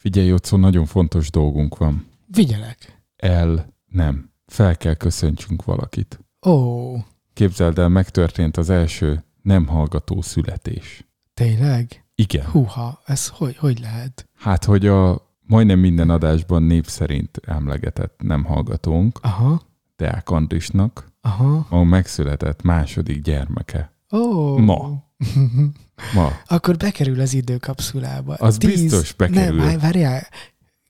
Figyelj, 0.00 0.26
Jocó, 0.26 0.56
nagyon 0.56 0.86
fontos 0.86 1.30
dolgunk 1.30 1.76
van. 1.76 2.06
Vigyelek. 2.26 3.02
El, 3.16 3.74
nem. 3.86 4.30
Fel 4.46 4.76
kell 4.76 4.94
köszöntsünk 4.94 5.64
valakit. 5.64 6.20
Ó, 6.46 6.94
Képzeld 7.32 7.78
el, 7.78 7.88
megtörtént 7.88 8.56
az 8.56 8.70
első 8.70 9.24
nem 9.42 9.66
hallgató 9.66 10.20
születés. 10.22 11.04
tényleg? 11.34 12.04
Igen. 12.14 12.46
Húha, 12.46 13.00
ez 13.04 13.28
hogy, 13.28 13.56
hogy 13.56 13.80
lehet? 13.80 14.28
Hát, 14.34 14.64
hogy 14.64 14.86
a 14.86 15.28
majdnem 15.46 15.78
minden 15.78 16.10
adásban 16.10 16.62
név 16.62 16.86
szerint 16.86 17.40
emlegetett 17.46 18.20
nem 18.22 18.44
hallgatónk, 18.44 19.18
Aha, 19.22 19.62
Deák 19.96 20.30
Andrisnak, 20.30 21.12
aha. 21.20 21.66
ma 21.70 21.84
megszületett 21.84 22.62
második 22.62 23.22
gyermeke. 23.22 23.92
Ó. 24.12 24.56
Ma. 24.58 25.04
Ma. 26.14 26.40
Akkor 26.46 26.76
bekerül 26.76 27.20
az 27.20 27.34
időkapszulába. 27.34 28.34
Az 28.34 28.58
biztos 28.58 29.12
bekerül. 29.12 29.56
Nem, 29.56 29.66
várj- 29.66 29.80
várjál, 29.80 30.26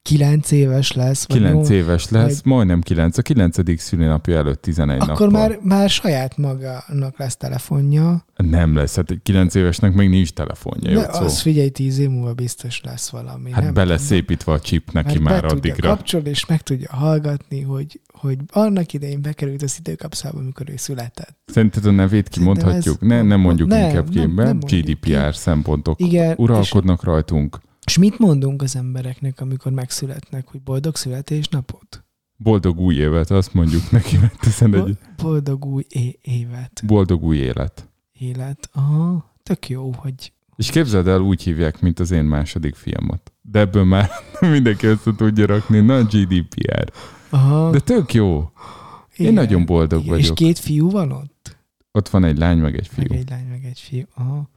kilenc 0.03 0.51
éves 0.51 0.93
lesz. 0.93 1.27
vagy 1.29 1.37
Kilenc 1.37 1.69
jó? 1.69 1.75
éves 1.75 2.09
lesz, 2.11 2.43
majdnem 2.43 2.81
kilenc. 2.81 3.19
A 3.19 3.23
kilencedik 3.23 3.81
szülinapja 3.81 4.37
előtt 4.37 4.63
11 4.63 5.01
Akkor 5.01 5.31
nappal. 5.31 5.49
már, 5.49 5.59
már 5.63 5.91
saját 5.91 6.37
magának 6.37 7.19
lesz 7.19 7.37
telefonja. 7.37 8.25
Nem 8.37 8.75
lesz, 8.75 8.97
hát 8.97 9.11
egy 9.11 9.21
kilenc 9.23 9.55
évesnek 9.55 9.95
még 9.95 10.09
nincs 10.09 10.31
telefonja, 10.33 11.01
De 11.01 11.07
az 11.07 11.41
figyelj, 11.41 11.69
tíz 11.69 11.99
év 11.99 12.09
múlva 12.09 12.35
biztos 12.35 12.81
lesz 12.85 13.09
valami. 13.09 13.51
Hát 13.53 13.63
nem 13.65 13.75
be 13.75 13.85
lesz 13.85 14.03
tudom. 14.03 14.17
építve 14.19 14.53
a 14.53 14.61
chip 14.61 14.93
neki 14.93 15.19
Mert 15.19 15.21
már 15.21 15.43
be 15.43 15.49
tudja 15.49 15.71
addigra. 15.71 15.89
kapcsolni, 15.89 16.29
és 16.29 16.47
meg 16.47 16.61
tudja 16.63 16.89
hallgatni, 16.91 17.61
hogy, 17.61 18.01
hogy 18.13 18.39
annak 18.53 18.93
idején 18.93 19.23
bekerült 19.23 19.63
az 19.63 19.77
időkapszába, 19.79 20.39
amikor 20.39 20.67
ő 20.71 20.75
született. 20.77 21.37
Szerinted 21.47 21.87
a 21.87 21.91
nevét 21.91 22.29
kimondhatjuk? 22.29 22.99
ez- 23.03 23.09
Ne, 23.09 23.23
nem 23.23 23.41
mondjuk 23.41 23.69
nem, 23.69 23.89
inkább 23.89 24.15
nem, 24.15 24.31
mert 24.31 24.49
nem 24.49 24.59
mondjuk 24.61 24.85
GDPR 24.99 25.35
szempontok 25.35 26.01
Igen, 26.01 26.35
uralkodnak 26.39 27.05
rajtunk. 27.05 27.59
És 27.87 27.99
mit 27.99 28.19
mondunk 28.19 28.63
az 28.63 28.77
embereknek, 28.77 29.41
amikor 29.41 29.73
megszületnek, 29.73 30.49
hogy 30.49 30.61
boldog 30.63 30.97
születésnapot? 30.97 32.05
Boldog 32.37 32.79
új 32.81 32.95
évet, 32.95 33.31
azt 33.31 33.55
mondjuk 33.55 33.91
neki, 33.91 34.17
mert 34.19 34.39
11. 34.41 34.83
Bo- 34.83 34.99
boldog 35.17 35.65
új 35.65 35.85
é- 35.89 36.19
évet, 36.23 36.83
Boldog 36.87 37.23
új 37.23 37.37
élet. 37.37 37.89
élet. 38.13 38.71
Aha, 38.73 39.35
tök 39.43 39.69
jó, 39.69 39.93
hogy 39.97 40.33
És 40.57 40.71
képzeld 40.71 41.07
el, 41.09 41.21
úgy 41.21 41.43
hívják, 41.43 41.81
mint 41.81 41.99
az 41.99 42.11
én 42.11 42.25
második 42.25 42.75
fiamat. 42.75 43.33
De 43.43 43.59
ebből 43.59 43.85
már 43.85 44.11
mindenki 44.41 44.87
össze 44.87 45.15
tudja 45.17 45.47
rakni, 45.47 45.81
na 45.81 46.03
GDPR. 46.03 46.93
aha, 47.31 47.71
De 47.71 47.79
tök 47.81 48.15
jó. 48.15 48.51
Én 49.17 49.33
nagyon 49.33 49.65
boldog 49.67 50.03
igen. 50.05 50.15
És 50.17 50.21
vagyok. 50.21 50.37
két 50.37 50.59
fiú 50.59 50.91
van 50.91 51.11
ott? 51.13 51.57
Ott 51.93 52.09
van 52.09 52.25
egy 52.25 52.39
lány, 52.39 52.59
meg 52.59 52.77
egy 52.77 52.89
fiú. 52.89 53.05
Meg 53.09 53.19
egy 53.19 53.31
lány, 53.31 53.47
meg 53.47 53.65
egy 53.65 53.81
fiú. 53.81 54.03
Aha, 54.15 54.49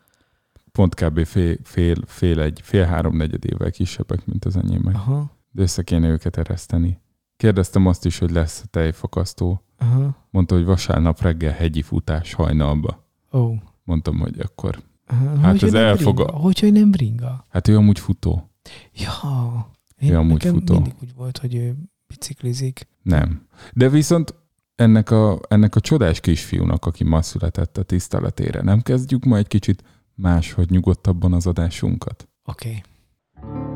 Pont 0.78 0.96
kb. 0.96 1.26
fél, 1.26 1.58
fél, 1.64 1.96
fél, 2.06 2.40
egy, 2.42 2.60
fél 2.64 2.86
három 2.86 3.16
negyed 3.18 3.46
évvel 3.46 3.72
kisebbek, 3.72 4.26
mint 4.26 4.46
az 4.46 4.56
enyémek. 4.58 4.96
aha, 4.96 5.32
De 5.52 5.62
össze 5.62 5.84
kéne 5.84 6.08
őket 6.08 6.38
ereszteni. 6.38 7.02
Kérdeztem 7.38 7.86
azt 7.86 8.06
is, 8.06 8.18
hogy 8.18 8.32
lesz 8.32 8.64
tejfakasztó. 8.70 9.62
aha. 9.78 10.28
Mondta, 10.30 10.56
hogy 10.56 10.66
vasárnap 10.66 11.22
reggel 11.22 11.52
hegyi 11.52 11.82
futás 11.82 12.34
hajnalba. 12.34 13.06
Ó. 13.34 13.54
Mondtam, 13.84 14.20
hogy 14.20 14.40
akkor. 14.40 14.82
Aha. 15.08 15.38
Hát 15.40 15.52
hogy, 15.52 15.54
ez 15.56 15.62
hogy 15.62 15.72
nem 15.72 15.84
elfog- 15.84 16.16
bringa? 16.16 16.32
Hogy, 16.32 16.60
hogy 16.60 16.72
nem 16.72 16.92
bringa? 16.92 17.46
Hát 17.50 17.68
ő 17.68 17.76
amúgy 17.78 18.00
futó. 18.00 18.50
Ja. 18.94 19.72
Ő 20.02 20.18
amúgy 20.18 20.46
futó. 20.46 20.74
mindig 20.74 20.94
úgy 21.02 21.14
volt, 21.16 21.38
hogy 21.38 21.56
ő 21.56 21.76
biciklizik. 22.08 22.88
Nem. 23.02 23.48
De 23.74 23.90
viszont 23.90 24.36
ennek 24.76 25.12
a, 25.12 25.40
ennek 25.48 25.76
a 25.76 25.80
csodás 25.80 26.20
kisfiúnak, 26.20 26.86
aki 26.86 27.04
ma 27.04 27.22
született 27.22 27.78
a 27.78 27.84
tiszteletére, 27.84 28.62
nem 28.62 28.82
kezdjük 28.82 29.24
ma 29.26 29.38
egy 29.38 29.48
kicsit 29.48 29.84
máshogy 30.16 30.70
nyugodtabban 30.70 31.34
az 31.34 31.48
adásunkat? 31.48 32.28
Oké. 32.44 32.68
Okay. 32.70 33.73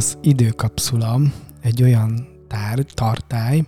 Az 0.00 0.18
időkapszula 0.22 1.20
egy 1.60 1.82
olyan 1.82 2.28
tár, 2.48 2.78
tartály, 2.78 3.64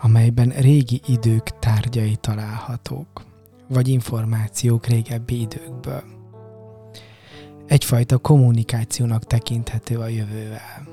amelyben 0.00 0.48
régi 0.48 1.00
idők 1.06 1.58
tárgyai 1.58 2.16
találhatók, 2.16 3.24
vagy 3.68 3.88
információk 3.88 4.86
régebbi 4.86 5.40
időkből. 5.40 6.02
Egyfajta 7.66 8.18
kommunikációnak 8.18 9.24
tekinthető 9.24 9.98
a 9.98 10.08
jövővel. 10.08 10.88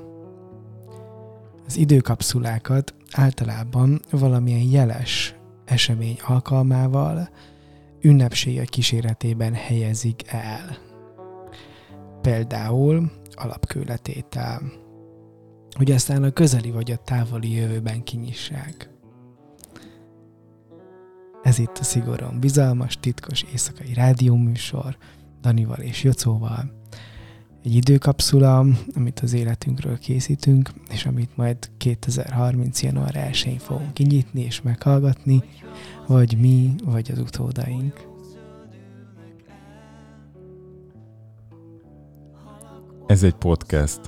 Az 1.65 1.77
időkapszulákat 1.77 2.93
általában 3.11 4.01
valamilyen 4.11 4.69
jeles 4.69 5.35
esemény 5.65 6.17
alkalmával, 6.25 7.29
ünnepségek 8.01 8.67
kíséretében 8.67 9.53
helyezik 9.53 10.23
el. 10.27 10.77
Például 12.21 13.11
alapkőletétel, 13.37 14.61
hogy 15.75 15.91
aztán 15.91 16.23
a 16.23 16.31
közeli 16.31 16.71
vagy 16.71 16.91
a 16.91 16.97
távoli 16.97 17.51
jövőben 17.51 18.03
kinyissák. 18.03 18.89
Ez 21.43 21.59
itt 21.59 21.77
a 21.77 21.83
szigorúan 21.83 22.39
bizalmas, 22.39 22.97
titkos 22.99 23.43
éjszakai 23.51 23.93
rádióműsor 23.93 24.97
Danival 25.41 25.77
és 25.77 26.03
Jocóval. 26.03 26.75
Egy 27.63 27.75
időkapszula, 27.75 28.65
amit 28.95 29.19
az 29.19 29.33
életünkről 29.33 29.97
készítünk, 29.97 30.71
és 30.91 31.05
amit 31.05 31.37
majd 31.37 31.57
2030. 31.77 32.83
január 32.83 33.29
1-én 33.31 33.57
fogunk 33.57 33.93
kinyitni 33.93 34.41
és 34.41 34.61
meghallgatni, 34.61 35.43
vagy 36.07 36.37
mi, 36.39 36.75
vagy 36.83 37.11
az 37.11 37.19
utódaink. 37.19 38.07
Ez 43.07 43.23
egy 43.23 43.33
podcast, 43.33 43.99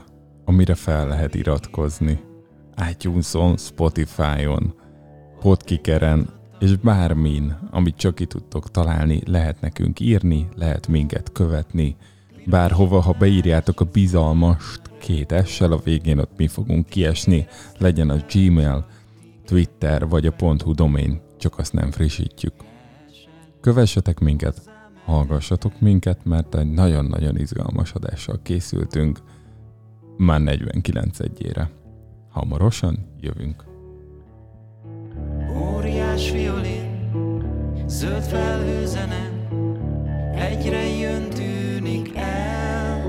amire 0.45 0.75
fel 0.75 1.07
lehet 1.07 1.35
iratkozni. 1.35 2.19
iTunes-on, 2.89 3.57
Spotify-on, 3.57 4.73
Podkikeren, 5.39 6.29
és 6.59 6.75
bármin, 6.75 7.57
amit 7.71 7.95
csak 7.95 8.15
ki 8.15 8.25
tudtok 8.25 8.71
találni, 8.71 9.21
lehet 9.25 9.61
nekünk 9.61 9.99
írni, 9.99 10.47
lehet 10.55 10.88
minket 10.88 11.31
követni. 11.31 11.95
Bárhova, 12.45 12.99
ha 13.01 13.15
beírjátok 13.19 13.81
a 13.81 13.85
bizalmast 13.85 14.81
két 14.99 15.31
essel, 15.31 15.71
a 15.71 15.81
végén 15.83 16.19
ott 16.19 16.38
mi 16.38 16.47
fogunk 16.47 16.85
kiesni, 16.85 17.47
legyen 17.77 18.09
az 18.09 18.25
Gmail, 18.33 18.85
Twitter 19.45 20.07
vagy 20.07 20.25
a 20.25 20.33
.hu 20.63 20.73
domain, 20.73 21.21
csak 21.38 21.57
azt 21.57 21.73
nem 21.73 21.91
frissítjük. 21.91 22.53
Kövessetek 23.61 24.19
minket, 24.19 24.78
hallgassatok 25.09 25.79
minket, 25.79 26.25
mert 26.25 26.55
egy 26.55 26.71
nagyon-nagyon 26.71 27.37
izgalmas 27.37 27.93
adással 27.93 28.39
készültünk 28.43 29.19
már 30.17 30.41
49 30.41 31.19
egyére. 31.19 31.69
Hamarosan 32.29 32.97
jövünk. 33.19 33.63
Óriás 35.57 36.31
violin, 36.31 37.11
zöld 37.87 38.23
felhőzene, 38.23 39.29
egyre 40.35 40.97
jön 40.97 41.29
tűnik 41.29 42.15
el. 42.15 43.03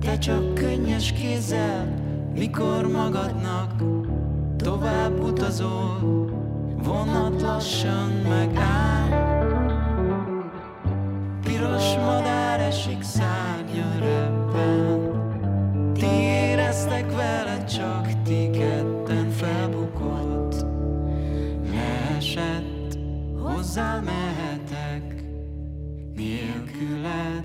Te 0.00 0.18
csak 0.18 0.54
könnyes 0.54 1.12
kézzel, 1.12 1.94
mikor 2.34 2.88
magadnak 2.88 3.82
tovább 4.56 5.22
utazol, 5.22 5.98
vonat 6.82 7.42
lassan 7.42 8.10
megáll. 8.28 9.25
Piros 11.56 11.96
madár 11.96 12.60
esik 12.60 13.02
szárnya 13.02 13.98
rebben, 13.98 15.12
ti 15.94 16.06
éreztek 16.20 17.16
vele, 17.16 17.64
csak 17.64 18.22
ti 18.22 18.50
ketten 18.50 19.30
felbukott. 19.30 20.66
Leesett, 21.70 22.98
hozzá 23.42 24.00
mehetek, 24.00 25.24
nélküled, 26.14 27.44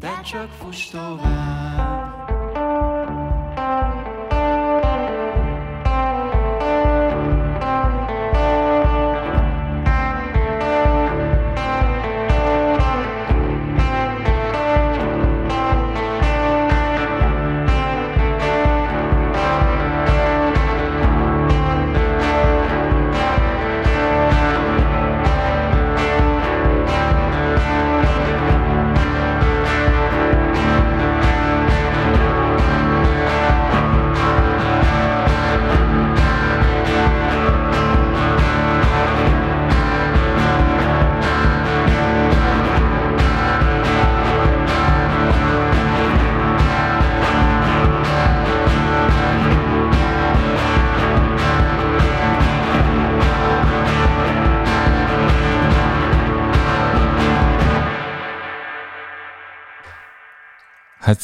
te 0.00 0.20
csak 0.22 0.50
fuss 0.50 0.88
tovább. 0.88 2.24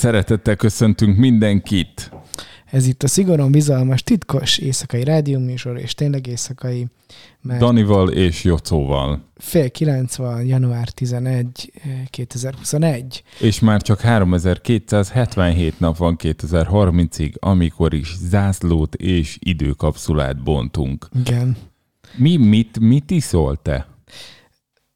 Szeretettel 0.00 0.56
köszöntünk 0.56 1.16
mindenkit. 1.16 2.10
Ez 2.64 2.86
itt 2.86 3.02
a 3.02 3.08
szigorúan 3.08 3.50
bizalmas, 3.50 4.02
titkos 4.02 4.58
éjszakai 4.58 5.04
rádióműsor, 5.04 5.78
és 5.78 5.94
tényleg 5.94 6.26
éjszakai, 6.26 6.86
mert 7.42 7.60
Danival 7.60 8.10
és 8.10 8.44
Jocóval. 8.44 9.22
fél 9.36 9.70
kilenc 9.70 10.16
van, 10.16 10.44
január 10.44 10.88
11, 10.88 11.72
eh, 11.84 11.90
2021. 12.10 13.22
És 13.40 13.60
már 13.60 13.82
csak 13.82 14.00
3277 14.00 15.80
nap 15.80 15.96
van 15.96 16.16
2030-ig, 16.18 17.32
amikor 17.38 17.94
is 17.94 18.16
zászlót 18.16 18.94
és 18.94 19.36
időkapszulát 19.40 20.42
bontunk. 20.42 21.08
Igen. 21.24 21.56
Mi, 22.16 22.36
mit, 22.36 22.80
mit 22.80 23.10
iszol 23.10 23.56
te? 23.62 23.89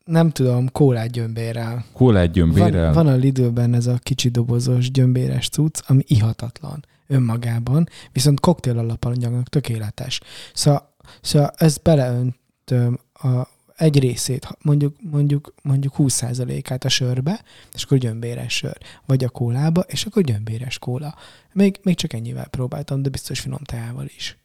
Nem 0.05 0.31
tudom, 0.31 0.71
kólát 0.73 1.11
gyömbérrel. 1.11 1.85
Kólát 1.93 2.31
gyömbérrel? 2.31 2.93
Van, 2.93 3.05
van 3.05 3.15
a 3.15 3.17
Lidlben 3.17 3.75
ez 3.75 3.87
a 3.87 3.99
kicsi 4.03 4.29
dobozos 4.29 4.91
gyömbéres 4.91 5.49
cucc, 5.49 5.81
ami 5.87 6.03
ihatatlan 6.07 6.85
önmagában, 7.07 7.89
viszont 8.13 8.41
koktél 8.41 8.79
alapanyagnak 8.79 9.49
tökéletes. 9.49 10.21
Szóval, 10.55 10.95
szóval 11.21 11.53
ezt 11.57 11.83
beleöntöm 11.83 12.99
a, 13.13 13.43
egy 13.77 13.99
részét, 13.99 14.49
mondjuk, 14.63 14.97
mondjuk, 15.11 15.55
mondjuk 15.63 15.95
20%-át 15.99 16.85
a 16.85 16.89
sörbe, 16.89 17.41
és 17.75 17.83
akkor 17.83 17.99
gyömbéres 17.99 18.53
sör. 18.57 18.77
Vagy 19.07 19.25
a 19.25 19.29
kólába, 19.29 19.81
és 19.81 20.05
akkor 20.05 20.23
gyömbéres 20.23 20.79
kóla. 20.79 21.15
Még, 21.53 21.79
még 21.83 21.97
csak 21.97 22.13
ennyivel 22.13 22.49
próbáltam, 22.49 23.03
de 23.03 23.09
biztos 23.09 23.41
finom 23.41 23.63
teával 23.65 24.07
is. 24.17 24.39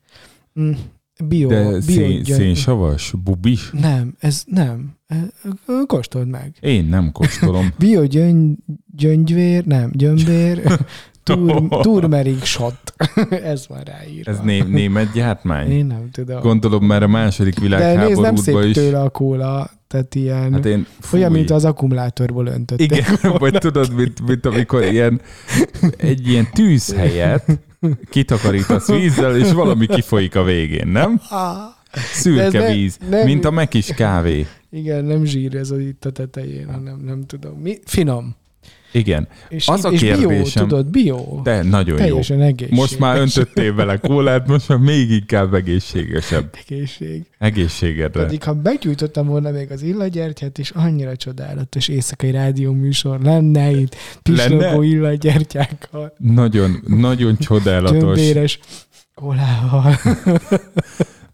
Mm, 0.59 0.71
bio, 1.23 1.47
De 1.47 1.63
bio 1.69 1.81
szén, 1.81 2.23
gyöm- 2.23 2.39
szénsavas? 2.39 3.13
Bubis? 3.23 3.69
Nem, 3.71 4.15
ez 4.19 4.44
nem. 4.45 4.97
Kóstold 5.88 6.27
meg. 6.27 6.56
Én 6.59 6.85
nem 6.85 7.11
kóstolom. 7.11 7.73
Bio 7.79 8.06
gyöngy, 8.06 8.56
gyöngyvér, 8.95 9.65
nem, 9.65 9.89
gyömbér, 9.94 10.61
tur, 11.23 11.67
turmeric 11.81 12.44
shot. 12.44 12.94
Ez 13.44 13.67
van 13.67 13.81
ráírva. 13.83 14.31
Ez 14.31 14.39
né, 14.39 14.61
német 14.61 15.11
gyártmány? 15.11 15.71
Én 15.71 15.85
nem 15.85 16.09
tudom. 16.11 16.41
Gondolom 16.41 16.85
már 16.85 17.03
a 17.03 17.07
második 17.07 17.53
De 17.53 17.59
nézd, 17.59 17.71
nem 17.71 17.79
világháborúban 17.89 18.35
szép 18.35 18.63
is. 18.63 18.73
tőle 18.73 19.01
a 19.01 19.09
kóla, 19.09 19.69
tehát 19.88 20.15
ilyen, 20.15 20.53
Hát 20.53 20.65
én, 20.65 20.85
fúj. 21.00 21.19
olyan, 21.19 21.31
mint 21.31 21.50
az 21.51 21.65
akkumulátorból 21.65 22.45
öntötték. 22.47 22.91
Igen, 22.91 23.38
vagy 23.38 23.53
tudod, 23.57 23.94
mint, 23.94 24.27
mint 24.27 24.45
amikor 24.45 24.83
ilyen, 24.83 25.21
egy 25.97 26.27
ilyen 26.27 26.47
tűz 26.53 26.95
helyett 26.95 27.45
kitakarítasz 28.09 28.88
vízzel, 28.88 29.38
és 29.38 29.51
valami 29.51 29.85
kifolyik 29.85 30.35
a 30.35 30.44
végén, 30.44 30.88
nem? 30.88 31.21
Ah, 31.29 31.57
Szürke 31.94 32.59
ne- 32.59 32.74
víz, 32.74 32.97
nem- 33.09 33.25
mint 33.25 33.45
a 33.45 33.51
mekis 33.51 33.86
kávé. 33.86 34.47
igen, 34.71 35.06
nem 35.06 35.24
zsír 35.25 35.56
ez 35.56 35.71
az 35.71 35.80
itt 35.80 36.06
a 36.06 36.12
tetején, 36.12 36.71
hanem 36.71 37.01
nem 37.06 37.25
tudom. 37.25 37.59
Mi? 37.59 37.80
Finom. 37.86 38.36
Igen, 38.91 39.27
És, 39.50 39.68
Az 39.68 39.86
a 39.86 39.89
és 39.89 40.01
bio, 40.01 40.41
tudod, 40.53 40.86
bio. 40.88 41.41
de 41.44 41.63
nagyon 41.63 42.06
jó. 42.06 42.15
Egészséges. 42.18 42.69
Most 42.69 43.00
már 43.00 43.18
öntöttél 43.18 43.74
vele 43.74 43.97
kólát, 43.97 44.47
most 44.47 44.68
már 44.68 44.77
még 44.77 45.12
inkább 45.12 45.53
egészségesebb. 45.53 46.56
Egészség. 46.68 47.25
Egészségedre. 47.38 48.24
Pedig 48.24 48.44
ha 48.44 48.53
begyújtottam 48.53 49.27
volna 49.27 49.51
még 49.51 49.71
az 49.71 49.81
illagyertyát, 49.81 50.57
és 50.59 50.69
annyira 50.69 51.15
csodálatos 51.15 51.88
éjszakai 51.88 52.31
rádióműsor 52.31 53.19
lenne 53.21 53.71
itt, 53.71 53.95
pislogó 54.24 54.81
illagyertyákkal, 54.81 56.13
Nagyon, 56.18 56.83
nagyon 56.88 57.38
csodálatos, 57.38 58.00
gyömbéres 58.00 58.59
kolával. 59.13 59.95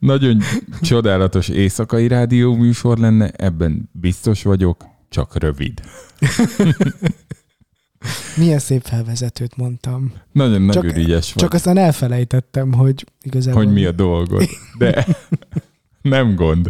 nagyon 0.06 0.42
csodálatos 0.81 1.48
éjszakai 1.50 2.07
rádió 2.07 2.56
műsor 2.56 2.98
lenne, 2.98 3.30
ebben 3.30 3.90
biztos 3.92 4.44
vagyok, 4.44 4.86
csak 5.10 5.38
rövid. 5.40 5.81
Milyen 8.38 8.60
szép 8.60 8.81
felvezetőt 8.84 9.56
mondtam. 9.56 10.13
Nagyon, 10.31 10.69
Csak- 10.69 10.84
nagyon 10.84 10.98
ügyes 10.98 11.34
vagy. 11.34 11.44
Csak 11.44 11.54
aztán 11.54 11.78
elfelejtettem, 11.78 12.74
hogy 12.74 13.06
igazából... 13.22 13.63
hogy 13.63 13.74
mi 13.74 13.86
a 13.86 13.92
dolgod. 13.92 14.44
De 14.78 15.06
nem 16.10 16.36
gond. 16.36 16.68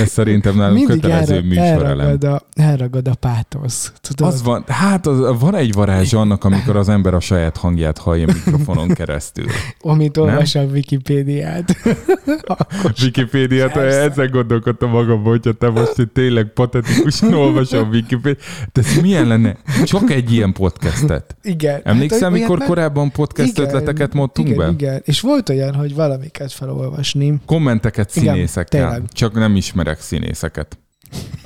Ez 0.00 0.10
szerintem 0.10 0.56
nálunk 0.56 0.78
mindig 0.78 1.00
kötelező 1.00 1.34
elra, 1.34 1.46
műsorelem. 1.46 2.00
elragad, 2.00 2.24
a, 2.24 2.42
elragad 2.62 3.08
a 3.08 3.14
pátosz. 3.14 3.92
Tudod? 4.00 4.32
Az 4.32 4.42
van, 4.42 4.64
hát 4.66 5.06
az, 5.06 5.38
van 5.40 5.54
egy 5.54 5.72
varázs 5.72 6.12
annak, 6.12 6.44
amikor 6.44 6.76
az 6.76 6.88
ember 6.88 7.14
a 7.14 7.20
saját 7.20 7.56
hangját 7.56 7.98
hallja 7.98 8.26
mikrofonon 8.26 8.88
keresztül. 8.88 9.44
Amit 9.80 10.16
olvas 10.16 10.54
a 10.54 10.62
Wikipédiát. 10.62 11.76
Wikipédiát, 13.02 13.72
Persze. 13.72 13.98
ezzel 14.00 14.28
gondolkodtam 14.28 14.90
magamban, 14.90 15.30
hogyha 15.32 15.52
te 15.52 15.68
most 15.70 15.98
itt 15.98 16.14
tényleg 16.14 16.46
patetikusan 16.46 17.34
olvasol 17.44 17.78
a 17.80 17.86
Wikipédiát. 17.86 18.44
De 18.72 18.80
ez 18.80 19.00
milyen 19.02 19.26
lenne? 19.26 19.56
Csak 19.84 20.10
egy 20.10 20.32
ilyen 20.32 20.52
podcastet. 20.52 21.36
igen. 21.42 21.80
Emlékszel, 21.84 22.30
Hát, 22.30 22.38
mikor 22.38 22.58
már- 22.58 22.68
korábban 22.68 23.10
podcast 23.10 23.48
Igen, 23.58 23.64
ötleteket 23.64 24.14
mondtunk 24.14 24.48
igen, 24.48 24.58
be? 24.58 24.72
Igen, 24.72 25.00
és 25.04 25.20
volt 25.20 25.48
olyan, 25.48 25.74
hogy 25.74 25.94
valamiket 25.94 26.52
felolvasni. 26.52 27.34
Kommenteket 27.46 28.16
Igen, 28.16 28.46
tényleg. 28.76 29.02
Csak 29.12 29.34
nem 29.34 29.56
ismerek 29.56 30.00
színészeket. 30.00 30.78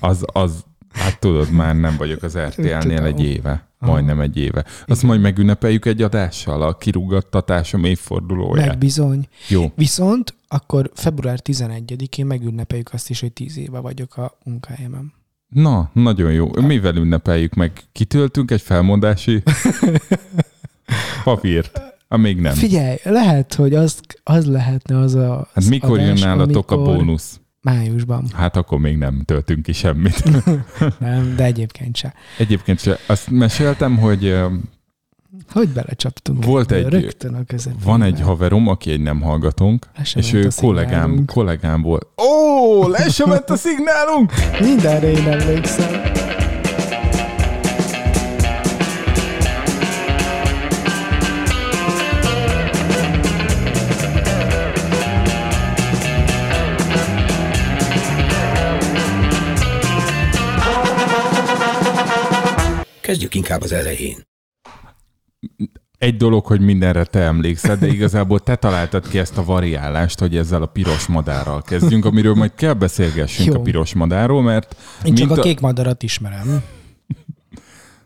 Az, 0.01 0.25
az, 0.33 0.65
hát 0.93 1.19
tudod, 1.19 1.51
már 1.51 1.77
nem 1.77 1.97
vagyok 1.97 2.23
az 2.23 2.39
RTL-nél 2.39 3.05
egy 3.05 3.25
éve. 3.25 3.69
Majdnem 3.79 4.21
egy 4.21 4.37
éve. 4.37 4.65
Azt 4.87 5.03
majd 5.03 5.21
megünnepeljük 5.21 5.87
egy 5.87 6.03
adással, 6.03 6.63
a 6.63 6.77
kirúgattatásom 6.77 7.85
évfordulóját. 7.85 8.67
Meg 8.67 8.79
bizony. 8.79 9.29
Jó. 9.49 9.73
Viszont 9.75 10.35
akkor 10.49 10.91
február 10.95 11.39
11-én 11.45 12.27
megünnepeljük 12.27 12.93
azt 12.93 13.11
is, 13.11 13.21
hogy 13.21 13.33
10 13.33 13.59
éve 13.59 13.79
vagyok 13.79 14.17
a 14.17 14.39
munkahelyemen. 14.45 15.13
Na, 15.49 15.91
nagyon 15.93 16.33
jó. 16.33 16.51
Mivel 16.61 16.97
ünnepeljük 16.97 17.55
meg? 17.55 17.83
Kitöltünk 17.93 18.51
egy 18.51 18.61
felmondási 18.61 19.43
papírt? 21.25 21.90
Ha 22.11 22.17
még 22.17 22.41
nem. 22.41 22.53
Figyelj, 22.55 22.97
lehet, 23.03 23.55
hogy 23.55 23.75
az, 23.75 24.01
az 24.23 24.47
lehetne 24.47 24.99
az 24.99 25.15
a 25.15 25.49
Hát 25.55 25.65
mikor 25.69 25.99
jön 25.99 26.07
adás, 26.07 26.21
nálatok 26.21 26.71
a 26.71 26.75
amikor- 26.75 26.97
bónusz? 26.97 27.41
Májusban. 27.63 28.25
Hát 28.35 28.57
akkor 28.57 28.79
még 28.79 28.97
nem 28.97 29.23
töltünk 29.25 29.63
ki 29.63 29.73
semmit. 29.73 30.23
Nem, 30.99 31.33
de 31.37 31.45
egyébként 31.45 31.97
se. 31.97 32.15
Egyébként 32.39 32.81
se. 32.81 32.99
Azt 33.07 33.31
meséltem, 33.31 33.97
hogy 33.99 34.37
Hogy 35.53 35.69
belecsaptunk? 35.69 36.45
Volt 36.45 36.73
egy- 36.73 36.87
Rögtön 36.89 37.35
a 37.35 37.45
közepén. 37.47 37.79
van 37.85 38.03
egy 38.03 38.21
haverom, 38.21 38.69
aki 38.69 38.91
egy 38.91 39.01
nem 39.01 39.21
hallgatónk, 39.21 39.87
és 40.15 40.33
ő 40.33 40.49
kollégám, 40.57 41.25
kollégám 41.27 41.83
volt. 41.83 42.07
Ó, 42.17 42.89
le 42.89 43.09
sem 43.09 43.29
ment 43.29 43.51
a 43.51 43.57
szignálunk! 43.57 44.33
Mindenre 44.61 45.11
én 45.11 45.27
emlékszem. 45.29 46.01
Kezdjük 63.11 63.35
inkább 63.35 63.63
az 63.63 63.73
elején. 63.73 64.17
Egy 65.99 66.17
dolog, 66.17 66.47
hogy 66.47 66.61
mindenre 66.61 67.05
te 67.05 67.21
emlékszel, 67.21 67.77
de 67.77 67.87
igazából 67.87 68.41
te 68.41 68.57
találtad 68.57 69.09
ki 69.09 69.19
ezt 69.19 69.39
a 69.39 69.45
variálást, 69.45 70.19
hogy 70.19 70.37
ezzel 70.37 70.63
a 70.63 70.67
piros 70.67 71.07
madárral 71.07 71.63
kezdjünk, 71.63 72.05
amiről 72.05 72.35
majd 72.35 72.55
kell 72.55 72.73
beszélgessünk 72.73 73.53
Jó. 73.53 73.61
a 73.61 73.63
piros 73.63 73.95
madárról, 73.95 74.43
mert 74.43 74.77
Én 75.05 75.15
csak 75.15 75.27
mint 75.27 75.39
a 75.39 75.43
kék 75.43 75.61
madarat 75.61 76.03
ismerem. 76.03 76.63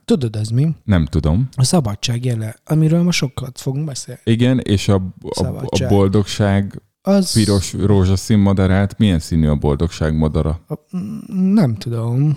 Tudod, 0.04 0.36
ez 0.36 0.48
mi? 0.48 0.74
Nem 0.84 1.06
tudom. 1.06 1.48
A 1.56 1.64
szabadság 1.64 2.24
jele, 2.24 2.56
amiről 2.64 3.02
ma 3.02 3.10
sokat 3.10 3.60
fogunk 3.60 3.84
beszélni. 3.84 4.20
Igen, 4.24 4.58
és 4.58 4.88
a, 4.88 4.94
a, 5.22 5.46
a 5.46 5.86
boldogság 5.88 6.82
Az... 7.02 7.32
piros 7.32 7.72
rózsaszín 7.72 8.38
madarát, 8.38 8.98
milyen 8.98 9.18
színű 9.18 9.48
a 9.48 9.54
boldogság 9.54 10.16
madara? 10.16 10.60
A- 10.68 10.96
mm, 10.96 11.52
Nem 11.52 11.74
tudom. 11.74 12.36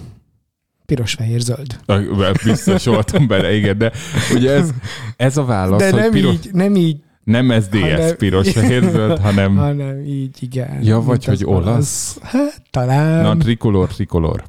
Piros, 0.88 1.13
fehér, 1.13 1.39
zöld. 1.39 1.79
Ah, 1.86 2.34
Biztos 2.44 2.86
voltam 2.86 3.27
bele, 3.27 3.53
igen, 3.56 3.77
de 3.77 3.91
ugye 4.34 4.51
ez, 4.51 4.70
ez 5.17 5.38
a 5.38 5.46
válasz, 5.46 5.79
De 5.79 5.91
hogy 5.91 6.00
nem 6.00 6.12
piros, 6.12 6.34
így, 6.34 6.50
nem 6.53 6.75
így, 6.75 6.98
nem 7.24 7.62
SDS 7.62 7.79
hanem- 7.79 8.15
piros 8.15 8.51
fehér 8.51 8.84
zöld, 8.91 9.20
hanem 9.27 9.56
hanem 9.56 10.03
így, 10.06 10.38
igen. 10.39 10.84
Ja, 10.84 11.01
vagy 11.01 11.25
hogy 11.25 11.44
olasz? 11.46 12.17
Hát, 12.22 12.62
talán. 12.70 13.22
na, 13.22 13.38
trikolor, 13.38 13.88
trikolor. 13.88 14.44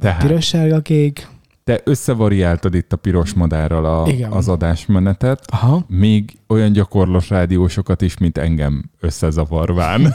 Tehát 0.00 0.22
Piros, 0.26 0.46
sárga, 0.46 0.80
kék. 0.80 1.28
Te 1.64 1.80
összevariáltad 1.84 2.74
itt 2.74 2.92
a 2.92 2.96
piros 2.96 3.32
madárral 3.34 3.84
a, 3.84 4.08
Igen. 4.08 4.30
az 4.30 4.48
adásmenetet, 4.48 5.44
Aha. 5.52 5.84
még 5.88 6.36
olyan 6.48 6.72
gyakorlós 6.72 7.28
rádiósokat 7.30 8.02
is, 8.02 8.18
mint 8.18 8.38
engem 8.38 8.90
összezavarván. 9.00 10.02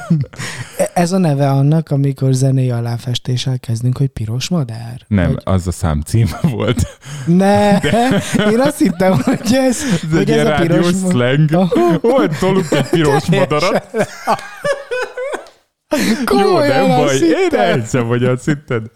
E- 0.78 0.92
Ez 0.94 1.12
a 1.12 1.18
neve 1.18 1.50
annak, 1.50 1.90
amikor 1.92 2.34
zenei 2.34 2.70
aláfestéssel 2.72 3.60
kezdünk, 3.60 3.98
hogy 3.98 4.08
piros 4.08 4.50
madár? 4.50 5.02
Nem, 5.08 5.28
Vagy... 5.32 5.42
az 5.46 5.68
a 5.68 5.72
szám 5.72 6.02
címe 6.02 6.40
volt. 6.56 6.98
Ne, 7.26 7.78
én 8.52 8.60
azt 8.60 8.78
hittem, 8.80 9.22
hogy 9.22 9.40
ez, 9.52 9.78
Ez 9.84 10.02
egy 10.04 10.10
hogy 10.12 10.30
ez 10.30 10.36
ilyen 10.36 10.48
a 10.48 10.60
piros 10.60 10.94
slang. 11.10 11.50
Hogy 12.02 12.32
tolunk 12.40 12.72
egy 12.72 12.90
piros 12.90 13.26
madarat. 13.30 13.88
Jó, 15.90 16.24
Komolyan 16.26 16.88
nem 16.88 17.00
azt 17.00 17.20
baj, 17.20 17.30
én 17.30 17.60
elhiszem, 17.60 18.08
hogy 18.08 18.24
azt 18.24 18.46
hitted. 18.46 18.92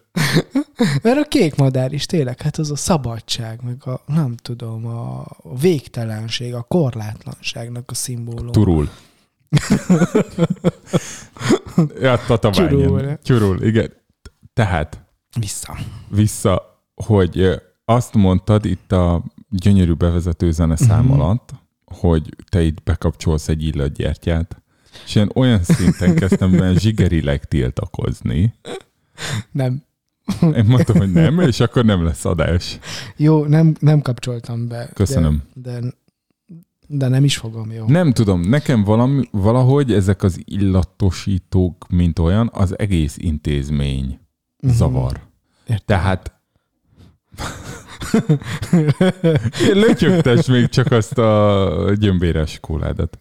Mert 1.01 1.17
a 1.17 1.23
kék 1.27 1.55
madár 1.55 1.93
is 1.93 2.05
tényleg, 2.05 2.41
hát 2.41 2.57
az 2.57 2.71
a 2.71 2.75
szabadság, 2.75 3.59
meg 3.63 3.75
a, 3.85 4.01
nem 4.05 4.35
tudom, 4.35 4.85
a 4.85 5.25
végtelenség, 5.61 6.53
a 6.53 6.61
korlátlanságnak 6.61 7.91
a 7.91 7.93
szimbóluma. 7.93 8.51
Turul. 8.51 8.89
ja, 12.01 12.19
tatabányen. 12.27 13.19
Tyurul, 13.23 13.61
igen. 13.63 13.93
Tehát, 14.53 15.03
Vissza. 15.39 15.77
vissza, 16.07 16.83
hogy 16.95 17.61
azt 17.85 18.13
mondtad 18.13 18.65
itt 18.65 18.91
a 18.91 19.23
gyönyörű 19.49 19.93
bevezető 19.93 20.51
zeneszám 20.51 21.03
Mhm. 21.05 21.19
alatt, 21.19 21.49
hogy 21.85 22.35
te 22.49 22.61
itt 22.61 22.83
bekapcsolsz 22.83 23.47
egy 23.47 23.63
illatgyertyát, 23.63 24.61
és 25.05 25.15
én 25.15 25.29
olyan 25.35 25.63
szinten 25.63 26.15
kezdtem 26.15 26.51
benne 26.51 26.79
zsigerileg 26.79 27.45
tiltakozni. 27.45 28.53
Nem. 29.51 29.83
Én 30.41 30.65
mondtam, 30.67 30.97
hogy 30.97 31.11
nem, 31.11 31.39
és 31.39 31.59
akkor 31.59 31.85
nem 31.85 32.03
lesz 32.03 32.25
adás. 32.25 32.79
Jó, 33.17 33.45
nem, 33.45 33.75
nem 33.79 34.01
kapcsoltam 34.01 34.67
be. 34.67 34.89
Köszönöm. 34.93 35.43
De, 35.53 35.79
de, 35.79 35.87
de 36.87 37.07
nem 37.07 37.23
is 37.23 37.37
fogom, 37.37 37.71
jó? 37.71 37.85
Nem 37.87 38.11
tudom, 38.11 38.41
nekem 38.41 38.83
valami, 38.83 39.23
valahogy 39.31 39.93
ezek 39.93 40.23
az 40.23 40.41
illatosítók, 40.45 41.85
mint 41.89 42.19
olyan, 42.19 42.49
az 42.53 42.79
egész 42.79 43.15
intézmény 43.17 44.19
Mhm. 44.63 44.73
zavar. 44.73 45.19
Értem. 45.67 45.85
Tehát 45.85 46.39
lötyögtes 49.73 50.45
még 50.47 50.67
csak 50.67 50.91
azt 50.91 51.17
a 51.17 51.93
gyömbéres 51.99 52.59
kóládat. 52.59 53.19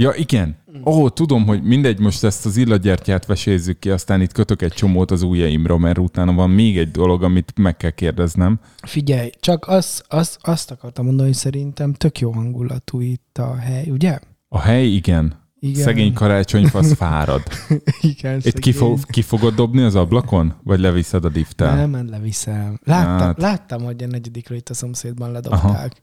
Ja, 0.00 0.12
igen. 0.14 0.56
Ó, 0.84 1.02
oh, 1.02 1.10
tudom, 1.10 1.46
hogy 1.46 1.62
mindegy, 1.62 1.98
most 1.98 2.24
ezt 2.24 2.46
az 2.46 2.56
illatgyertyát 2.56 3.26
vesézzük 3.26 3.78
ki, 3.78 3.90
aztán 3.90 4.20
itt 4.20 4.32
kötök 4.32 4.62
egy 4.62 4.72
csomót 4.72 5.10
az 5.10 5.22
ujjaimra, 5.22 5.78
mert 5.78 5.98
utána 5.98 6.32
van 6.32 6.50
még 6.50 6.78
egy 6.78 6.90
dolog, 6.90 7.22
amit 7.22 7.52
meg 7.56 7.76
kell 7.76 7.90
kérdeznem. 7.90 8.60
Figyelj, 8.82 9.30
csak 9.40 9.68
azt, 9.68 10.04
azt, 10.08 10.38
azt 10.42 10.70
akartam 10.70 11.04
mondani, 11.04 11.28
hogy 11.28 11.36
szerintem 11.36 11.92
tök 11.92 12.18
jó 12.18 12.30
hangulatú 12.30 13.00
itt 13.00 13.38
a 13.38 13.54
hely, 13.54 13.90
ugye? 13.90 14.18
A 14.48 14.58
hely, 14.60 14.86
igen. 14.86 15.46
Igen. 15.60 15.82
Szegény 15.82 16.12
karácsonyfasz 16.12 16.94
fárad. 16.94 17.42
Igen, 18.00 18.40
Itt 18.42 18.58
ki, 18.58 18.72
fo- 18.72 19.04
ki 19.06 19.22
fogod 19.22 19.54
dobni 19.54 19.82
az 19.82 19.94
ablakon? 19.94 20.54
Vagy 20.62 20.80
leviszed 20.80 21.24
a 21.24 21.30
lifttel? 21.34 21.76
Nem, 21.76 21.90
nem 21.90 22.08
leviszem. 22.10 22.78
Láttam, 22.84 23.26
Hát. 23.26 23.40
láttam, 23.40 23.82
hogy 23.82 24.02
a 24.02 24.06
negyedikről 24.06 24.58
itt 24.58 24.68
a 24.68 24.74
szomszédban 24.74 25.32
ledobták. 25.32 26.00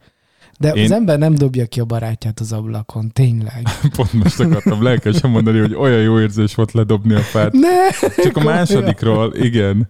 De 0.59 0.71
Én- 0.71 0.83
az 0.83 0.91
ember 0.91 1.17
nem 1.19 1.35
dobja 1.35 1.65
ki 1.65 1.79
a 1.79 1.85
barátját 1.85 2.39
az 2.39 2.51
ablakon, 2.53 3.11
tényleg. 3.11 3.67
Pont 3.95 4.13
most 4.13 4.39
akartam 4.39 4.83
lelkesen 4.83 5.29
mondani, 5.29 5.59
hogy 5.59 5.73
olyan 5.73 6.01
jó 6.01 6.19
érzés 6.19 6.55
volt 6.55 6.71
ledobni 6.71 7.13
a 7.13 7.19
fát. 7.19 7.51
Ne! 7.51 7.89
Csak 8.23 8.37
a 8.37 8.43
másodikról, 8.43 9.35
igen. 9.35 9.89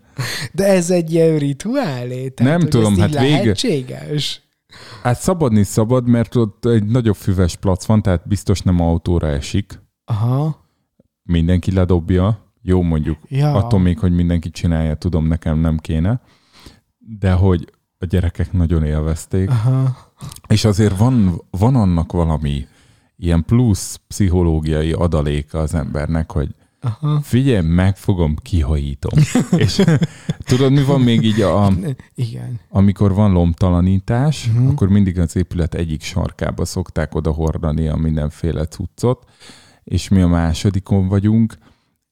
De 0.53 0.65
ez 0.65 0.89
egy 0.89 1.13
ilyen 1.13 1.37
rituálé. 1.37 2.29
Tehát, 2.29 2.57
Nem 2.59 2.69
tudom, 2.69 2.97
hát 2.97 3.09
vége- 3.19 3.21
lehetséges. 3.43 4.41
Hát 5.03 5.19
szabadni 5.19 5.63
szabad, 5.63 6.07
mert 6.07 6.35
ott 6.35 6.65
egy 6.65 6.85
nagyobb 6.85 7.15
füves 7.15 7.55
plac 7.55 7.85
van, 7.85 8.01
tehát 8.01 8.27
biztos 8.27 8.61
nem 8.61 8.79
autóra 8.81 9.27
esik. 9.27 9.81
Aha. 10.05 10.65
Mindenki 11.23 11.71
ledobja. 11.71 12.43
Jó 12.61 12.81
mondjuk, 12.81 13.17
Ja. 13.27 13.53
attól 13.53 13.79
még, 13.79 13.99
hogy 13.99 14.11
mindenki 14.11 14.49
csinálja, 14.49 14.95
tudom, 14.95 15.27
nekem 15.27 15.59
nem 15.59 15.77
kéne. 15.77 16.21
De 17.19 17.31
hogy 17.31 17.65
a 18.05 18.07
gyerekek 18.07 18.51
nagyon 18.51 18.83
élvezték. 18.83 19.49
Aha. 19.49 19.97
És 20.47 20.65
azért 20.65 20.97
van, 20.97 21.41
van 21.49 21.75
annak 21.75 22.11
valami 22.11 22.67
ilyen 23.17 23.45
plusz 23.45 23.99
pszichológiai 24.07 24.91
adaléka 24.91 25.59
az 25.59 25.73
embernek, 25.73 26.31
hogy 26.31 26.55
Aha. 26.81 27.21
figyelj, 27.21 27.67
megfogom, 27.67 28.35
kihajítom. 28.35 29.19
És 29.65 29.83
tudod, 30.37 30.71
mi 30.71 30.83
van 30.83 31.01
még 31.01 31.23
így, 31.23 31.41
a, 31.41 31.71
Igen. 32.15 32.59
amikor 32.69 33.13
van 33.13 33.31
lomtalanítás, 33.31 34.47
uh-huh. 34.47 34.69
akkor 34.69 34.89
mindig 34.89 35.19
az 35.19 35.35
épület 35.35 35.73
egyik 35.73 36.01
sarkába 36.01 36.65
szokták 36.65 37.15
oda 37.15 37.31
hordani 37.31 37.87
a 37.87 37.95
mindenféle 37.95 38.65
cuccot, 38.65 39.23
és 39.83 40.07
mi 40.07 40.21
a 40.21 40.27
másodikon 40.27 41.07
vagyunk, 41.07 41.57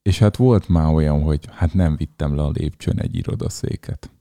és 0.01 0.19
hát 0.19 0.37
volt 0.37 0.69
már 0.69 0.93
olyan, 0.93 1.23
hogy 1.23 1.39
hát 1.51 1.73
nem 1.73 1.95
vittem 1.95 2.35
le 2.35 2.43
a 2.43 2.51
lépcsőn 2.53 2.99
egy 2.99 3.15
irodaszéket. 3.15 4.12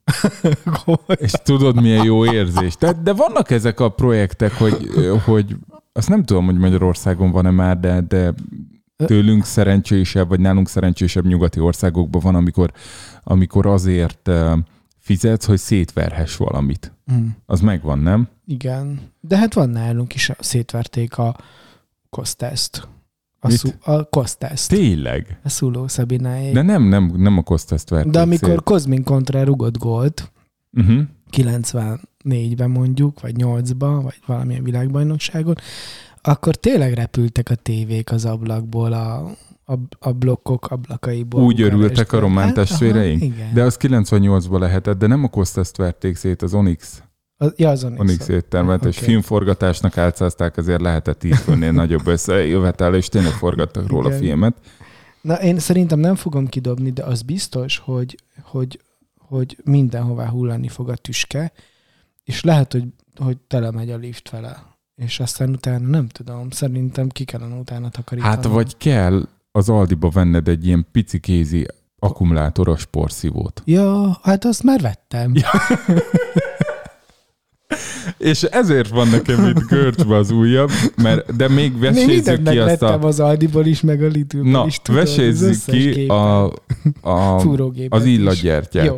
És 1.14 1.30
tudod, 1.30 1.80
milyen 1.80 2.04
jó 2.04 2.25
érzés. 2.25 2.76
De, 2.76 2.92
de 2.92 3.12
vannak 3.12 3.50
ezek 3.50 3.80
a 3.80 3.88
projektek, 3.88 4.52
hogy, 4.52 4.88
hogy 5.25 5.56
azt 5.92 6.09
nem 6.09 6.25
tudom, 6.25 6.44
hogy 6.44 6.59
Magyarországon 6.59 7.30
van-e 7.30 7.50
már, 7.50 7.80
de, 7.80 8.00
de 8.00 8.35
tőlünk 8.97 9.44
szerencsésebb, 9.44 10.28
vagy 10.28 10.40
nálunk 10.40 10.68
szerencsésebb 10.68 11.26
nyugati 11.26 11.61
országokban 11.61 12.21
van, 12.25 12.35
amikor, 12.35 12.73
amikor 13.23 13.66
azért 13.66 14.28
eh, 14.28 14.52
fizetsz, 14.99 15.47
hogy 15.47 15.59
szétverhess 15.59 16.37
valamit. 16.37 16.92
Hm. 17.06 17.26
Az 17.47 17.61
megvan, 17.61 17.99
nem? 17.99 18.28
Igen. 18.47 19.00
De 19.21 19.37
hát 19.37 19.54
van 19.54 19.68
nálunk 19.68 20.14
is, 20.14 20.30
szétverték 20.38 21.18
a 21.18 21.37
koszteszt. 22.11 22.88
A, 23.45 23.49
Mit? 23.49 23.57
szú, 23.57 23.69
a 23.81 24.05
koszteszt. 24.05 24.69
Tényleg? 24.71 25.39
A 25.45 25.49
szuló 25.49 25.89
Szabinájék. 25.89 26.55
De 26.55 26.63
nem, 26.63 26.83
nem, 26.83 27.13
nem 27.17 27.39
a 27.39 27.43
Kostaszt 27.43 27.89
verték 27.89 28.13
De 28.13 28.21
amikor 28.21 28.49
szét. 28.49 28.63
Kozmin 28.63 29.05
kontra 29.05 29.43
rugott 29.45 29.79
gólt, 29.79 30.33
Uh-huh. 30.79 31.01
94-ben 31.37 32.71
mondjuk, 32.71 33.21
vagy 33.21 33.35
8-ban, 33.39 34.01
vagy 34.03 34.19
valamilyen 34.27 34.63
világbajnokságon, 34.65 35.55
akkor 36.23 36.57
tényleg 36.57 36.93
repültek 36.93 37.51
a 37.51 37.55
tévék 37.55 38.13
az 38.13 38.25
ablakból, 38.25 38.93
a, 38.93 39.31
a, 39.65 39.75
a 39.99 40.13
blokkok 40.13 40.67
ablakaiból. 40.71 41.43
Úgy 41.43 41.61
örültek 41.61 42.13
a 42.13 42.19
román 42.19 42.45
Hát, 42.47 42.57
aha, 42.57 42.67
testvéreink? 42.67 43.23
igen. 43.23 43.55
De 43.55 43.63
az 43.63 43.77
98-ban 43.81 44.59
lehetett, 44.59 44.99
de 44.99 45.07
nem 45.07 45.25
a 45.25 45.29
Kostaszt 45.29 45.77
verték 45.77 46.17
szét, 46.17 46.43
az 46.43 46.55
Onyx. 46.55 47.03
Az, 47.43 47.53
ja, 47.57 47.71
az 47.71 47.85
Onyx. 47.85 48.01
Onyx 48.01 48.29
éttermet, 48.29 48.85
és 48.85 48.97
Oké. 48.97 49.07
filmforgatásnak 49.07 49.99
álcázták, 49.99 50.57
azért 50.57 50.81
lehetett 50.81 51.19
10 51.19 51.39
főnél 51.39 51.73
nagyobb 51.73 52.07
összejövetel, 52.07 52.95
és 52.95 53.09
tényleg 53.09 53.33
forgattak 53.33 53.87
róla 53.87 54.09
Igen. 54.09 54.21
filmet. 54.21 54.57
Na, 55.21 55.35
én 55.35 55.59
szerintem 55.59 55.99
nem 55.99 56.15
fogom 56.15 56.47
kidobni, 56.47 56.91
de 56.91 57.05
az 57.05 57.23
biztos, 57.23 57.79
hogy, 57.79 58.17
hogy, 58.43 58.81
hogy 59.19 59.57
mindenhová 59.65 60.29
hullani 60.29 60.69
fog 60.69 60.89
a 60.89 60.97
tüske, 60.97 61.53
és 62.25 62.43
lehet, 62.43 62.73
hogy, 62.73 62.85
hogy 63.17 63.37
tele 63.47 63.71
megy 63.71 63.91
a 63.91 63.97
lift 63.97 64.31
vele. 64.31 64.63
És 64.95 65.21
aztán 65.21 65.51
utána 65.51 65.89
nem 65.89 66.09
tudom, 66.09 66.51
szerintem 66.51 67.09
ki 67.09 67.25
kellene 67.25 67.55
utána 67.55 67.89
takarítani. 67.89 68.35
Hát 68.35 68.45
vagy 68.45 68.77
kell 68.77 69.29
az 69.53 69.69
Aldiba 69.69 70.09
venned 70.09 70.49
egy 70.49 70.67
ilyen 70.67 70.87
pici 70.93 71.21
kézi 71.21 71.67
akkumulátoros 71.99 72.85
porszívót. 72.85 73.63
Ja, 73.65 74.19
hát 74.23 74.45
azt 74.45 74.63
már 74.63 74.81
vettem. 74.81 75.33
Ja. 75.35 75.51
És 78.19 78.42
ezért 78.42 78.88
van 78.88 79.09
nekem 79.09 79.47
itt 79.47 79.66
görcsbe 79.69 80.16
az 80.16 80.31
ujjam, 80.31 80.66
mert, 80.97 81.37
de 81.37 81.49
még 81.49 81.78
vesézzük 81.78 82.42
ki 82.42 82.59
azt 82.59 82.83
a... 82.83 82.99
az 83.02 83.21
Aldiból 83.21 83.66
is, 83.66 83.81
meg 83.81 84.02
a 84.02 84.07
Lidlből 84.07 84.50
Na, 84.50 84.64
is. 84.66 84.78
tudod, 84.83 85.00
vesézzük 85.00 85.64
ki 85.64 86.07
a, 86.07 86.45
a, 87.00 87.11
az 87.88 88.04
is. 88.04 88.19
illatgyertyát. 88.19 88.85
Jó, 88.87 88.97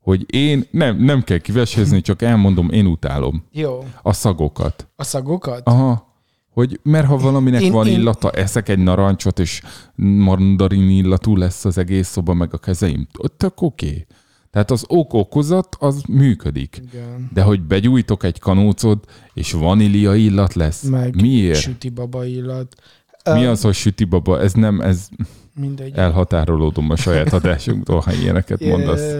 Hogy 0.00 0.34
én, 0.34 0.64
nem, 0.70 0.96
nem 0.96 1.22
kell 1.22 1.38
kivesézni, 1.38 2.00
csak 2.00 2.22
elmondom, 2.22 2.70
én 2.70 2.86
utálom 2.86 3.44
jó. 3.52 3.84
a 4.02 4.12
szagokat. 4.12 4.88
A 4.96 5.04
szagokat? 5.04 5.60
Aha. 5.64 6.06
Hogy, 6.52 6.80
mert 6.82 7.06
ha 7.06 7.16
valaminek 7.16 7.62
én, 7.62 7.72
van 7.72 7.86
én- 7.86 7.98
illata, 7.98 8.30
eszek 8.30 8.68
egy 8.68 8.78
narancsot, 8.78 9.38
és 9.38 9.62
mandarin 9.94 10.88
illatú 10.90 11.36
lesz 11.36 11.64
az 11.64 11.78
egész 11.78 12.08
szoba, 12.08 12.34
meg 12.34 12.48
a 12.52 12.58
kezeim, 12.58 13.06
tök 13.36 13.62
oké. 13.62 13.86
Okay. 13.86 14.06
Tehát 14.50 14.70
az 14.70 14.84
ok-okozat, 14.88 15.76
az 15.78 16.02
működik. 16.08 16.80
Igen. 16.92 17.30
De 17.32 17.42
hogy 17.42 17.62
begyújtok 17.62 18.22
egy 18.22 18.38
kanócot, 18.38 19.12
és 19.34 19.52
vanília 19.52 20.14
illat 20.14 20.54
lesz. 20.54 20.82
Meg 20.82 21.20
Miért? 21.20 21.60
süti 21.60 21.88
baba 21.88 22.24
illat. 22.24 22.74
Mi 23.24 23.44
az, 23.44 23.60
hogy 23.60 23.74
süti 23.74 24.04
baba? 24.04 24.40
Ez 24.40 24.52
nem, 24.52 24.80
ez 24.80 25.08
Mindegy. 25.54 25.96
elhatárolódom 25.96 26.90
a 26.90 26.96
saját 26.96 27.32
adásunktól, 27.32 28.00
ha 28.00 28.12
ilyeneket 28.12 28.60
mondasz. 28.64 29.14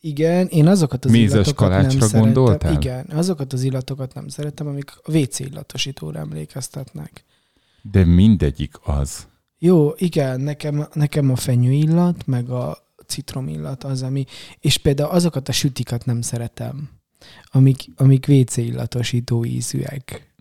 Igen, 0.00 0.46
én 0.46 0.66
azokat 0.66 1.04
az 1.04 1.10
Mézes 1.10 1.32
illatokat 1.46 1.70
nem 1.70 1.88
szeretem. 1.90 2.20
gondoltál? 2.20 2.72
Igen, 2.72 3.06
azokat 3.14 3.52
az 3.52 3.62
illatokat 3.62 4.14
nem 4.14 4.28
szeretem, 4.28 4.66
amik 4.66 4.92
a 5.02 5.16
WC 5.16 5.38
illatosítóra 5.38 6.18
emlékeztetnek. 6.18 7.24
De 7.82 8.04
mindegyik 8.04 8.74
az. 8.84 9.26
Jó, 9.58 9.92
igen, 9.96 10.40
nekem, 10.40 10.86
nekem 10.92 11.30
a 11.30 11.36
fenyő 11.36 11.70
illat, 11.72 12.26
meg 12.26 12.50
a 12.50 12.85
citrom 13.06 13.48
illat 13.48 13.84
az, 13.84 14.02
ami, 14.02 14.24
és 14.60 14.76
például 14.76 15.10
azokat 15.10 15.48
a 15.48 15.52
sütikat 15.52 16.04
nem 16.04 16.20
szeretem, 16.20 16.88
amik, 17.44 17.84
amik 17.96 18.26
WC 18.28 18.56
illatosító 18.56 19.44
ízűek. 19.44 20.34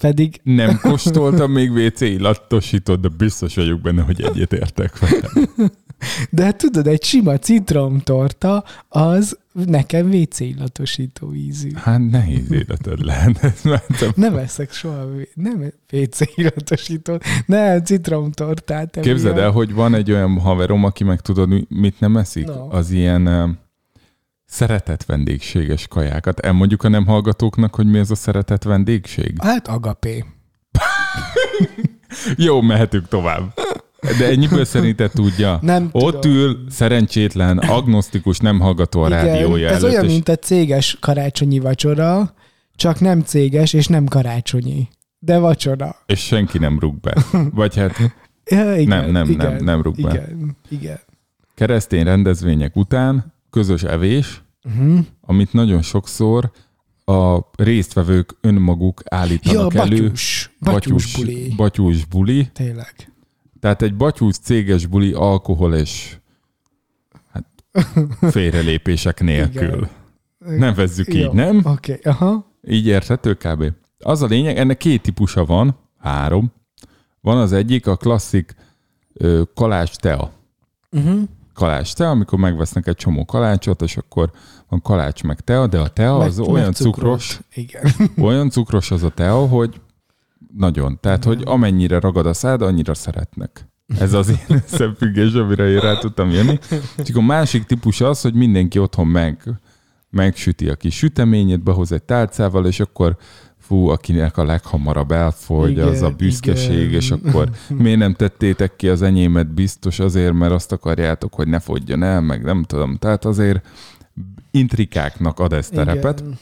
Pedig 0.00 0.40
Nem 0.42 0.78
kóstoltam 0.82 1.52
még 1.52 1.70
WC 1.70 2.00
illatosítót, 2.00 3.00
de 3.00 3.08
biztos 3.08 3.54
vagyok 3.54 3.80
benne, 3.80 4.02
hogy 4.02 4.22
egyet 4.22 4.52
értek 4.52 4.98
velem. 4.98 5.50
De 6.30 6.44
hát 6.44 6.56
tudod, 6.56 6.86
egy 6.86 7.02
sima 7.02 7.38
citromtorta, 7.38 8.64
az 8.88 9.38
nekem 9.52 10.10
WC 10.10 10.40
illatosító 10.40 11.34
ízű. 11.34 11.70
Hát 11.74 12.10
nehéz 12.10 12.50
életed 12.52 13.00
lehet. 13.04 13.62
Nem 14.14 14.36
eszek 14.36 14.72
soha, 14.72 15.06
nem 15.34 15.72
WC 15.92 16.36
illatosító, 16.36 17.20
nem 17.46 17.84
citromtortát. 17.84 18.98
Képzeld 19.00 19.38
el, 19.38 19.50
hogy 19.50 19.72
van 19.74 19.94
egy 19.94 20.10
olyan 20.12 20.38
haverom, 20.38 20.84
aki 20.84 21.04
meg 21.04 21.20
tudod, 21.20 21.48
mi- 21.48 21.66
mit 21.68 22.00
nem 22.00 22.16
eszik? 22.16 22.46
No. 22.46 22.66
Az 22.70 22.90
ilyen 22.90 23.58
szeretett 24.46 25.04
vendégséges 25.04 25.86
kajákat. 25.88 26.40
Elmondjuk 26.40 26.82
a 26.82 26.88
nem 26.88 27.06
hallgatóknak, 27.06 27.74
hogy 27.74 27.86
mi 27.86 27.98
ez 27.98 28.10
a 28.10 28.14
szeretett 28.14 28.62
vendégség? 28.62 29.32
Hát 29.42 29.68
agapé. 29.68 30.24
Jó, 32.36 32.60
mehetünk 32.60 33.08
tovább. 33.08 33.54
De 34.18 34.28
ennyiből 34.28 34.64
szerinted 34.64 35.10
tudja? 35.10 35.58
Nem 35.62 35.88
Ott 35.92 36.20
tudom. 36.20 36.36
ül 36.36 36.64
szerencsétlen, 36.70 37.58
agnosztikus, 37.58 38.38
nem 38.38 38.60
hallgató 38.60 39.02
a 39.02 39.08
rádiója 39.08 39.68
ez 39.68 39.82
előtt. 39.82 39.90
olyan, 39.92 40.04
és 40.04 40.10
mint 40.12 40.28
a 40.28 40.36
céges 40.36 40.96
karácsonyi 41.00 41.58
vacsora, 41.58 42.34
csak 42.76 43.00
nem 43.00 43.20
céges 43.20 43.72
és 43.72 43.86
nem 43.86 44.04
karácsonyi. 44.06 44.88
De 45.18 45.38
vacsora. 45.38 45.96
és 46.06 46.20
senki 46.20 46.58
nem 46.58 46.78
rúg 46.78 47.00
be. 47.00 47.14
Vagy 47.54 47.76
hát 47.76 47.96
Ja, 48.50 48.76
igen, 48.76 48.88
Nem, 49.02 49.10
nem, 49.10 49.30
igen, 49.30 49.52
nem, 49.54 49.64
nem 49.64 49.82
rúg 49.82 50.00
be. 50.02 50.10
Igen, 50.10 50.56
igen. 50.68 50.98
keresztény 51.54 52.04
rendezvények 52.04 52.76
után 52.76 53.34
közös 53.50 53.82
evés, 53.82 54.42
Uh-huh. 54.64 54.98
amit 55.20 55.52
nagyon 55.52 55.82
sokszor 55.82 56.50
a 57.04 57.38
résztvevők 57.56 58.36
önmaguk 58.40 59.02
Ja, 59.10 59.16
állítanak 59.18 59.74
elő. 59.74 59.88
batyús. 60.00 60.50
Batyús 60.60 61.16
buli. 61.16 61.52
batyús 61.56 62.04
buli. 62.04 62.48
Tényleg. 62.52 62.94
Tehát 63.60 63.82
egy 63.82 63.96
batyús 63.96 64.36
céges 64.36 64.86
buli 64.86 65.12
alkohol 65.12 65.74
és 65.74 66.16
hát, 67.32 67.44
félrelépések 68.20 69.20
nélkül. 69.20 69.88
Nevezzük 70.38 71.14
így, 71.14 71.20
Jó, 71.20 71.32
nem? 71.32 71.56
Oké, 71.64 71.92
okay. 71.92 72.12
aha. 72.12 72.52
Így 72.68 72.86
érthető 72.86 73.34
kb. 73.34 73.72
Az 73.98 74.22
a 74.22 74.26
lényeg, 74.26 74.58
ennek 74.58 74.76
két 74.76 75.02
típusa 75.02 75.44
van, 75.44 75.76
három. 75.98 76.52
Van 77.20 77.38
az 77.38 77.52
egyik, 77.52 77.86
a 77.86 77.96
klasszik 77.96 78.54
ö, 79.12 79.42
kalács 79.54 79.96
tea. 79.96 80.32
Uh-huh. 80.90 81.20
Kalács 81.54 81.94
tea, 81.94 82.10
amikor 82.10 82.38
megvesznek 82.38 82.86
egy 82.86 82.96
csomó 82.96 83.24
kalácsot, 83.24 83.82
és 83.82 83.96
akkor 83.96 84.30
van 84.68 84.82
kalács 84.82 85.22
meg 85.22 85.40
tea, 85.40 85.66
de 85.66 85.78
a 85.78 85.88
tea 85.88 86.16
az 86.16 86.38
olyan 86.38 86.72
cukros, 86.72 87.40
Igen. 87.54 87.92
olyan 88.18 88.50
cukros 88.50 88.90
az 88.90 89.02
a 89.02 89.10
tea, 89.10 89.46
hogy 89.46 89.80
nagyon. 90.56 90.98
Tehát, 91.00 91.24
hogy 91.24 91.42
amennyire 91.44 92.00
ragad 92.00 92.26
a 92.26 92.32
szád, 92.32 92.62
annyira 92.62 92.94
szeretnek. 92.94 93.68
Ez 93.98 94.12
az 94.12 94.28
én 94.28 94.56
összefüggés, 94.72 95.32
amire 95.32 95.68
én 95.68 95.80
rá 95.80 95.98
tudtam 95.98 96.30
jönni. 96.30 96.58
Csak 96.96 97.16
a 97.16 97.20
másik 97.20 97.64
típus 97.64 98.00
az, 98.00 98.20
hogy 98.20 98.34
mindenki 98.34 98.78
otthon 98.78 99.06
meg, 99.06 99.60
megsüti 100.10 100.68
a 100.68 100.74
kis 100.74 100.96
süteményét, 100.96 101.62
behoz 101.62 101.92
egy 101.92 102.02
tálcával, 102.02 102.66
és 102.66 102.80
akkor 102.80 103.16
fú, 103.58 103.88
akinek 103.88 104.36
a 104.36 104.44
leghamarabb 104.44 105.12
elfogy, 105.12 105.70
Igen, 105.70 105.88
az 105.88 106.02
a 106.02 106.10
büszkeség, 106.10 106.78
igen. 106.78 106.92
és 106.92 107.10
akkor 107.10 107.50
miért 107.68 107.98
nem 107.98 108.14
tettétek 108.14 108.76
ki 108.76 108.88
az 108.88 109.02
enyémet 109.02 109.54
biztos 109.54 109.98
azért, 109.98 110.32
mert 110.32 110.52
azt 110.52 110.72
akarjátok, 110.72 111.34
hogy 111.34 111.48
ne 111.48 111.58
fogjon 111.58 112.02
el, 112.02 112.20
meg 112.20 112.42
nem 112.42 112.62
tudom. 112.62 112.96
Tehát 112.96 113.24
azért 113.24 113.66
intrikáknak 114.50 115.38
ad 115.38 115.52
ez 115.52 115.68
terepet. 115.68 116.20
Igen. 116.20 116.38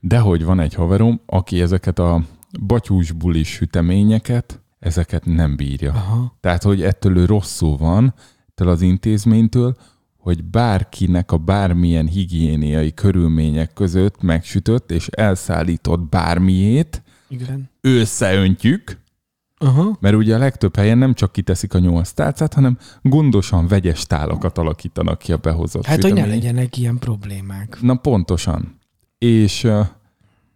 De 0.00 0.18
hogy 0.18 0.44
van 0.44 0.60
egy 0.60 0.74
haverom, 0.74 1.20
aki 1.26 1.60
ezeket 1.60 1.98
a 1.98 2.22
batyús 2.60 3.12
bulis 3.12 3.48
süteményeket, 3.48 4.60
ezeket 4.78 5.24
nem 5.24 5.56
bírja. 5.56 5.92
Aha. 5.92 6.36
Tehát, 6.40 6.62
hogy 6.62 6.82
ettől 6.82 7.16
ő 7.16 7.24
rosszul 7.24 7.76
van, 7.76 8.14
ettől 8.48 8.68
az 8.68 8.80
intézménytől, 8.80 9.76
hogy 10.16 10.44
bárkinek 10.44 11.32
a 11.32 11.36
bármilyen 11.36 12.06
higiéniai 12.06 12.94
körülmények 12.94 13.72
között 13.72 14.22
megsütött 14.22 14.90
és 14.90 15.06
elszállított 15.08 16.08
bármiét, 16.08 17.02
Igen. 17.28 17.70
összeöntjük, 17.80 18.98
Aha. 19.58 19.96
mert 20.00 20.14
ugye 20.14 20.34
a 20.34 20.38
legtöbb 20.38 20.76
helyen 20.76 20.98
nem 20.98 21.14
csak 21.14 21.32
kiteszik 21.32 21.74
a 21.74 21.78
nyolc 21.78 22.10
tálcát, 22.12 22.54
hanem 22.54 22.78
gondosan 23.02 23.66
vegyes 23.66 24.06
tálakat 24.06 24.58
alakítanak 24.58 25.18
ki 25.18 25.32
a 25.32 25.36
behozott 25.36 25.84
Hát, 25.86 26.02
hogy 26.02 26.12
ne 26.12 26.18
sütemény. 26.20 26.34
legyenek 26.40 26.76
ilyen 26.76 26.98
problémák. 26.98 27.78
Na 27.80 27.94
pontosan. 27.94 28.78
És, 29.18 29.66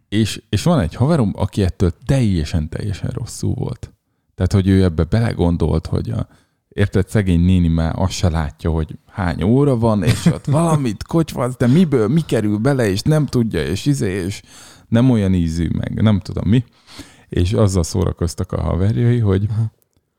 és, 0.09 0.41
és 0.49 0.63
van 0.63 0.79
egy 0.79 0.95
haverom, 0.95 1.33
aki 1.35 1.63
ettől 1.63 1.91
teljesen, 2.05 2.69
teljesen 2.69 3.09
rosszul 3.09 3.53
volt. 3.53 3.93
Tehát, 4.35 4.53
hogy 4.53 4.67
ő 4.67 4.83
ebbe 4.83 5.03
belegondolt, 5.03 5.87
hogy 5.87 6.09
a, 6.09 6.27
érted, 6.67 7.09
szegény 7.09 7.41
néni 7.41 7.67
már 7.67 7.93
azt 7.95 8.11
se 8.11 8.29
látja, 8.29 8.71
hogy 8.71 8.97
hány 9.11 9.43
óra 9.43 9.77
van, 9.77 10.03
és 10.03 10.25
ott 10.25 10.45
valamit 10.59 11.03
kocsvasz, 11.03 11.57
de 11.57 11.67
miből, 11.67 12.07
mi 12.07 12.21
kerül 12.21 12.57
bele, 12.57 12.89
és 12.89 13.01
nem 13.01 13.25
tudja, 13.25 13.65
és 13.65 13.85
izé, 13.85 14.23
és 14.25 14.41
nem 14.87 15.09
olyan 15.09 15.33
ízű, 15.33 15.69
meg 15.77 16.01
nem 16.01 16.19
tudom 16.19 16.49
mi. 16.49 16.63
És 17.27 17.53
azzal 17.53 17.83
szórakoztak 17.83 18.51
a 18.51 18.61
haverjai, 18.61 19.19
hogy, 19.19 19.47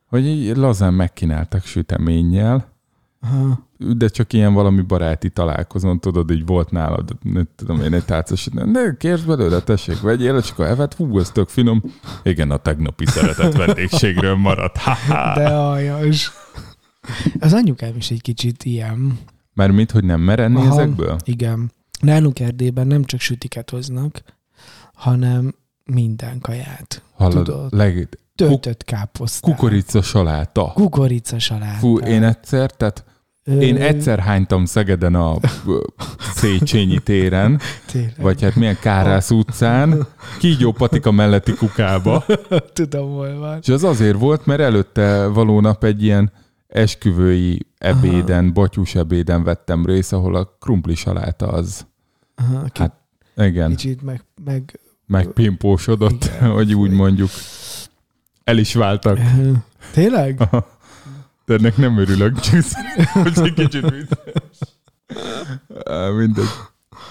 hogy 0.07 0.27
így 0.27 0.57
lazán 0.57 0.95
megkínáltak 0.95 1.65
süteménnyel, 1.65 2.80
Aha. 3.23 3.69
de 3.79 4.09
csak 4.09 4.33
ilyen 4.33 4.53
valami 4.55 4.81
baráti 4.81 5.31
találkozón, 5.31 6.01
tudod, 6.01 6.31
így 6.31 6.47
volt 6.47 6.71
nálad, 6.71 7.17
nem 7.23 7.49
tudom 7.57 7.81
én, 7.81 7.95
egy 7.95 8.05
tálcas, 8.05 8.49
de 8.53 8.97
kérsz 8.99 9.23
belőle, 9.23 9.61
tessék, 9.61 10.01
vegyél, 10.01 10.37
és 10.37 10.51
akkor 10.51 10.67
evet, 10.67 10.95
hú, 10.95 11.19
ez 11.19 11.31
tök 11.31 11.49
finom. 11.49 11.83
Igen, 12.23 12.51
a 12.51 12.57
tegnapi 12.57 13.07
szeretett 13.07 13.57
vendégségről 13.57 14.35
maradt. 14.35 14.77
Ha-ha. 14.77 15.35
De 15.35 15.49
aljas. 15.49 16.33
Az 17.41 17.53
anyukám 17.53 17.97
is 17.97 18.11
egy 18.11 18.23
kicsit 18.23 18.65
ilyen. 18.65 19.19
Mert 19.55 19.73
mit, 19.73 19.91
hogy 19.91 20.05
nem 20.05 20.21
mer 20.21 20.39
enni 20.39 20.57
Aha. 20.57 20.71
ezekből? 20.71 21.17
Igen. 21.25 21.73
Nálunk 22.01 22.41
Erdélyben 22.41 22.87
nem 22.87 23.05
csak 23.05 23.21
sütiket 23.21 23.71
hoznak, 23.71 24.23
hanem 24.95 25.55
minden 25.85 26.41
kaját. 26.41 27.03
Hallod, 27.13 27.45
Tudod. 27.45 27.73
leg, 27.73 28.09
Töltött 28.49 28.85
káposztát. 28.85 29.51
kukorica 29.51 30.03
saláta. 30.03 30.73
Kukorica 30.75 31.39
salátát. 31.39 31.79
Fú, 31.79 31.99
én 31.99 32.23
egyszer, 32.23 32.71
tehát 32.71 33.05
Ö, 33.45 33.59
én 33.61 33.77
egyszer 33.77 34.19
hánytam 34.19 34.65
Szegeden 34.65 35.15
a 35.15 35.37
Széchenyi 36.35 36.99
téren, 36.99 37.61
tényleg. 37.87 38.15
vagy 38.19 38.43
hát 38.43 38.55
milyen 38.55 38.79
Kárász 38.81 39.31
utcán, 39.31 40.07
Kígyó 40.39 40.73
Patika 40.73 41.11
melletti 41.11 41.55
kukába. 41.55 42.25
Tudom, 42.73 43.11
hol 43.13 43.39
van. 43.39 43.59
És 43.63 43.69
az 43.69 43.85
azért 43.85 44.19
volt, 44.19 44.47
mert 44.47 44.61
előtte 44.61 45.27
való 45.27 45.61
nap 45.61 45.85
egy 45.85 46.03
ilyen 46.03 46.33
esküvői 46.69 47.67
ebéden, 47.79 48.53
batyús 48.53 48.95
ebéden 48.95 49.43
vettem 49.45 49.87
részt, 49.87 50.13
ahol 50.13 50.35
a 50.35 50.57
krumpli 50.61 50.95
saláta 50.95 51.47
az, 51.47 51.87
Aha, 52.35 52.67
hát 52.75 52.93
igen, 53.37 53.71
kicsit 53.71 54.03
meg, 54.03 54.25
meg 54.45 54.81
megpimpósodott, 55.07 56.25
Igen. 56.25 56.51
hogy 56.57 56.75
úgy 56.75 56.91
mondjuk. 56.91 57.31
El 58.51 58.59
is 58.59 58.75
váltak. 58.75 59.19
Tényleg? 59.93 60.37
De 61.47 61.55
ennek 61.55 61.77
nem 61.77 61.99
örülök, 61.99 62.41
csak 62.41 62.61
szerintem, 62.61 63.23
hogy 63.23 63.47
egy 63.47 63.55
kicsit 63.55 63.91
vicces. 63.91 64.59
Mindegy. 66.17 66.49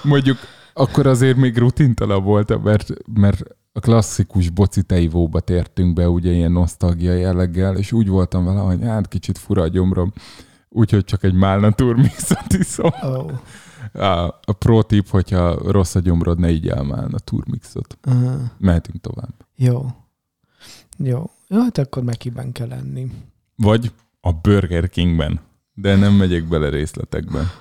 Mondjuk 0.04 0.38
akkor 0.74 1.08
azért 1.08 1.38
még 1.38 1.58
rutintala 1.58 2.20
volt, 2.20 2.64
mert, 2.64 2.94
mert 3.14 3.44
a 3.74 3.80
klasszikus 3.80 4.50
boci 4.50 4.84
teivóba 4.84 5.40
tértünk 5.40 5.94
be, 5.94 6.10
ugye 6.10 6.32
ilyen 6.32 6.52
nosztalgia 6.52 7.14
jelleggel, 7.14 7.76
és 7.78 7.92
úgy 7.92 8.08
voltam 8.08 8.46
vele, 8.46 8.60
hogy 8.60 8.82
hát 8.82 9.08
kicsit 9.08 9.38
fura 9.38 9.62
a 9.62 9.68
gyomrom, 9.68 10.14
úgyhogy 10.70 11.04
csak 11.04 11.24
egy 11.24 11.34
málna 11.34 11.72
turmixot 11.72 12.54
iszom. 12.54 12.92
Oh. 13.02 13.32
A, 14.04 14.26
a 14.26 14.54
pro 14.58 14.84
tip, 14.84 15.10
hogyha 15.10 15.72
rossz 15.72 15.96
a 15.96 16.00
gyomrod, 16.00 16.40
ne 16.40 16.50
így 16.50 16.68
el 16.68 16.84
málna 16.84 17.20
turmixot. 17.20 17.98
Uh, 18.08 18.42
Mehetünk 18.58 19.02
tovább. 19.02 19.34
jó. 19.56 19.86
Jó. 21.04 21.30
Jó, 21.48 21.60
hát 21.60 21.78
akkor 21.78 22.04
Mekiben 22.04 22.52
kell 22.52 22.68
lenni. 22.68 23.12
Vagy 23.56 23.92
a 24.22 24.32
Burger 24.34 24.90
Kingben. 24.90 25.40
De 25.74 25.96
nem 25.96 26.14
megyek 26.14 26.48
bele 26.48 26.70
részletekbe. 26.70 27.52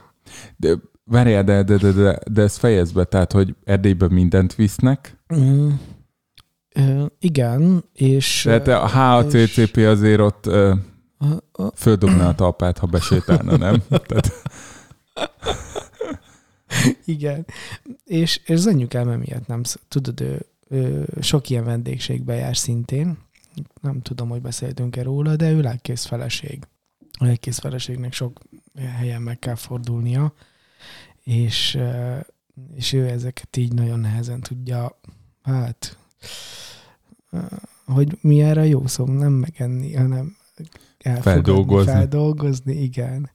De 0.56 0.74
várjál, 1.04 1.44
de, 1.44 1.62
de, 1.62 1.76
de, 1.76 1.92
de, 1.92 2.18
de 2.30 2.42
ezt 2.42 2.58
fejezd 2.58 2.94
be, 2.94 3.04
tehát, 3.04 3.32
hogy 3.32 3.54
Erdélyben 3.64 4.10
mindent 4.10 4.54
visznek. 4.54 5.16
Mm. 5.34 5.70
Ö, 6.74 7.04
igen, 7.18 7.84
és... 7.92 8.42
Tehát 8.42 8.68
a 8.68 8.86
HACCP 8.86 9.76
azért 9.76 10.20
ott 10.20 10.46
ö, 10.46 10.74
földobná 11.74 12.28
a 12.28 12.34
talpát, 12.34 12.78
ha 12.78 12.86
besétálna, 12.86 13.56
nem? 13.56 13.82
Tehát, 14.06 14.32
Igen. 17.04 17.46
És, 18.04 18.40
és 18.44 18.50
az 18.54 18.66
anyukám 18.66 19.08
emiatt 19.08 19.46
nem, 19.46 19.62
sz- 19.62 19.80
tudod, 19.88 20.20
ő, 20.20 20.46
ő 20.68 21.04
sok 21.20 21.50
ilyen 21.50 21.64
vendégségbe 21.64 22.34
jár 22.34 22.56
szintén. 22.56 23.18
Nem 23.80 24.00
tudom, 24.00 24.28
hogy 24.28 24.40
beszéltünk-e 24.40 25.02
róla, 25.02 25.36
de 25.36 25.50
ő 25.50 25.60
lelkész 25.60 26.04
feleség. 26.04 26.66
A 27.18 27.24
lelkész 27.24 27.58
feleségnek 27.58 28.12
sok 28.12 28.40
helyen 28.98 29.22
meg 29.22 29.38
kell 29.38 29.54
fordulnia, 29.54 30.32
és, 31.22 31.74
eh, 31.74 32.20
és 32.74 32.92
ő 32.92 33.08
ezeket 33.08 33.56
így 33.56 33.72
nagyon 33.72 34.00
nehezen 34.00 34.40
tudja, 34.40 35.00
hát, 35.42 35.98
eh, 37.30 37.42
hogy 37.84 38.18
mi 38.20 38.42
erre 38.42 38.66
jó 38.66 38.86
szó, 38.86 39.04
nem 39.04 39.32
megenni, 39.32 39.94
hanem 39.94 40.36
elfogadni, 40.98 41.42
Feldolgozni. 41.42 41.92
feldolgozni, 41.92 42.82
igen. 42.82 43.30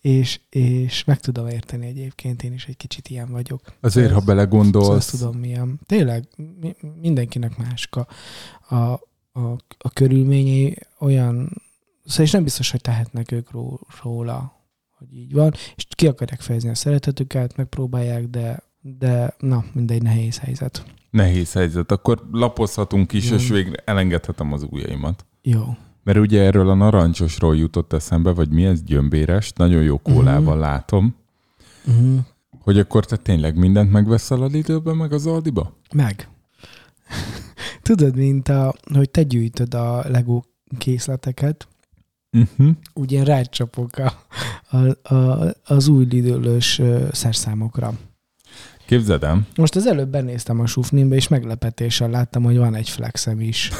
És, 0.00 0.40
és 0.50 1.04
meg 1.04 1.20
tudom 1.20 1.46
érteni 1.46 1.86
egyébként, 1.86 2.42
én 2.42 2.52
is 2.52 2.66
egy 2.66 2.76
kicsit 2.76 3.08
ilyen 3.08 3.30
vagyok. 3.30 3.60
Azért, 3.80 4.12
ha 4.12 4.18
Szóval 4.18 4.34
belegondolsz, 4.34 4.96
ezt 4.96 5.10
tudom 5.10 5.38
milyen. 5.38 5.80
Tényleg 5.86 6.28
mi, 6.60 6.76
mindenkinek 7.00 7.56
másik 7.56 7.96
a, 7.96 8.06
a, 9.36 9.40
a, 9.78 9.90
körülményei 9.92 10.76
olyan, 10.98 11.62
szóval 12.04 12.24
és 12.26 12.30
nem 12.30 12.42
biztos, 12.42 12.70
hogy 12.70 12.80
tehetnek 12.80 13.32
ők 13.32 13.50
ró- 13.50 13.86
róla, 14.02 14.52
hogy 14.98 15.14
így 15.16 15.32
van, 15.32 15.52
és 15.76 15.86
ki 15.88 16.06
akarják 16.06 16.40
fejezni 16.40 16.68
a 16.68 16.74
szeretetüket, 16.74 17.56
megpróbálják, 17.56 18.28
de, 18.28 18.62
de 18.80 19.34
na, 19.38 19.64
mindegy 19.72 20.02
nehéz 20.02 20.38
helyzet. 20.38 20.84
nehéz 21.10 21.52
helyzet. 21.52 21.92
Akkor 21.92 22.28
lapozhatunk 22.32 23.12
is, 23.12 23.28
Jó. 23.30 23.36
és 23.36 23.48
végre 23.48 23.82
elengedhetem 23.84 24.52
az 24.52 24.66
ujjaimat. 24.70 25.26
Jó. 25.42 25.62
Mert 26.02 26.18
ugye 26.18 26.42
erről 26.42 26.68
a 26.70 26.74
narancsosról 26.74 27.56
jutott 27.56 27.92
eszembe, 27.92 28.30
vagy 28.32 28.48
mi 28.50 28.64
ez, 28.64 28.82
gyömbéres, 28.82 29.52
nagyon 29.52 29.82
jó 29.82 29.98
kólával 29.98 30.54
Mhm. 30.54 30.62
látom, 30.64 31.14
Uh-huh. 31.86 32.18
hogy 32.60 32.78
akkor 32.78 33.04
te 33.04 33.16
tényleg 33.16 33.56
mindent 33.56 33.90
megveszel 33.90 34.42
a 34.42 34.46
Lidlbe, 34.46 34.94
meg 34.94 35.12
az 35.12 35.26
Aldiba? 35.26 35.76
Meg. 35.94 36.28
Tudod, 37.84 38.16
mint 38.16 38.48
a, 38.48 38.74
hogy 38.94 39.10
te 39.10 39.22
gyűjtöd 39.22 39.74
a 39.74 40.04
Lego 40.08 40.40
készleteket, 40.78 41.68
Uh-huh. 42.32 42.68
úgy 42.94 43.12
én 43.12 43.24
rácsapok 43.24 43.90
a, 43.96 44.12
a, 44.76 45.14
a, 45.14 45.52
az 45.64 45.88
új 45.88 46.04
lidőlős 46.04 46.78
ö, 46.78 47.06
szerszámokra. 47.12 47.92
Képzeld 48.86 49.24
el, 49.24 49.46
Most 49.56 49.76
az 49.76 49.86
előbb 49.86 50.08
benéztem 50.08 50.60
a 50.60 50.66
sufnimbe, 50.66 51.14
és 51.14 51.28
meglepetéssel 51.28 52.10
láttam, 52.10 52.42
hogy 52.42 52.56
van 52.56 52.74
egy 52.74 52.88
flexem 52.88 53.40
is. 53.40 53.70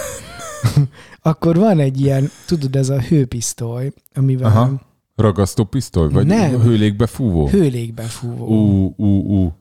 Akkor 1.22 1.56
van 1.56 1.78
egy 1.78 2.00
ilyen, 2.00 2.30
tudod, 2.46 2.76
ez 2.76 2.88
a 2.88 3.00
hőpisztoly, 3.00 3.92
amivel 4.14 4.46
Aha. 4.50 4.80
ragasztópisztoly, 5.14 6.08
vagy 6.08 6.26
Nem. 6.26 6.60
hőlékbe 6.60 7.06
fúvó? 7.06 7.48
hőlégben 7.48 8.06
fúvó. 8.06 8.46
Ú, 8.46 8.94
ú, 8.96 9.06
ú. 9.44 9.52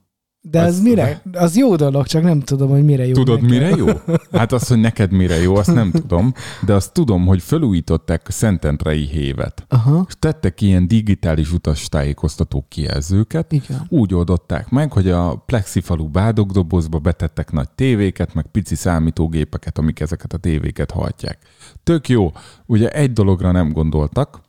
De 0.46 0.62
az, 0.62 0.68
az- 0.74 0.82
mire? 0.82 1.22
Az 1.34 1.58
jó 1.58 1.76
dolog, 1.76 2.06
csak 2.08 2.24
nem 2.24 2.40
tudom, 2.40 2.70
hogy 2.70 2.84
mire 2.84 3.06
jó. 3.06 3.14
Tudod, 3.14 3.42
nekem. 3.42 3.58
mire 3.58 3.70
jó? 3.76 3.86
Hát 4.32 4.52
azt, 4.52 4.68
hogy 4.68 4.80
neked 4.80 5.12
mire 5.12 5.36
jó, 5.42 5.56
azt 5.56 5.74
nem 5.74 5.92
tudom, 5.92 6.34
de 6.66 6.74
azt 6.74 6.94
tudom, 6.94 7.26
hogy 7.26 7.42
felújították 7.42 8.28
a 8.28 8.32
Szentendrei 8.32 9.06
hévet. 9.06 9.66
Aha, 9.68 10.06
És 10.08 10.14
tettek 10.20 10.62
ilyen 10.62 10.88
digitális 10.88 11.52
utastájékoztató 11.52 12.66
kijelzőket, 12.70 13.52
igen. 13.52 13.86
úgy 13.90 14.14
oldották 14.14 14.70
meg, 14.70 14.92
hogy 14.92 15.10
a 15.10 15.36
plexifalu 15.36 16.08
bádogdobozba 16.10 17.00
betettek 17.00 17.52
nagy 17.52 17.70
tévéket, 17.76 18.34
meg 18.34 18.46
pici 18.52 18.76
számítógépeket, 18.76 19.78
amik 19.78 20.00
ezeket 20.00 20.34
a 20.34 20.38
tévéket 20.38 20.92
hajtják. 20.92 21.40
Tök 21.84 22.10
jó. 22.10 22.32
Ugye 22.66 22.90
egy 22.90 23.14
dologra 23.14 23.52
nem 23.52 23.72
gondoltak, 23.72 24.42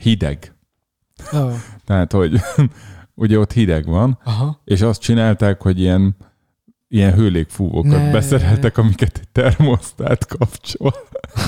hideg. 0.00 0.54
Oh. 1.32 1.52
Tehát, 1.84 2.12
hogy 2.12 2.40
ugye 3.20 3.38
ott 3.38 3.52
hideg 3.52 3.86
van, 3.86 4.18
Aha. 4.24 4.60
és 4.64 4.80
azt 4.80 5.00
csinálták, 5.00 5.62
hogy 5.62 5.80
ilyen, 5.80 6.16
ilyen 6.88 7.12
hőlégfúvókat 7.14 7.90
Ne. 7.90 8.10
beszereltek, 8.10 8.78
amiket 8.78 9.18
egy 9.18 9.28
termosztát 9.28 10.26
kapcsol. 10.26 10.94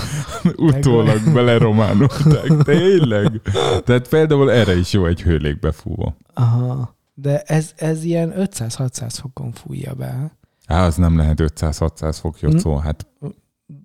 Utólag 0.69 1.33
belerománolták. 1.33 2.63
Tényleg. 2.65 3.41
Tehát 3.85 4.09
például 4.09 4.51
erre 4.53 4.77
is 4.77 4.93
jó 4.93 5.07
egy 5.07 5.23
hőlégbefúvó. 5.23 6.15
Aha. 6.35 6.97
De 7.15 7.41
ez, 7.41 7.73
ez 7.77 8.05
ilyen 8.05 8.33
500-600 8.37 9.15
fokon 9.21 9.53
fújja 9.53 9.95
be. 9.95 10.37
Á, 10.67 10.85
az 10.87 10.97
nem 10.97 11.17
lehet 11.17 11.39
500-600 11.43 12.17
fok, 12.21 12.41
Jocó. 12.41 12.77
Hát, 12.77 13.07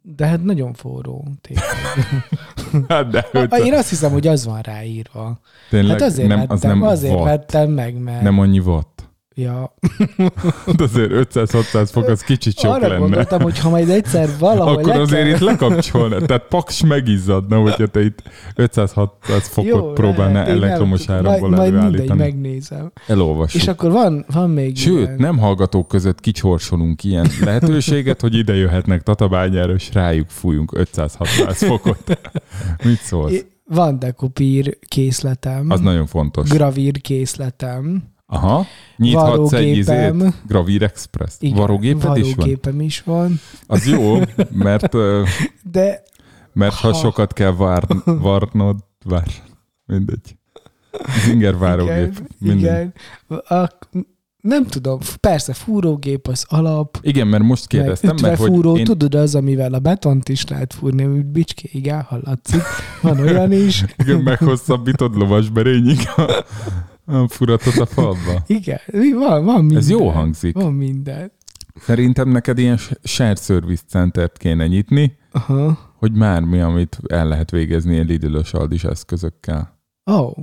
De 0.01 0.25
hát 0.25 0.43
nagyon 0.43 0.73
forró. 0.73 1.27
Hát 2.87 3.09
de 3.09 3.27
500, 3.31 3.65
Én 3.65 3.73
azt 3.73 3.89
hiszem, 3.89 4.11
hogy 4.11 4.27
az 4.27 4.45
van 4.45 4.61
ráírva. 4.61 5.39
tényleg 5.69 5.99
Hát 5.99 6.09
azért 6.09 6.27
nem, 6.27 6.37
vettem, 6.37 6.55
az 6.55 6.61
nem 6.61 6.81
azért 6.81 7.23
vettem 7.23 7.71
meg, 7.71 7.97
mert... 8.03 8.21
Nem 8.21 8.39
annyi 8.39 8.59
watt. 8.59 8.96
Ja. 9.39 9.73
De 10.77 10.83
azért 10.83 11.11
500-600 11.33 11.89
fok 11.91 12.07
az 12.07 12.21
kicsit 12.21 12.59
sok 12.59 12.73
Arra 12.73 12.87
lenne. 12.87 12.99
gondoltam, 12.99 13.41
hogy 13.41 13.59
ha 13.59 13.69
majd 13.69 13.89
egyszer 13.89 14.29
valahol 14.39 14.77
Akkor 14.77 14.95
azért 14.95 15.23
kell... 15.23 15.33
itt 15.33 15.39
lekapcsolna. 15.39 16.21
Tehát 16.21 16.43
paks 16.49 16.83
megizzadna, 16.83 17.59
hogyha 17.59 17.87
te 17.87 18.03
itt 18.03 18.21
500-600 18.55 19.09
fokot 19.41 19.69
Jó, 19.69 19.91
próbálnál 19.93 20.43
lehet, 20.45 20.63
elektromos 20.63 21.09
áramból 21.09 21.49
majd, 21.49 21.73
majd 21.73 21.83
mindegy, 21.83 22.15
megnézem. 22.15 22.91
Elolvassuk. 23.07 23.61
És 23.61 23.67
akkor 23.67 23.91
van, 23.91 24.25
van 24.31 24.49
még 24.49 24.77
Sőt, 24.77 24.97
ilyen. 24.97 25.15
nem 25.17 25.37
hallgatók 25.37 25.87
között 25.87 26.19
kicsorsolunk 26.19 27.03
ilyen 27.03 27.27
lehetőséget, 27.43 28.21
hogy 28.21 28.35
ide 28.35 28.55
jöhetnek 28.55 29.03
Tatabányára, 29.03 29.73
és 29.73 29.89
rájuk 29.93 30.29
fújunk 30.29 30.71
500-600 30.75 31.55
fokot. 31.55 32.19
Mit 32.83 32.99
szólsz? 32.99 33.45
Van 33.65 33.99
dekopír 33.99 34.77
készletem. 34.87 35.69
Az 35.69 35.79
nagyon 35.79 36.05
fontos. 36.05 36.49
Gravír 36.49 37.01
készletem. 37.01 38.15
Aha. 38.29 38.65
Nyithatsz 38.97 39.51
egy 39.53 39.77
izét? 39.77 40.13
Gravír 40.47 40.83
Express. 40.83 41.35
Igen, 41.39 41.57
Varrógéped 41.57 42.17
is 42.17 42.33
van? 42.35 42.79
is 42.81 43.01
van. 43.01 43.39
Az 43.67 43.87
jó, 43.87 44.17
mert, 44.51 44.95
De 45.71 46.03
mert 46.53 46.73
ha 46.73 46.87
Ha. 46.87 46.93
sokat 46.93 47.33
kell 47.33 47.55
vár, 47.55 47.83
varnod, 48.05 48.77
vár, 49.05 49.27
mindegy. 49.85 50.37
Zinger 51.25 51.57
várógép. 51.57 51.95
igen, 51.97 52.27
mindegy. 52.39 52.61
igen. 53.27 53.39
A, 53.61 53.69
nem 54.41 54.65
tudom, 54.65 54.99
persze 55.19 55.53
fúrógép 55.53 56.27
az 56.27 56.45
alap, 56.49 56.97
Igen, 57.01 57.27
mert 57.27 57.43
most 57.43 57.73
meg 57.73 57.81
kérdeztem, 57.81 58.15
mert 58.21 58.37
hogy 58.37 58.47
ütvefúró, 58.47 58.77
én, 58.77 58.83
tudod 58.83 59.15
az, 59.15 59.35
amivel 59.35 59.73
a 59.73 59.79
betont 59.79 60.29
is 60.29 60.47
lehet 60.47 60.73
fúrni, 60.73 61.03
amit 61.03 61.25
bicskéig 61.25 61.87
elhallatszik. 61.87 62.61
Van 63.01 63.19
olyan 63.19 63.51
is. 63.51 63.83
igen, 63.97 64.19
meghosszabbítod 64.21 65.15
lovasberényig 65.17 65.99
a, 66.15 66.45
a 67.07 67.27
furatot 67.27 67.75
a 67.77 67.85
falba. 67.85 68.43
Igen, 68.47 68.79
van, 69.15 69.45
van 69.45 69.59
minden. 69.59 69.77
Ez 69.77 69.89
jó 69.89 70.09
hangzik. 70.09 70.55
Van 70.55 70.73
minden. 70.73 71.31
Szerintem 71.81 72.29
neked 72.29 72.57
ilyen 72.57 72.77
shared 73.03 73.39
service 73.39 73.83
centert 73.87 74.37
kéne 74.37 74.67
nyitni, 74.67 75.17
Aha. 75.31 75.77
hogy 75.97 76.11
már 76.13 76.41
mi, 76.41 76.59
amit 76.59 76.99
el 77.07 77.27
lehet 77.27 77.51
végezni 77.51 77.93
ilyen 77.93 78.05
lidülös 78.05 78.53
aldis 78.53 78.83
eszközökkel. 78.83 79.79
Ó, 80.11 80.13
oh, 80.13 80.37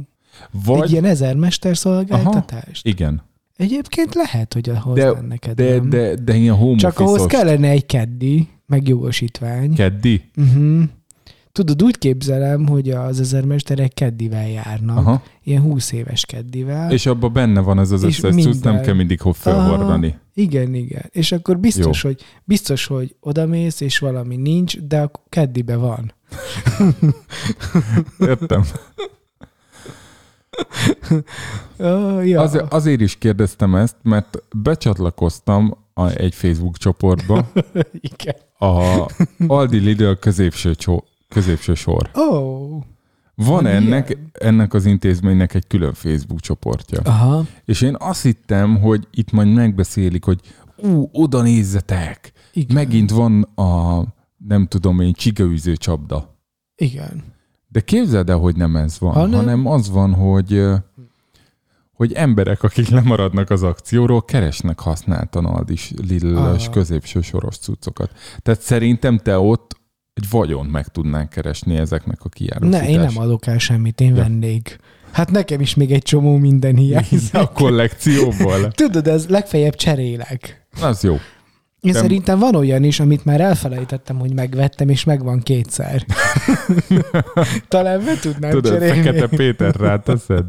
Vagy, 0.64 0.83
egy 0.83 0.90
ilyen 0.90 1.05
ezer 1.05 1.37
mesterszolgáltatást. 1.37 2.87
igen, 2.87 3.22
Egyébként 3.57 4.14
lehet, 4.14 4.55
hogy 4.55 4.68
ahhoz 4.70 4.96
De- 4.96 5.11
lenne 5.11 5.29
de, 5.29 5.37
kedvem. 5.37 5.90
de, 5.90 6.14
de 6.14 6.35
ilyen 6.35 6.55
home 6.55 6.77
Csak 6.77 6.98
ahhoz 6.98 7.27
kellene 7.27 7.68
egy 7.68 7.87
keddi, 7.87 8.48
meg 8.66 8.88
jogosítvány. 8.88 9.74
keddi. 9.74 10.31
Uh-huh. 10.37 10.83
Tudod, 11.54 11.82
úgy 11.82 11.98
képzelem, 11.98 12.66
hogy 12.66 12.90
az 12.90 13.20
ezermesterek 13.20 13.94
keddivel 13.94 14.48
járnak. 14.48 14.96
Aha. 14.96 15.22
Ilyen 15.42 15.62
20 15.62 15.92
éves 15.92 16.26
keddivel. 16.26 16.92
És 16.92 17.06
abban 17.06 17.32
benne 17.32 17.60
van 17.60 17.78
ez 17.78 17.90
az 17.90 18.02
És 18.02 18.22
összes 18.22 18.42
cucc, 18.42 18.62
nem 18.62 18.80
kell 18.80 18.94
mindig 18.94 19.20
hol 19.20 19.32
felhordani. 19.32 20.18
Igen, 20.34 20.74
igen. 20.74 21.02
És 21.10 21.32
akkor 21.32 21.58
biztos, 21.58 22.02
hogy, 22.02 22.22
biztos, 22.44 22.86
hogy 22.86 23.16
odamész, 23.20 23.80
és 23.80 23.98
valami 23.98 24.36
nincs, 24.36 24.78
de 24.78 25.00
a 25.00 25.10
keddibe 25.28 25.76
van. 25.76 26.14
Értem. 28.28 28.64
Oh, 31.78 32.28
ja. 32.28 32.40
Azért, 32.40 32.72
azért 32.72 33.00
is 33.00 33.18
kérdeztem 33.18 33.74
ezt, 33.74 33.96
mert 34.02 34.42
becsatlakoztam 34.56 35.76
a, 35.94 36.08
egy 36.10 36.34
Facebook 36.34 36.76
csoportba 36.76 37.50
igen. 38.12 38.36
a 38.58 39.06
Aldi 39.46 39.78
Lidl 39.78 40.12
középső, 40.12 40.74
csó, 40.74 41.04
középső 41.34 41.74
sor. 41.74 42.10
Oh. 42.12 42.82
Van 43.34 43.66
ennek, 43.66 44.08
ilyen? 44.08 44.30
ennek 44.32 44.74
az 44.74 44.86
intézménynek 44.86 45.54
egy 45.54 45.66
külön 45.66 45.92
Facebook 45.92 46.40
csoportja. 46.40 47.00
Aha. 47.04 47.44
És 47.64 47.80
én 47.80 47.96
azt 47.98 48.22
hittem, 48.22 48.80
hogy 48.80 49.08
itt 49.10 49.32
majd 49.32 49.52
megbeszélik, 49.52 50.24
hogy 50.24 50.40
ú, 50.76 51.08
oda 51.12 51.42
nézzetek, 51.42 52.32
Igen. 52.52 52.74
megint 52.74 53.10
van 53.10 53.42
a, 53.42 54.02
nem 54.36 54.66
tudom 54.66 55.00
én, 55.00 55.12
csigaüző 55.12 55.76
csapda. 55.76 56.38
Igen. 56.76 57.22
De 57.68 57.80
képzeld 57.80 58.30
el, 58.30 58.36
hogy 58.38 58.56
nem 58.56 58.76
ez 58.76 58.98
van, 58.98 59.12
Hanem? 59.12 59.38
hanem, 59.38 59.66
az 59.66 59.90
van, 59.90 60.14
hogy 60.14 60.62
hogy 61.92 62.12
emberek, 62.12 62.62
akik 62.62 62.88
lemaradnak 62.88 63.50
az 63.50 63.62
akcióról, 63.62 64.24
keresnek 64.24 64.80
használtan 64.80 65.44
Aldis 65.44 65.92
Lidl-ös 66.08 66.66
Ah. 66.66 66.72
középső 66.72 67.20
soros 67.20 67.56
cuccokat. 67.58 68.10
Tehát 68.42 68.60
szerintem 68.60 69.18
te 69.18 69.38
ott 69.38 69.76
egy 70.14 70.27
vagyont 70.31 70.70
meg 70.70 70.88
tudnánk 70.88 71.31
keresni 71.31 71.77
ezeknek 71.77 72.18
a 72.22 72.29
kiárusítás. 72.29 72.81
Ne, 72.81 72.88
én 72.88 73.00
nem 73.00 73.18
adok 73.18 73.46
el 73.46 73.59
semmit, 73.59 74.00
én 74.00 74.14
Ja. 74.14 74.22
vennék. 74.22 74.79
Hát 75.12 75.31
nekem 75.31 75.61
is 75.61 75.74
még 75.74 75.92
egy 75.92 76.03
csomó 76.03 76.37
minden 76.37 76.77
hiányzik. 76.77 77.35
A 77.44 77.48
kollekcióból. 77.48 78.70
Tudod, 78.70 79.07
ez 79.09 79.29
legfeljebb 79.29 79.74
cserélek. 79.74 80.66
Az 80.81 81.03
jó. 81.03 81.12
Én 81.81 81.92
Nem. 81.92 82.03
szerintem 82.03 82.38
van 82.38 82.55
olyan 82.55 82.85
is, 82.85 83.00
amit 83.00 83.24
már 83.24 83.40
elfelejtettem, 83.40 84.18
hogy 84.18 84.35
megvettem, 84.35 84.88
és 84.88 85.05
megvan 85.05 85.40
kétszer. 85.40 86.05
Talán 87.68 88.05
be 88.05 88.18
tudnám 88.20 88.50
Tudod, 88.50 88.72
cserélni. 88.72 89.03
Fekete 89.03 89.37
Péter 89.37 89.74
ráteszed? 89.74 90.44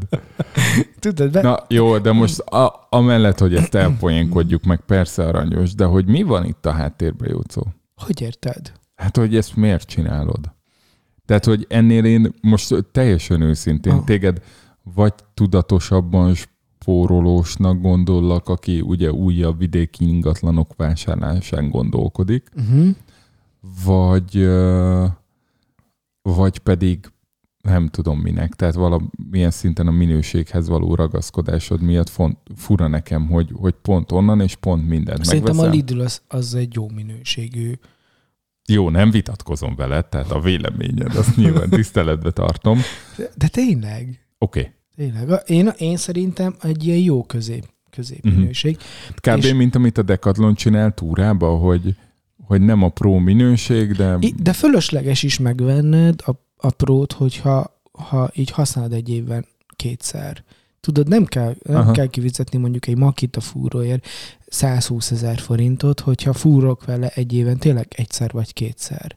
Tudod, 1.00 1.30
be... 1.30 1.42
Na 1.42 1.64
jó, 1.68 1.98
de 1.98 2.12
most 2.12 2.38
a, 2.38 2.86
amellett, 2.90 3.38
hogy 3.38 3.54
ezt 3.54 3.74
elpoénkodjuk 3.74 4.64
meg, 4.64 4.80
persze 4.86 5.24
aranyos, 5.24 5.74
de 5.74 5.84
hogy 5.84 6.06
mi 6.06 6.22
van 6.22 6.44
itt 6.44 6.66
a 6.66 6.70
háttérben, 6.72 7.28
Jócó? 7.30 7.66
Hogy 8.04 8.20
érted? 8.20 8.72
Hát, 8.96 9.16
hogy 9.16 9.36
ezt 9.36 9.56
miért 9.56 9.88
csinálod? 9.88 10.54
Tehát, 11.24 11.44
hogy 11.44 11.66
ennél 11.68 12.04
én 12.04 12.32
most 12.40 12.74
teljesen 12.92 13.40
őszintén 13.40 13.92
Ah. 13.92 14.04
téged 14.04 14.42
vagy 14.94 15.12
tudatosabban 15.34 16.34
spórolósnak 16.34 17.80
gondollak, 17.80 18.48
aki 18.48 18.80
ugye 18.80 19.12
újabb 19.12 19.58
vidéki 19.58 20.08
ingatlanok 20.08 20.76
vásárlásán 20.76 21.68
gondolkodik, 21.70 22.48
Uh-huh. 22.56 22.88
vagy, 23.84 24.48
vagy 26.22 26.58
pedig 26.58 27.10
nem 27.62 27.88
tudom 27.88 28.18
minek, 28.20 28.54
tehát 28.54 28.74
valamilyen 28.74 29.50
szinten 29.50 29.86
a 29.86 29.90
minőséghez 29.90 30.68
való 30.68 30.94
ragaszkodásod 30.94 31.80
miatt 31.82 32.08
font, 32.08 32.38
fura 32.56 32.86
nekem, 32.86 33.26
hogy, 33.26 33.50
hogy 33.54 33.74
pont 33.82 34.12
onnan 34.12 34.40
és 34.40 34.54
pont 34.56 34.88
mindent 34.88 35.24
Szerintem 35.24 35.58
a 35.58 35.62
megveszem. 35.62 35.86
Lidl 35.86 36.00
az, 36.00 36.22
az 36.28 36.54
egy 36.54 36.74
jó 36.74 36.88
minőségű. 36.88 37.72
Jó, 38.66 38.90
nem 38.90 39.10
vitatkozom 39.10 39.74
veled, 39.76 40.06
tehát 40.06 40.30
a 40.30 40.40
véleményed, 40.40 41.16
azt 41.16 41.36
nyilván 41.36 41.68
tiszteletbe 41.68 42.30
tartom. 42.30 42.80
De, 43.34 43.48
tényleg, 43.48 44.26
Oké, 44.38 44.60
okay. 44.60 44.72
tényleg. 44.96 45.42
Én, 45.46 45.72
én 45.78 45.96
szerintem 45.96 46.56
egy 46.62 46.86
ilyen 46.86 46.98
jó 46.98 47.24
közép, 47.24 47.64
középminőség. 47.90 48.76
kb. 49.14 49.44
És- 49.44 49.52
mint 49.52 49.74
amit 49.74 49.98
a 49.98 50.02
Decathlon 50.02 50.54
csinál 50.54 50.94
túrába, 50.94 51.56
hogy, 51.56 51.94
hogy 52.44 52.60
nem 52.60 52.82
a 52.82 52.88
pro 52.88 53.18
minőség, 53.18 53.92
de 53.92 54.18
De 54.36 54.52
fölösleges 54.52 55.22
is 55.22 55.38
megvenned 55.38 56.20
a, 56.24 56.30
a 56.56 56.70
prót, 56.70 57.12
hogyha 57.12 57.74
ha 57.92 58.30
így 58.34 58.50
használod 58.50 58.92
egy 58.92 59.08
évben 59.08 59.46
kétszer. 59.76 60.44
Tudod, 60.80 61.08
nem 61.08 61.24
kell, 61.24 61.54
nem 61.62 61.76
Aha. 61.80 61.92
kell 61.92 62.06
kifizetni 62.06 62.58
mondjuk 62.58 62.86
egy 62.86 62.96
Makita 62.96 63.40
fúróért 63.40 64.06
120 64.46 65.10
ezer 65.10 65.38
forintot, 65.38 66.00
hogyha 66.00 66.32
fúrok 66.32 66.84
vele 66.84 67.08
egy 67.14 67.32
éven 67.32 67.58
tényleg 67.58 67.86
egyszer 67.96 68.30
vagy 68.32 68.52
kétszer. 68.52 69.16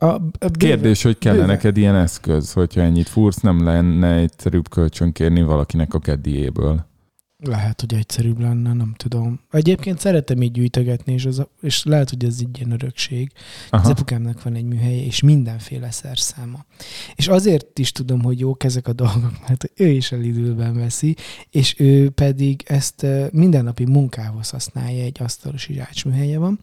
A, 0.00 0.06
a 0.06 0.18
bőven- 0.18 0.56
Kérdés, 0.58 1.02
hogy 1.02 1.18
kell 1.18 1.32
bőven- 1.32 1.48
neked 1.48 1.76
ilyen 1.76 1.94
eszköz, 1.94 2.52
hogyha 2.52 2.80
ennyit 2.80 3.08
fúrsz, 3.08 3.40
nem 3.40 3.64
lenne 3.64 4.14
egyszerűbb 4.14 4.68
kölcsön 4.68 5.12
kérni 5.12 5.42
valakinek 5.42 5.94
a 5.94 5.98
keddiéből. 5.98 6.86
Lehet, 7.44 7.80
hogy 7.80 7.94
egyszerűbb 7.94 8.40
lenne, 8.40 8.72
nem 8.72 8.94
tudom. 8.96 9.40
Egyébként 9.50 9.98
szeretem 9.98 10.42
így 10.42 10.52
gyűjtögetni, 10.52 11.12
és, 11.12 11.24
az 11.24 11.38
a, 11.38 11.48
és 11.60 11.84
lehet, 11.84 12.10
hogy 12.10 12.24
ez 12.24 12.36
egy 12.40 12.58
ilyen 12.58 12.70
örökség. 12.70 13.32
Az 13.70 13.80
Aha. 13.80 13.90
apukámnak 13.90 14.42
van 14.42 14.54
egy 14.54 14.64
műhelye, 14.64 15.04
és 15.04 15.20
mindenféle 15.20 15.90
szerszáma. 15.90 16.64
És 17.14 17.28
azért 17.28 17.78
is 17.78 17.92
tudom, 17.92 18.22
hogy 18.22 18.40
jók 18.40 18.64
ezek 18.64 18.88
a 18.88 18.92
dolgok, 18.92 19.32
mert 19.48 19.70
ő 19.76 19.88
is 19.88 20.12
a 20.12 20.16
Lidlben 20.16 20.74
veszi, 20.74 21.16
és 21.50 21.80
ő 21.80 22.10
pedig 22.10 22.62
ezt 22.66 23.06
mindennapi 23.30 23.84
munkához 23.84 24.50
használja, 24.50 25.04
egy 25.04 25.22
asztalos 25.22 25.68
zsácsműhelye 25.72 26.38
van, 26.38 26.60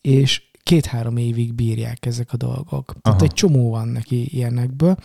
és 0.00 0.42
két-három 0.62 1.16
évig 1.16 1.54
bírják 1.54 2.06
ezek 2.06 2.32
a 2.32 2.36
dolgok. 2.36 2.84
Tehát 3.02 3.20
Aha. 3.20 3.24
egy 3.24 3.34
csomó 3.34 3.70
van 3.70 3.88
neki 3.88 4.36
ilyenekből, 4.36 4.96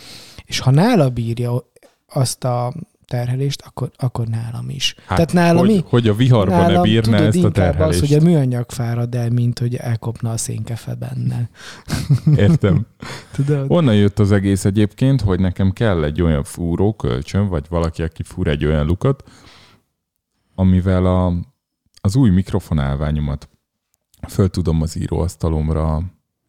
és 0.46 0.60
ha 0.60 0.72
nála 0.72 1.10
bírja 1.10 1.72
azt 2.08 2.44
a 2.44 2.74
terhelést, 3.08 3.62
akkor, 3.62 3.92
akkor 3.98 4.28
nálam 4.28 4.70
is. 4.70 4.96
Hát, 5.06 5.18
Tehát 5.18 5.34
nálam 5.34 5.58
hogy, 5.58 5.70
mi? 5.76 5.84
hogy 5.86 6.08
a 6.08 6.14
viharban 6.14 6.58
ne 6.58 6.68
Nálam 6.68 6.82
bírná 6.82 7.18
tudod 7.18 7.36
ezt 7.36 7.44
a 7.44 7.52
terhelést. 7.52 8.02
az, 8.02 8.10
hogy 8.10 8.18
a 8.18 8.24
műanyag 8.24 8.72
fárad 8.72 9.16
el, 9.16 9.30
mint 9.30 9.60
hogy 9.60 9.76
elkopna 9.76 10.32
a 10.32 10.38
szénkefe 10.38 10.96
benne. 10.96 11.50
Értem. 12.46 12.86
Tudod? 13.32 13.66
Onnan 13.68 13.96
jött 13.96 14.20
az 14.20 14.32
egész 14.32 14.66
egyébként, 14.66 15.22
hogy 15.22 15.40
nekem 15.40 15.72
kell 15.72 16.04
egy 16.04 16.22
olyan 16.22 16.44
fúró 16.44 16.94
kölcsön, 16.94 17.48
vagy 17.48 17.66
valaki, 17.70 18.04
aki 18.04 18.24
fúr 18.24 18.48
egy 18.48 18.66
olyan 18.66 18.86
lukat, 18.86 19.24
amivel 20.56 21.06
a, 21.06 21.34
az 22.02 22.16
új 22.16 22.30
mikrofonálványomat 22.30 23.50
föl 24.28 24.50
tudom 24.50 24.82
az 24.82 24.98
íróasztalomra 24.98 26.02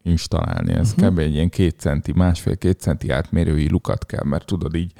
installálni. 0.02 0.72
Ez 0.72 0.90
uh-huh. 0.90 1.08
kb. 1.08 1.18
egy 1.18 1.32
ilyen 1.32 1.48
két 1.48 1.78
centi, 1.78 2.12
másfél-két 2.12 2.80
centi 2.80 3.10
átmérői 3.10 3.70
lukat 3.70 4.06
kell, 4.06 4.24
mert 4.24 4.46
tudod 4.46 4.74
így 4.74 4.92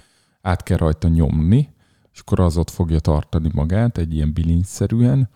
át 0.49 0.63
kell 0.63 0.77
rajta 0.77 1.09
nyomni, 1.09 1.69
és 2.13 2.21
akkor 2.21 2.41
az 2.41 2.57
ott 2.57 2.71
fogja 2.71 2.99
tartani 2.99 3.51
magát 3.53 3.99
egy 3.99 4.15
ilyen 4.15 4.33
bilincszerűen, 4.33 5.29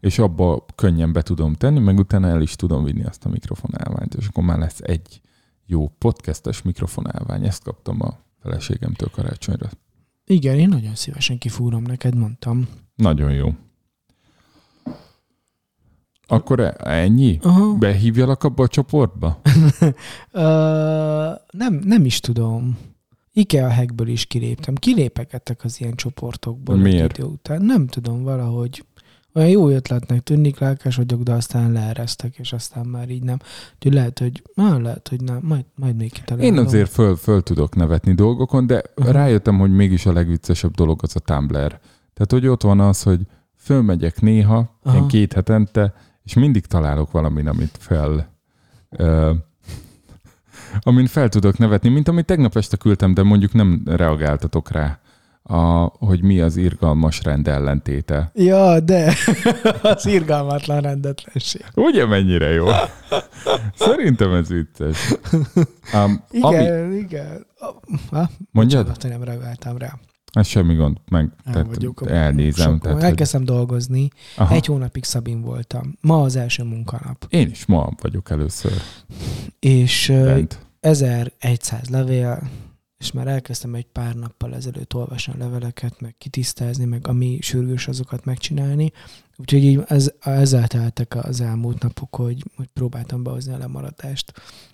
és 0.00 0.18
abba 0.18 0.64
könnyen 0.74 1.12
be 1.12 1.22
tudom 1.22 1.52
tenni, 1.52 1.78
meg 1.78 1.98
utána 1.98 2.28
el 2.28 2.42
is 2.42 2.56
tudom 2.56 2.84
vinni 2.84 3.04
azt 3.04 3.24
a 3.24 3.28
mikrofonálványt, 3.28 4.14
és 4.14 4.26
akkor 4.26 4.44
már 4.44 4.58
lesz 4.58 4.80
egy 4.80 5.20
jó 5.66 5.88
podcastes 5.98 6.62
mikrofonálvány. 6.62 7.44
Ezt 7.46 7.62
kaptam 7.62 8.02
a 8.02 8.18
feleségemtől 8.42 9.08
karácsonyra. 9.10 9.68
Igen, 10.24 10.58
én 10.58 10.68
nagyon 10.68 10.94
szívesen 10.94 11.38
kifúrom 11.38 11.82
neked, 11.82 12.14
mondtam. 12.14 12.68
Nagyon 12.96 13.32
jó. 13.32 13.54
Akkor 16.26 16.60
e- 16.60 16.76
ennyi? 16.78 17.38
Aha. 17.42 17.74
Behívjalak 17.74 18.44
abba 18.44 18.62
a 18.62 18.68
csoportba? 18.68 19.40
Ö, 20.30 20.42
nem, 21.50 21.74
nem 21.84 22.04
is 22.04 22.20
tudom. 22.20 22.78
IKEA 23.36 23.72
hackből 23.72 24.08
is 24.08 24.24
kiléptem. 24.24 24.74
Kilépegettek 24.74 25.64
az 25.64 25.80
ilyen 25.80 25.94
csoportokból 25.94 26.76
Miért? 26.76 27.18
idő 27.18 27.28
után. 27.28 27.62
Nem 27.62 27.86
tudom, 27.86 28.22
valahogy 28.22 28.84
olyan 29.34 29.48
jó 29.48 29.68
ötletnek 29.68 30.22
tűnik, 30.22 30.58
lelkes 30.58 30.96
vagyok, 30.96 31.22
de 31.22 31.32
aztán 31.32 31.72
leeresztek, 31.72 32.38
és 32.38 32.52
aztán 32.52 32.86
már 32.86 33.10
így 33.10 33.22
nem. 33.22 33.38
Úgyhogy 33.74 33.92
lehet, 33.92 34.18
hogy, 34.18 34.42
na, 34.54 34.80
lehet, 34.80 35.08
hogy 35.08 35.20
nem, 35.20 35.38
majd, 35.42 35.64
majd 35.74 35.96
még 35.96 36.12
kitalálom. 36.12 36.54
Én 36.54 36.64
azért 36.64 36.90
föl, 36.90 37.16
föl 37.16 37.42
tudok 37.42 37.74
nevetni 37.74 38.14
dolgokon, 38.14 38.66
de 38.66 38.82
Aha. 38.94 39.10
rájöttem, 39.10 39.58
hogy 39.58 39.70
mégis 39.70 40.06
a 40.06 40.12
legviccesebb 40.12 40.74
dolog 40.74 41.00
az 41.02 41.16
a 41.16 41.20
Tumblr. 41.20 41.78
Tehát, 42.14 42.30
hogy 42.30 42.46
ott 42.46 42.62
van 42.62 42.80
az, 42.80 43.02
hogy 43.02 43.20
fölmegyek 43.56 44.20
néha, 44.20 44.78
Aha. 44.82 44.96
ilyen 44.96 45.08
két 45.08 45.32
hetente, 45.32 45.94
és 46.22 46.34
mindig 46.34 46.66
találok 46.66 47.10
valamin, 47.10 47.48
amit 47.48 47.76
fel... 47.80 48.32
Uh, 48.98 49.30
amin 50.82 51.06
fel 51.06 51.28
tudok 51.28 51.58
nevetni, 51.58 51.88
mint 51.88 52.08
amit 52.08 52.26
tegnap 52.26 52.56
este 52.56 52.76
küldtem, 52.76 53.14
de 53.14 53.22
mondjuk 53.22 53.52
nem 53.52 53.82
reagáltatok 53.86 54.70
rá, 54.70 54.98
a, 55.42 55.56
hogy 55.98 56.22
mi 56.22 56.40
az 56.40 56.56
irgalmas 56.56 57.22
rend 57.22 57.48
ellentéte. 57.48 58.30
Ja, 58.34 58.80
de 58.80 59.14
az 59.82 60.06
irgalmatlan 60.06 60.80
rendetlenség. 60.80 61.64
Ugye 61.74 62.06
mennyire 62.06 62.50
jó? 62.50 62.66
Szerintem 63.74 64.32
ez 64.32 64.48
vicces. 64.48 65.14
Um, 65.94 66.24
ami, 66.40 66.54
Igen, 66.56 66.92
igen. 66.92 67.46
Ha? 68.10 68.30
mondjad? 68.50 68.86
Bocsánat, 68.86 69.02
hogy 69.02 69.10
nem 69.10 69.22
reagáltam 69.22 69.78
rá. 69.78 69.98
Ez 70.32 70.46
semmi 70.46 70.74
gond, 70.74 70.96
meg 71.10 71.30
tehát 71.52 71.66
vagyok 71.66 72.02
elnézem. 72.10 72.64
Sokon. 72.64 72.78
Tehát, 72.80 72.96
hogy, 72.96 73.06
Elkezdtem 73.06 73.44
dolgozni. 73.44 74.08
aha, 74.36 74.54
Egy 74.54 74.66
hónapig 74.66 75.04
Szabin 75.04 75.40
voltam. 75.40 75.94
Ma 76.00 76.22
az 76.22 76.36
első 76.36 76.62
munkanap. 76.62 77.26
én 77.28 77.48
is 77.50 77.66
ma 77.66 77.88
vagyok 78.00 78.30
először 78.30 78.72
És 79.58 80.08
ö, 80.08 80.24
bent. 80.24 80.63
1100 80.84 81.88
levél, 81.88 82.48
és 82.98 83.12
már 83.12 83.26
elkezdtem 83.26 83.74
egy 83.74 83.86
pár 83.86 84.14
nappal 84.14 84.54
ezelőtt 84.54 84.94
olvasni 84.94 85.32
a 85.32 85.36
leveleket, 85.38 86.00
meg 86.00 86.14
kitisztázni, 86.18 86.84
meg 86.84 87.08
ami 87.08 87.38
sürgős 87.40 87.88
azokat 87.88 88.24
megcsinálni. 88.24 88.92
Úgyhogy 89.36 89.64
így 89.64 89.80
ez, 89.86 90.12
ezzel 90.20 90.66
teltek 90.66 91.14
az 91.14 91.40
elmúlt 91.40 91.82
napok, 91.82 92.16
hogy, 92.16 92.44
hogy 92.56 92.68
próbáltam 92.72 93.22
behozni 93.22 93.52
a 93.52 93.58
lemaradást, 93.58 94.32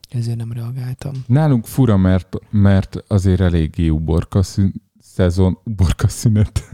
ezért 0.09 0.37
nem 0.37 0.53
reagáltam. 0.53 1.13
Nálunk 1.27 1.67
fura, 1.67 1.97
mert, 1.97 2.37
mert 2.51 3.05
azért 3.07 3.41
eléggé 3.41 3.89
uborka 3.89 4.43
szü- 4.43 4.75
szezon, 5.01 5.59
uborka 5.65 6.09
szünet. 6.09 6.63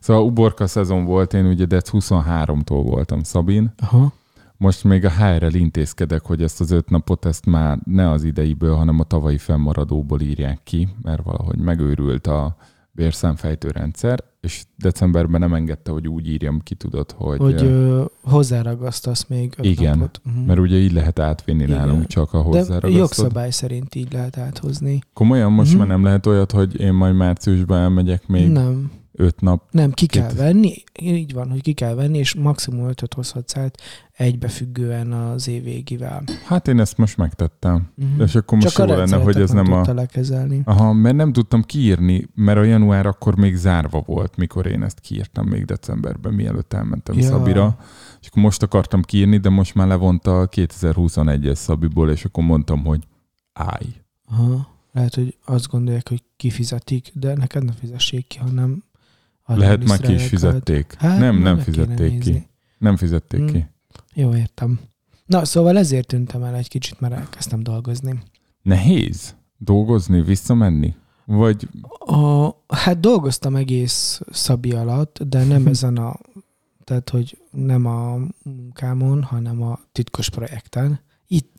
Szóval 0.00 0.22
uborka 0.22 0.66
szezon 0.66 1.04
volt, 1.04 1.34
én 1.34 1.46
ugye 1.46 1.64
dec 1.64 1.88
23-tól 1.92 2.82
voltam 2.84 3.22
Szabin. 3.22 3.72
Aha. 3.78 4.12
Most 4.60 4.84
még 4.84 5.04
a 5.04 5.10
HR-rel 5.10 5.54
intézkedek, 5.54 6.22
hogy 6.26 6.42
ezt 6.42 6.60
az 6.60 6.70
öt 6.70 6.90
napot 6.90 7.24
ezt 7.24 7.46
már 7.46 7.78
ne 7.84 8.10
az 8.10 8.24
ideiből, 8.24 8.74
hanem 8.74 9.00
a 9.00 9.04
tavalyi 9.04 9.38
fennmaradóból 9.38 10.20
írják 10.20 10.60
ki, 10.64 10.88
mert 11.02 11.22
valahogy 11.22 11.58
megőrült 11.58 12.26
a 12.26 12.56
bérszámfejtő 12.92 13.70
rendszer, 13.70 14.24
és 14.40 14.64
decemberben 14.76 15.40
nem 15.40 15.54
engedte, 15.54 15.90
hogy 15.90 16.08
úgy 16.08 16.28
írjam 16.28 16.60
ki, 16.60 16.74
tudod, 16.74 17.10
hogy, 17.12 17.38
Hogy 17.38 17.62
ö, 17.62 18.04
hozzáragasztasz 18.22 19.26
még 19.26 19.54
öt 19.58 19.64
Igen, 19.64 19.98
napot. 19.98 20.20
Uh-huh. 20.26 20.44
mert 20.46 20.58
ugye 20.58 20.76
így 20.76 20.92
lehet 20.92 21.18
átvinni 21.18 21.62
Igen. 21.62 21.76
nálunk 21.76 22.06
csak 22.06 22.32
a 22.32 22.38
De 22.38 22.42
hozzáragasztod. 22.44 22.92
jogszabály 22.98 23.50
szerint 23.50 23.94
így 23.94 24.12
lehet 24.12 24.36
áthozni. 24.38 24.98
Komolyan 25.12 25.52
most 25.52 25.70
Mhm. 25.70 25.78
már 25.78 25.88
nem 25.88 26.04
lehet 26.04 26.26
olyat, 26.26 26.52
hogy 26.52 26.80
én 26.80 26.92
majd 26.92 27.14
márciusban 27.14 27.78
elmegyek 27.78 28.26
még 28.26 28.48
Nem. 28.50 28.90
Öt 29.18 29.40
nap. 29.40 29.62
Nem, 29.70 29.92
ki 29.92 30.06
kell 30.06 30.26
Két- 30.26 30.36
venni, 30.36 30.74
így 31.00 31.32
van, 31.32 31.50
hogy 31.50 31.60
ki 31.60 31.72
kell 31.72 31.94
venni, 31.94 32.18
és 32.18 32.34
maximum 32.34 32.88
ötöt 32.88 33.14
hozhatsz 33.14 33.56
át 33.56 33.80
egybefüggően 34.12 35.12
az 35.12 35.48
év 35.48 35.62
végivel. 35.62 36.22
Hát 36.44 36.68
én 36.68 36.80
ezt 36.80 36.96
most 36.96 37.16
megtettem. 37.16 37.88
Mhm. 37.94 38.20
És 38.20 38.34
akkor 38.34 38.58
most 38.58 38.74
Csak 38.74 38.88
jó 38.88 38.94
lenne, 38.94 39.16
hogy 39.16 39.40
ez 39.40 39.50
nem 39.50 39.72
a... 39.72 39.92
lekezelni. 39.92 40.62
Aha, 40.64 40.92
mert 40.92 41.16
nem 41.16 41.32
tudtam 41.32 41.62
kiírni, 41.62 42.28
mert 42.34 42.58
a 42.58 42.62
január 42.62 43.06
akkor 43.06 43.36
még 43.36 43.56
zárva 43.56 44.02
volt, 44.06 44.36
mikor 44.36 44.66
én 44.66 44.82
ezt 44.82 45.00
kiírtam 45.00 45.46
még 45.46 45.64
decemberben, 45.64 46.34
mielőtt 46.34 46.72
elmentem 46.72 47.18
ja. 47.18 47.22
Szabira. 47.22 47.76
És 48.20 48.28
akkor 48.28 48.42
most 48.42 48.62
akartam 48.62 49.02
kiírni, 49.02 49.36
de 49.36 49.48
most 49.48 49.74
már 49.74 49.86
levonta 49.86 50.40
a 50.40 50.48
2021-es 50.48 51.54
Szabiból, 51.54 52.10
és 52.10 52.24
akkor 52.24 52.44
mondtam, 52.44 52.84
hogy 52.84 53.04
állj. 53.52 53.86
Aha. 54.30 54.76
Lehet, 54.92 55.14
hogy 55.14 55.36
azt 55.44 55.68
gondolják, 55.68 56.08
hogy 56.08 56.22
kifizetik, 56.36 57.10
de 57.14 57.34
neked 57.34 57.64
ne 57.64 57.72
fizessék 57.72 58.26
ki, 58.26 58.38
hanem 58.38 58.82
Lehet 59.56 59.84
már 59.84 60.00
ki 60.00 60.12
is 60.12 60.26
fizették. 60.26 60.94
Hát, 60.98 61.18
nem, 61.18 61.36
nem 61.38 61.58
fizették 61.58 61.98
nézni. 61.98 62.32
ki. 62.32 62.46
Nem 62.78 62.96
fizették 62.96 63.40
Hmm. 63.40 63.52
ki. 63.52 63.66
Jó, 64.14 64.34
értem. 64.34 64.80
Na, 65.26 65.44
szóval 65.44 65.78
ezért 65.78 66.06
tűntem 66.06 66.42
el 66.42 66.54
egy 66.54 66.68
kicsit, 66.68 67.00
mert 67.00 67.14
elkezdtem 67.14 67.62
dolgozni. 67.62 68.22
Nehéz 68.62 69.34
dolgozni, 69.56 70.22
visszamenni? 70.22 70.94
Vagy 71.24 71.68
A, 71.98 72.48
hát 72.74 73.00
dolgoztam 73.00 73.56
egész 73.56 74.20
Szabi 74.30 74.72
alatt, 74.72 75.22
de 75.22 75.44
nem 75.44 75.66
ezen 75.74 75.96
a, 75.96 76.16
tehát 76.84 77.10
hogy 77.10 77.38
nem 77.50 77.86
a 77.86 78.16
munkámon, 78.42 79.22
hanem 79.22 79.62
a 79.62 79.78
titkos 79.92 80.30
projekten. 80.30 81.00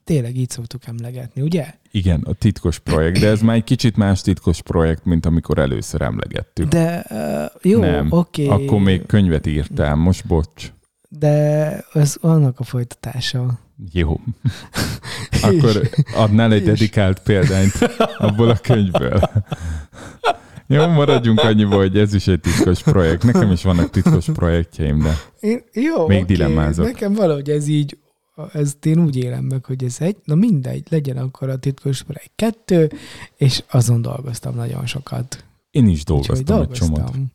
Tényleg 0.10 0.38
így 0.38 0.50
szoktuk 0.50 0.88
emlegetni, 0.88 1.41
ugye? 1.41 1.65
igen, 1.91 2.22
a 2.22 2.34
titkos 2.34 2.80
projekt, 2.80 3.19
de 3.19 3.28
ez 3.28 3.41
már 3.41 3.56
egy 3.56 3.63
kicsit 3.63 3.95
más 3.95 4.22
titkos 4.22 4.62
projekt, 4.62 5.06
mint 5.06 5.26
amikor 5.26 5.58
először 5.58 6.02
emlegettük. 6.02 6.67
De 6.67 7.06
uh, 7.10 7.72
jó, 7.72 7.80
Nem, 7.80 8.08
oké. 8.12 8.48
Akkor 8.48 8.80
még 8.80 9.06
könyvet 9.06 9.45
írtál, 9.45 9.95
most 9.95 10.28
bocs. 10.28 10.72
De 11.10 11.78
ez 11.93 12.15
annak 12.22 12.60
a 12.60 12.63
folytatása. 12.63 13.60
Jó. 13.91 14.19
Akkor 15.41 15.89
adnál 16.15 16.52
egy 16.52 16.63
dedikált 16.63 17.19
példányt 17.19 17.74
abból 18.17 18.50
a 18.50 18.58
könyvből. 18.58 19.19
Jó, 20.67 20.88
maradjunk 20.88 21.39
annyiba, 21.39 21.76
hogy 21.76 21.98
ez 21.98 22.13
is 22.13 22.28
egy 22.28 22.39
titkos 22.39 22.84
projekt. 22.84 23.24
Nekem 23.24 23.52
is 23.52 23.63
vannak 23.63 23.89
titkos 23.89 24.26
projektjeim, 24.26 25.00
de 25.00 25.17
Én, 25.39 25.63
jó, 25.74 26.08
Még 26.08 26.24
oké, 26.24 26.34
dilemmázok. 26.34 26.86
Nekem 26.86 27.13
valahogy 27.13 27.50
ez 27.50 27.67
így, 27.67 27.98
ezt 28.54 28.86
én 28.86 28.99
úgy 29.04 29.15
élem 29.15 29.43
meg, 29.43 29.65
hogy 29.65 29.84
ez 29.84 29.95
egy, 29.99 30.15
na 30.23 30.36
mindegy, 30.36 30.88
legyen 30.89 31.17
akkor 31.17 31.49
a 31.49 31.58
titkos 31.58 32.04
projekt 32.04 32.32
kettő, 32.36 32.91
és 33.36 33.63
azon 33.71 34.02
dolgoztam 34.02 34.56
nagyon 34.56 34.86
sokat. 34.86 35.45
én 35.71 35.88
is 35.88 35.99
Úgyhogy 35.99 36.43
dolgoztam 36.43 36.62
egy 36.62 36.69
csomót. 36.69 36.95
dolgoztam. 36.97 37.32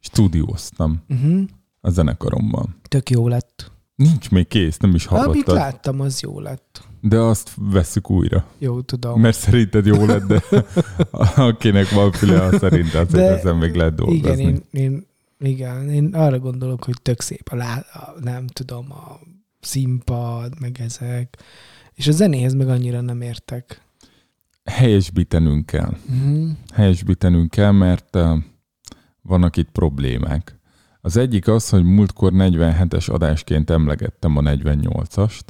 Stúdióztam 0.00 1.02
Uh-huh. 1.08 1.42
a 1.80 1.90
zenekarommal. 1.90 2.68
Tök 2.88 3.10
jó 3.10 3.28
lett. 3.28 3.70
Nincs 3.94 4.30
még 4.30 4.48
kész, 4.48 4.76
nem 4.76 4.94
is 4.94 5.06
Amit 5.06 5.22
hallottad. 5.24 5.54
láttam, 5.54 6.00
az 6.00 6.20
jó 6.20 6.40
lett. 6.40 6.82
De 7.00 7.18
azt 7.18 7.50
vesszük 7.56 8.10
újra. 8.10 8.46
Jó, 8.58 8.80
tudom. 8.80 9.20
Mert 9.20 9.36
szerinted 9.38 9.86
jó 9.86 10.04
lett, 10.06 10.22
de 10.26 10.42
akinek 11.36 11.88
van 11.90 12.12
füle, 12.12 12.42
az 12.42 12.58
szerint 12.58 12.94
azért 12.94 13.10
De 13.12 13.38
ezen 13.38 13.56
még 13.56 13.74
lehet 13.74 13.94
dolgozni. 13.94 14.18
igen, 14.26 14.38
én, 14.38 14.62
én, 14.70 15.06
igen, 15.38 15.88
én 15.90 16.14
arra 16.14 16.38
gondolok, 16.38 16.84
hogy 16.84 16.96
tök 17.02 17.20
szép 17.20 17.48
a, 17.50 17.56
lá, 17.56 17.78
a 17.92 18.14
nem 18.20 18.46
tudom, 18.46 18.86
a 18.92 19.20
színpad, 19.64 20.60
meg 20.60 20.80
ezek. 20.80 21.38
És 21.94 22.06
a 22.06 22.12
zenéhez 22.12 22.54
meg 22.54 22.68
annyira 22.68 23.00
nem 23.00 23.20
értek. 23.20 23.82
Helyesbítenünk 24.64 25.66
kell. 25.66 25.96
Uh-huh. 26.10 26.50
helyesbítenünk 26.72 27.50
kell, 27.50 27.70
mert 27.70 28.16
uh, 28.16 28.38
vannak 29.22 29.56
itt 29.56 29.70
problémák. 29.70 30.60
Az 31.00 31.16
egyik 31.16 31.48
az, 31.48 31.68
hogy 31.68 31.84
múltkor 31.84 32.32
47-es 32.34 33.10
adásként 33.10 33.70
emlegettem 33.70 34.36
a 34.36 34.40
48-ast. 34.40 35.42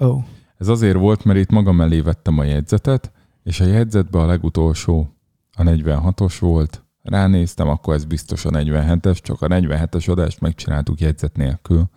Ó, 0.00 0.06
oh. 0.06 0.24
Ez 0.56 0.68
azért 0.68 0.96
volt, 0.96 1.24
mert 1.24 1.38
itt 1.38 1.50
magam 1.50 1.80
elé 1.80 2.00
vettem 2.00 2.38
a 2.38 2.44
jegyzetet, 2.44 3.12
és 3.42 3.60
a 3.60 3.64
jegyzetben 3.64 4.22
a 4.22 4.26
legutolsó 4.26 5.16
a 5.52 5.62
46-os 5.62 6.36
volt. 6.40 6.84
Ránéztem, 7.02 7.68
akkor 7.68 7.94
ez 7.94 8.04
biztos 8.04 8.44
a 8.44 8.50
47-es, 8.50 9.18
csak 9.18 9.42
a 9.42 9.46
47-es 9.48 10.10
adást 10.10 10.40
megcsináltuk 10.40 11.00
jegyzet 11.00 11.36
nélkül. 11.36 11.90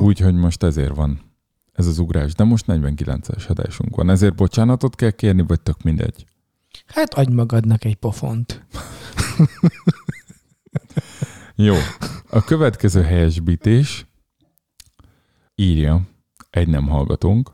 Úgyhogy 0.00 0.34
most 0.34 0.62
ezért 0.62 0.94
van 0.94 1.20
ez 1.72 1.86
az 1.86 1.98
ugrás. 1.98 2.34
De 2.34 2.44
most 2.44 2.64
49-es 2.68 3.48
adásunk 3.48 3.96
van. 3.96 4.10
Ezért 4.10 4.34
bocsánatot 4.34 4.94
kell 4.94 5.10
kérni, 5.10 5.42
vagy 5.46 5.60
tök 5.60 5.82
mindegy. 5.82 6.26
Hát 6.86 7.14
adj 7.14 7.32
magadnak 7.32 7.84
egy 7.84 7.96
pofont. 7.96 8.66
Jó. 11.54 11.74
A 12.30 12.44
következő 12.44 13.02
helyesbítés 13.02 14.06
írja 15.54 16.00
egy 16.50 16.68
nem 16.68 16.88
hallgatónk. 16.88 17.50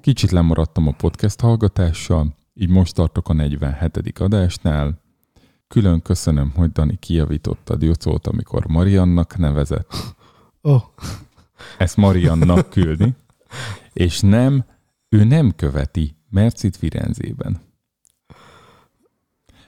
Kicsit 0.00 0.30
lemaradtam 0.30 0.86
a 0.86 0.92
podcast 0.92 1.40
hallgatással, 1.40 2.34
így 2.54 2.68
most 2.68 2.94
tartok 2.94 3.28
a 3.28 3.32
47. 3.32 4.18
adásnál. 4.18 5.00
Külön 5.68 6.02
köszönöm, 6.02 6.52
hogy 6.54 6.72
Dani 6.72 6.96
kijavítottad 6.96 7.82
Jocót, 7.82 8.26
amikor 8.26 8.66
Mariannak 8.66 9.36
nevezett. 9.36 10.14
Oh. 10.60 10.82
Ezt 11.78 11.96
Mariannak 11.96 12.70
küldi. 12.70 13.14
És 13.92 14.20
nem, 14.20 14.64
ő 15.08 15.24
nem 15.24 15.52
követi 15.56 16.16
Mercit 16.30 16.76
Firenzében. 16.76 17.60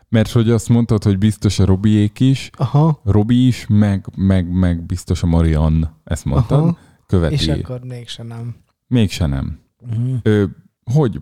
Mert 0.09 0.31
hogy 0.31 0.51
azt 0.51 0.69
mondtad, 0.69 1.05
hogy 1.05 1.19
biztos 1.19 1.59
a 1.59 1.65
Robiék 1.65 2.21
is, 2.21 2.51
aha. 2.57 3.01
Robi 3.05 3.47
is, 3.47 3.67
meg, 3.69 4.07
meg, 4.17 4.53
meg 4.53 4.87
biztos 4.87 5.23
a 5.23 5.27
Marian, 5.27 6.01
ezt 6.05 6.25
mondtad, 6.25 6.59
Aha. 6.59 6.79
követi. 7.07 7.35
És 7.35 7.49
akkor 7.49 7.81
mégsem 7.81 8.27
nem. 8.27 8.57
Mégse 8.87 9.27
nem. 9.27 9.61
Uh-huh. 9.91 10.19
Ö, 10.23 10.45
hogy 10.85 11.21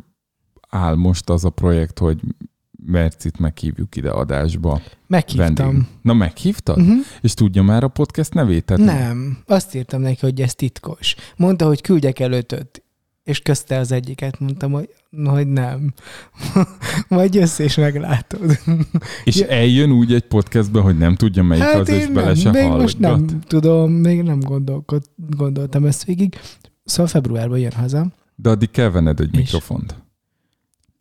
áll 0.68 0.94
most 0.94 1.30
az 1.30 1.44
a 1.44 1.50
projekt, 1.50 1.98
hogy 1.98 2.20
Mercit 2.86 3.38
meghívjuk 3.38 3.96
ide 3.96 4.10
adásba? 4.10 4.80
Meghívtam. 5.06 5.54
Vendég. 5.66 5.82
Na 6.02 6.12
meghívtad? 6.12 6.78
Uh-huh. 6.78 6.96
És 7.20 7.34
tudja 7.34 7.62
már 7.62 7.84
a 7.84 7.88
podcast 7.88 8.34
nevét? 8.34 8.64
Tehát 8.64 8.84
Nem, 8.84 9.38
azt 9.46 9.74
írtam 9.74 10.00
neki, 10.00 10.18
hogy 10.20 10.40
ez 10.40 10.54
titkos. 10.54 11.14
Mondta, 11.36 11.66
hogy 11.66 11.80
küldjek 11.80 12.18
el 12.18 12.32
ötöt. 12.32 12.82
És 13.24 13.40
közte 13.40 13.78
az 13.78 13.92
egyiket, 13.92 14.40
mondtam, 14.40 14.72
hogy, 14.72 14.88
hogy 15.24 15.46
nem. 15.46 15.92
Majd 17.08 17.34
jössz 17.34 17.58
és 17.58 17.76
meglátod. 17.76 18.58
És 19.24 19.36
Ja. 19.36 19.46
eljön 19.46 19.90
úgy 19.92 20.12
egy 20.14 20.26
podcastbe, 20.26 20.80
hogy 20.80 20.98
nem 20.98 21.14
tudja 21.14 21.42
melyik 21.42 21.64
az, 21.74 21.88
és 21.88 22.06
bele 22.06 22.26
nem, 22.26 22.34
se 22.34 22.50
még 22.50 22.62
hallgat. 22.62 22.80
most 22.80 22.98
nem 22.98 23.26
tudom, 23.46 23.92
még 23.92 24.22
nem 24.22 24.40
gondolkod, 24.40 25.02
gondoltam 25.36 25.84
ezt 25.84 26.04
végig. 26.04 26.38
Szóval 26.84 27.06
februárban 27.06 27.58
jön 27.58 27.72
haza. 27.72 28.06
De 28.34 28.50
addig 28.50 28.70
kell 28.70 28.90
venned 28.90 29.20
egy 29.20 29.28
És? 29.32 29.38
mikrofont. 29.38 29.94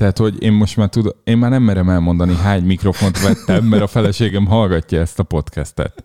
Tehát, 0.02 0.18
hogy 0.18 0.44
én 0.44 0.52
most 0.52 0.78
már 0.78 0.90
tudom, 0.90 1.14
én 1.24 1.38
már 1.38 1.50
nem 1.50 1.64
merem 1.64 1.90
elmondani, 1.90 2.36
hány 2.36 2.64
mikrofont 2.64 3.20
vettem, 3.22 3.66
mert 3.66 3.82
a 3.82 3.88
feleségem 3.88 4.46
hallgatja 4.46 5.00
ezt 5.00 5.20
a 5.20 5.24
podcastet. 5.24 6.04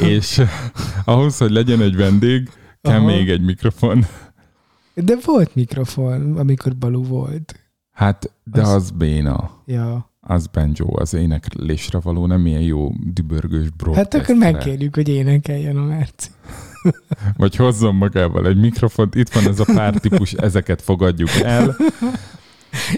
És 0.00 0.38
eh, 0.38 0.50
ahhoz, 1.04 1.38
hogy 1.38 1.50
legyen 1.50 1.80
egy 1.80 1.96
vendég, 1.96 2.50
kell 2.82 2.96
Aha. 2.96 3.06
még 3.06 3.30
egy 3.30 3.44
mikrofon. 3.44 4.06
De 4.94 5.14
volt 5.24 5.54
mikrofon, 5.54 6.36
amikor 6.38 6.76
Balú 6.76 7.04
volt. 7.04 7.60
Hát, 7.92 8.32
de 8.44 8.60
az, 8.60 8.68
Az- 8.68 8.90
béna. 8.90 9.50
Ja. 9.66 10.10
Az 10.20 10.46
banjo, 10.46 11.00
az 11.00 11.14
éneklésre 11.14 11.98
való, 11.98 12.26
nem 12.26 12.46
ilyen 12.46 12.62
jó 12.62 12.92
dübörgős 13.12 13.70
broadcast. 13.70 14.12
Hát 14.12 14.22
akkor 14.22 14.34
megkérjük, 14.34 14.94
hogy 14.94 15.08
énekeljen 15.08 15.76
a 15.76 15.84
Merci. 15.84 16.28
Vagy 17.36 17.56
hozzon 17.56 17.94
magával 17.94 18.46
egy 18.46 18.60
mikrofont. 18.60 19.14
Itt 19.14 19.28
van 19.28 19.48
ez 19.48 19.60
a 19.60 19.64
pár 19.74 19.94
típus, 19.94 20.32
ezeket 20.32 20.82
fogadjuk 20.82 21.30
el. 21.42 21.76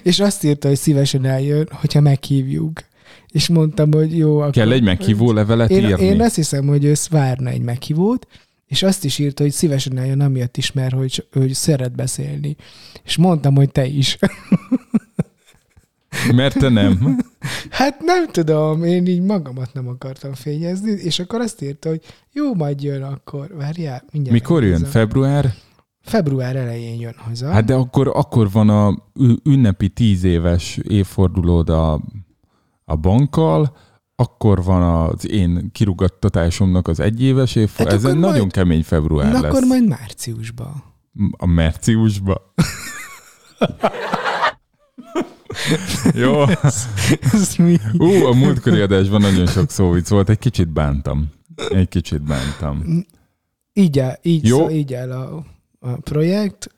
És 0.03 0.21
azt 0.21 0.45
írta, 0.45 0.69
hogy 0.69 0.77
szívesen 0.77 1.25
eljön, 1.25 1.69
hogyha 1.73 2.01
meghívjuk. 2.01 2.83
És 3.33 3.49
mondtam, 3.49 3.93
hogy 3.93 4.17
jó, 4.17 4.39
akkor... 4.39 4.53
Kell 4.53 4.73
egy 4.73 4.83
meghívó 4.83 5.33
levelet 5.33 5.71
én, 5.71 5.89
írni. 5.89 6.05
én 6.05 6.21
azt 6.21 6.35
hiszem, 6.35 6.67
hogy 6.67 6.85
ő 6.85 6.95
várna 7.11 7.51
egy 7.51 7.63
meghívót, 7.63 8.27
és 8.67 8.83
azt 8.83 9.05
is 9.05 9.19
írta, 9.19 9.43
hogy 9.43 9.53
szívesen 9.53 9.99
eljön 9.99 10.21
amiatt 10.21 10.57
is, 10.57 10.73
mert 10.73 10.95
hogy, 10.95 11.27
hogy 11.33 11.53
szeret 11.53 11.95
beszélni. 11.95 12.57
És 13.05 13.17
mondtam, 13.17 13.55
hogy 13.55 13.71
te 13.71 13.87
is. 13.87 14.19
Mert 16.35 16.59
te 16.59 16.69
nem. 16.69 17.19
Hát 17.71 18.01
nem 18.01 18.31
tudom, 18.31 18.85
én 18.85 19.07
így 19.07 19.21
magamat 19.21 19.73
nem 19.73 19.89
akartam 19.89 20.35
fényezni, 20.35 20.91
és 20.91 21.19
akkor 21.19 21.41
azt 21.41 21.63
írta, 21.63 21.89
hogy 21.89 22.01
jó, 22.33 22.55
majd 22.55 22.83
jön 22.83 23.03
akkor. 23.03 23.55
Várjál, 23.57 24.05
mindjárt. 24.13 24.41
Mikor 24.41 24.65
jön? 24.65 24.85
Február? 24.85 25.55
Február 26.09 26.57
elején 26.57 27.01
jön 27.01 27.15
haza. 27.17 27.51
Hát 27.51 27.65
de 27.65 27.75
akkor, 27.75 28.11
akkor 28.15 28.51
van 28.51 28.69
a 28.69 28.97
ünnepi 29.45 29.89
tíz 29.89 30.25
éves 30.25 30.77
évfordulód 30.77 31.69
a, 31.69 32.01
a 32.85 32.97
bankkal, 32.97 33.77
akkor 34.17 34.65
van 34.65 34.83
az 34.83 35.31
én 35.31 35.71
kirugattatásomnak 35.73 36.89
az 36.89 37.01
egyéves 37.01 37.55
évforduló. 37.55 37.97
Hát 37.97 38.05
Ez 38.05 38.11
egy 38.11 38.19
nagyon 38.19 38.49
kemény 38.49 38.83
február 38.85 39.33
Na 39.33 39.41
lesz. 39.41 39.51
akkor 39.51 39.63
majd 39.69 39.89
márciusban. 39.89 40.83
A 41.37 41.47
márciusba. 41.47 42.41
Jó. 46.15 46.43
Ez 47.33 47.55
mi? 47.59 47.77
Ú, 47.99 48.27
a 48.27 48.33
múltkori 48.35 48.81
adásban 48.81 49.21
nagyon 49.21 49.47
sok 49.47 49.71
szóvic 49.71 50.09
volt, 50.09 50.29
egy 50.29 50.39
kicsit 50.39 50.69
bántam. 50.69 51.29
Egy 51.71 51.89
kicsit 51.89 52.23
bántam. 52.23 53.05
Így 53.73 53.99
áll, 53.99 54.19
így, 54.23 54.47
Jó. 54.47 54.59
szó, 54.59 54.71
így 54.71 54.95
áll 54.95 55.11
a 55.13 55.45
projekt. 56.01 56.75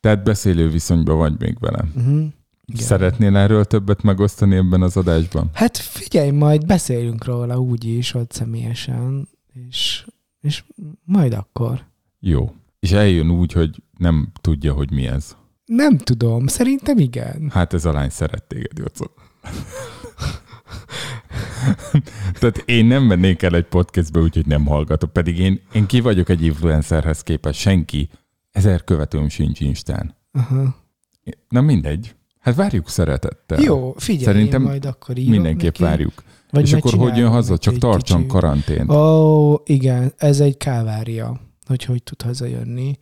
Tehát 0.00 0.22
beszélő 0.22 0.68
viszonyban 0.68 1.18
vagy 1.18 1.34
még 1.38 1.56
velem. 1.60 1.92
Uh-huh. 1.96 2.26
Szeretnél 2.74 3.36
erről 3.36 3.64
többet 3.64 4.02
megosztani 4.02 4.56
ebben 4.56 4.82
az 4.82 4.96
adásban? 4.96 5.50
Hát 5.52 5.76
figyelj, 5.76 6.30
majd 6.30 6.66
beszélünk 6.66 7.24
róla 7.24 7.58
úgy 7.58 7.84
is, 7.84 8.14
ott 8.14 8.32
személyesen, 8.32 9.28
és, 9.68 10.06
és 10.40 10.64
majd 11.04 11.32
akkor. 11.32 11.84
Jó. 12.20 12.54
És 12.80 12.92
eljön 12.92 13.30
úgy, 13.30 13.52
hogy 13.52 13.82
nem 13.98 14.28
tudja, 14.40 14.72
hogy 14.72 14.90
mi 14.90 15.06
ez. 15.06 15.36
Nem 15.64 15.98
tudom, 15.98 16.46
szerintem 16.46 16.98
igen. 16.98 17.50
Hát 17.52 17.72
ez 17.72 17.84
a 17.84 17.92
lány 17.92 18.10
szeret 18.10 18.42
téged, 18.42 18.78
Jocó. 18.78 19.06
Tehát 22.38 22.62
én 22.64 22.84
nem 22.86 23.08
vennék 23.08 23.42
el 23.42 23.54
egy 23.54 23.66
podcastbe, 23.66 24.20
úgyhogy 24.20 24.46
nem 24.46 24.66
hallgatok, 24.66 25.12
pedig 25.12 25.38
én, 25.38 25.60
én 25.72 25.86
ki 25.86 26.00
vagyok 26.00 26.28
egy 26.28 26.42
influencerhez 26.42 27.22
képest, 27.22 27.60
senki. 27.60 28.10
Ezer 28.58 28.84
követőm 28.84 29.28
sincs 29.28 29.60
Instán. 29.60 30.16
Aha. 30.32 30.76
Na 31.48 31.60
mindegy. 31.60 32.14
Hát 32.38 32.54
várjuk 32.54 32.88
szeretettel. 32.88 33.60
Jó, 33.60 33.94
figyelj, 33.96 34.24
Szerintem 34.24 34.62
majd 34.62 34.84
akkor 34.84 35.18
írok 35.18 35.30
Mindenképp 35.32 35.62
neki. 35.78 35.82
várjuk. 35.82 36.22
Vagy 36.50 36.62
és 36.62 36.72
akkor 36.72 36.94
hogy 36.94 37.16
jön 37.16 37.30
haza? 37.30 37.58
Csak 37.58 37.78
tartson 37.78 38.16
kicsi- 38.18 38.32
karantént. 38.32 38.90
Ó, 38.90 39.54
igen, 39.64 40.12
ez 40.16 40.40
egy 40.40 40.56
kávária, 40.56 41.40
hogy 41.66 41.84
hogy 41.84 42.02
tud 42.02 42.22
hazajönni. 42.22 42.98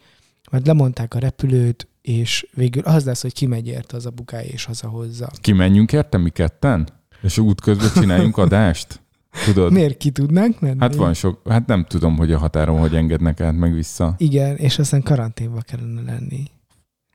Mert 0.50 0.66
lemondták 0.66 1.14
a 1.14 1.18
repülőt, 1.18 1.88
és 2.02 2.46
végül 2.54 2.82
az 2.82 3.04
lesz, 3.04 3.22
hogy 3.22 3.32
kimegy 3.32 3.66
érte 3.66 3.96
az 3.96 4.06
a 4.06 4.10
bukája 4.10 4.48
és 4.48 4.64
hazahozza. 4.64 5.30
Kimenjünk 5.40 5.92
érte 5.92 6.18
mi 6.18 6.30
ketten? 6.30 6.88
És 7.22 7.38
útközben 7.38 7.90
csináljunk 7.94 8.36
adást? 8.36 9.00
Tudod? 9.44 9.72
Miért 9.72 9.96
ki 9.96 10.10
tudnánk 10.10 10.60
menni? 10.60 10.80
Hát 10.80 10.94
van 10.94 11.14
sok, 11.14 11.48
hát 11.48 11.66
nem 11.66 11.84
tudom, 11.84 12.16
hogy 12.16 12.32
a 12.32 12.38
határon 12.38 12.78
hogy 12.78 12.94
engednek 12.94 13.40
át 13.40 13.56
meg 13.56 13.72
vissza. 13.72 14.14
Igen, 14.18 14.56
és 14.56 14.78
aztán 14.78 15.02
karanténba 15.02 15.60
kellene 15.60 16.02
lenni. 16.02 16.42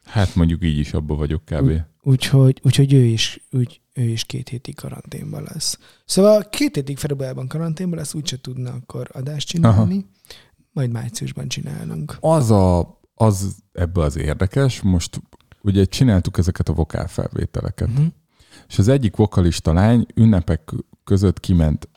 Hát 0.06 0.36
mondjuk 0.36 0.64
így 0.64 0.78
is 0.78 0.94
abba 0.94 1.16
vagyok 1.16 1.46
kb. 1.46 1.72
Úgyhogy, 2.04 2.60
úgyhogy 2.64 2.94
ő, 2.94 3.04
is, 3.04 3.48
úgy, 3.52 3.82
ő 3.94 4.04
is 4.04 4.24
két 4.24 4.50
hétig 4.50 4.76
karanténban 4.76 5.44
lesz. 5.54 5.80
Szóval 6.06 6.50
két 6.50 6.76
hétig 6.76 6.98
februárban 6.98 7.48
karanténban 7.48 7.98
lesz, 7.98 8.14
úgyse 8.14 8.38
tudna 8.42 8.72
akkor 8.72 9.10
adást 9.14 9.48
csinálni. 9.48 9.94
Aha. 9.94 10.36
Majd 10.72 10.92
márciusban 10.92 11.48
csinálunk. 11.48 12.18
Az 12.20 12.52
a, 12.52 13.00
az 13.16 13.56
ebbe 13.74 14.02
az 14.02 14.18
érdekes, 14.18 14.82
most 14.82 15.22
ugye 15.62 15.86
csináltuk 15.86 16.38
ezeket 16.38 16.70
a 16.70 16.74
vokálfelvételeket, 16.74 17.90
Uh-huh. 17.90 18.06
és 18.68 18.80
az 18.80 18.88
egyik 18.88 19.16
vokalista 19.16 19.74
lány 19.74 20.06
ünnepek 20.16 20.72
között 21.04 21.40
kiment 21.40 21.90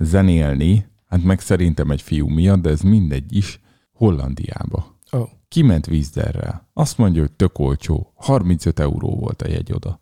zenélni, 0.00 0.86
hát 1.06 1.22
meg 1.22 1.40
szerintem 1.40 1.90
egy 1.90 2.02
fiú 2.02 2.28
miatt, 2.28 2.62
de 2.62 2.70
ez 2.70 2.80
mindegy 2.80 3.36
is, 3.36 3.60
Hollandiába. 3.92 4.98
Ó. 5.12 5.22
Kiment 5.48 5.86
vízderrel. 5.86 6.68
Azt 6.72 6.98
mondja, 6.98 7.20
hogy 7.20 7.32
tök 7.32 7.58
olcsó. 7.58 8.12
35 8.14 8.78
euró 8.80 9.16
volt 9.16 9.42
a 9.42 9.48
jegy 9.48 9.72
oda. 9.72 10.00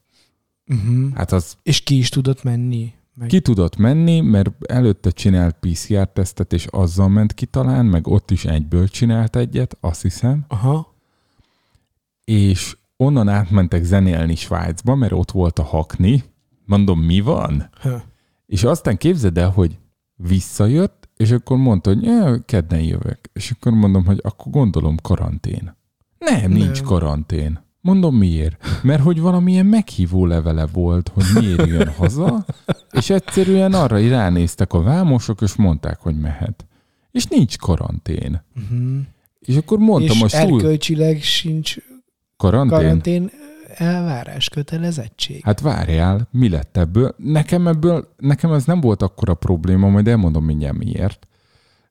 Uh-huh. 0.67 1.15
Hát 1.15 1.33
az 1.33 1.57
És 1.63 1.81
ki 1.81 1.99
is 1.99 2.09
tudott 2.09 2.43
menni? 2.43 2.93
Meg... 3.15 3.29
ki 3.29 3.41
tudott 3.41 3.77
menni, 3.77 4.21
mert 4.21 4.51
előtte 4.67 5.11
csinált 5.11 5.57
PCR-tesztet, 5.61 6.53
és 6.53 6.67
azzal 6.67 7.09
ment 7.09 7.35
ki 7.35 7.47
talán, 7.47 7.87
meg 7.87 8.07
ott 8.07 8.31
is 8.31 8.45
egyből 8.45 8.89
csinált 8.89 9.37
egyet, 9.37 9.77
azt 9.81 10.03
hiszem. 10.03 10.45
Aha. 10.49 10.95
És 12.25 12.77
onnan 12.97 13.29
átmentek 13.29 13.85
zenélni 13.85 14.35
Svájcba, 14.35 14.95
mert 14.95 15.13
ott 15.13 15.31
volt 15.31 15.59
a 15.59 15.63
hakni. 15.63 16.25
Mondom, 16.65 17.01
mi 17.01 17.21
van? 17.21 17.69
Ha. 17.81 18.03
És 18.47 18.65
aztán 18.65 18.97
képzeld 18.97 19.39
el, 19.39 19.51
hogy 19.51 19.79
visszajött, 20.17 21.09
és 21.17 21.31
akkor 21.31 21.57
mondta, 21.57 21.95
hogy 21.95 22.03
ja, 22.03 22.39
kedden 22.45 22.81
jövök. 22.81 23.19
És 23.33 23.51
akkor 23.51 23.73
mondom, 23.73 24.05
hogy 24.05 24.21
akkor 24.23 24.53
gondolom 24.53 24.97
karantén. 25.03 25.77
Nem, 26.19 26.51
nincs 26.51 26.81
Nem. 26.81 26.85
karantén. 26.85 27.65
Mondom 27.81 28.17
miért? 28.17 28.65
Mert 28.83 29.03
hogy 29.03 29.21
valamilyen 29.21 29.67
meghívó 29.67 30.27
levele 30.27 30.67
volt, 30.73 31.09
hogy 31.09 31.25
miért 31.35 31.67
jön 31.67 31.89
haza, 31.89 32.45
és 32.91 33.11
egyszerűen 33.11 33.73
arra 33.73 34.09
ránéztek 34.09 34.73
a 34.73 34.83
vámosok, 34.83 35.41
és 35.41 35.55
mondták, 35.55 36.01
hogy 36.01 36.21
mehet. 36.21 36.67
És 37.11 37.27
nincs 37.27 37.59
karantén. 37.59 38.43
Uh-huh. 38.57 38.99
És 39.39 39.57
akkor 39.57 39.79
mondtam 39.79 40.17
és 40.17 40.23
a 40.23 40.29
stúl... 40.29 40.59
erkölcsileg 40.59 41.23
sincs 41.23 41.77
Karantén? 42.37 42.79
karantén 42.79 43.31
elvárás 43.79 44.49
kötelezettség. 44.49 45.43
Hát 45.45 45.61
várjál, 45.61 46.29
mi 46.31 46.49
lett 46.49 46.77
ebből? 46.77 47.15
Nekem 47.17 47.67
ebből, 47.69 48.15
nekem 48.17 48.53
ez 48.53 48.65
nem 48.65 48.81
volt 48.81 49.03
akkora 49.03 49.35
probléma, 49.35 49.89
majd 49.89 50.09
elmondom 50.09 50.45
mindjárt 50.45 50.77
miért. 50.77 51.27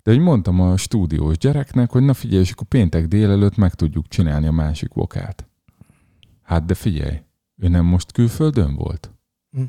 De 0.03 0.11
hogy 0.11 0.19
mondtam 0.19 0.61
a 0.61 0.77
stúdiós 0.77 1.37
gyereknek, 1.37 1.91
hogy 1.91 2.03
na 2.03 2.13
figyelj, 2.13 2.41
és 2.41 2.51
akkor 2.51 2.67
péntek 2.67 3.07
délelőtt 3.07 3.55
meg 3.55 3.73
tudjuk 3.73 4.07
csinálni 4.07 4.47
a 4.47 4.51
másik 4.51 4.93
vokát. 4.93 5.47
Hát 6.43 6.65
de 6.65 6.73
figyelj, 6.73 7.21
ő 7.57 7.67
nem 7.67 7.85
most 7.85 8.11
külföldön 8.11 8.75
volt? 8.75 9.11
Hm. 9.51 9.61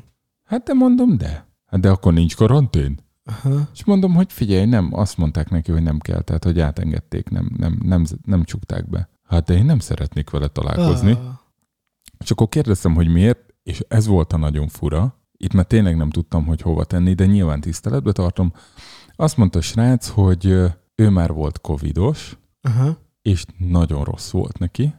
Hát 0.43 0.63
de 0.63 0.73
mondom, 0.73 1.17
de. 1.17 1.47
Hát 1.65 1.79
de 1.79 1.89
akkor 1.89 2.13
nincs 2.13 2.35
karantén? 2.35 2.99
Aha. 3.25 3.69
És 3.73 3.85
mondom, 3.85 4.13
hogy 4.13 4.33
figyelj, 4.33 4.65
nem, 4.65 4.89
azt 4.93 5.17
mondták 5.17 5.49
neki, 5.49 5.71
hogy 5.71 5.83
nem 5.83 5.99
kell, 5.99 6.21
tehát 6.21 6.43
hogy 6.43 6.59
átengedték, 6.59 7.29
nem, 7.29 7.49
nem, 7.57 7.79
nem, 7.83 8.05
nem 8.25 8.43
csukták 8.43 8.89
be. 8.89 9.09
Hát 9.23 9.45
de 9.45 9.53
én 9.53 9.65
nem 9.65 9.79
szeretnék 9.79 10.29
vele 10.29 10.47
találkozni. 10.47 11.11
Ah. 11.11 11.19
És 12.19 12.31
akkor 12.31 12.49
kérdeztem, 12.49 12.95
hogy 12.95 13.07
miért, 13.07 13.53
és 13.63 13.83
ez 13.87 14.07
volt 14.07 14.33
a 14.33 14.37
nagyon 14.37 14.67
fura. 14.67 15.21
Itt 15.37 15.53
már 15.53 15.65
tényleg 15.65 15.95
nem 15.95 16.09
tudtam, 16.09 16.45
hogy 16.45 16.61
hova 16.61 16.83
tenni, 16.83 17.13
de 17.13 17.25
nyilván 17.25 17.61
tiszteletbe 17.61 18.11
tartom. 18.11 18.53
Azt 19.15 19.37
mondta 19.37 19.59
a 19.59 19.61
srác, 19.61 20.07
hogy 20.07 20.45
ő 20.95 21.09
már 21.09 21.33
volt 21.33 21.61
covidos, 21.61 22.37
Aha. 22.61 22.97
és 23.21 23.45
nagyon 23.57 24.03
rossz 24.03 24.31
volt 24.31 24.59
neki, 24.59 24.93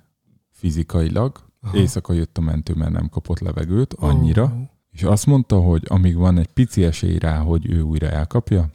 fizikailag. 0.50 1.46
Aha. 1.60 1.76
Éjszaka 1.76 2.12
jött 2.12 2.38
a 2.38 2.40
mentő, 2.40 2.74
mert 2.74 2.92
nem 2.92 3.08
kapott 3.08 3.38
levegőt 3.38 3.94
annyira. 3.94 4.42
Ó. 4.42 4.62
És 4.90 5.02
azt 5.02 5.26
mondta, 5.26 5.60
hogy 5.60 5.82
amíg 5.88 6.16
van 6.16 6.38
egy 6.38 6.52
pici 6.52 6.84
esély 6.84 7.18
rá, 7.18 7.38
hogy 7.38 7.70
ő 7.70 7.80
újra 7.80 8.08
elkapja, 8.08 8.70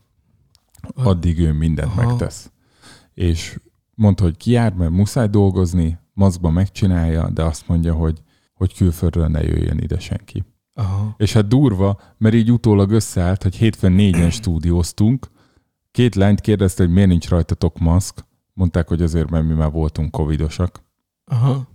addig 0.95 1.39
ő 1.39 1.51
mindent 1.51 1.91
Aha. 1.91 2.05
megtesz. 2.05 2.51
És 3.13 3.59
mondta, 3.95 4.23
hogy 4.23 4.37
kijár, 4.37 4.73
mert 4.73 4.91
muszáj 4.91 5.27
dolgozni, 5.27 5.99
maszkba 6.13 6.49
megcsinálja, 6.49 7.29
de 7.29 7.43
azt 7.43 7.67
mondja, 7.67 7.93
hogy, 7.93 8.21
hogy 8.63 8.75
külföldről 8.75 9.27
ne 9.27 9.41
jöjjön 9.41 9.77
ide 9.77 9.99
senki. 9.99 10.43
Aha. 10.73 11.13
És 11.17 11.33
hát 11.33 11.47
durva, 11.47 12.01
mert 12.17 12.35
így 12.35 12.51
utólag 12.51 12.91
összeállt, 12.91 13.43
hogy 13.43 13.55
hétfőn 13.55 13.91
négyen 13.91 14.29
stúdióztunk, 14.39 15.27
két 15.91 16.15
lányt 16.15 16.41
kérdezte, 16.41 16.83
hogy 16.83 16.93
miért 16.93 17.09
nincs 17.09 17.29
rajtatok 17.29 17.79
maszk, 17.79 18.25
mondták, 18.53 18.87
hogy 18.87 19.01
azért, 19.01 19.29
mert 19.29 19.45
mi 19.45 19.53
már 19.53 19.71
voltunk 19.71 20.11
covidosak. 20.11 20.83
Aha. 21.25 21.67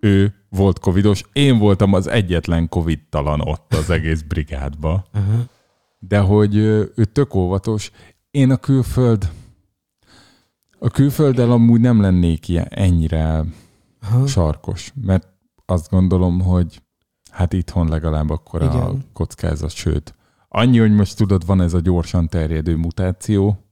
Ő 0.00 0.34
volt 0.48 0.78
covidos, 0.78 1.24
én 1.32 1.58
voltam 1.58 1.92
az 1.92 2.06
egyetlen 2.06 2.68
covid-talan 2.68 3.40
ott 3.40 3.74
az 3.74 3.90
egész 3.90 4.22
brigádba. 4.32 5.04
Aha. 5.12 5.44
De 5.98 6.18
hogy 6.18 6.56
ő 6.56 7.04
tök 7.12 7.34
óvatos. 7.34 7.90
Én 8.30 8.50
a 8.50 8.56
külföld, 8.56 9.30
a 10.78 10.88
külfölddel 10.88 11.50
amúgy 11.50 11.80
nem 11.80 12.00
lennék 12.00 12.48
ilyen, 12.48 12.68
ennyire 12.70 13.44
Aha. 14.00 14.26
sarkos, 14.26 14.92
mert 15.02 15.31
azt 15.72 15.90
gondolom, 15.90 16.40
hogy 16.40 16.82
hát 17.30 17.52
itthon 17.52 17.88
legalább 17.88 18.30
akkor 18.30 18.62
a 18.62 18.64
Igen. 18.64 19.04
kockázat, 19.12 19.70
sőt, 19.70 20.14
annyi, 20.48 20.78
hogy 20.78 20.92
most 20.92 21.16
tudod, 21.16 21.46
van 21.46 21.60
ez 21.60 21.74
a 21.74 21.80
gyorsan 21.80 22.28
terjedő 22.28 22.76
mutáció, 22.76 23.64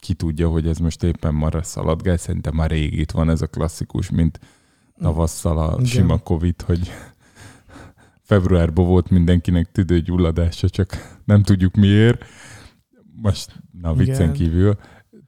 ki 0.00 0.14
tudja, 0.14 0.48
hogy 0.48 0.66
ez 0.68 0.78
most 0.78 1.02
éppen 1.02 1.34
marra 1.34 1.62
szaladgál, 1.62 2.16
szerintem 2.16 2.54
már 2.54 2.70
rég 2.70 2.98
itt 2.98 3.10
van 3.10 3.30
ez 3.30 3.42
a 3.42 3.46
klasszikus, 3.46 4.10
mint 4.10 4.40
tavasszal 4.98 5.58
a 5.58 5.72
Igen. 5.72 5.84
sima 5.84 6.18
Covid, 6.18 6.62
hogy 6.62 6.90
februárban 8.22 8.86
volt 8.86 9.10
mindenkinek 9.10 9.72
tüdőgyulladása, 9.72 10.68
csak 10.68 11.18
nem 11.24 11.42
tudjuk 11.42 11.74
miért. 11.74 12.24
Most, 13.22 13.62
na 13.80 13.94
viccen 13.94 14.14
Igen. 14.14 14.32
kívül. 14.32 14.78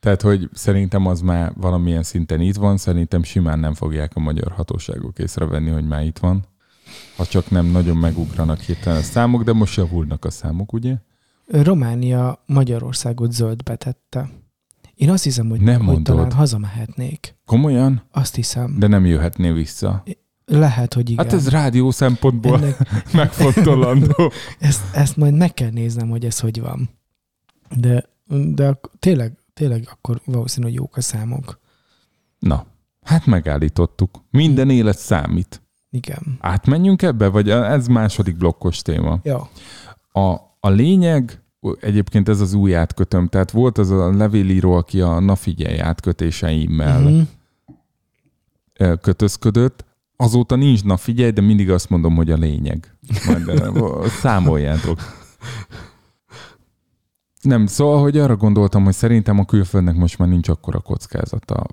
Tehát, 0.01 0.23
hogy 0.23 0.49
szerintem 0.53 1.07
az 1.07 1.21
már 1.21 1.53
valamilyen 1.57 2.03
szinten 2.03 2.41
itt 2.41 2.57
van, 2.57 2.77
szerintem 2.77 3.23
simán 3.23 3.59
nem 3.59 3.75
fogják 3.75 4.13
a 4.15 4.21
magyar 4.21 4.53
hatóságok 4.53 5.19
észrevenni, 5.19 5.71
hogy 5.71 5.87
már 5.87 6.05
itt 6.05 6.19
van. 6.19 6.45
Ha 7.17 7.27
csak 7.27 7.51
nem 7.51 7.67
nagyon 7.67 7.97
megugranak 7.97 8.61
hirtelen 8.61 8.99
a 8.99 9.03
számok, 9.03 9.43
de 9.43 9.53
most 9.53 9.77
javulnak 9.77 10.25
a 10.25 10.31
számok, 10.31 10.73
ugye? 10.73 10.95
Románia 11.47 12.43
Magyarországot 12.47 13.33
zöldbe 13.33 13.77
tette. 13.77 14.31
Én 14.95 15.11
azt 15.11 15.25
hiszem, 15.25 15.49
hogy, 15.49 15.61
Nem 15.61 15.85
hogy 15.85 16.03
talán 16.03 16.33
hazamehetnék. 16.33 17.37
Komolyan? 17.47 18.03
Azt 18.11 18.35
hiszem. 18.35 18.79
De 18.79 18.87
nem 18.87 19.07
jöhetné 19.07 19.51
vissza. 19.51 20.03
Lehet, 20.45 20.95
hogy 20.95 21.11
igen. 21.11 21.25
Hát 21.25 21.35
ez 21.35 21.49
rádió 21.49 21.91
szempontból 21.91 22.57
Ennek, 22.57 22.79
megfontolandó. 23.13 24.33
ezt, 24.59 24.95
ezt 24.95 25.17
majd 25.17 25.35
meg 25.35 25.55
kell 25.55 25.71
néznem, 25.71 26.09
hogy 26.09 26.25
ez 26.25 26.41
hogy 26.41 26.61
van. 26.61 26.91
De, 27.77 28.05
de 28.55 28.81
tényleg, 28.99 29.38
tényleg 29.59 29.89
akkor 29.91 30.21
valószínű, 30.25 30.67
hogy 30.67 30.75
jók 30.75 30.97
a 30.97 31.01
számok. 31.01 31.59
Na, 32.39 32.67
hát 33.03 33.27
megállítottuk. 33.27 34.25
Minden 34.31 34.71
élet 34.71 34.99
számít. 34.99 35.63
Igen. 35.91 36.37
Átmenjünk 36.41 37.03
ebbe, 37.03 37.29
vagy 37.29 37.51
ez 37.51 37.87
második 37.87 38.37
blokkos 38.37 38.83
téma? 38.83 39.21
Ja. 39.23 39.49
A, 40.13 40.31
a 40.61 40.69
lényeg, 40.69 41.43
egyébként 41.81 42.29
ez 42.29 42.41
az 42.41 42.53
új 42.55 42.75
átkötöm, 42.75 43.29
tehát 43.29 43.51
volt 43.51 43.79
az 43.79 43.91
a 43.91 44.17
levélíró, 44.17 44.73
aki 44.73 45.01
a 45.01 45.19
na 45.19 45.35
figyelj 45.37 45.79
átkötéseimmel 45.81 47.01
Mhm. 47.01 47.21
uh-huh. 48.79 49.01
kötözködött, 49.01 49.85
azóta 50.17 50.57
nincs 50.57 50.85
na 50.85 50.97
figyelj, 50.97 51.31
de 51.31 51.41
mindig 51.41 51.71
azt 51.71 51.89
mondom, 51.89 52.15
hogy 52.15 52.31
a 52.31 52.37
lényeg. 52.37 52.97
Majd 53.27 53.63
számoljátok. 54.23 54.99
Nem, 57.41 57.67
szóval, 57.67 58.01
hogy 58.01 58.19
arra 58.19 58.37
gondoltam, 58.37 58.85
hogy 58.85 58.95
szerintem 58.95 59.39
a 59.39 59.45
külföldnek 59.45 59.97
most 59.97 60.19
már 60.19 60.29
nincs 60.29 60.49
akkora 60.49 60.81
kockázata. 60.81 61.67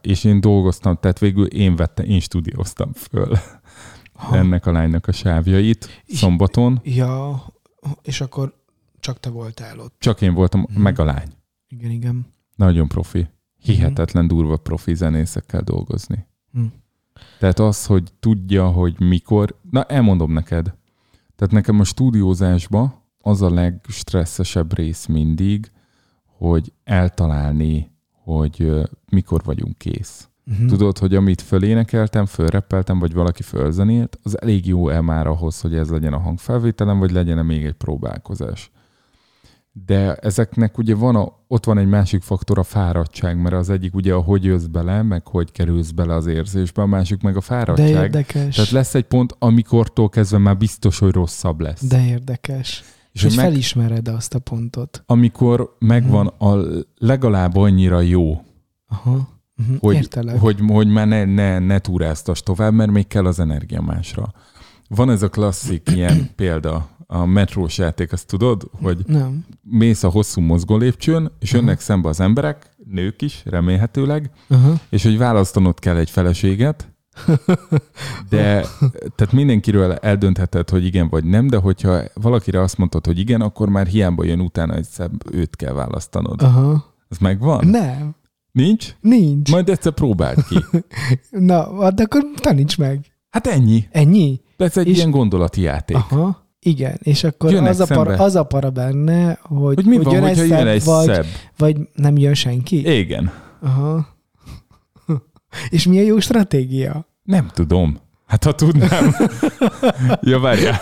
És 0.00 0.24
én 0.24 0.40
dolgoztam, 0.40 0.96
tehát 1.00 1.18
végül 1.18 1.46
én 1.46 1.76
vettem, 1.76 2.06
én 2.06 2.20
stúdióztam 2.20 2.92
föl 2.92 3.36
Ha. 4.14 4.36
ennek 4.36 4.66
a 4.66 4.72
lánynak 4.72 5.06
a 5.06 5.12
sávjait 5.12 6.02
És- 6.06 6.18
szombaton. 6.18 6.80
Ja, 6.84 7.42
és 8.02 8.20
akkor 8.20 8.54
csak 9.00 9.20
te 9.20 9.30
voltál 9.30 9.78
ott. 9.78 9.94
Csak 9.98 10.20
én 10.20 10.34
voltam, 10.34 10.66
Mhm. 10.70 10.80
meg 10.80 10.98
a 10.98 11.04
lány. 11.04 11.28
Igen, 11.68 11.90
igen. 11.90 12.26
Nagyon 12.56 12.88
profi. 12.88 13.26
Hihetetlen 13.58 14.26
durva 14.26 14.56
profi 14.56 14.94
zenészekkel 14.94 15.62
dolgozni. 15.62 16.26
Hm. 16.52 16.64
Tehát 17.38 17.58
az, 17.58 17.86
hogy 17.86 18.12
tudja, 18.20 18.66
hogy 18.66 19.00
mikor... 19.00 19.58
Na, 19.70 19.84
elmondom 19.84 20.32
neked. 20.32 20.74
Tehát 21.36 21.52
nekem 21.52 21.80
a 21.80 21.84
stúdiózásban 21.84 22.94
az 23.26 23.42
a 23.42 23.50
legstresszesebb 23.50 24.76
rész 24.76 25.06
mindig, 25.06 25.70
hogy 26.38 26.72
eltalálni, 26.84 27.90
hogy 28.22 28.72
mikor 29.10 29.42
vagyunk 29.44 29.78
kész. 29.78 30.28
Uh-huh. 30.50 30.68
Tudod, 30.68 30.98
hogy 30.98 31.14
amit 31.14 31.40
fölénekeltem, 31.40 32.26
fölreppeltem, 32.26 32.98
vagy 32.98 33.12
valaki 33.12 33.42
fölzenélt, 33.42 34.18
az 34.22 34.40
elég 34.40 34.66
jó 34.66 34.88
el 34.88 35.02
már 35.02 35.26
ahhoz, 35.26 35.60
hogy 35.60 35.74
ez 35.74 35.90
legyen 35.90 36.12
a 36.12 36.18
hangfelvételem, 36.18 36.98
vagy 36.98 37.10
legyen 37.10 37.46
még 37.46 37.64
egy 37.64 37.72
próbálkozás. 37.72 38.70
De 39.72 40.14
ezeknek 40.14 40.78
ugye 40.78 40.94
van 40.94 41.16
a, 41.16 41.32
ott 41.48 41.64
van 41.64 41.78
egy 41.78 41.88
másik 41.88 42.22
faktor, 42.22 42.58
a 42.58 42.62
fáradtság, 42.62 43.40
mert 43.40 43.54
az 43.54 43.70
egyik 43.70 43.94
ugye 43.94 44.14
a 44.14 44.20
hogy 44.20 44.44
jössz 44.44 44.64
bele, 44.64 45.02
meg 45.02 45.26
hogy 45.26 45.52
kerülsz 45.52 45.90
bele 45.90 46.14
az 46.14 46.26
érzésbe, 46.26 46.82
a 46.82 46.86
másik 46.86 47.22
meg 47.22 47.32
a 47.36 47.38
De 47.38 47.44
fáradtság. 47.44 47.88
érdekes. 47.88 48.54
Tehát 48.54 48.70
lesz 48.70 48.94
egy 48.94 49.04
pont, 49.04 49.36
amikortól 49.38 50.08
kezdve 50.08 50.38
már 50.38 50.56
biztos, 50.56 50.98
hogy 50.98 51.12
rosszabb 51.12 51.60
lesz. 51.60 51.84
De 51.86 52.06
érdekes. 52.06 52.84
És, 53.14 53.22
hogy 53.22 53.36
meg- 53.36 53.44
felismered 53.44 54.08
azt 54.08 54.34
a 54.34 54.38
pontot. 54.38 55.02
Amikor 55.06 55.76
megvan 55.78 56.32
Mhm. 56.38 56.46
a 56.48 56.64
legalább 56.98 57.56
annyira 57.56 58.00
jó, 58.00 58.44
Aha. 58.88 59.28
Uh-huh. 59.58 59.76
hogy, 59.80 59.94
Értelek. 59.94 60.38
hogy, 60.40 60.58
hogy 60.68 60.88
már 60.88 61.06
ne, 61.06 61.24
ne, 61.24 61.58
ne 61.58 61.78
túráztas 61.78 62.42
tovább, 62.42 62.72
mert 62.74 62.90
még 62.90 63.06
kell 63.06 63.26
az 63.26 63.40
energia 63.40 63.80
másra. 63.80 64.32
Van 64.88 65.10
ez 65.10 65.22
a 65.22 65.28
klasszik 65.28 65.90
ilyen 65.94 66.30
példa, 66.36 66.88
a 67.06 67.24
metrós 67.24 67.78
játék, 67.78 68.12
azt 68.12 68.26
tudod, 68.26 68.62
hogy 68.82 68.98
Nem. 69.06 69.44
mész 69.62 70.02
a 70.02 70.08
hosszú 70.08 70.40
mozgó 70.40 70.76
lépcsőn, 70.76 71.30
és 71.38 71.52
jönnek 71.52 71.80
szembe 71.80 72.08
az 72.08 72.20
emberek, 72.20 72.70
nők 72.90 73.22
is, 73.22 73.42
remélhetőleg, 73.44 74.30
Aha. 74.48 74.72
és 74.88 75.02
hogy 75.02 75.18
választanod 75.18 75.78
kell 75.78 75.96
egy 75.96 76.10
feleséget, 76.10 76.93
de 78.30 78.64
tehát 79.16 79.32
mindenkiről 79.32 79.92
eldöntheted, 79.92 80.70
hogy 80.70 80.84
igen 80.84 81.08
vagy 81.08 81.24
nem, 81.24 81.46
de 81.46 81.56
hogyha 81.56 82.00
valakire 82.14 82.60
azt 82.60 82.78
mondtad, 82.78 83.06
hogy 83.06 83.18
igen, 83.18 83.40
akkor 83.40 83.68
már 83.68 83.86
hiába 83.86 84.24
jön 84.24 84.40
utána 84.40 84.74
egy 84.74 84.84
szebb, 84.84 85.34
őt 85.34 85.56
kell 85.56 85.72
választanod. 85.72 86.42
Aha. 86.42 86.94
Ez 87.08 87.18
megvan? 87.18 87.66
Nem. 87.66 88.14
Nincs? 88.52 88.94
Nincs. 89.00 89.50
Majd 89.50 89.68
egyszer 89.68 89.92
próbáld 89.92 90.44
ki. 90.46 90.58
Na, 91.30 91.90
de 91.90 92.02
akkor 92.02 92.22
taníts 92.34 92.78
meg. 92.78 93.06
Hát 93.30 93.46
ennyi. 93.46 93.84
Ennyi? 93.90 94.40
Ez 94.56 94.76
egy 94.76 94.88
És- 94.88 94.96
ilyen 94.96 95.10
gondolati 95.10 95.60
játék. 95.60 95.96
Aha. 95.96 96.42
Igen, 96.60 96.98
és 97.02 97.24
akkor 97.24 97.50
Jönnek 97.52 97.68
az 97.70 97.80
a, 97.80 97.86
para, 97.86 98.12
az 98.24 98.34
a 98.36 98.42
para 98.42 98.70
benne, 98.70 99.38
hogy, 99.42 99.74
Hogy 99.74 99.84
mi 99.86 99.98
van, 99.98 100.14
jön 100.14 100.24
egy 100.24 100.36
jön 100.36 100.66
egy 100.66 100.84
vagy, 100.84 101.04
szebb? 101.06 101.24
vagy 101.56 101.76
nem 101.94 102.16
jön 102.16 102.34
senki. 102.34 102.98
Igen. 102.98 103.30
Aha. 103.60 104.06
És 105.68 105.86
mi 105.86 105.98
a 105.98 106.02
jó 106.02 106.20
stratégia? 106.20 107.08
Nem 107.22 107.48
tudom. 107.52 108.00
Hát 108.26 108.44
ha 108.44 108.54
tudnám. 108.54 109.14
ja, 110.20 110.38
várjál. 110.38 110.80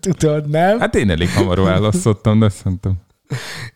Tudod, 0.00 0.48
nem? 0.48 0.78
Hát 0.78 0.94
én 0.94 1.10
elég 1.10 1.30
hamar 1.30 1.60
választottam, 1.60 2.38
de 2.38 2.48
szerintem. 2.48 2.92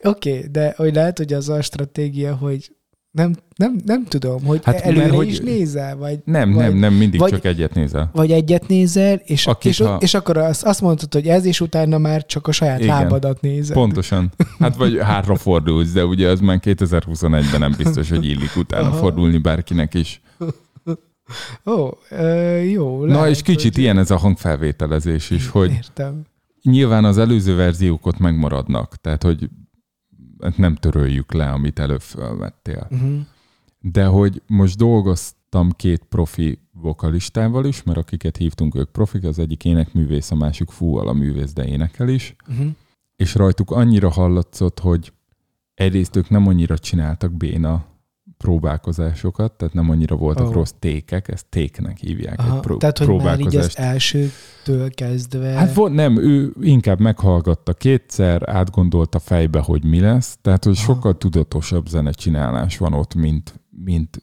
Oké, 0.03 0.37
okay, 0.37 0.51
de 0.51 0.75
hogy 0.77 0.95
lehet, 0.95 1.19
hogy 1.19 1.33
az 1.33 1.49
a 1.49 1.63
stratégia, 1.63 2.37
hogy 2.37 2.77
nem, 3.13 3.35
nem, 3.57 3.81
nem 3.85 4.05
tudom, 4.05 4.45
hogy 4.45 4.61
Hát 4.65 4.81
előre 4.81 5.03
mert 5.03 5.15
hogy... 5.15 5.27
is 5.27 5.39
nézel, 5.41 5.97
vagy, 5.97 6.19
Nem, 6.25 6.53
vagy, 6.53 6.65
nem, 6.65 6.77
nem, 6.77 6.95
mindig 6.95 7.21
vagy- 7.21 7.31
csak 7.31 7.45
egyet 7.45 7.75
nézel. 7.75 8.11
vagy 8.13 8.31
egyet 8.33 8.69
nézel, 8.69 9.15
és, 9.25 9.47
Akit 9.47 9.71
és, 9.71 9.79
ha- 9.79 9.97
és 10.01 10.15
akkor 10.15 10.37
azt, 10.37 10.65
azt 10.65 10.81
mondtad, 10.81 11.13
hogy 11.13 11.29
ez, 11.29 11.45
és 11.45 11.61
utána 11.61 11.99
már 11.99 12.27
csak 12.27 12.47
a 12.47 12.53
saját 12.53 12.81
Igen. 12.81 12.95
lábadat 13.03 13.41
nézed. 13.41 13.75
Pontosan. 13.77 14.33
Hát 14.59 14.77
vagy 14.77 14.99
hátra 15.01 15.35
fordulsz, 15.37 15.93
de 15.93 16.05
ugye 16.05 16.29
az 16.29 16.41
már 16.41 16.61
2021-ben 16.63 17.61
nem 17.61 17.75
biztos, 17.77 18.09
hogy 18.09 18.25
illik 18.25 18.57
utána 18.57 18.87
Aha. 18.87 18.97
fordulni 18.97 19.39
bárkinek 19.39 19.95
is. 19.95 20.21
Ó, 21.67 21.89
ö, 22.11 22.57
jó. 22.61 23.05
Na 23.05 23.15
lehet, 23.15 23.31
és 23.31 23.43
kicsit 23.43 23.75
hogy- 23.75 23.83
ilyen 23.83 23.99
ez 23.99 24.11
a 24.11 24.17
hangfelvételezés 24.17 25.31
is, 25.31 25.49
hogy 25.49 25.71
Értem. 25.73 26.23
nyilván 26.63 27.05
az 27.05 27.19
előző 27.19 27.57
verziók 27.57 28.07
ott 28.07 28.19
megmaradnak, 28.19 28.97
tehát 29.01 29.23
hogy 29.23 29.49
nem 30.57 30.75
töröljük 30.75 31.33
le, 31.33 31.51
amit 31.51 31.79
előbb 31.79 32.01
felvettél. 32.01 32.89
Uh-huh. 32.91 33.21
De 33.81 34.05
hogy 34.05 34.43
most 34.47 34.77
dolgoztam 34.77 35.71
két 35.71 36.05
profi 36.05 36.59
vokalistával 36.73 37.65
is, 37.65 37.83
mert 37.83 37.99
akiket 37.99 38.37
hívtunk, 38.37 38.75
ők 38.75 38.91
profik, 38.91 39.25
az 39.25 39.39
egyik 39.39 39.65
énekművész, 39.65 40.31
a 40.31 40.35
másik 40.35 40.71
fúval 40.71 41.09
a 41.09 41.13
művész, 41.13 41.53
de 41.53 41.67
énekel 41.67 42.09
is, 42.09 42.37
Uh-huh. 42.49 42.67
és 43.17 43.35
rajtuk 43.35 43.71
annyira 43.71 44.11
hallatszott, 44.11 44.79
hogy 44.79 45.13
egyrészt 45.75 46.17
ők 46.17 46.29
nem 46.29 46.47
annyira 46.47 46.79
csináltak 46.79 47.33
béna 47.33 47.85
próbálkozásokat, 48.43 49.53
tehát 49.53 49.75
nem 49.75 49.91
annyira 49.91 50.17
voltak 50.17 50.47
oh. 50.47 50.53
rossz 50.53 50.73
tékek, 50.79 51.29
ezt 51.29 51.47
téknek 51.49 51.99
hívják, 51.99 52.39
Aha, 52.39 52.61
pró- 52.61 52.77
tehát, 52.77 52.99
hogy 52.99 53.23
már 53.23 53.41
így 53.41 53.57
az 53.57 53.79
elsőtől 53.79 54.91
kezdve... 54.91 55.49
Hát 55.49 55.75
volt, 55.75 55.93
nem, 55.93 56.19
ő 56.19 56.53
inkább 56.61 57.01
meghallgatta 57.01 57.73
kétszer, 57.73 58.49
átgondolta 58.49 59.19
fejbe, 59.19 59.61
hogy 59.61 59.85
mi 59.85 60.01
lesz, 60.01 60.39
tehát 60.41 60.65
hogy 60.65 60.77
Aha. 60.77 60.93
sokkal 60.93 61.17
tudatosabb 61.17 61.87
zenecsinálás 61.87 62.79
van 62.79 62.93
ott, 62.93 63.15
mint, 63.15 63.61
mint, 63.71 64.23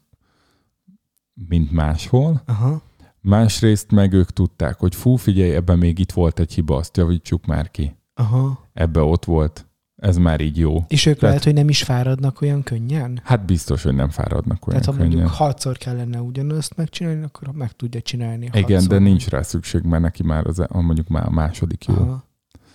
mint 1.47 1.71
máshol. 1.71 2.41
Aha. 2.45 2.81
Másrészt 3.21 3.91
meg 3.91 4.13
ők 4.13 4.31
tudták, 4.31 4.79
hogy 4.79 4.95
fú, 4.95 5.15
figyelj, 5.15 5.55
ebben 5.55 5.77
még 5.77 5.99
itt 5.99 6.11
volt 6.11 6.39
egy 6.39 6.53
hiba, 6.53 6.75
azt 6.75 6.97
javítsuk 6.97 7.45
már 7.45 7.71
ki. 7.71 7.95
Aha. 8.13 8.67
Ebbe 8.73 9.01
ott 9.01 9.25
volt, 9.25 9.68
ez 9.99 10.17
már 10.17 10.41
így 10.41 10.57
jó. 10.57 10.83
És 10.87 11.05
ők 11.05 11.13
Tehát- 11.13 11.21
lehet, 11.29 11.43
hogy 11.43 11.53
nem 11.53 11.69
is 11.69 11.83
fáradnak 11.83 12.41
olyan 12.41 12.63
könnyen? 12.63 13.19
Hát 13.23 13.45
biztos, 13.45 13.83
hogy 13.83 13.95
nem 13.95 14.09
fáradnak 14.09 14.67
olyan 14.67 14.81
Tehát 14.81 14.85
ha 14.85 14.91
könnyen. 15.03 15.17
mondjuk 15.17 15.37
hatszor 15.37 15.77
kellene 15.77 16.21
ugyanazt 16.21 16.75
megcsinálni, 16.75 17.23
akkor 17.23 17.47
meg 17.51 17.71
tudja 17.71 18.01
csinálni 18.01 18.45
Igen, 18.53 18.63
hatszor. 18.63 18.87
de 18.89 18.99
nincs 18.99 19.27
rá 19.27 19.41
szükség, 19.41 19.81
mert 19.83 20.01
neki 20.03 20.23
már 20.23 20.47
az, 20.47 20.59
a- 20.59 20.81
mondjuk 20.81 21.07
már 21.07 21.25
a 21.25 21.29
második 21.31 21.85
jó. 21.85 21.93
Aha. 21.95 22.23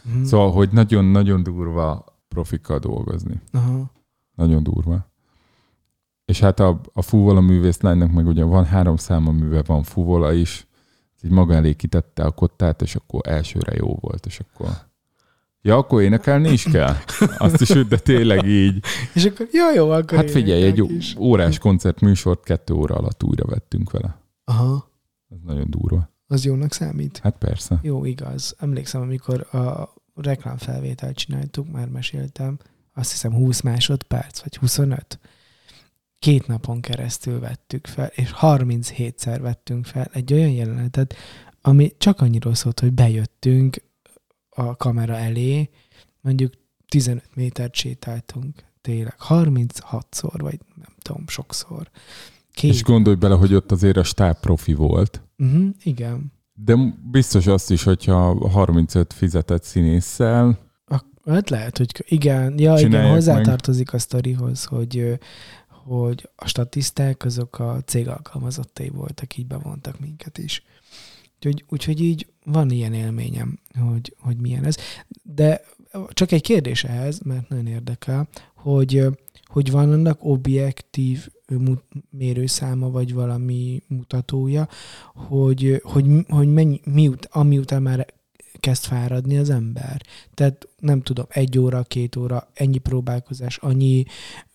Mhm. 0.03 0.23
Szóval, 0.25 0.53
hogy 0.53 0.69
nagyon-nagyon 0.73 1.43
durva 1.43 2.05
profikkal 2.29 2.79
dolgozni. 2.79 3.41
Aha. 3.53 3.91
Nagyon 4.35 4.63
durva. 4.63 5.13
És 6.25 6.41
hát 6.41 6.61
a, 6.61 6.81
a 6.93 7.03
fúvola 7.03 7.41
művészlánynak 7.41 8.13
meg 8.13 8.27
ugye 8.27 8.45
van 8.45 8.65
három 8.65 8.97
száma 8.97 9.31
műve, 9.31 9.63
van 9.67 9.83
fúvola 9.83 10.33
is, 10.33 10.67
így 11.23 11.31
maga 11.31 11.55
elé 11.55 11.73
kitette 11.75 12.25
a 12.25 12.31
kottát, 12.31 12.83
és 12.83 12.95
akkor 12.95 13.21
elsőre 13.29 13.73
jó 13.77 13.97
volt, 14.01 14.27
és 14.27 14.41
akkor... 14.41 14.69
Ja, 15.67 15.77
akkor 15.77 16.03
énekelni 16.03 16.49
is 16.53 16.63
kell? 16.63 16.95
Azt 17.39 17.61
is, 17.61 17.69
de 17.69 17.99
tényleg 17.99 18.47
így. 18.47 18.85
És 19.15 19.25
akkor, 19.25 19.49
jó, 19.53 19.73
jó, 19.75 19.91
akkor 19.91 20.19
Hát 20.19 20.31
figyelj, 20.31 20.63
egy 20.63 20.91
is. 20.91 21.17
órás 21.19 21.59
koncertműsort 21.59 22.45
kettő 22.45 22.75
óra 22.75 22.95
alatt 22.95 23.23
újra 23.23 23.45
vettünk 23.47 23.91
vele. 23.91 24.19
Aha, 24.45 24.91
Ez 25.31 25.37
nagyon 25.45 25.71
durva. 25.71 26.11
az 26.27 26.45
jónak 26.45 26.73
számít. 26.73 27.19
Hát 27.23 27.37
persze. 27.39 27.79
Jó, 27.83 28.05
igaz. 28.05 28.55
Emlékszem, 28.59 29.01
amikor 29.01 29.41
a 29.55 29.95
reklámfelvételt 30.15 31.17
csináltuk, 31.17 31.71
már 31.73 31.89
meséltem, 31.89 32.59
azt 32.95 33.11
hiszem 33.11 33.33
20 33.33 33.61
másodperc, 33.61 34.41
vagy 34.43 34.57
25. 34.57 35.19
Két 36.19 36.47
napon 36.47 36.81
keresztül 36.81 37.41
vettük 37.41 37.87
fel, 37.87 38.11
és 38.15 38.35
37-szer 38.41 39.39
vettünk 39.41 39.85
fel 39.87 40.11
egy 40.13 40.33
olyan 40.33 40.51
jelenetet, 40.51 41.15
ami 41.61 41.93
csak 41.99 42.21
annyiról 42.21 42.55
szólt, 42.55 42.81
hogy 42.81 42.93
bejöttünk 42.93 43.77
a 44.55 44.77
kamera 44.77 45.17
elé, 45.17 45.71
mondjuk 46.21 46.53
15 46.89 47.25
métert 47.35 47.75
sétáltunk, 47.75 48.65
tényleg 48.81 49.17
36-szor, 49.29 50.35
vagy 50.37 50.59
nem 50.75 50.95
tudom, 51.03 51.25
sokszor. 51.27 51.91
Két. 52.53 52.71
És 52.71 52.83
gondolj 52.83 53.17
bele, 53.17 53.35
hogy 53.35 53.55
ott 53.55 53.73
azért 53.73 53.97
a 53.97 54.03
stáb 54.03 54.37
profi 54.41 54.75
volt. 54.75 55.23
uh-huh, 55.39 55.67
igen. 55.83 56.33
De 56.55 56.77
biztos 57.11 57.47
azt 57.47 57.71
is, 57.71 57.83
hogyha 57.83 58.49
35 58.49 59.13
fizetett 59.13 59.63
színésszel, 59.63 60.59
Hát 61.25 61.51
lehet, 61.51 61.79
hogy 61.79 62.05
igen, 62.09 62.59
ja, 62.59 62.79
igen, 62.79 63.11
hozzátartozik 63.11 63.93
a 63.93 63.99
sztorihoz, 63.99 64.65
hogy, 64.65 65.19
hogy 65.69 66.29
a 66.37 66.47
statiszták 66.47 67.25
azok 67.25 67.59
a 67.59 67.81
cég 67.85 68.09
alkalmazottai 68.09 68.89
voltak, 68.89 69.37
így 69.37 69.47
bevontak 69.47 70.01
minket 70.01 70.39
is. 70.39 70.63
Úgyhogy, 71.45 71.65
úgyhogy 71.69 72.01
így 72.01 72.27
van 72.45 72.71
ilyen 72.71 72.93
élményem, 72.93 73.59
hogy, 73.79 74.15
hogy 74.19 74.37
milyen 74.37 74.65
ez. 74.65 74.77
De 75.23 75.61
csak 76.09 76.33
egy 76.33 76.43
kérdés 76.43 76.85
ehhez, 76.85 77.21
mert 77.21 77.49
nagyon 77.49 77.67
érdekel, 77.67 78.29
hogy, 78.55 79.07
hogy 79.45 79.71
van 79.71 79.93
annak 79.93 80.25
objektív 80.25 81.29
mérőszáma, 82.11 82.91
vagy 82.91 83.15
valami 83.15 83.83
mutatója, 83.89 84.69
hogy, 85.15 85.81
hogy, 85.83 86.07
hogy 86.29 86.53
mennyi, 86.53 86.81
miut, 86.85 87.29
amiután 87.31 87.83
már 87.83 88.07
kezd 88.65 88.85
fáradni 88.85 89.37
az 89.39 89.51
ember. 89.51 90.01
Tehát 90.35 90.69
nem 90.79 91.01
tudom, 91.03 91.25
egy 91.29 91.59
óra, 91.59 91.83
két 91.83 92.17
óra, 92.17 92.49
ennyi 92.55 92.79
próbálkozás, 92.79 93.57
annyi, 93.57 94.05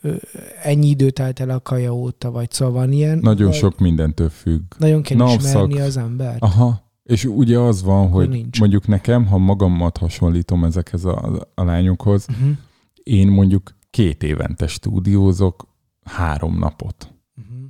ö, 0.02 0.16
ennyi 0.64 0.88
időt 0.88 1.14
telt 1.14 1.40
el 1.40 1.50
a 1.50 1.60
kaja 1.60 1.94
óta, 1.96 2.32
vagy 2.32 2.52
szóval 2.52 2.74
van 2.74 2.92
ilyen. 2.92 3.18
nagyon 3.22 3.48
vagy 3.48 3.58
sok 3.58 3.80
mindentől 3.80 4.30
függ. 4.30 4.62
Nagyon 4.78 5.02
kell 5.02 5.18
napszak. 5.18 5.40
ismerni 5.42 5.80
az 5.80 5.98
ember. 5.98 6.36
Aha. 6.40 6.92
És 7.04 7.26
ugye 7.26 7.60
az 7.60 7.84
van, 7.84 8.10
hogy 8.10 8.30
nincs. 8.30 8.60
mondjuk 8.60 8.88
nekem, 8.88 9.26
ha 9.26 9.38
magamat 9.38 9.98
hasonlítom 9.98 10.64
ezekhez 10.64 11.06
a, 11.06 11.48
a 11.56 11.64
lányokhoz, 11.64 12.26
Uh-huh. 12.30 12.50
én 13.04 13.28
mondjuk 13.28 13.76
két 13.90 14.24
évente 14.24 14.68
stúdiózok 14.68 15.68
három 16.04 16.58
napot. 16.58 17.14
Uh-huh. 17.38 17.70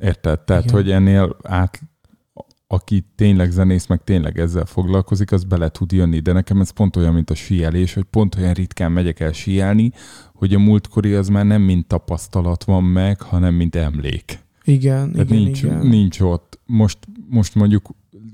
Érted? 0.00 0.40
Tehát, 0.40 0.62
Igen. 0.64 0.74
hogy 0.74 0.90
ennél 0.90 1.36
át, 1.42 1.80
aki 2.72 3.04
tényleg 3.14 3.50
zenész, 3.50 3.86
meg 3.86 4.04
tényleg 4.04 4.38
ezzel 4.38 4.64
foglalkozik, 4.64 5.32
az 5.32 5.44
bele 5.44 5.68
tud 5.68 5.92
jönni, 5.92 6.18
de 6.20 6.32
nekem 6.32 6.60
ez 6.60 6.70
pont 6.70 6.96
olyan, 6.96 7.14
mint 7.14 7.30
a 7.30 7.34
síelés, 7.34 7.94
hogy 7.94 8.04
pont 8.04 8.34
olyan 8.34 8.52
ritkán 8.52 8.92
megyek 8.92 9.20
el 9.20 9.32
síelni, 9.32 9.92
hogy 10.34 10.54
a 10.54 10.58
múltkori 10.58 11.14
az 11.14 11.28
már 11.28 11.44
nem 11.46 11.62
mint 11.62 11.86
tapasztalat 11.86 12.64
van 12.64 12.84
meg, 12.84 13.20
hanem 13.20 13.54
mint 13.54 13.74
emlék. 13.74 14.38
Igen, 14.64 15.12
Tehát 15.12 15.30
igen, 15.30 15.42
nincs, 15.42 15.62
igen. 15.62 15.86
nincs 15.86 16.20
ott. 16.20 16.58
Most, 16.66 16.98
most 17.28 17.54
mondjuk 17.54 17.90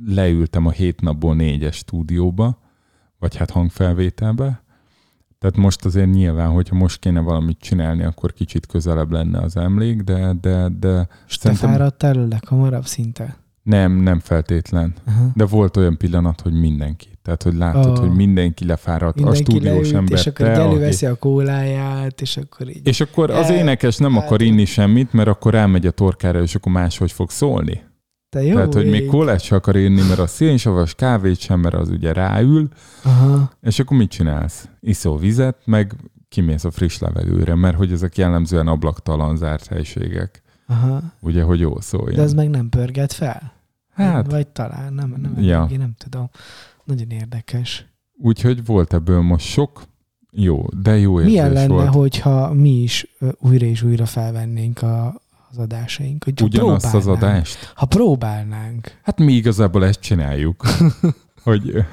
leültem 0.06 0.66
a 0.66 0.70
hét 0.70 1.00
napból 1.00 1.34
négyes 1.34 1.76
stúdióba, 1.76 2.58
vagy 3.18 3.36
hát 3.36 3.50
hangfelvételbe, 3.50 4.62
tehát 5.38 5.56
most 5.56 5.84
azért 5.84 6.10
nyilván, 6.10 6.50
hogyha 6.50 6.74
most 6.76 6.98
kéne 6.98 7.20
valamit 7.20 7.58
csinálni, 7.58 8.02
akkor 8.02 8.32
kicsit 8.32 8.66
közelebb 8.66 9.10
lenne 9.12 9.38
az 9.40 9.56
emlék, 9.56 10.02
de, 10.02 10.32
de, 10.40 10.68
de 10.78 11.08
És 11.28 11.36
te 11.36 11.40
szerintem- 11.42 11.70
fáradtál 11.70 12.18
a 12.18 12.26
leghamarabb 12.26 12.86
szinte? 12.86 13.36
Nem, 13.68 13.92
nem 13.92 14.18
feltétlen. 14.20 14.94
Aha. 15.06 15.26
De 15.34 15.44
volt 15.46 15.76
olyan 15.76 15.96
pillanat, 15.96 16.40
hogy 16.40 16.52
mindenki. 16.52 17.06
Tehát, 17.22 17.42
hogy 17.42 17.54
láttad, 17.54 17.98
Ó. 17.98 18.00
hogy 18.00 18.10
mindenki 18.16 18.64
lefáradt. 18.66 19.14
Mindenki 19.14 19.40
a 19.40 19.44
stúdiós 19.44 19.72
leült, 19.90 19.94
ember, 19.94 20.18
és 20.18 20.26
akkor 20.26 20.46
te, 20.46 20.52
így 20.52 20.58
aki- 20.58 20.68
előveszi 20.68 21.06
a 21.06 21.14
kóláját, 21.14 22.20
és 22.20 22.36
akkor 22.36 22.68
így... 22.68 22.86
És 22.86 23.00
akkor 23.00 23.30
az 23.30 23.50
énekes 23.50 23.96
nem 23.96 24.12
hát- 24.14 24.24
akar 24.24 24.42
inni 24.42 24.64
semmit, 24.64 25.12
mert 25.12 25.28
akkor 25.28 25.52
rámegy 25.52 25.86
a 25.86 25.90
torkára, 25.90 26.42
és 26.42 26.54
akkor 26.54 26.72
máshogy 26.72 27.12
fog 27.12 27.30
szólni. 27.30 27.82
Te 28.28 28.42
jó 28.42 28.54
Tehát, 28.54 28.74
hogy 28.74 28.90
még 28.90 29.00
ég. 29.02 29.06
kólát 29.06 29.40
se 29.40 29.54
akar 29.54 29.76
inni, 29.76 30.02
mert 30.08 30.18
a 30.18 30.26
szénsavas 30.26 30.94
kávét 30.94 31.38
sem, 31.38 31.60
mert 31.60 31.74
az 31.74 31.88
ugye 31.88 32.12
ráül, 32.12 32.68
Aha. 33.02 33.50
és 33.62 33.78
akkor 33.78 33.96
mit 33.96 34.10
csinálsz? 34.10 34.68
Iszol 34.80 35.18
vizet, 35.18 35.56
meg 35.64 35.94
kimész 36.28 36.64
a 36.64 36.70
friss 36.70 36.98
levegőre, 36.98 37.54
mert 37.54 37.76
hogy 37.76 37.92
ezek 37.92 38.16
jellemzően 38.16 38.66
ablaktalan 38.66 39.36
zárt 39.36 39.66
helységek. 39.66 40.42
Aha. 40.66 41.02
Ugye, 41.20 41.42
hogy 41.42 41.60
jól 41.60 41.80
szóljon. 41.80 42.14
De 42.16 42.22
ez 42.22 42.34
meg 42.34 42.50
nem 42.50 42.68
pörget 42.68 43.12
fel? 43.12 43.52
Hát, 44.06 44.30
Vagy 44.30 44.46
talán, 44.46 44.92
nem, 44.94 45.14
nem, 45.22 45.34
Ja. 45.44 45.66
ja. 45.70 45.78
nem 45.78 45.92
tudom. 45.98 46.30
Nagyon 46.84 47.10
érdekes. 47.10 47.86
úgyhogy 48.18 48.64
volt 48.64 48.92
ebből 48.92 49.20
most 49.20 49.46
sok, 49.46 49.82
jó, 50.30 50.64
de 50.82 50.96
jó 50.98 51.18
érzés 51.20 51.32
Milyen 51.32 51.52
lenne, 51.52 51.66
volt. 51.72 51.94
hogyha 51.94 52.52
mi 52.54 52.70
is 52.82 53.06
újra 53.38 53.66
és 53.66 53.82
újra 53.82 54.06
felvennénk 54.06 54.82
a, 54.82 55.20
az 55.50 55.58
adásaink? 55.58 56.24
Hogy 56.24 56.42
Ugyanazt 56.42 56.94
az 56.94 57.06
adást? 57.06 57.72
Ha 57.74 57.86
próbálnánk. 57.86 58.98
Hát 59.02 59.18
mi 59.18 59.32
igazából 59.32 59.84
ezt 59.84 60.00
csináljuk, 60.00 60.64
hogy, 61.42 61.84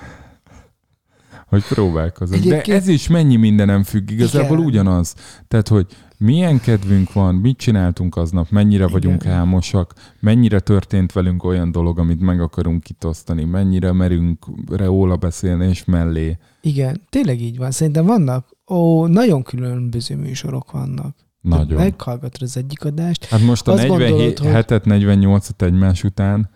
hogy 1.56 1.66
próbálkozunk. 1.76 2.43
De 2.43 2.47
Egyébként- 2.49 2.78
ez 2.78 2.88
is 2.88 3.08
mennyi 3.08 3.36
mindenem 3.36 3.84
függ, 3.84 4.10
igazából 4.10 4.58
Igen. 4.58 4.70
ugyanaz. 4.70 5.14
Tehát, 5.47 5.68
hogy 5.68 5.86
milyen 6.18 6.60
kedvünk 6.60 7.14
van, 7.14 7.36
mit 7.36 7.58
csináltunk 7.58 8.16
aznap, 8.16 8.49
mennyire 8.49 8.88
vagyunk 8.88 9.24
Igen. 9.24 9.36
álmosak, 9.36 9.93
mennyire 10.20 10.60
történt 10.60 11.12
velünk 11.12 11.43
olyan 11.43 11.72
dolog, 11.72 11.99
amit 11.99 12.22
meg 12.22 12.41
akarunk 12.41 12.84
kitosztani, 12.84 13.43
mennyire 13.43 13.91
merünk 13.91 14.45
róla 14.70 15.16
beszélni 15.16 15.68
és 15.68 15.86
mellé. 15.86 16.38
Igen, 16.62 17.01
tényleg 17.10 17.41
így 17.41 17.58
van. 17.58 17.72
Szerintem 17.72 18.06
vannak, 18.06 18.49
ó, 18.68 19.08
nagyon 19.08 19.43
különböző 19.43 20.16
műsorok 20.16 20.72
vannak. 20.72 21.16
Nagyon. 21.41 21.78
Meghallgatod 21.80 22.41
az 22.41 22.58
egyik 22.58 22.86
adást. 22.86 23.26
Hát 23.26 23.41
most 23.41 23.68
a 23.68 23.72
Azt 23.72 23.88
gondolod, 23.88 24.34
47-et, 24.41 24.84
48-at 24.86 25.62
egymás 25.62 26.03
után 26.03 26.49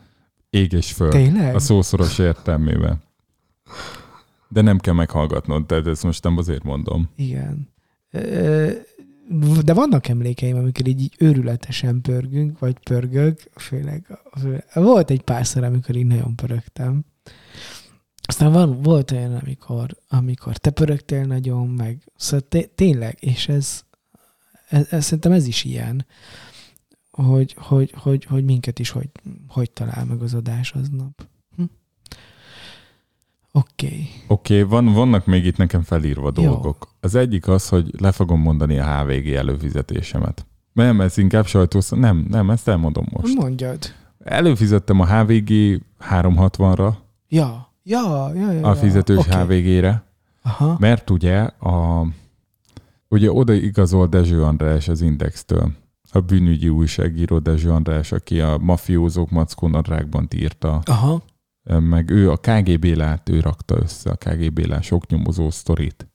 ég 0.50 0.72
és 0.72 0.92
föl. 0.92 1.10
Tényleg? 1.10 1.56
A 1.56 1.60
szószoros 1.60 2.20
értelmében. 2.20 3.02
De 4.50 4.62
nem 4.62 4.78
kell 4.78 4.94
meghallgatnod, 4.94 5.66
tehát 5.66 5.88
ezt 5.88 6.04
most 6.04 6.24
nem 6.24 6.38
azért 6.38 6.64
mondom. 6.64 7.10
Igen. 7.16 7.70
De 9.64 9.74
vannak 9.74 10.08
emlékeim, 10.08 10.56
amikor 10.56 10.88
így 10.88 11.16
őrületesen 11.18 12.02
pörgünk, 12.02 12.60
vagy 12.60 12.80
pörgök, 12.80 13.50
főleg, 13.56 14.20
főleg. 14.40 14.66
Volt 14.74 15.10
egy 15.10 15.22
párszor, 15.22 15.64
amikor 15.64 15.96
így 15.96 16.06
nagyon 16.06 16.36
pörögtem. 16.36 17.06
Aztán 18.22 18.52
van, 18.52 18.82
volt 18.82 19.12
olyan, 19.12 19.34
amikor, 19.34 19.98
amikor 20.08 20.58
te 20.58 20.70
pörögtél 20.70 21.26
nagyon, 21.26 21.68
meg 21.68 22.12
szóval 22.16 22.48
té- 22.48 22.70
tényleg, 22.70 23.18
és 23.20 23.48
ez, 23.48 23.84
ez, 24.70 24.88
ez, 24.90 25.04
szerintem 25.04 25.32
ez 25.32 25.48
is 25.48 25.64
ilyen, 25.64 26.06
hogy, 27.12 27.56
hogy, 27.58 27.94
hogy, 27.98 28.26
hogy 28.26 28.44
minket 28.44 28.80
is 28.80 28.90
hogy, 28.90 29.10
hogy 29.48 29.72
talál 29.72 30.06
meg 30.06 30.22
az 30.22 30.34
adás 30.34 30.72
aznap. 30.72 31.29
Oké. 33.52 33.86
Okay. 33.86 34.08
Oké, 34.28 34.62
okay, 34.62 34.70
van, 34.70 34.94
vannak 34.94 35.26
még 35.26 35.46
itt 35.46 35.58
nekem 35.58 35.82
felírva 35.82 36.32
Jó. 36.36 36.44
dolgok. 36.44 36.88
Az 37.00 37.16
egyik 37.16 37.48
az, 37.48 37.70
hogy 37.70 37.94
le 37.98 38.12
fogom 38.12 38.42
mondani 38.42 38.80
a 38.80 38.98
HVG 38.98 39.28
előfizetésemet. 39.28 40.46
Nem, 40.74 41.02
ez 41.02 41.18
inkább 41.18 41.46
sajtós, 41.46 41.90
nem, 41.90 42.26
nem, 42.30 42.50
ezt 42.50 42.68
elmondom 42.68 43.06
most. 43.10 43.36
Mondjad. 43.36 43.80
Előfizettem 44.24 45.00
a 45.00 45.06
HVG 45.06 45.82
360-ra, 46.10 46.94
Ja, 47.32 47.74
ja, 47.84 48.32
ja, 48.36 48.52
ja. 48.52 48.68
a 48.68 48.76
fizetős 48.76 49.18
Oké. 49.18 49.30
HVG-re, 49.30 50.04
Aha. 50.42 50.76
mert 50.80 51.10
ugye 51.10 51.40
a, 51.60 52.06
ugye 53.08 53.32
oda 53.32 53.54
igazol 53.54 54.08
Dezső 54.08 54.44
András 54.44 54.88
az 54.88 55.02
Indextől. 55.02 55.72
A 56.12 56.20
bűnügyi 56.20 56.70
újságíró 56.70 57.40
Dezső 57.40 57.72
András, 57.72 58.12
aki 58.12 58.42
a 58.42 58.58
mafiózók 58.58 59.30
mackó 59.30 59.68
nadrágban 59.68 60.28
írta, 60.36 60.82
Aha. 60.86 61.22
Meg 61.64 62.10
ő 62.10 62.32
a 62.32 62.38
KGB 62.38 62.86
lát, 62.86 63.30
ő 63.30 63.40
rakta 63.40 63.78
össze 63.78 64.10
a 64.10 64.16
KGB 64.16 64.60
lás 64.60 64.92
oknyomozó 64.92 65.50
sztorit. 65.50 66.08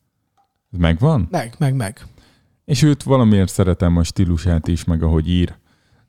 Ez 0.72 0.78
megvan? 0.78 1.28
Meg, 1.30 1.54
meg, 1.58 1.74
meg. 1.74 2.06
És 2.64 2.82
őt 2.82 3.02
valamiért 3.02 3.52
szeretem 3.52 3.96
a 3.96 4.02
stílusát 4.02 4.68
is, 4.68 4.84
meg 4.84 5.02
ahogy 5.02 5.28
ír. 5.28 5.54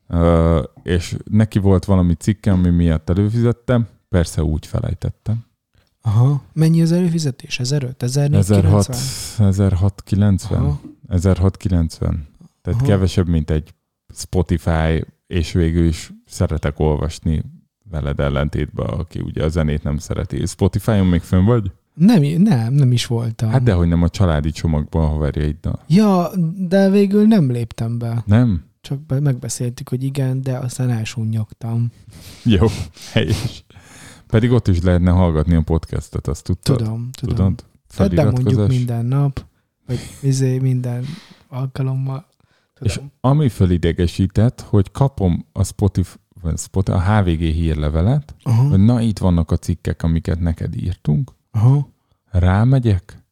Uh, 0.08 0.62
és 0.82 1.16
neki 1.30 1.58
volt 1.58 1.84
valami 1.84 2.14
cikke, 2.14 2.52
ami 2.52 2.70
miatt 2.70 3.10
előfizettem, 3.10 3.88
persze 4.08 4.42
úgy 4.42 4.66
felejtettem. 4.66 5.44
Aha. 6.00 6.42
Mennyi 6.52 6.82
az 6.82 6.92
előfizetés? 6.92 7.60
1005? 7.60 8.02
1690. 8.02 8.98
1490? 9.48 10.56
1690. 10.56 10.60
Aha. 10.60 10.80
1690. 11.08 12.26
Tehát 12.62 12.80
Aha. 12.80 12.88
kevesebb, 12.90 13.28
mint 13.28 13.50
egy 13.50 13.74
Spotify, 14.14 15.04
és 15.26 15.52
végül 15.52 15.86
is 15.86 16.12
szeretek 16.26 16.78
olvasni 16.78 17.42
veled 17.90 18.20
ellentétben, 18.20 18.86
aki 18.86 19.20
ugye 19.20 19.44
a 19.44 19.48
zenét 19.48 19.82
nem 19.82 19.98
szereti. 19.98 20.46
Spotify-on 20.46 21.06
még 21.06 21.20
fönn 21.20 21.44
vagy? 21.44 21.70
Nem, 21.94 22.22
nem, 22.22 22.72
nem 22.72 22.92
is 22.92 23.06
voltam. 23.06 23.50
Hát 23.50 23.62
dehogy 23.62 23.88
nem 23.88 24.02
a 24.02 24.08
családi 24.08 24.50
csomagban 24.50 25.02
a 25.02 25.06
haverjaiddal. 25.06 25.82
Ja, 25.86 26.30
de 26.56 26.90
végül 26.90 27.26
nem 27.26 27.50
léptem 27.50 27.98
be. 27.98 28.22
Nem? 28.26 28.64
Csak 28.80 29.06
be, 29.06 29.20
megbeszéltük, 29.20 29.88
hogy 29.88 30.02
igen, 30.02 30.42
de 30.42 30.58
aztán 30.58 30.90
elsúnyogtam. 30.90 31.90
Jó, 32.44 32.66
helyes. 33.12 33.64
Pedig 34.26 34.50
ott 34.50 34.68
is 34.68 34.82
lehetne 34.82 35.10
hallgatni 35.10 35.54
a 35.54 35.62
podcastet, 35.62 36.26
azt 36.26 36.44
tudtad? 36.44 36.76
Tudom, 36.76 37.10
tudom. 37.12 37.34
Tudod? 37.36 37.54
De 38.14 38.24
mondjuk 38.24 38.44
Feliratkozás. 38.46 38.68
minden 38.68 39.06
nap, 39.06 39.44
vagy 39.86 39.98
izé 40.22 40.58
minden 40.58 41.04
alkalommal. 41.48 42.26
Tudom. 42.74 42.92
És 42.92 43.00
ami 43.20 43.48
fölidegesített, 43.48 44.60
hogy 44.60 44.90
kapom 44.90 45.46
a 45.52 45.64
Spotify, 45.64 46.16
Spotify, 46.54 46.98
a 46.98 47.20
HVG 47.20 47.40
hírlevelet, 47.40 48.34
Aha, 48.42 48.68
hogy 48.68 48.84
na 48.84 49.00
itt 49.00 49.18
vannak 49.18 49.50
a 49.50 49.56
cikkek, 49.56 50.02
amiket 50.02 50.40
neked 50.40 50.76
írtunk, 50.76 51.32
aha. 51.50 51.88
rámegyek, 52.30 53.24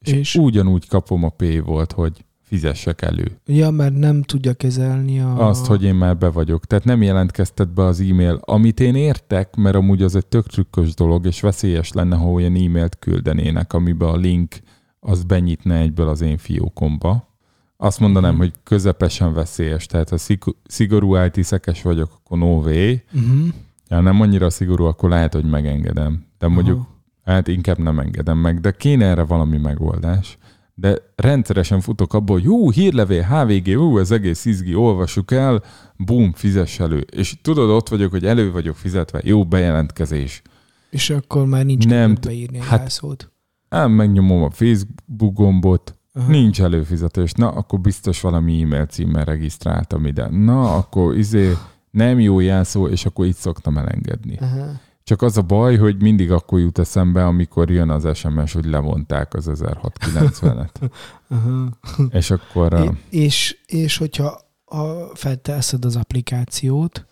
és, 0.00 0.12
És? 0.12 0.34
ugyanúgy 0.34 0.88
kapom 0.88 1.24
a 1.24 1.28
P 1.28 1.64
volt, 1.64 1.92
hogy 1.92 2.24
fizessek 2.42 3.02
elő. 3.02 3.40
Ja, 3.46 3.70
mert 3.70 3.94
nem 3.94 4.22
tudja 4.22 4.54
kezelni 4.54 5.20
a... 5.20 5.48
Azt, 5.48 5.66
hogy 5.66 5.82
én 5.82 5.94
már 5.94 6.16
be 6.16 6.28
vagyok. 6.28 6.64
Tehát 6.64 6.84
nem 6.84 7.02
jelentkeztet 7.02 7.74
be 7.74 7.84
az 7.84 8.00
e-mail, 8.00 8.40
amit 8.44 8.80
én 8.80 8.94
értek, 8.94 9.56
mert 9.56 9.76
amúgy 9.76 10.02
az 10.02 10.14
egy 10.14 10.26
tök 10.26 10.46
trükkös 10.46 10.94
dolog, 10.94 11.26
és 11.26 11.40
veszélyes 11.40 11.92
lenne, 11.92 12.16
ha 12.16 12.30
olyan 12.30 12.54
e-mailt 12.54 12.98
küldenének, 12.98 13.72
amiben 13.72 14.08
a 14.08 14.16
link 14.16 14.54
az 15.00 15.24
benyitne 15.24 15.76
egyből 15.76 16.08
az 16.08 16.20
én 16.20 16.36
fiókomba. 16.36 17.33
Azt 17.76 18.00
mondanám, 18.00 18.30
Mhm. 18.30 18.40
hogy 18.40 18.52
közepesen 18.62 19.32
veszélyes, 19.34 19.86
tehát 19.86 20.08
ha 20.08 20.16
szig- 20.18 20.56
szigorú 20.66 21.16
IT-szekes 21.16 21.82
vagyok, 21.82 22.10
akkor 22.24 22.38
no 22.38 22.46
way. 22.46 22.94
Uh-huh. 23.14 23.48
Ja, 23.88 24.00
nem 24.00 24.20
annyira 24.20 24.50
szigorú, 24.50 24.84
akkor 24.84 25.08
lehet, 25.08 25.32
hogy 25.34 25.44
megengedem. 25.44 26.26
De 26.38 26.48
mondjuk, 26.48 26.76
Aha. 26.78 26.88
hát 27.24 27.48
inkább 27.48 27.78
nem 27.78 27.98
engedem 27.98 28.38
meg, 28.38 28.60
de 28.60 28.70
kéne 28.70 29.04
erre 29.06 29.22
valami 29.22 29.56
megoldás. 29.56 30.38
De 30.74 30.96
rendszeresen 31.16 31.80
futok 31.80 32.14
abból, 32.14 32.36
hogy 32.36 32.44
jó, 32.44 32.70
hírlevél, 32.70 33.22
HVG, 33.22 33.76
ú, 33.78 33.98
ez 33.98 34.10
egész 34.10 34.44
izgi, 34.44 34.74
olvassuk 34.74 35.30
el, 35.30 35.62
bum, 35.96 36.32
fizess 36.32 36.78
elő. 36.80 36.98
És 36.98 37.36
tudod, 37.42 37.70
ott 37.70 37.88
vagyok, 37.88 38.10
hogy 38.10 38.24
elő 38.26 38.52
vagyok 38.52 38.76
fizetve, 38.76 39.20
jó 39.24 39.44
bejelentkezés. 39.46 40.42
És 40.90 41.10
akkor 41.10 41.46
már 41.46 41.64
nincs 41.64 41.86
Nem 41.86 42.16
beírni 42.20 42.58
a 42.58 42.62
hát- 42.62 42.78
jelszót. 42.78 43.32
Ám 43.68 43.90
megnyomom 43.92 44.42
a 44.42 44.50
Facebook 44.50 45.34
gombot, 45.34 45.96
Aha. 46.16 46.30
nincs 46.30 46.62
előfizetés, 46.62 47.32
na, 47.32 47.48
akkor 47.48 47.80
biztos 47.80 48.20
valami 48.20 48.62
e-mail 48.62 48.86
címmel 48.86 49.24
regisztráltam 49.24 50.06
ide. 50.06 50.28
Na, 50.30 50.74
akkor 50.76 51.16
izé 51.16 51.52
nem 51.90 52.20
jó 52.20 52.40
jelszó, 52.40 52.88
és 52.88 53.06
akkor 53.06 53.26
itt 53.26 53.36
szoktam 53.36 53.78
elengedni. 53.78 54.36
Aha. 54.40 54.66
Csak 55.04 55.22
az 55.22 55.36
a 55.36 55.42
baj, 55.42 55.76
hogy 55.76 56.02
mindig 56.02 56.32
akkor 56.32 56.58
jut 56.60 56.78
eszembe, 56.78 57.26
amikor 57.26 57.70
jön 57.70 57.90
az 57.90 58.16
SMS, 58.16 58.52
hogy 58.52 58.64
levonták 58.64 59.34
az 59.34 59.50
1690-et. 59.52 60.68
Aha. 61.28 61.72
és 62.10 62.30
akkor... 62.30 62.72
É- 62.72 62.88
Uh, 62.88 62.96
és, 63.08 63.56
és 63.66 63.96
hogyha 63.96 64.40
ha 64.64 65.10
felteszed 65.14 65.84
az 65.84 65.96
applikációt, 65.96 67.06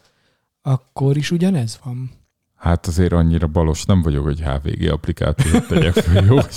akkor 0.63 1.17
is 1.17 1.31
ugyanez 1.31 1.81
van. 1.85 2.11
Hát 2.55 2.87
azért 2.87 3.13
annyira 3.13 3.47
balos 3.47 3.85
nem 3.85 4.03
vagyok, 4.03 4.25
hogy 4.25 4.41
HVG 4.43 4.91
applikációt 4.91 5.67
tegyek 5.67 5.93
föl, 5.93 6.25
jó? 6.25 6.37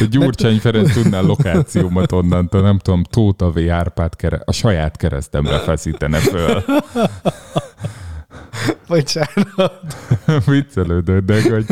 A 0.00 0.04
Gyurcsány 0.04 0.58
Ferenc 0.58 0.92
tudná 0.92 1.20
lokációmat 1.20 2.12
onnantól, 2.12 2.60
nem 2.60 2.78
tudom, 2.78 3.02
Tóta 3.02 3.50
V. 3.50 3.58
Árpád 3.70 4.16
kere, 4.16 4.42
a 4.44 4.52
saját 4.52 4.96
keresztemre 4.96 5.58
feszítene 5.58 6.18
föl. 6.18 6.62
Bocsánat. 8.88 9.96
Viccelődök, 10.46 11.24
de 11.24 11.50
hogy, 11.50 11.66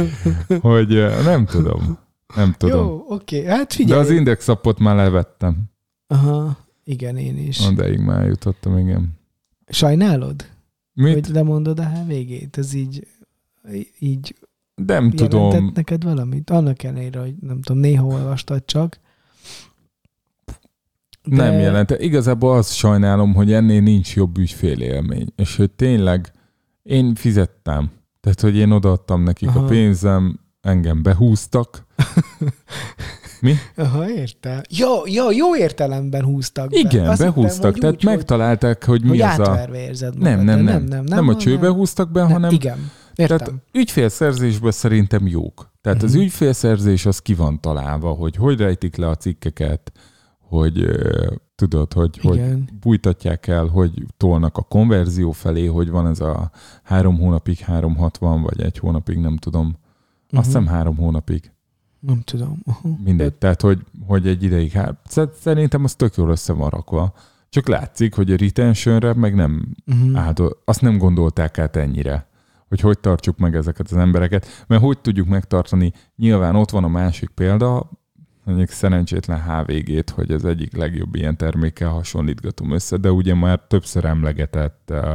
hogy 0.60 0.96
eh, 0.96 1.24
nem 1.24 1.46
tudom. 1.46 1.98
Nem 2.34 2.54
tudom. 2.58 2.86
Jó, 2.86 3.04
oké. 3.08 3.44
Hát 3.44 3.68
de 3.68 3.74
figyelj. 3.74 4.00
az 4.00 4.10
indexapot 4.10 4.78
már 4.78 4.96
levettem. 4.96 5.62
Aha, 6.06 6.56
igen, 6.84 7.16
én 7.16 7.38
is. 7.38 7.66
Odaig 7.66 7.98
már 7.98 8.26
jutottam, 8.26 8.78
igen. 8.78 9.18
Sajnálod, 9.68 10.48
Mit? 10.92 11.14
hogy 11.14 11.34
lemondod 11.34 11.78
a 11.78 11.88
HVG-t? 11.88 12.58
Ez 12.58 12.74
így, 12.74 13.06
így 13.98 14.34
Nem 14.86 15.10
tudom. 15.10 15.50
jelentett 15.50 15.76
neked 15.76 16.04
valamit? 16.04 16.50
Annak 16.50 16.82
ellenére, 16.82 17.20
hogy 17.20 17.34
nem 17.40 17.60
tudom, 17.60 17.80
néha 17.80 18.06
olvastad 18.06 18.64
csak. 18.64 19.00
Nem 21.22 21.52
jelent. 21.52 21.90
Igazából 21.90 22.56
azt 22.56 22.74
sajnálom, 22.74 23.34
hogy 23.34 23.52
ennél 23.52 23.80
nincs 23.80 24.16
jobb 24.16 24.38
ügyfélélmény. 24.38 25.32
És 25.36 25.56
hogy 25.56 25.70
tényleg 25.70 26.32
én 26.82 27.14
fizettem. 27.14 27.90
Tehát, 28.20 28.40
hogy 28.40 28.56
én 28.56 28.70
odaadtam 28.70 29.22
nekik 29.22 29.48
Aha. 29.48 29.60
A 29.60 29.64
pénzem, 29.64 30.40
engem 30.60 31.02
behúztak. 31.02 31.86
Aha, 33.76 34.10
értem. 34.10 34.60
Jó, 34.70 35.06
jó, 35.06 35.30
jó 35.30 35.56
értelemben 35.56 36.24
húztak 36.24 36.70
be. 36.70 36.78
Igen, 36.78 37.08
Azt 37.08 37.20
behúztak. 37.20 37.74
hittem, 37.74 37.80
tehát 37.80 37.94
úgy, 37.96 38.04
megtalálták, 38.04 38.84
hogy, 38.84 39.00
hogy, 39.00 39.10
mi 39.10 39.18
hogy 39.20 39.40
az 39.40 39.48
a... 39.48 39.68
érzed 39.74 40.18
Nem, 40.18 40.30
magad, 40.30 40.44
nem, 40.44 40.64
de 40.64 40.72
nem. 40.72 40.84
nem, 40.84 41.04
nem, 41.04 41.04
Nem 41.04 41.28
a 41.28 41.36
csőbe 41.36 41.68
húztak 41.68 42.10
be, 42.10 42.20
nem, 42.20 42.30
hanem 42.30 42.50
Igen, 42.50 42.90
értem. 43.18 43.36
Tehát 43.38 43.52
ügyfélszerzésben 43.72 44.70
szerintem 44.70 45.26
jók. 45.26 45.70
Tehát 45.80 45.98
uh-huh. 45.98 46.10
az 46.10 46.14
Mhm. 46.14 46.22
ügyfélszerzés 46.24 47.06
az 47.06 47.18
ki 47.18 47.34
van 47.34 47.60
találva, 47.60 48.10
hogy 48.10 48.36
hogy 48.36 48.58
rejtik 48.58 48.96
le 48.96 49.08
a 49.08 49.14
cikkeket, 49.14 49.92
hogy 50.40 50.86
tudod, 51.54 51.92
hogy, 51.92 52.18
hogy 52.18 52.40
bújtatják 52.80 53.46
el, 53.46 53.66
hogy 53.66 54.04
tolnak 54.16 54.56
a 54.56 54.62
konverzió 54.62 55.32
felé, 55.32 55.66
hogy 55.66 55.90
van 55.90 56.06
ez 56.06 56.20
a 56.20 56.50
három 56.82 57.18
hónapig 57.18 57.58
360, 57.58 58.42
vagy 58.42 58.60
egy 58.60 58.78
hónapig, 58.78 59.18
nem 59.18 59.36
tudom. 59.36 59.66
Uh-huh. 59.66 60.38
Azt 60.38 60.46
hiszem 60.46 60.66
három 60.66 60.96
hónapig. 60.96 61.52
Nem 62.00 62.20
tudom. 62.20 62.62
Aha. 62.66 62.88
Mindegy. 63.04 63.34
Tehát, 63.34 63.60
hogy, 63.60 63.78
hogy 64.06 64.26
egy 64.26 64.42
ideig. 64.42 64.70
Hát, 64.72 65.00
sz- 65.08 65.34
szerintem 65.40 65.84
az 65.84 65.94
tök 65.94 66.14
jól 66.16 66.30
össze 66.30 66.52
van 66.52 66.68
rakva. 66.70 67.12
Csak 67.48 67.68
látszik, 67.68 68.14
hogy 68.14 68.32
a 68.32 68.36
retentionre 68.36 69.14
meg 69.14 69.34
nem 69.34 69.68
Uh-huh. 69.86 70.18
áldol, 70.18 70.60
azt 70.64 70.80
nem 70.80 70.98
gondolták 70.98 71.58
át 71.58 71.76
ennyire, 71.76 72.26
hogy 72.68 72.80
hogy 72.80 72.98
tartsuk 72.98 73.38
meg 73.38 73.54
ezeket 73.54 73.90
az 73.90 73.96
embereket, 73.96 74.64
mert 74.66 74.82
hogy 74.82 74.98
tudjuk 74.98 75.28
megtartani, 75.28 75.92
nyilván 76.16 76.56
ott 76.56 76.70
van 76.70 76.84
a 76.84 76.88
másik 76.88 77.30
példa, 77.30 77.90
mondjuk 78.44 78.68
szerencsétlen 78.68 79.42
HVG-t, 79.42 80.10
hogy 80.10 80.30
az 80.30 80.44
egyik 80.44 80.76
legjobb 80.76 81.14
ilyen 81.14 81.36
termékkel 81.36 81.88
hasonlítgatom 81.88 82.70
össze, 82.70 82.96
de 82.96 83.12
ugye 83.12 83.34
már 83.34 83.60
többször 83.68 84.04
emlegetett 84.04 84.88
uh, 84.90 85.14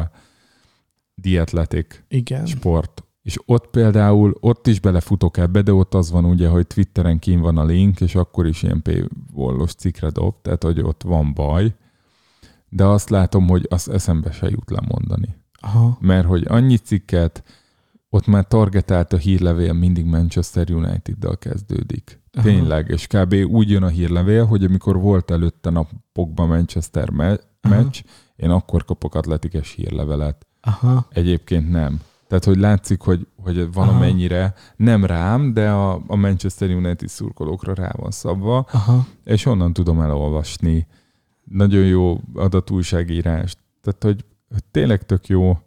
dietletik 1.15 2.05
Igen. 2.07 2.45
sport, 2.45 3.03
és 3.21 3.37
ott 3.45 3.67
például, 3.67 4.37
ott 4.39 4.67
is 4.67 4.79
belefutok 4.79 5.37
ebbe, 5.37 5.61
de 5.61 5.73
ott 5.73 5.93
az 5.93 6.11
van 6.11 6.25
ugye, 6.25 6.47
hogy 6.47 6.67
Twitteren 6.67 7.19
kín 7.19 7.39
van 7.39 7.57
a 7.57 7.65
link, 7.65 8.01
és 8.01 8.15
akkor 8.15 8.47
is 8.47 8.63
ilyen 8.63 8.81
paywallos 8.81 9.73
cikkre 9.73 10.09
dob, 10.09 10.35
tehát 10.41 10.63
hogy 10.63 10.81
ott 10.81 11.03
van 11.03 11.33
baj, 11.33 11.75
de 12.69 12.85
azt 12.85 13.09
látom, 13.09 13.47
hogy 13.47 13.65
azt 13.69 13.89
eszembe 13.89 14.31
se 14.31 14.49
jut 14.49 14.69
lemondani 14.69 15.42
Aha. 15.63 15.97
mert 15.99 16.27
hogy 16.27 16.45
annyi 16.47 16.77
cikket, 16.77 17.43
ott 18.09 18.27
már 18.27 18.47
targetált 18.47 19.13
a 19.13 19.17
hírlevél 19.17 19.73
mindig 19.73 20.05
Manchester 20.05 20.71
United-dal 20.71 21.37
kezdődik. 21.37 22.21
Aha. 22.33 22.45
Tényleg, 22.47 22.89
és 22.89 23.07
kb. 23.07 23.33
úgy 23.33 23.69
jön 23.69 23.83
a 23.83 23.87
hírlevél, 23.87 24.45
hogy 24.45 24.63
amikor 24.63 24.99
volt 24.99 25.31
előtte 25.31 25.69
napokban 25.69 26.47
Manchester 26.47 27.09
me- 27.09 27.47
Aha. 27.61 27.75
meccs, 27.75 28.01
én 28.35 28.49
akkor 28.49 28.85
kapok 28.85 29.15
atletikes 29.15 29.71
hírlevelet. 29.71 30.47
Aha. 30.61 31.07
Egyébként 31.09 31.69
nem. 31.69 31.99
Tehát, 32.27 32.43
hogy 32.43 32.57
látszik, 32.57 33.01
hogy, 33.01 33.27
hogy 33.43 33.71
valamennyire 33.73 34.53
nem 34.75 35.05
rám, 35.05 35.53
de 35.53 35.69
a, 35.69 36.03
a 36.07 36.15
Manchester 36.15 36.69
United 36.69 37.07
szurkolókra 37.09 37.73
rá 37.73 37.91
van 37.97 38.11
szabva, 38.11 38.65
Aha. 38.71 39.05
és 39.23 39.45
onnan 39.45 39.73
tudom 39.73 40.01
elolvasni. 40.01 40.87
Nagyon 41.43 41.85
jó 41.85 42.19
adatújságírás. 42.35 43.55
Tehát, 43.81 44.03
hogy 44.03 44.25
tényleg 44.71 45.05
tök 45.05 45.27
jó. 45.27 45.57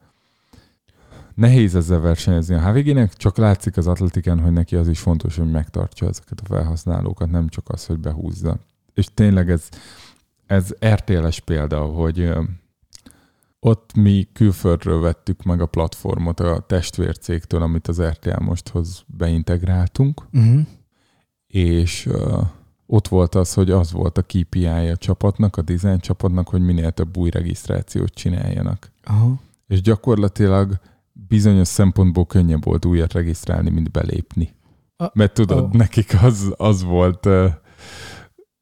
Nehéz 1.34 1.74
ezzel 1.74 2.00
versenyezni 2.00 2.54
a 2.54 2.70
HVG-nek, 2.70 3.14
csak 3.14 3.36
látszik 3.36 3.76
az 3.76 3.86
atletiken, 3.86 4.40
hogy 4.40 4.52
neki 4.52 4.76
az 4.76 4.88
is 4.88 5.00
fontos, 5.00 5.36
hogy 5.36 5.50
megtartsa 5.50 6.06
ezeket 6.06 6.40
a 6.40 6.44
felhasználókat, 6.44 7.30
nem 7.30 7.48
csak 7.48 7.68
az, 7.68 7.86
hogy 7.86 7.98
behúzza. 7.98 8.58
És 8.94 9.06
tényleg 9.14 9.50
ez, 9.50 9.68
ez 10.46 10.74
RTL-es 10.84 11.40
példa, 11.40 11.80
hogy 11.80 12.32
ott 13.60 13.94
mi 13.94 14.28
külföldről 14.32 15.00
vettük 15.00 15.42
meg 15.42 15.60
a 15.60 15.66
platformot 15.66 16.40
a 16.40 16.64
testvércégtől, 16.66 17.62
amit 17.62 17.88
az 17.88 18.02
RTL 18.02 18.42
mosthoz 18.42 19.04
beintegráltunk, 19.06 20.22
Uh-huh. 20.32 20.60
és 21.46 22.06
uh, 22.06 22.46
ott 22.86 23.08
volt 23.08 23.34
az, 23.34 23.54
hogy 23.54 23.70
az 23.70 23.92
volt 23.92 24.18
a 24.18 24.22
KPI 24.22 24.66
a 24.66 24.96
csapatnak, 24.96 25.56
a 25.56 25.62
design 25.62 25.98
csapatnak, 25.98 26.48
hogy 26.48 26.60
minél 26.60 26.90
több 26.90 27.16
új 27.16 27.30
regisztrációt 27.30 28.14
csináljanak. 28.14 28.90
Aha. 29.04 29.34
És 29.66 29.80
gyakorlatilag 29.80 30.78
bizonyos 31.12 31.68
szempontból 31.68 32.26
könnyebb 32.26 32.64
volt 32.64 32.84
újat 32.84 33.12
regisztrálni, 33.12 33.70
mint 33.70 33.90
belépni. 33.90 34.54
A- 34.96 35.10
Mert 35.14 35.34
tudod, 35.34 35.64
ó. 35.64 35.68
nekik 35.72 36.16
az, 36.22 36.52
az 36.56 36.82
volt 36.82 37.28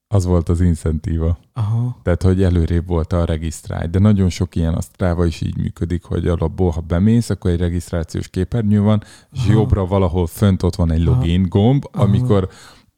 az 0.08 0.24
volt 0.24 0.48
az 0.48 0.60
incentíva. 0.60 1.38
Aha. 1.52 1.96
Tehát, 2.02 2.22
hogy 2.22 2.42
előrébb 2.42 2.86
volt 2.86 3.12
a 3.12 3.24
regisztrálj. 3.24 3.86
De 3.88 3.98
nagyon 3.98 4.28
sok 4.28 4.56
ilyen 4.56 4.74
a 4.74 4.80
Strava 4.80 5.26
is 5.26 5.40
így 5.40 5.56
működik, 5.56 6.02
hogy 6.04 6.28
alapból, 6.28 6.70
ha 6.70 6.80
bemész, 6.80 7.30
akkor 7.30 7.50
egy 7.50 7.58
regisztrációs 7.60 8.28
képernyő 8.28 8.80
van, 8.80 9.02
és 9.32 9.38
Aha. 9.40 9.52
jobbra 9.52 9.86
valahol 9.86 10.26
fönt 10.26 10.62
ott 10.62 10.74
van 10.74 10.90
egy 10.90 11.02
login 11.02 11.48
gomb, 11.48 11.84
Aha. 11.92 12.04
amikor 12.04 12.48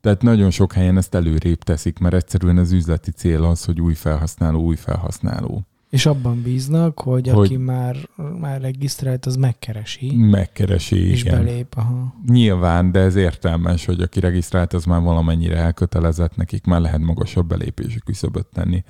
tehát 0.06 0.22
nagyon 0.22 0.50
sok 0.50 0.72
helyen 0.72 0.96
ezt 0.96 1.14
előrébb 1.14 1.62
teszik, 1.62 1.98
mert 1.98 2.14
egyszerűen 2.14 2.58
az 2.58 2.72
üzleti 2.72 3.10
cél 3.10 3.44
az, 3.44 3.64
hogy 3.64 3.80
új 3.80 3.94
felhasználó, 3.94 4.60
új 4.60 4.76
felhasználó. 4.76 5.66
És 5.90 6.06
abban 6.06 6.42
bíznak, 6.42 7.00
hogy, 7.00 7.28
Hogy- 7.28 7.46
aki 7.46 7.56
már, 7.56 7.96
már 8.40 8.60
regisztrált, 8.60 9.26
az 9.26 9.36
megkeresi, 9.36 10.16
Megkeresi, 10.16 11.08
és 11.10 11.20
igen. 11.20 11.44
belép. 11.44 11.74
Aha. 11.76 12.14
Nyilván, 12.26 12.92
de 12.92 12.98
ez 13.00 13.14
értelmes, 13.14 13.84
hogy 13.84 14.00
aki 14.00 14.20
regisztrált, 14.20 14.72
az 14.72 14.84
már 14.84 15.00
valamennyire 15.00 15.56
elkötelezett, 15.56 16.36
nekik 16.36 16.64
már 16.64 16.80
lehet 16.80 17.00
magasabb 17.00 17.48
belépési 17.48 17.98
küszöböt 18.04 18.46
tenni. 18.46 18.84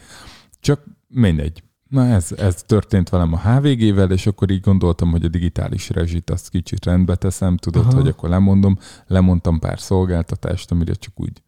Csak 0.60 0.84
mindegy. 1.08 1.62
Na 1.88 2.04
ez, 2.04 2.32
ez 2.32 2.62
történt 2.62 3.08
velem 3.08 3.32
a 3.32 3.38
HVG-vel, 3.38 4.10
és 4.10 4.26
akkor 4.26 4.50
így 4.50 4.60
gondoltam, 4.60 5.10
hogy 5.10 5.24
a 5.24 5.28
digitális 5.28 5.90
rezsit 5.90 6.30
azt 6.30 6.48
kicsit 6.48 6.84
rendbe 6.84 7.16
teszem, 7.16 7.56
tudod, 7.56 7.86
Aha. 7.86 7.94
Hogy 7.94 8.08
akkor 8.08 8.28
lemondom. 8.28 8.78
Lemondtam 9.06 9.58
pár 9.58 9.80
szolgáltatást, 9.80 10.70
amire 10.70 10.94
csak 10.94 11.20
úgy 11.20 11.42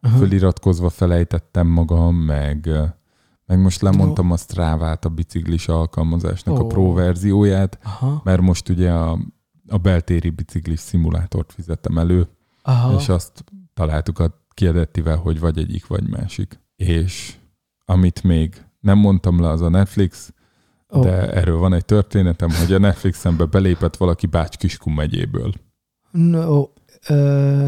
Aha. 0.00 0.16
föliratkozva 0.16 0.90
felejtettem 0.90 1.66
magam, 1.66 2.16
meg, 2.16 2.68
meg 3.46 3.60
most 3.60 3.80
lemondtam 3.80 4.30
a 4.30 4.36
Strávát, 4.36 5.04
a 5.04 5.08
biciklis 5.08 5.68
alkalmazásnak 5.68 6.58
Ó. 6.58 6.64
a 6.64 6.66
pro 6.66 6.92
verzióját, 6.92 7.78
Aha. 7.82 8.20
mert 8.24 8.40
most 8.40 8.68
ugye 8.68 8.92
a, 8.92 9.18
a 9.68 9.78
beltéri 9.78 10.30
biciklis 10.30 10.80
szimulátort 10.80 11.52
fizettem 11.52 11.98
elő, 11.98 12.28
Aha. 12.62 12.96
és 12.96 13.08
azt 13.08 13.44
találtuk 13.74 14.18
a 14.18 14.46
kiadettivel, 14.54 15.16
hogy 15.16 15.40
vagy 15.40 15.58
egyik, 15.58 15.86
vagy 15.86 16.08
másik. 16.08 16.60
És 16.76 17.36
amit 17.84 18.22
még 18.22 18.66
nem 18.80 18.98
mondtam 18.98 19.40
le, 19.40 19.48
az 19.48 19.62
a 19.62 19.68
Netflix, 19.68 20.32
oh. 20.88 21.02
de 21.02 21.32
erről 21.32 21.58
van 21.58 21.72
egy 21.72 21.84
történetem, 21.84 22.50
hogy 22.50 22.72
a 22.72 22.78
Netflixembe 22.78 23.44
belépett 23.44 23.96
valaki 23.96 24.26
Bács-Kiskun 24.26 24.92
megyéből. 24.92 25.52
No, 26.10 26.64
ö, 27.08 27.14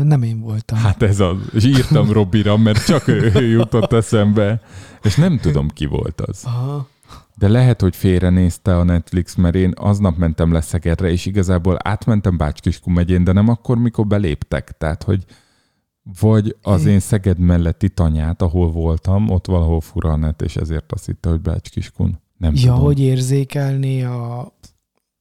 nem 0.02 0.22
én 0.22 0.40
voltam. 0.40 0.78
Hát 0.78 1.02
ez 1.02 1.20
az. 1.20 1.36
És 1.52 1.64
írtam 1.64 2.12
Robira, 2.12 2.56
mert 2.56 2.84
csak 2.84 3.08
ő, 3.08 3.32
ő 3.34 3.46
jutott 3.46 3.92
eszembe, 3.92 4.61
és 5.02 5.16
nem 5.16 5.38
tudom, 5.38 5.68
ki 5.68 5.86
volt 5.86 6.20
az. 6.20 6.44
Aha. 6.44 6.88
De 7.36 7.48
lehet, 7.48 7.80
hogy 7.80 7.96
félrenézte 7.96 8.76
a 8.76 8.82
Netflix, 8.82 9.34
mert 9.34 9.54
én 9.54 9.72
aznap 9.76 10.16
mentem 10.16 10.52
le 10.52 10.61
Szegedre, 10.61 11.11
és 11.11 11.26
igazából 11.26 11.76
átmentem 11.82 12.36
Bács-Kiskun 12.36 12.92
megyén, 12.92 13.24
de 13.24 13.32
nem 13.32 13.48
akkor, 13.48 13.78
mikor 13.78 14.06
beléptek. 14.06 14.76
Tehát, 14.78 15.02
hogy 15.02 15.24
vagy 16.20 16.56
az 16.62 16.84
én 16.84 17.00
Szeged 17.00 17.38
melletti 17.38 17.88
tanyát, 17.88 18.42
ahol 18.42 18.70
voltam, 18.70 19.30
ott 19.30 19.46
valahol 19.46 19.80
fura 19.80 20.11
a 20.12 20.16
net, 20.16 20.42
és 20.42 20.56
ezért 20.56 20.92
azt 20.92 21.06
hitte, 21.06 21.28
hogy 21.28 21.40
Bács-Kiskun. 21.40 22.20
Nem 22.36 22.52
Ja, 22.54 22.61
tudom. 22.61 22.78
hogy 22.84 23.00
érzékelni 23.00 24.02
a, 24.02 24.40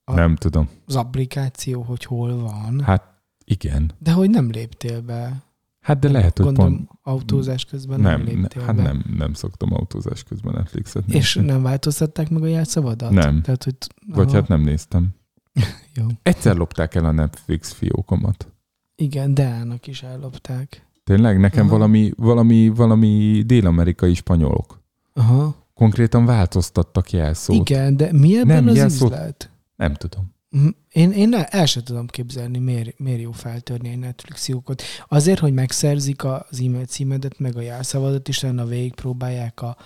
a- 0.04 0.14
Nem 0.14 0.36
tudom. 0.36 0.70
az 0.86 0.96
applikáció, 0.96 1.82
hogy 1.82 2.04
hol 2.06 2.38
van. 2.42 2.82
Hát 2.84 3.04
igen. 3.46 3.92
De 4.00 4.12
hogy 4.12 4.30
nem 4.30 4.50
léptél 4.50 5.02
be. 5.02 5.44
Hát 5.80 6.00
de 6.00 6.10
lehet, 6.10 6.38
hogy 6.38 6.54
pont... 6.54 6.90
autózás 7.04 7.66
közben 7.66 8.00
nem, 8.00 8.12
Nem, 8.22 8.22
ne, 8.36 8.40
léptél 8.42 8.62
hát 8.64 8.76
be. 8.76 8.82
nem, 8.82 9.04
nem 9.18 9.34
szoktam 9.34 9.74
autózás 9.74 10.24
közben 10.24 10.54
Netflixet 10.54 11.04
És 11.08 11.36
nézni. 11.36 11.52
nem 11.52 11.62
változtatták 11.62 12.30
meg 12.30 12.44
a 12.44 12.48
jelszavadat? 12.48 13.12
Nem. 13.12 13.42
Tehát, 13.42 13.64
hogy, 13.64 13.76
Vagy 14.08 14.28
aha, 14.28 14.36
hát 14.36 14.48
nem 14.48 14.62
néztem. 14.62 15.10
Jó. 15.96 16.06
Egyszer 16.24 16.56
lopták 16.56 16.96
el 16.96 17.06
a 17.06 17.12
Netflix 17.12 17.72
fiókomat. 17.72 18.54
Igen, 19.00 19.34
Deának 19.34 19.88
is 19.88 20.04
ellopták. 20.04 20.88
Tényleg? 21.04 21.40
Nekem 21.40 21.66
Aha. 21.66 21.72
valami, 21.78 22.12
valami, 22.18 22.68
valami 22.76 23.44
dél-amerikai 23.46 24.14
spanyolok. 24.14 24.82
Aha. 25.14 25.68
Konkrétan 25.74 26.26
változtattak 26.26 27.12
jelszót. 27.12 27.70
Igen, 27.70 27.98
de 27.98 28.12
mi 28.12 28.38
ebben 28.38 28.56
Nem, 28.64 28.68
az 28.68 28.76
jelszót- 28.76 29.12
üzlet? 29.12 29.52
Nem 29.76 29.94
tudom. 29.94 30.34
Mm, 30.58 30.68
Én, 30.90 31.12
én 31.12 31.34
el, 31.50 31.66
sem 31.66 31.84
tudom 31.84 32.08
képzelni, 32.08 32.58
miért, 32.58 33.00
miért 33.00 33.22
jó 33.22 33.32
feltörni 33.32 33.90
egy 33.90 33.98
Netflix 34.00 34.44
fiókot. 34.46 34.82
Azért, 35.08 35.40
hogy 35.40 35.54
megszerzik 35.54 36.24
az 36.24 36.62
e-mail 36.66 36.86
címedet, 36.86 37.40
meg 37.40 37.56
a 37.58 37.62
jelszavadat, 37.62 38.28
és 38.28 38.38
utána 38.38 38.66
végigpróbálják 38.66 39.62
a 39.62 39.78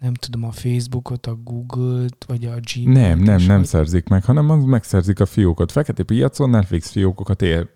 nem 0.00 0.14
tudom, 0.14 0.44
a 0.44 0.50
Facebookot, 0.52 1.26
a 1.26 1.34
Google-t, 1.44 2.24
vagy 2.26 2.44
a 2.44 2.54
Gmail-t. 2.74 2.92
Nem, 3.00 3.18
nem, 3.18 3.42
nem 3.42 3.56
vagy- 3.56 3.66
szerzik 3.66 4.08
meg, 4.08 4.24
hanem 4.24 4.50
az 4.50 4.64
megszerzik 4.64 5.20
a 5.20 5.26
fiókot. 5.26 5.72
Fekete 5.72 6.02
piacon 6.02 6.50
Netflix 6.50 6.90
fiókokat 6.90 7.42
ér, 7.42 7.68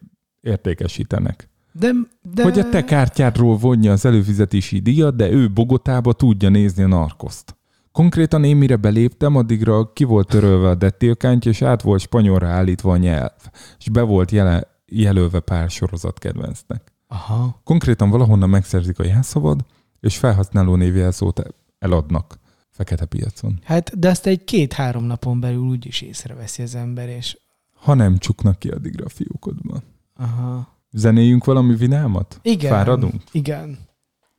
értékesítenek. 0.48 1.48
De, 1.72 1.90
de... 2.34 2.42
Hogy 2.42 2.58
a 2.58 2.68
te 2.68 2.84
kártyádról 2.84 3.56
vonja 3.56 3.92
az 3.92 4.04
előfizetési 4.04 4.78
díjat, 4.78 5.16
de 5.16 5.30
ő 5.30 5.50
Bogotába 5.50 6.12
tudja 6.12 6.48
nézni 6.48 6.82
a 6.82 6.86
narkoszt. 6.86 7.56
Konkrétan 7.92 8.44
én 8.44 8.56
mire 8.56 8.76
beléptem, 8.76 9.36
addigra 9.36 9.92
ki 9.92 10.04
volt 10.04 10.28
törölve 10.28 10.68
a 10.68 10.74
detélkántja, 10.74 11.50
és 11.50 11.62
át 11.62 11.82
volt 11.82 12.00
spanyolra 12.00 12.48
állítva 12.48 12.92
a 12.92 12.96
nyelv, 12.96 13.50
és 13.78 13.88
be 13.88 14.02
volt 14.02 14.30
jele, 14.30 14.80
jelölve 14.86 15.40
pár 15.40 15.70
sorozat 15.70 16.18
kedvencnek. 16.18 16.92
Aha. 17.06 17.60
Konkrétan 17.64 18.10
valahonnan 18.10 18.48
megszerzik 18.48 18.98
a 18.98 19.04
jelszavad, 19.04 19.64
és 20.00 20.18
felhasználó 20.18 20.74
névjelszót 20.74 21.42
eladnak 21.78 22.38
fekete 22.70 23.04
piacon. 23.04 23.58
Hát, 23.64 23.98
de 23.98 24.08
azt 24.08 24.26
egy 24.26 24.44
két-három 24.44 25.04
napon 25.04 25.40
belül 25.40 25.66
úgyis 25.66 26.00
észreveszi 26.00 26.62
az 26.62 26.74
ember, 26.74 27.08
és 27.08 27.38
Ha 27.74 27.94
nem 27.94 28.18
csuknak 28.18 28.58
ki 28.58 28.68
addigra 28.68 29.04
a 29.04 29.08
fiókodban. 29.08 29.82
Aha. 30.18 30.76
Zenéljünk 30.90 31.44
valami 31.44 31.74
vinámat? 31.74 32.38
Igen. 32.42 32.70
Fáradunk? 32.70 33.22
Igen. 33.32 33.78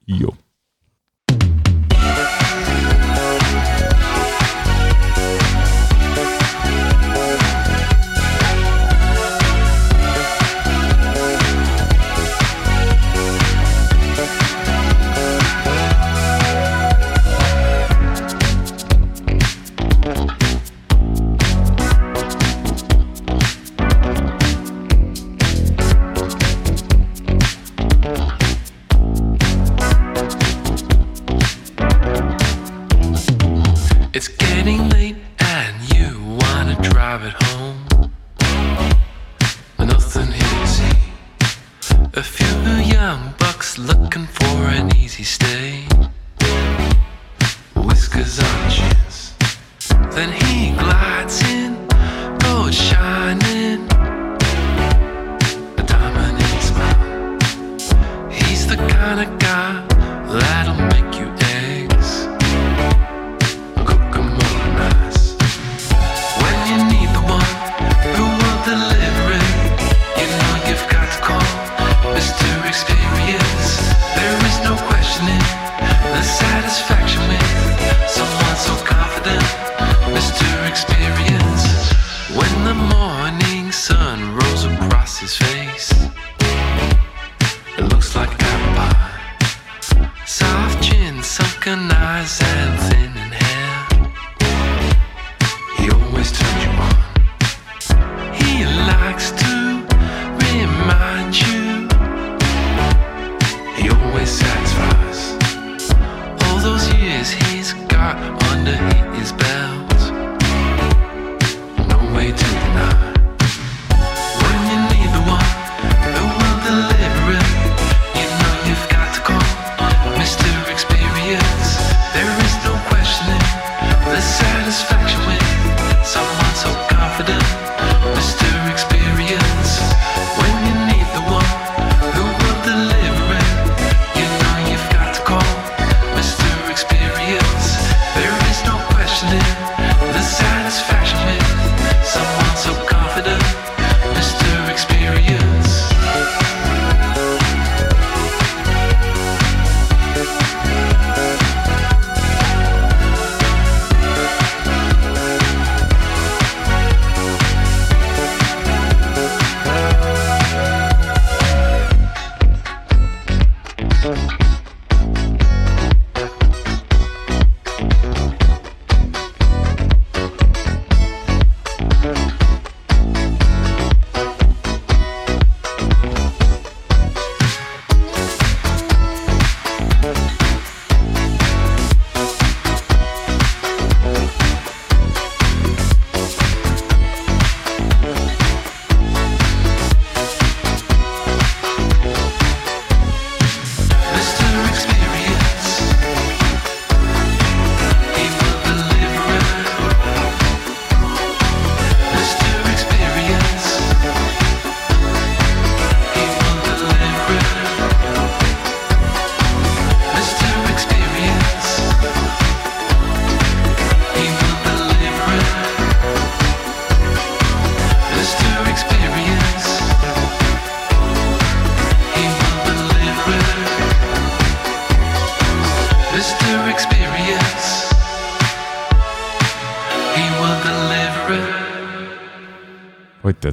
Jó. 0.06 0.30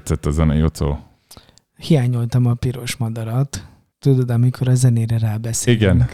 Tetszett 0.07 0.27
a 0.27 0.31
zene, 0.31 0.55
Jocó? 0.55 0.99
Hiányoltam 1.77 2.47
a 2.47 2.55
piros 2.55 2.97
madarat. 2.97 3.65
Tudod, 3.99 4.31
amikor 4.31 4.69
a 4.69 4.75
zenére 4.75 5.19
rábeszélünk. 5.19 5.83
Igen. 5.83 6.09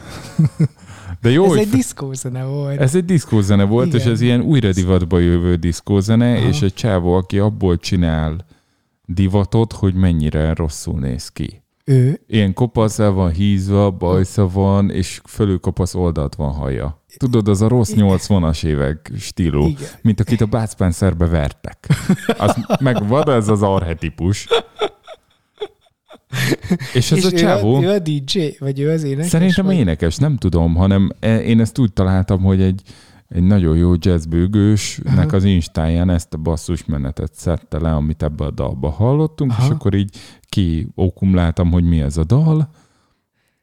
De 1.20 1.30
jó, 1.30 1.44
Ez 1.44 1.58
egy 1.58 1.68
diszkózene 1.68 2.44
volt. 2.44 2.80
Ez 2.80 2.94
egy 2.94 3.04
diszkózene 3.04 3.64
volt, 3.64 3.86
Igen. 3.86 4.00
és 4.00 4.06
ez 4.06 4.20
ilyen 4.20 4.40
újra 4.40 4.72
divatba 4.72 5.18
jövő 5.18 5.54
diszkózene, 5.54 6.36
Aha. 6.36 6.48
és 6.48 6.62
egy 6.62 6.74
csávó, 6.74 7.14
aki 7.14 7.38
abból 7.38 7.76
csinál 7.76 8.46
divatot, 9.04 9.72
hogy 9.72 9.94
mennyire 9.94 10.54
rosszul 10.54 10.98
néz 11.00 11.28
ki. 11.28 11.62
Ő, 11.84 12.20
Ilyen 12.26 12.54
kopasza 12.54 13.12
van 13.12 13.30
hízva, 13.32 13.90
bajsza 13.90 14.48
van, 14.48 14.90
és 14.90 15.20
fölül 15.24 15.58
kopasz 15.58 15.94
oldalt 15.94 16.34
van 16.34 16.52
haja. 16.52 17.01
Tudod, 17.22 17.48
az 17.48 17.62
a 17.62 17.68
rossz 17.68 17.92
80-as 17.96 18.64
évek 18.64 19.12
stílú, 19.18 19.66
igen. 19.66 19.88
mint 20.02 20.20
akit 20.20 20.40
a 20.40 20.46
Bud 20.46 20.68
Spencerbe 20.70 21.26
vertek. 21.26 21.88
Az 22.38 22.56
megvan 22.80 23.30
ez 23.30 23.48
az 23.48 23.62
arhetipus. 23.62 24.48
És 26.92 27.12
ez 27.12 27.18
és 27.18 27.24
a 27.24 27.32
ő 27.32 27.36
csávó... 27.36 27.82
Ő 27.82 27.88
a 27.88 27.98
DJ, 27.98 28.56
vagy 28.58 28.80
ő 28.80 28.90
az 28.90 29.02
énekes? 29.02 29.30
Szerintem 29.30 29.64
vagy? 29.64 29.74
énekes, 29.74 30.16
nem 30.16 30.36
tudom, 30.36 30.74
hanem 30.74 31.10
e- 31.20 31.42
én 31.42 31.60
ezt 31.60 31.78
úgy 31.78 31.92
találtam, 31.92 32.42
hogy 32.42 32.62
egy, 32.62 32.82
egy 33.28 33.42
nagyon 33.42 33.76
jó 33.76 33.92
jazzbőgősnek 33.98 35.32
az 35.32 35.44
instáján 35.44 36.10
ezt 36.10 36.34
a 36.34 36.38
basszusmenetet 36.38 37.34
szedte 37.34 37.78
le, 37.78 37.94
amit 37.94 38.22
ebbe 38.22 38.44
a 38.44 38.50
dalba 38.50 38.90
hallottunk, 38.90 39.50
Aha. 39.50 39.64
és 39.64 39.70
akkor 39.70 39.94
így 39.94 40.16
kiokumuláltam, 40.48 41.70
hogy 41.70 41.84
mi 41.84 42.00
ez 42.00 42.16
a 42.16 42.24
dal, 42.24 42.70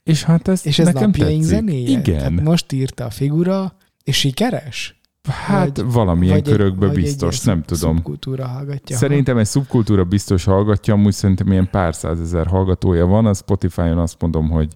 és 0.10 0.24
hát 0.24 0.48
ez 0.48 0.66
És 0.66 0.80
ez 0.80 0.86
nekem 0.86 1.04
napjaink 1.10 1.42
tetszik. 1.42 1.56
zenéje? 1.56 1.90
Igen, 1.90 2.18
Tehát 2.18 2.42
most 2.42 2.72
írta 2.72 3.06
a 3.06 3.10
figura, 3.10 3.76
és 4.04 4.18
sikeres? 4.18 4.94
hát 5.30 5.78
vagy- 5.78 5.92
valamilyen 5.92 6.38
Vagy 6.38 6.48
egy- 6.48 6.56
körökben 6.58 6.90
vagy 6.90 7.02
biztos, 7.02 7.40
egy 7.40 7.46
nem 7.46 7.64
tudom. 7.64 7.96
Szubkultúra 7.96 8.48
hallgatja. 8.48 8.98
Szerintem 8.98 9.38
egy 9.38 9.46
szubkultúra 9.46 10.04
biztos 10.04 10.44
hallgatja, 10.44 10.94
amúgy 10.94 11.14
szerintem 11.14 11.52
ilyen 11.52 11.70
pár 11.70 11.96
százezer 11.96 12.48
hallgatója 12.48 13.06
van, 13.06 13.26
a 13.26 13.34
Spotify-on 13.34 13.98
azt 13.98 14.22
mondom, 14.22 14.50
hogy 14.50 14.68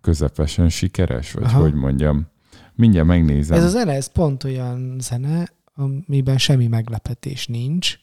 közepesen 0.00 0.68
sikeres, 0.68 1.32
vagy 1.32 1.44
Aha. 1.44 1.60
hogy 1.60 1.74
mondjam. 1.74 2.26
Mindjárt 2.74 3.06
megnézem. 3.06 3.56
Ez 3.58 3.64
a 3.64 3.68
zene, 3.68 3.92
ez 3.92 4.06
pont 4.06 4.44
olyan 4.44 4.96
zene, 5.00 5.48
amiben 5.74 6.38
semmi 6.38 6.66
meglepetés 6.66 7.46
nincs. 7.46 7.96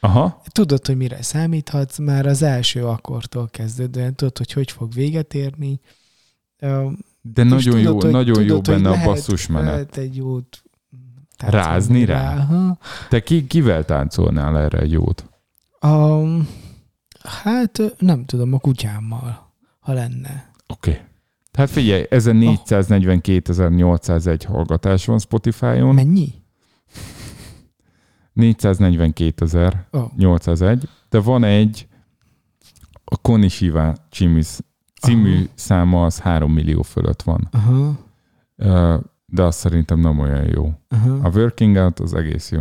Aha, 0.00 0.42
Tudod, 0.52 0.86
hogy 0.86 0.96
mire 0.96 1.22
számíthatsz, 1.22 1.98
már 1.98 2.26
az 2.26 2.42
első 2.42 2.84
akkordtól 2.86 3.48
kezdődően 3.50 4.14
tudod, 4.14 4.38
hogy 4.38 4.52
hogy 4.52 4.70
fog 4.70 4.92
véget 4.92 5.34
érni. 5.34 5.80
De 7.20 7.42
nagyon 7.42 7.78
jó, 7.78 7.84
tudod, 7.86 8.02
hogy- 8.02 8.12
nagyon 8.12 8.42
jó 8.42 8.42
tudod, 8.42 8.66
hogy 8.66 8.74
benne 8.74 8.88
a 8.88 8.90
lehet- 8.90 9.06
basszusmenet. 9.06 9.70
Lehet 9.70 9.96
egy 9.96 10.16
jót 10.16 10.62
Rázni 11.38 12.04
rá? 12.04 12.36
Aha. 12.36 12.78
Te 13.08 13.20
ki, 13.20 13.46
kivel 13.46 13.84
táncolnál 13.84 14.58
erre 14.58 14.78
egy 14.78 14.92
jót? 14.92 15.28
Um, 15.82 16.48
hát 17.22 17.80
nem 17.98 18.24
tudom, 18.24 18.52
a 18.52 18.58
kutyámmal, 18.58 19.52
ha 19.78 19.92
lenne. 19.92 20.50
Oké. 20.66 20.90
Okay. 20.90 21.02
Hát 21.52 21.70
figyelj, 21.70 22.06
ezen 22.10 22.36
442.801 22.36 24.44
hallgatás 24.44 25.06
van 25.06 25.18
Spotify-on. 25.18 25.94
Mennyi? 25.94 26.34
442.801, 28.34 29.74
Ó, 29.92 30.04
de 31.08 31.20
van 31.20 31.44
egy 31.44 31.88
a 33.04 33.16
Konishiva 33.16 33.96
című, 34.10 34.40
című 35.00 35.34
Aha. 35.34 35.44
száma 35.54 36.04
az 36.04 36.18
3 36.18 36.52
millió 36.52 36.82
fölött 36.82 37.22
van. 37.22 37.48
aha, 37.52 37.98
De 39.26 39.42
az 39.42 39.54
szerintem 39.56 40.00
nem 40.00 40.18
olyan 40.18 40.44
jó. 40.54 40.72
aha. 40.88 41.18
A 41.22 41.30
Working 41.34 41.76
Out 41.76 41.98
az 42.00 42.14
egész 42.14 42.50
jó. 42.50 42.60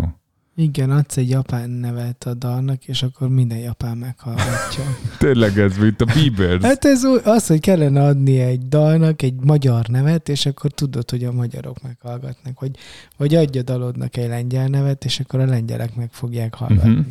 Igen, 0.60 0.92
adsz 0.92 1.18
egy 1.18 1.30
japán 1.30 1.70
nevet 1.70 2.24
a 2.24 2.34
dalnak, 2.34 2.86
és 2.86 3.04
akkor 3.04 3.30
minden 3.30 3.58
japán 3.58 3.98
meghallgatja. 3.98 4.84
Tényleg 5.20 5.58
ez, 5.60 5.78
mint 5.78 6.02
a 6.02 6.06
Biebers. 6.06 6.64
hát 6.64 6.86
ez 6.86 7.04
az, 7.24 7.48
hogy 7.48 7.60
kellene 7.60 8.04
adni 8.04 8.40
egy 8.40 8.68
dalnak 8.68 9.22
egy 9.22 9.34
magyar 9.44 9.88
nevet, 9.88 10.30
és 10.30 10.46
akkor 10.46 10.72
tudod, 10.72 11.10
hogy 11.10 11.24
a 11.24 11.32
magyarok 11.32 11.82
meghallgatnak. 11.84 12.60
Vagy, 12.60 12.72
vagy 13.18 13.36
adj 13.36 13.58
a 13.60 13.62
dalodnak 13.62 14.18
egy 14.18 14.28
lengyel 14.28 14.68
nevet, 14.68 15.06
és 15.06 15.20
akkor 15.20 15.40
a 15.40 15.46
lengyelek 15.46 15.96
meg 15.96 16.10
fogják 16.12 16.54
hallgatni. 16.56 16.90
Mhm. 16.92 17.10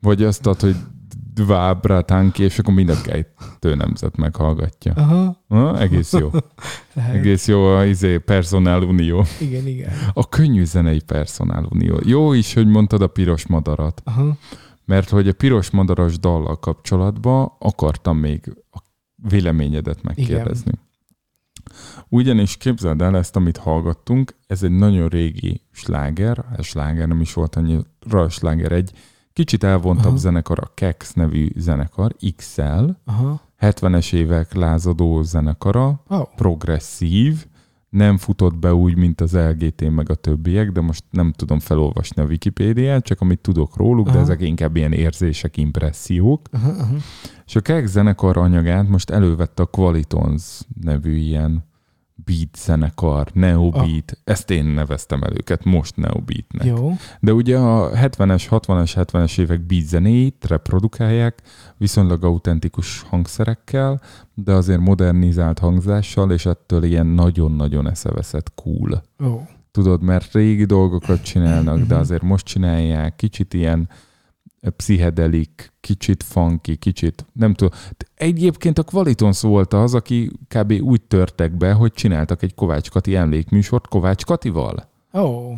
Vagy 0.00 0.22
azt 0.22 0.46
ad, 0.46 0.60
hogy 0.60 0.76
Dva 1.34 1.74
Bratanki, 1.74 2.42
és 2.42 2.58
akkor 2.58 2.74
mind 2.74 2.88
a 2.88 3.00
kettő 3.00 3.74
nemzet 3.74 4.16
meghallgatja. 4.16 4.92
Aha, 4.92 5.38
Ha, 5.48 5.80
egész 5.80 6.12
jó. 6.12 6.30
lehet. 6.94 7.14
Egész 7.14 7.48
jó 7.48 7.64
a 7.64 7.84
izé, 7.84 8.18
Personál 8.18 8.82
Unió. 8.82 9.24
Igen, 9.40 9.66
igen. 9.66 9.92
A 10.12 10.28
könnyű 10.28 10.64
zenei 10.64 11.00
Personál 11.00 11.66
Unió. 11.70 12.00
Jó 12.04 12.32
is, 12.32 12.54
hogy 12.54 12.66
mondtad 12.66 13.02
a 13.02 13.06
piros 13.06 13.46
madarat, 13.46 14.02
Aha. 14.04 14.36
mert 14.84 15.08
hogy 15.08 15.28
a 15.28 15.32
piros 15.32 15.70
madaras 15.70 16.18
dallal 16.18 16.58
kapcsolatban 16.58 17.52
akartam 17.58 18.16
még 18.16 18.56
a 18.70 18.78
véleményedet 19.28 20.02
megkérdezni. 20.02 20.72
Ugyanis 22.08 22.56
képzeld 22.56 23.02
el 23.02 23.16
ezt, 23.16 23.36
amit 23.36 23.56
hallgattunk, 23.56 24.34
ez 24.46 24.62
egy 24.62 24.70
nagyon 24.70 25.08
régi 25.08 25.62
sláger, 25.72 26.44
ez 26.56 26.64
sláger 26.66 27.08
nem 27.08 27.20
is 27.20 27.32
volt 27.32 27.56
annyira 27.56 28.28
sláger, 28.28 28.72
egy 28.72 28.92
kicsit 29.32 29.64
elvontabb 29.64 30.06
Aha. 30.06 30.16
zenekar, 30.16 30.58
a 30.60 30.70
Kex 30.74 31.12
nevű 31.12 31.48
zenekar, 31.56 32.14
XL, 32.36 32.88
Aha. 33.04 33.40
70-es 33.60 34.12
évek 34.12 34.54
lázadó 34.54 35.22
zenekara, 35.22 36.02
Oh. 36.08 36.28
progresszív, 36.36 37.46
nem 37.88 38.16
futott 38.16 38.56
be 38.56 38.74
úgy, 38.74 38.96
mint 38.96 39.20
az 39.20 39.36
LGT 39.36 39.90
meg 39.90 40.10
a 40.10 40.14
többiek, 40.14 40.70
de 40.72 40.80
most 40.80 41.04
nem 41.10 41.32
tudom 41.32 41.58
felolvasni 41.58 42.22
a 42.22 42.26
Wikipédiát, 42.26 43.04
csak 43.04 43.20
amit 43.20 43.40
tudok 43.40 43.76
róluk, 43.76 44.06
de 44.06 44.12
Aha. 44.12 44.20
ezek 44.20 44.40
inkább 44.40 44.76
ilyen 44.76 44.92
érzések, 44.92 45.56
impressziók. 45.56 46.40
Aha, 46.52 46.70
aha. 46.70 46.94
És 47.46 47.56
a 47.56 47.60
Kex 47.60 47.90
zenekar 47.90 48.36
anyagát 48.36 48.88
most 48.88 49.10
elővette 49.10 49.62
a 49.62 49.66
Qualitons 49.66 50.60
nevű 50.80 51.16
ilyen 51.16 51.64
beat 52.24 52.56
zenekar, 52.56 53.28
neobeat, 53.32 54.18
ezt 54.24 54.50
én 54.50 54.64
neveztem 54.64 55.22
el 55.22 55.32
őket 55.32 55.64
most 55.64 55.96
neobeatnek. 55.96 56.66
Jó. 56.66 56.92
De 57.20 57.32
ugye 57.32 57.58
a 57.58 57.90
70-es, 57.90 58.46
60-es, 58.50 58.92
70-es 58.94 59.38
évek 59.38 59.66
beat 59.66 59.84
zenéit 59.84 60.44
reprodukálják 60.48 61.42
viszonylag 61.76 62.24
autentikus 62.24 63.02
hangszerekkel, 63.02 64.00
de 64.34 64.52
azért 64.52 64.80
modernizált 64.80 65.58
hangzással, 65.58 66.32
és 66.32 66.46
ettől 66.46 66.82
ilyen 66.82 67.06
nagyon-nagyon 67.06 67.88
eszeveszett 67.88 68.54
cool. 68.54 69.02
Ó. 69.24 69.40
Tudod, 69.70 70.02
mert 70.02 70.32
régi 70.32 70.64
dolgokat 70.64 71.22
csinálnak, 71.22 71.80
de 71.80 71.94
azért 71.94 72.22
most 72.22 72.44
csinálják, 72.44 73.16
kicsit 73.16 73.54
ilyen 73.54 73.88
pszichedelik, 74.76 75.72
kicsit 75.80 76.22
funky, 76.22 76.76
kicsit, 76.76 77.26
nem 77.32 77.54
tudom. 77.54 77.78
Egyébként 78.14 78.78
a 78.78 78.82
Qualitons 78.82 79.40
volt 79.40 79.72
az, 79.72 79.94
aki 79.94 80.30
kb. 80.48 80.72
úgy 80.80 81.02
törtek 81.02 81.56
be, 81.56 81.72
hogy 81.72 81.92
csináltak 81.92 82.42
egy 82.42 82.54
Kovács 82.54 82.90
Kati 82.90 83.16
emlékműsort 83.16 83.88
Kovács 83.88 84.24
Katival. 84.24 84.88
Ó. 85.14 85.52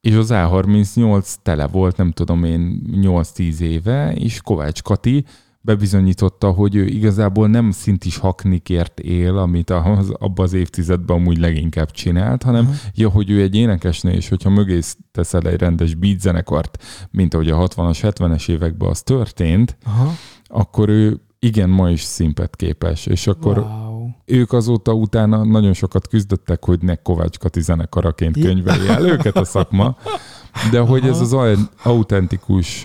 És 0.00 0.14
az 0.14 0.28
A38 0.32 1.34
tele 1.42 1.66
volt, 1.66 1.96
nem 1.96 2.10
tudom 2.10 2.44
én, 2.44 2.82
8-10 2.92 3.58
éve, 3.58 4.12
és 4.14 4.40
Kovács 4.40 4.82
Kati 4.82 5.24
bebizonyította, 5.60 6.50
hogy 6.50 6.74
ő 6.74 6.86
igazából 6.86 7.48
nem 7.48 7.70
szintis 7.70 8.16
haknikért 8.16 9.00
él, 9.00 9.36
amit 9.38 9.70
az, 9.70 10.10
abban 10.18 10.44
az 10.44 10.52
évtizedben 10.52 11.16
amúgy 11.16 11.38
leginkább 11.38 11.90
csinált, 11.90 12.42
hanem 12.42 12.64
Aha. 12.64 12.74
ja, 12.94 13.08
hogy 13.08 13.30
ő 13.30 13.42
egy 13.42 13.54
énekesnő, 13.54 14.10
és 14.10 14.28
hogyha 14.28 14.50
mögé 14.50 14.78
teszel 15.12 15.42
egy 15.42 15.60
rendes 15.60 15.94
beat 15.94 16.20
zenekart, 16.20 16.84
mint 17.10 17.34
ahogy 17.34 17.50
a 17.50 17.68
60-as, 17.68 17.98
70-es 18.02 18.48
években 18.48 18.88
az 18.88 19.02
történt, 19.02 19.76
Aha. 19.84 20.12
akkor 20.46 20.88
ő 20.88 21.20
igen, 21.40 21.70
ma 21.70 21.90
is 21.90 22.00
szimpet 22.00 22.56
képes, 22.56 23.06
és 23.06 23.26
akkor 23.26 23.58
Wow. 23.58 24.08
ők 24.24 24.52
azóta 24.52 24.92
utána 24.92 25.44
nagyon 25.44 25.72
sokat 25.72 26.08
küzdöttek, 26.08 26.64
hogy 26.64 26.82
ne 26.82 26.94
Kovács 26.94 27.38
Kati 27.38 27.60
zenekaraként 27.60 28.38
könyvelje 28.40 28.94
el 28.96 29.06
őket 29.06 29.36
a 29.36 29.44
szakma, 29.44 29.96
de 30.70 30.80
hogy 30.80 31.04
ez 31.06 31.20
az 31.20 31.32
au- 31.32 31.70
autentikus 31.82 32.84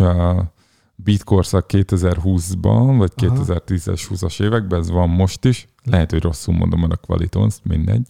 uh, 0.97 1.03
beat 1.03 1.23
korszak 1.23 1.65
2020-ban, 1.67 2.95
vagy 2.97 3.11
Aha. 3.15 3.43
2010-es 3.45 4.01
20-as 4.09 4.41
években, 4.41 4.79
ez 4.79 4.89
van 4.89 5.09
most 5.09 5.45
is, 5.45 5.67
lehet, 5.83 6.11
hogy 6.11 6.21
rosszul 6.21 6.55
mondom 6.55 6.83
el 6.83 6.91
a 6.91 6.95
Qualitons, 6.95 7.55
mindegy. 7.63 8.07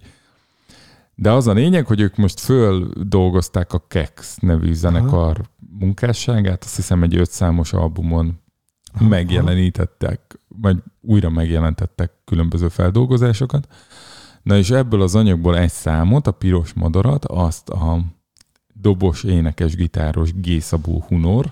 De 1.15 1.31
az 1.31 1.47
a 1.47 1.53
lényeg, 1.53 1.85
hogy 1.85 1.99
ők 1.99 2.15
most 2.15 2.39
földolgozták 2.39 3.73
a 3.73 3.83
Kex 3.87 4.37
nevű 4.37 4.73
zenekar 4.73 5.41
munkásságát, 5.79 6.63
azt 6.63 6.75
hiszem 6.75 7.03
egy 7.03 7.15
öt 7.15 7.31
számos 7.31 7.73
albumon 7.73 8.39
Aha. 8.93 9.07
megjelenítettek, 9.07 10.39
vagy 10.47 10.77
újra 11.01 11.29
megjelentettek 11.29 12.11
különböző 12.25 12.67
feldolgozásokat. 12.67 13.67
Na 14.43 14.57
és 14.57 14.69
ebből 14.69 15.01
az 15.01 15.15
anyagból 15.15 15.57
egy 15.57 15.71
számot, 15.71 16.27
a 16.27 16.31
piros 16.31 16.73
madarat, 16.73 17.25
azt 17.25 17.69
a 17.69 17.99
dobos, 18.73 19.23
énekes, 19.23 19.75
gitáros 19.75 20.33
G. 20.33 20.61
Szabó 20.61 21.03
Hunor, 21.07 21.51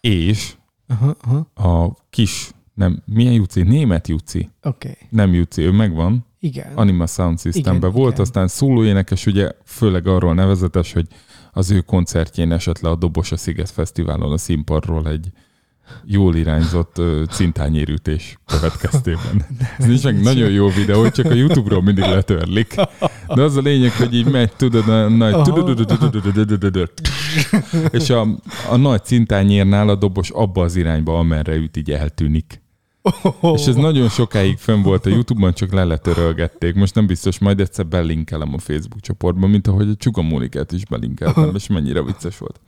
és 0.00 0.56
Aha, 0.88 1.16
aha. 1.20 1.68
a 1.70 1.96
kis, 2.10 2.50
nem, 2.74 3.02
milyen 3.04 3.32
Juci? 3.32 3.62
Német 3.62 4.08
Juci. 4.08 4.50
Oké. 4.62 4.88
Okay. 4.88 5.08
Nem 5.10 5.34
Juci, 5.34 5.62
ő 5.62 5.70
megvan. 5.70 6.26
Igen. 6.40 6.72
Anima 6.74 7.06
Sound 7.06 7.40
Systemben 7.40 7.92
volt, 7.92 8.12
igen. 8.12 8.24
aztán 8.24 8.48
szólóénekes, 8.48 9.26
ugye 9.26 9.50
főleg 9.64 10.06
arról 10.06 10.34
nevezetes, 10.34 10.92
hogy 10.92 11.06
az 11.52 11.70
ő 11.70 11.80
koncertjén 11.80 12.52
esett 12.52 12.80
le 12.80 12.88
a 12.88 12.96
Dobos 12.96 13.32
a 13.32 13.36
Sziget 13.36 13.70
Fesztiválon 13.70 14.32
a 14.32 14.38
színpadról 14.38 15.08
egy 15.08 15.32
jól 16.04 16.36
irányzott 16.36 16.98
ö, 16.98 17.22
cintányérütés 17.30 18.38
következtében. 18.46 19.46
Ez 19.78 19.86
nincs 19.86 20.04
meg 20.04 20.20
nagyon 20.20 20.50
jó 20.50 20.68
videó, 20.68 21.10
csak 21.10 21.26
a 21.26 21.34
YouTube-ról 21.34 21.82
mindig 21.82 22.04
letörlik. 22.04 22.74
De 23.34 23.42
az 23.42 23.56
a 23.56 23.60
lényeg, 23.60 23.92
hogy 23.92 24.14
így 24.14 24.30
megy, 24.30 24.52
tudod, 24.52 24.88
a 24.88 25.08
nagy... 25.08 25.34
És 27.90 28.10
a, 28.10 28.26
a 28.70 28.76
nagy 28.76 29.04
cintányérnál 29.04 29.88
a 29.88 29.94
dobos 29.94 30.30
abba 30.30 30.62
az 30.62 30.76
irányba, 30.76 31.18
amerre 31.18 31.54
üt, 31.54 31.76
így 31.76 31.90
eltűnik. 31.90 32.62
És 33.54 33.66
ez 33.66 33.74
nagyon 33.74 34.08
sokáig 34.08 34.58
fönn 34.58 34.82
volt 34.82 35.06
a 35.06 35.08
YouTube-on, 35.08 35.52
csak 35.52 35.72
le 35.72 35.84
letörölgették. 35.84 36.74
Most 36.74 36.94
nem 36.94 37.06
biztos, 37.06 37.38
majd 37.38 37.60
egyszer 37.60 37.86
belinkelem 37.86 38.54
a 38.54 38.58
Facebook 38.58 39.00
csoportban, 39.00 39.50
mint 39.50 39.66
ahogy 39.66 39.88
a 39.88 39.94
Csuga 39.94 40.22
Mónikát 40.22 40.72
is 40.72 40.86
belinkeltem, 40.86 41.54
és 41.54 41.66
mennyire 41.66 42.02
vicces 42.02 42.38
volt. 42.38 42.60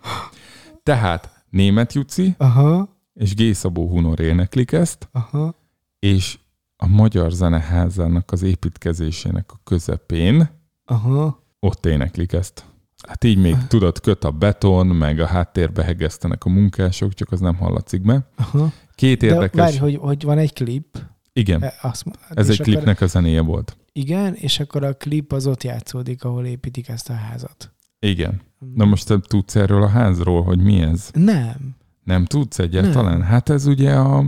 Tehát 0.82 1.44
német 1.50 1.92
Juci 1.92 2.34
Aha, 2.38 2.98
és 3.20 3.34
G. 3.34 3.54
Szabó 3.54 3.88
Hunor 3.88 4.20
éneklik 4.20 4.72
ezt, 4.72 5.08
aha. 5.12 5.54
és 5.98 6.38
a 6.76 6.86
Magyar 6.86 7.30
Zeneházának 7.32 8.32
az 8.32 8.42
építkezésének 8.42 9.52
a 9.52 9.60
közepén 9.64 10.50
Aha. 10.84 11.42
ott 11.58 11.86
éneklik 11.86 12.32
ezt. 12.32 12.64
Hát 13.08 13.24
így 13.24 13.38
még 13.38 13.56
tudod, 13.68 14.00
köt 14.00 14.24
a 14.24 14.30
beton, 14.30 14.86
meg 14.86 15.20
a 15.20 15.26
háttérbe 15.26 15.84
hegesztenek 15.84 16.44
a 16.44 16.48
munkások, 16.48 17.14
csak 17.14 17.32
az 17.32 17.40
nem 17.40 17.56
hallatszik 17.56 18.02
be. 18.02 18.28
Aha. 18.36 18.72
Két 18.94 19.20
De 19.20 19.26
érdekes... 19.26 19.60
várj, 19.60 19.76
hogy, 19.76 19.96
hogy 19.96 20.22
van 20.22 20.38
egy 20.38 20.52
klip. 20.52 20.98
Igen, 21.32 21.62
E, 21.62 21.74
Azt, 21.82 22.04
mo- 22.04 22.18
ez 22.30 22.48
egy 22.48 22.60
akkor- 22.60 22.66
klipnek 22.72 23.00
a 23.00 23.06
zenéje 23.06 23.40
volt. 23.40 23.76
Igen, 23.92 24.34
és 24.34 24.60
akkor 24.60 24.84
a 24.84 24.94
klip 24.94 25.32
az 25.32 25.46
ott 25.46 25.62
játszódik, 25.62 26.24
ahol 26.24 26.46
építik 26.46 26.88
ezt 26.88 27.10
a 27.10 27.12
házat. 27.12 27.72
Igen. 27.98 28.40
Na 28.74 28.84
most 28.84 29.06
te 29.06 29.18
tudsz 29.20 29.56
erről 29.56 29.82
a 29.82 29.88
házról, 29.88 30.42
hogy 30.42 30.58
mi 30.62 30.80
ez? 30.80 31.10
Nem. 31.12 31.78
Nem 32.10 32.24
tudsz 32.24 32.58
egyáltalán? 32.58 33.22
Hát 33.22 33.48
ez 33.48 33.66
ugye 33.66 33.92
a, 33.94 34.24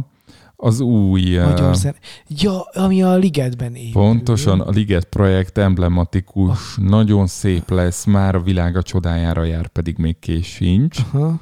az 0.56 0.80
új... 0.80 1.38
eh, 1.38 1.48
Magyar 1.48 1.76
zen... 1.76 1.94
Ja, 2.28 2.60
ami 2.60 3.02
a 3.02 3.14
ligetben 3.16 3.74
épül. 3.74 3.92
Pontosan 4.02 4.60
a 4.60 4.70
Liget 4.70 5.04
projekt 5.04 5.58
emblematikus, 5.58 6.76
nagyon 6.76 7.26
szép 7.26 7.70
lesz, 7.70 8.04
már 8.04 8.34
a 8.34 8.40
világa 8.40 8.82
csodájára 8.82 9.44
jár, 9.44 9.68
pedig 9.68 9.96
még 9.98 10.18
kés 10.18 10.46
sincs. 10.46 10.98
Aha. 11.12 11.40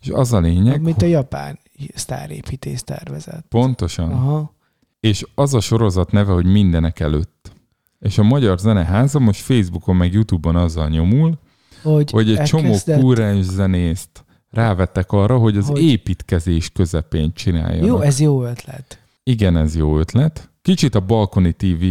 És 0.00 0.08
az 0.08 0.32
a 0.32 0.40
lényeg, 0.40 0.80
Mint 0.82 1.02
a 1.02 1.06
japán 1.06 1.58
sztárépítész 1.94 2.82
tervezet. 2.82 3.44
pontosan, 3.48 4.10
Aha. 4.12 4.54
és 5.00 5.24
az 5.34 5.54
a 5.54 5.60
sorozat 5.60 6.12
neve, 6.12 6.32
hogy 6.32 6.46
mindenek 6.46 7.00
előtt. 7.00 7.52
És 8.00 8.18
a 8.18 8.22
Magyar 8.22 8.58
Zeneháza 8.58 9.18
most 9.18 9.40
Facebookon 9.40 9.96
meg 9.96 10.12
Youtube-on 10.12 10.56
azzal 10.56 10.88
nyomul, 10.88 11.38
Hogy, 11.82 12.10
hogy 12.10 12.34
egy 12.36 12.42
csomó 12.42 12.76
kúrens 12.84 13.44
zenészt 13.44 14.24
rávettek 14.56 15.12
arra, 15.12 15.38
hogy 15.38 15.56
az 15.56 15.66
Hogy- 15.66 15.82
építkezés 15.82 16.70
közepén 16.70 17.32
csináljanak. 17.32 17.86
Jó, 17.86 18.00
ez 18.00 18.20
jó 18.20 18.44
ötlet. 18.44 19.00
Igen, 19.22 19.56
ez 19.56 19.76
jó 19.76 19.98
ötlet. 19.98 20.50
Kicsit 20.62 20.94
a 20.94 21.00
Balkoni 21.00 21.52
TV 21.52 21.84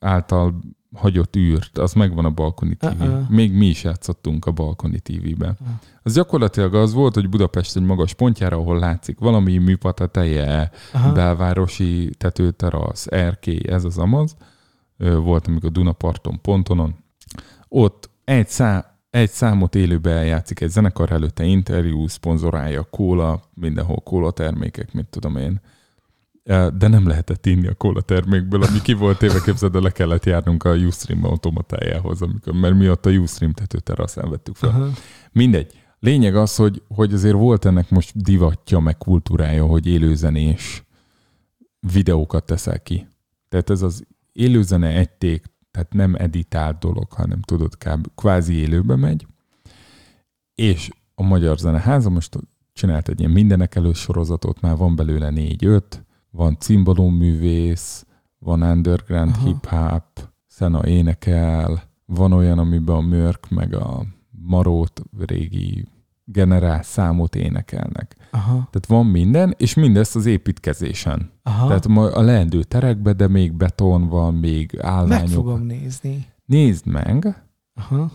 által 0.00 0.60
hagyott 0.94 1.36
űrt, 1.36 1.78
az 1.78 1.92
megvan 1.92 2.24
a 2.24 2.30
Balkoni 2.30 2.74
TV. 2.74 2.86
Uh-uh. 2.86 3.28
Még 3.28 3.52
mi 3.52 3.66
is 3.66 3.84
játszottunk 3.84 4.46
a 4.46 4.50
Balkoni 4.50 5.00
TV-be. 5.00 5.46
Uh. 5.60 5.68
Az 6.02 6.14
gyakorlatilag 6.14 6.74
az 6.74 6.92
volt, 6.92 7.14
hogy 7.14 7.28
Budapest 7.28 7.76
egy 7.76 7.82
magas 7.82 8.14
pontjára, 8.14 8.56
ahol 8.56 8.78
látszik 8.78 9.18
valami 9.18 9.58
műpatateje, 9.58 10.70
Aha. 10.92 11.12
belvárosi 11.12 12.10
tetőterasz, 12.18 13.06
erkély, 13.06 13.60
ez 13.68 13.84
az 13.84 13.98
amaz. 13.98 14.36
Volt, 14.96 15.46
amikor 15.46 15.70
Dunaparton, 15.72 16.40
pontonon. 16.40 16.94
Ott 17.68 18.10
egy, 18.24 18.48
szá, 18.48 18.89
egy 19.10 19.30
számot 19.30 19.74
élőbe 19.74 20.10
eljátszik 20.10 20.60
egy 20.60 20.70
zenekar 20.70 21.12
előtte 21.12 21.44
interjú, 21.44 22.06
szponzorálja 22.06 22.82
kóla, 22.82 23.42
mindenhol 23.54 24.00
kóla 24.00 24.30
termékek, 24.30 24.92
mit 24.92 25.06
tudom 25.06 25.36
én. 25.36 25.60
De 26.74 26.88
nem 26.88 27.06
lehetett 27.06 27.46
inni 27.46 27.66
a 27.66 27.74
kóla 27.74 28.00
termékből, 28.00 28.62
ami 28.62 28.80
ki 28.82 28.92
volt 28.92 29.22
éve, 29.22 29.40
képzeld, 29.44 29.74
el, 29.74 29.80
le 29.80 29.90
kellett 29.90 30.24
járnunk 30.24 30.64
a 30.64 30.74
Ustream 30.74 31.24
automatájához, 31.24 32.22
amikor, 32.22 32.52
mert 32.52 32.74
mi 32.74 32.90
ott 32.90 33.06
a 33.06 33.10
Ustream 33.10 33.52
tetőteraszán 33.52 34.30
vettük 34.30 34.56
fel. 34.56 34.68
Aha. 34.68 34.88
Mindegy. 35.32 35.72
Lényeg 35.98 36.36
az, 36.36 36.56
hogy, 36.56 36.82
hogy 36.88 37.12
azért 37.12 37.34
volt 37.34 37.64
ennek 37.64 37.90
most 37.90 38.22
divatja, 38.22 38.78
meg 38.78 38.98
kultúrája, 38.98 39.66
hogy 39.66 39.86
élőzenés 39.86 40.84
videókat 41.80 42.44
teszel 42.44 42.80
ki. 42.80 43.06
Tehát 43.48 43.70
ez 43.70 43.82
az 43.82 44.06
élőzene 44.32 44.88
egy 44.88 45.10
ték, 45.10 45.44
tehát 45.70 45.92
nem 45.92 46.14
editált 46.14 46.78
dolog, 46.78 47.12
hanem 47.12 47.40
tudod, 47.40 47.76
kb. 47.76 48.06
kvázi 48.14 48.54
élőbe 48.54 48.96
megy. 48.96 49.26
És 50.54 50.90
a 51.14 51.22
Magyar 51.22 51.58
Zeneháza 51.58 52.10
most 52.10 52.36
csinált 52.72 53.08
egy 53.08 53.18
ilyen 53.20 53.32
mindenek 53.32 53.74
elő 53.74 53.92
sorozatot, 53.92 54.60
már 54.60 54.76
van 54.76 54.96
belőle 54.96 55.30
négy-öt, 55.30 56.04
van 56.30 56.56
cimbalóművész, 56.58 58.06
van 58.38 58.62
underground 58.62 59.34
Aha. 59.34 59.46
hip-hop, 59.46 60.28
Szena 60.46 60.86
énekel, 60.86 61.82
van 62.06 62.32
olyan, 62.32 62.58
amiben 62.58 62.96
a 62.96 63.00
Mörk 63.00 63.48
meg 63.48 63.74
a 63.74 64.04
Marót 64.30 65.02
régi 65.26 65.88
generál 66.24 66.82
számot 66.82 67.34
énekelnek. 67.34 68.16
Aha. 68.30 68.52
Tehát 68.52 68.86
van 68.86 69.06
minden, 69.06 69.54
és 69.58 69.74
mindezt 69.74 70.16
az 70.16 70.26
építkezésen. 70.26 71.30
Aha. 71.42 71.66
Tehát 71.66 72.14
a 72.14 72.20
leendő 72.20 72.62
terekbe, 72.62 73.12
de 73.12 73.28
még 73.28 73.52
beton 73.52 74.08
van, 74.08 74.34
még 74.34 74.70
Meg 74.76 74.84
állványok. 74.84 75.28
fogom 75.28 75.62
nézni. 75.62 76.26
Nézd 76.44 76.86
meg, 76.86 77.44
Aha. 77.74 78.10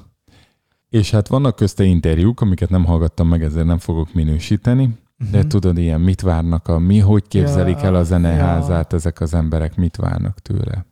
és 0.89 1.11
hát 1.11 1.28
vannak 1.28 1.55
közte 1.55 1.84
interjúk, 1.84 2.41
amiket 2.41 2.70
nem 2.70 2.86
hallgattam 2.86 3.28
meg, 3.28 3.43
ezért 3.43 3.66
nem 3.66 3.78
fogok 3.78 4.13
minősíteni, 4.13 4.89
de 5.32 5.38
Mhm. 5.39 5.47
tudod, 5.47 5.78
ilyen 5.78 6.01
mit 6.01 6.22
várnak, 6.22 6.68
a, 6.68 6.80
mi, 6.80 6.99
hogy 6.99 7.28
képzelik 7.28 7.78
Ja, 7.79 7.83
el 7.86 7.96
a 7.96 8.04
zeneházát, 8.04 8.93
ezek 8.93 9.21
az 9.21 9.33
emberek 9.33 9.75
mit 9.75 9.96
várnak 9.96 10.39
tőle. 10.39 10.86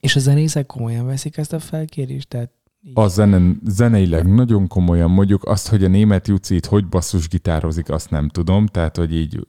És 0.00 0.16
a 0.16 0.20
zenészek 0.20 0.66
komolyan 0.66 1.06
veszik 1.06 1.36
ezt 1.36 1.52
a 1.52 1.58
felkérést? 1.58 2.28
Tehát 2.28 2.50
A 2.94 3.08
zene, 3.08 3.40
zeneileg 3.64 4.34
nagyon 4.34 4.66
komolyan 4.66 5.10
mondjuk 5.10 5.44
azt, 5.44 5.68
hogy 5.68 5.84
a 5.84 5.88
német 5.88 6.28
Jucit 6.28 6.66
hogy 6.66 6.86
basszusgitározik, 6.86 7.90
azt 7.90 8.10
nem 8.10 8.28
tudom, 8.28 8.66
tehát 8.66 8.96
hogy 8.96 9.14
így, 9.14 9.46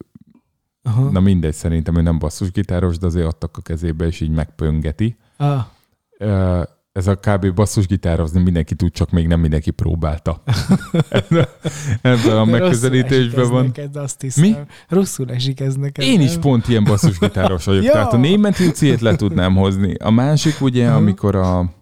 Aha. 0.83 1.09
na 1.09 1.19
mindegy, 1.19 1.53
szerintem 1.53 1.95
ő 1.95 2.01
nem 2.01 2.19
basszusgitáros, 2.19 2.97
de 2.97 3.05
azért 3.05 3.25
adtak 3.25 3.57
a 3.57 3.61
kezébe, 3.61 4.05
és 4.05 4.21
így 4.21 4.29
megpöngeti. 4.29 5.17
Ah, 5.37 5.61
Ez 6.91 7.07
a 7.07 7.15
kb. 7.15 7.53
basszusgitározni 7.53 8.41
mindenki 8.41 8.75
tud, 8.75 8.91
csak 8.91 9.11
még 9.11 9.27
nem 9.27 9.39
mindenki 9.39 9.71
próbálta. 9.71 10.43
Ebben 12.01 12.37
a 12.37 12.45
megközelítésben 12.45 13.49
van. 13.49 13.65
Neked, 13.65 13.95
azt 13.95 14.21
hiszem. 14.21 14.43
Mi? 14.43 14.55
Rosszul 14.87 15.31
esik 15.31 15.59
ez 15.59 15.75
neked. 15.75 16.05
Én 16.05 16.21
is 16.21 16.31
nem? 16.31 16.41
pont 16.41 16.67
ilyen 16.67 16.83
basszusgitáros 16.83 17.65
vagyok. 17.65 17.83
Ja. 17.87 17.91
Tehát 17.91 18.13
a 18.13 18.17
német 18.17 18.57
Juciét 18.57 19.01
le 19.01 19.15
tudnám 19.15 19.55
hozni. 19.55 19.93
A 19.93 20.11
másik 20.11 20.61
ugye, 20.61 20.89
amikor 20.91 21.35
a 21.35 21.75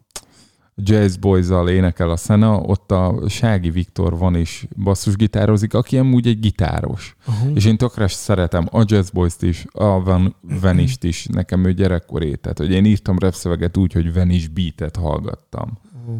Jazz 0.75 1.15
Boys-zal 1.15 1.69
énekel 1.69 2.09
a 2.09 2.15
Szena, 2.15 2.59
ott 2.59 2.91
a 2.91 3.21
Sági 3.27 3.69
Viktor 3.69 4.17
van 4.17 4.35
és 4.35 4.67
basszusgitározik, 4.83 5.73
aki 5.73 5.97
amúgy 5.97 6.27
egy 6.27 6.39
gitáros. 6.39 7.15
Aha. 7.25 7.49
És 7.53 7.65
én 7.65 7.77
tökre 7.77 8.07
szeretem 8.07 8.67
a 8.71 8.83
Jazz 8.85 9.09
Boys-t 9.09 9.41
is, 9.41 9.65
a 9.71 10.03
Van, 10.03 10.35
Venist 10.41 11.03
is, 11.03 11.25
nekem 11.25 11.65
ő 11.65 11.73
gyerekkoré. 11.73 12.35
Tehát, 12.35 12.57
hogy 12.57 12.71
én 12.71 12.85
írtam 12.85 13.19
repszöveget 13.19 13.77
úgy, 13.77 13.93
hogy 13.93 14.13
Venice 14.13 14.47
beatet 14.53 14.95
hallgattam. 14.95 15.77
Ó. 16.09 16.19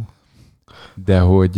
De 0.94 1.20
hogy 1.20 1.58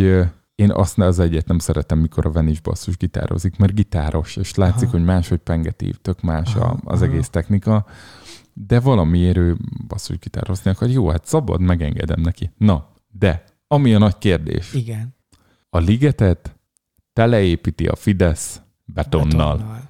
én 0.56 0.72
azt 0.72 1.00
az 1.00 1.20
egyet 1.20 1.48
nem 1.48 1.60
szeretem, 1.60 2.00
mikor 2.00 2.26
a 2.26 2.32
Venice 2.32 2.62
basszus 2.64 2.98
gitározik, 2.98 3.58
mert 3.58 3.74
gitáros, 3.74 4.36
és 4.36 4.56
látszik, 4.56 4.88
Aha. 4.88 4.98
hogy 4.98 5.06
máshogy 5.06 5.40
pengetív, 5.40 5.98
tök 6.02 6.22
más 6.22 6.56
Aha, 6.56 6.78
az 6.84 7.02
aha. 7.02 7.12
egész 7.12 7.30
technika, 7.30 7.86
de 8.66 8.80
valamiért 8.80 9.38
ő 9.38 9.58
basszus 9.88 10.18
gitározni 10.18 10.72
akar. 10.72 10.90
Jó, 10.90 11.10
hát 11.10 11.26
szabad, 11.26 11.62
megengedem 11.62 12.22
neki. 12.22 12.52
Na, 12.58 12.90
de 13.12 13.44
ami 13.68 13.94
a 13.94 13.98
nagy 13.98 14.18
kérdés, 14.18 14.74
Igen. 14.74 15.16
a 15.70 15.78
ligetet 15.78 16.56
teleépíti 17.14 17.88
a 17.88 17.96
Fidesz 17.96 18.62
betonnal. 18.86 19.58
Betonnal. 19.58 19.90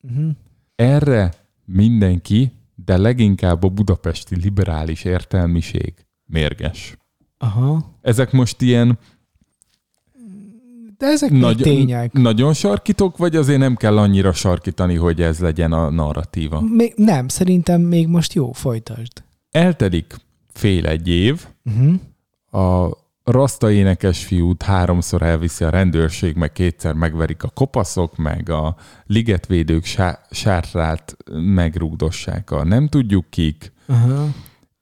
Uh-huh. 0.00 0.30
Erre 0.74 1.32
mindenki, 1.64 2.52
de 2.74 2.96
leginkább 2.96 3.62
a 3.62 3.68
budapesti 3.68 4.40
liberális 4.40 5.04
értelmiség 5.04 5.94
mérges. 6.24 6.96
Aha. 7.38 7.98
Ezek 8.00 8.32
most 8.32 8.60
ilyen 8.60 8.98
De 11.04 11.10
ezek 11.10 11.30
Nagy, 11.30 11.56
tények. 11.56 12.12
nagyon 12.12 12.52
sarkítok, 12.52 13.16
vagy 13.16 13.36
azért 13.36 13.58
nem 13.58 13.76
kell 13.76 13.98
annyira 13.98 14.32
sarkítani, 14.32 14.94
hogy 14.94 15.22
ez 15.22 15.38
legyen 15.38 15.72
a 15.72 15.90
narratíva? 15.90 16.60
Még, 16.60 16.92
nem, 16.96 17.28
szerintem 17.28 17.80
még 17.80 18.06
most 18.08 18.32
jó, 18.32 18.52
folytasd. 18.52 19.12
Eltelik 19.50 20.14
fél 20.52 20.86
egy 20.86 21.08
év, 21.08 21.46
Uh-huh. 21.64 21.94
a 22.64 22.96
rasta 23.24 23.70
énekes 23.70 24.24
fiút 24.24 24.62
háromszor 24.62 25.22
elviszi 25.22 25.64
a 25.64 25.70
rendőrség, 25.70 26.36
meg 26.36 26.52
kétszer 26.52 26.92
megverik 26.94 27.42
a 27.42 27.48
kopaszok, 27.48 28.16
meg 28.16 28.48
a 28.48 28.76
ligetvédők 29.06 29.84
sá- 29.84 30.26
sátrát 30.30 31.16
megrúgdossák 31.32 32.50
a 32.50 32.64
nem 32.64 32.88
tudjuk 32.88 33.24
kik. 33.30 33.72
Aha. 33.86 34.28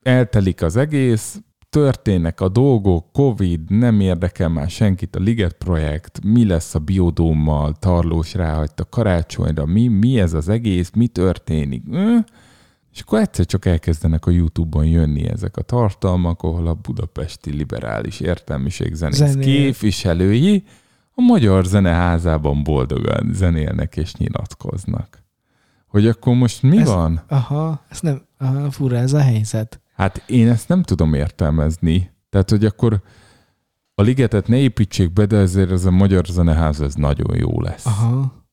Eltelik 0.02 0.62
az 0.62 0.76
egész, 0.76 1.40
történnek 1.72 2.40
a 2.40 2.48
dolgok, 2.48 3.12
Covid, 3.12 3.70
nem 3.70 4.00
érdekel 4.00 4.48
már 4.48 4.70
senkit, 4.70 5.16
a 5.16 5.20
Liget 5.20 5.52
projekt, 5.52 6.24
mi 6.24 6.46
lesz 6.46 6.74
a 6.74 6.78
biodómmal, 6.78 7.72
Tarlós 7.78 8.34
ráhagyta 8.34 8.84
karácsonyra, 8.84 9.66
mi, 9.66 9.88
mi 9.88 10.20
ez 10.20 10.32
az 10.34 10.48
egész, 10.48 10.90
mi 10.94 11.06
történik. 11.06 11.82
Hm? 11.90 12.16
És 12.92 13.00
akkor 13.00 13.18
egyszer 13.18 13.46
csak 13.46 13.64
elkezdenek 13.64 14.26
a 14.26 14.30
YouTube-on 14.30 14.86
jönni 14.86 15.28
ezek 15.28 15.56
a 15.56 15.62
tartalmak, 15.62 16.42
ahol 16.42 16.66
a 16.66 16.74
budapesti 16.74 17.50
liberális 17.50 18.20
értelmiség 18.20 18.94
zenész 18.94 19.16
Zenél. 19.16 19.42
képviselői 19.44 20.64
a 21.14 21.20
Magyar 21.22 21.64
Zeneházában 21.64 22.62
boldogan 22.62 23.30
zenélnek 23.32 23.96
és 23.96 24.14
nyilatkoznak. 24.14 25.22
Hogy 25.86 26.06
akkor 26.06 26.34
most 26.34 26.62
mi 26.62 26.78
Ez- 26.78 26.88
van? 26.88 27.22
Aha, 27.28 27.84
ez 27.88 28.00
nem, 28.00 28.22
aha, 28.38 28.70
fura 28.70 28.96
ez 28.96 29.12
a 29.12 29.20
helyzet. 29.20 29.81
Hát 30.02 30.22
én 30.26 30.48
ezt 30.48 30.68
nem 30.68 30.82
tudom 30.82 31.14
értelmezni. 31.14 32.10
Tehát, 32.30 32.50
hogy 32.50 32.64
akkor 32.64 33.02
a 33.94 34.02
ligetet 34.02 34.48
ne 34.48 34.56
építsék 34.56 35.12
be, 35.12 35.26
de 35.26 35.36
ezért 35.36 35.70
ez 35.70 35.84
a 35.84 35.90
Magyar 35.90 36.24
Zeneház 36.24 36.80
ez 36.80 36.94
nagyon 36.94 37.36
jó 37.36 37.60
lesz. 37.60 37.86
Aha. 37.86 38.46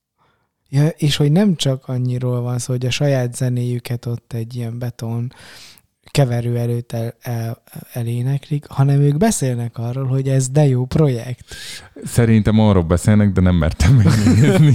Ja, 0.70 0.88
és 0.88 1.16
hogy 1.16 1.32
nem 1.32 1.56
csak 1.56 1.88
annyiról 1.88 2.42
van 2.42 2.58
szó, 2.60 2.74
hogy 2.74 2.86
a 2.86 2.90
saját 2.90 3.36
zenéjüket 3.36 4.06
ott 4.06 4.34
egy 4.34 4.56
ilyen 4.56 4.80
beton 4.80 5.34
keverő 6.12 6.58
előtt 6.58 6.92
el, 6.92 7.14
el, 7.22 7.62
eléneklik, 7.94 8.66
hanem 8.68 9.00
ők 9.00 9.18
beszélnek 9.18 9.78
arról, 9.78 10.06
hogy 10.06 10.28
ez 10.28 10.50
de 10.50 10.66
jó 10.66 10.86
projekt. 10.86 11.56
Szerintem 12.04 12.60
arról 12.60 12.84
beszélnek, 12.84 13.32
de 13.32 13.42
nem 13.42 13.56
mertem 13.56 13.96
megnézni. 13.96 14.72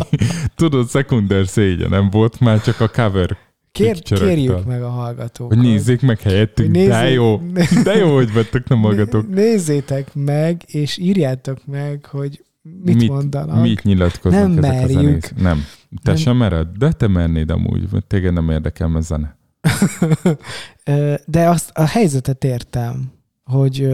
Tudod, 0.54 0.88
szekunder 0.88 1.46
szégyenem 1.46 2.10
volt, 2.10 2.40
már 2.40 2.60
csak 2.60 2.80
a 2.80 2.88
cover 2.88 3.36
Kér, 3.72 4.02
kérjük 4.02 4.64
meg 4.64 4.82
a 4.82 4.88
hallgatókat. 4.88 5.56
Hogy 5.58 5.66
nézzék 5.66 6.00
meg 6.00 6.20
helyettünk, 6.20 6.76
Hogy 6.76 6.86
de 6.88 7.00
nézzék- 7.00 7.14
jó. 7.14 7.36
De 7.84 7.94
jó, 7.96 8.14
hogy 8.14 8.32
vettek, 8.32 8.68
nem 8.68 8.78
hallgatok. 8.80 9.28
Nézzétek 9.28 10.14
meg, 10.14 10.62
és 10.66 10.96
írjátok 10.98 11.66
meg, 11.66 12.04
hogy 12.06 12.44
mit, 12.62 12.94
mit 12.94 13.08
mondanak. 13.08 13.62
Mit 13.62 13.82
nyilatkoznak 13.82 14.40
Nem 14.54 14.58
ezek 14.58 14.70
merjük. 14.70 14.98
a 14.98 15.02
zenész? 15.02 15.32
Nem. 15.36 15.64
Te 16.02 16.10
Nem. 16.10 16.16
sem 16.16 16.36
mered? 16.36 16.68
De 16.68 16.92
te 16.92 17.06
mernéd 17.08 17.50
amúgy, 17.50 17.88
téged 18.06 18.32
nem 18.32 18.50
érdekel 18.50 18.94
a 18.94 19.00
zene. 19.00 19.38
De 21.26 21.48
azt 21.48 21.70
a 21.74 21.84
helyzetet 21.86 22.44
értem, 22.44 23.12
hogy, 23.44 23.88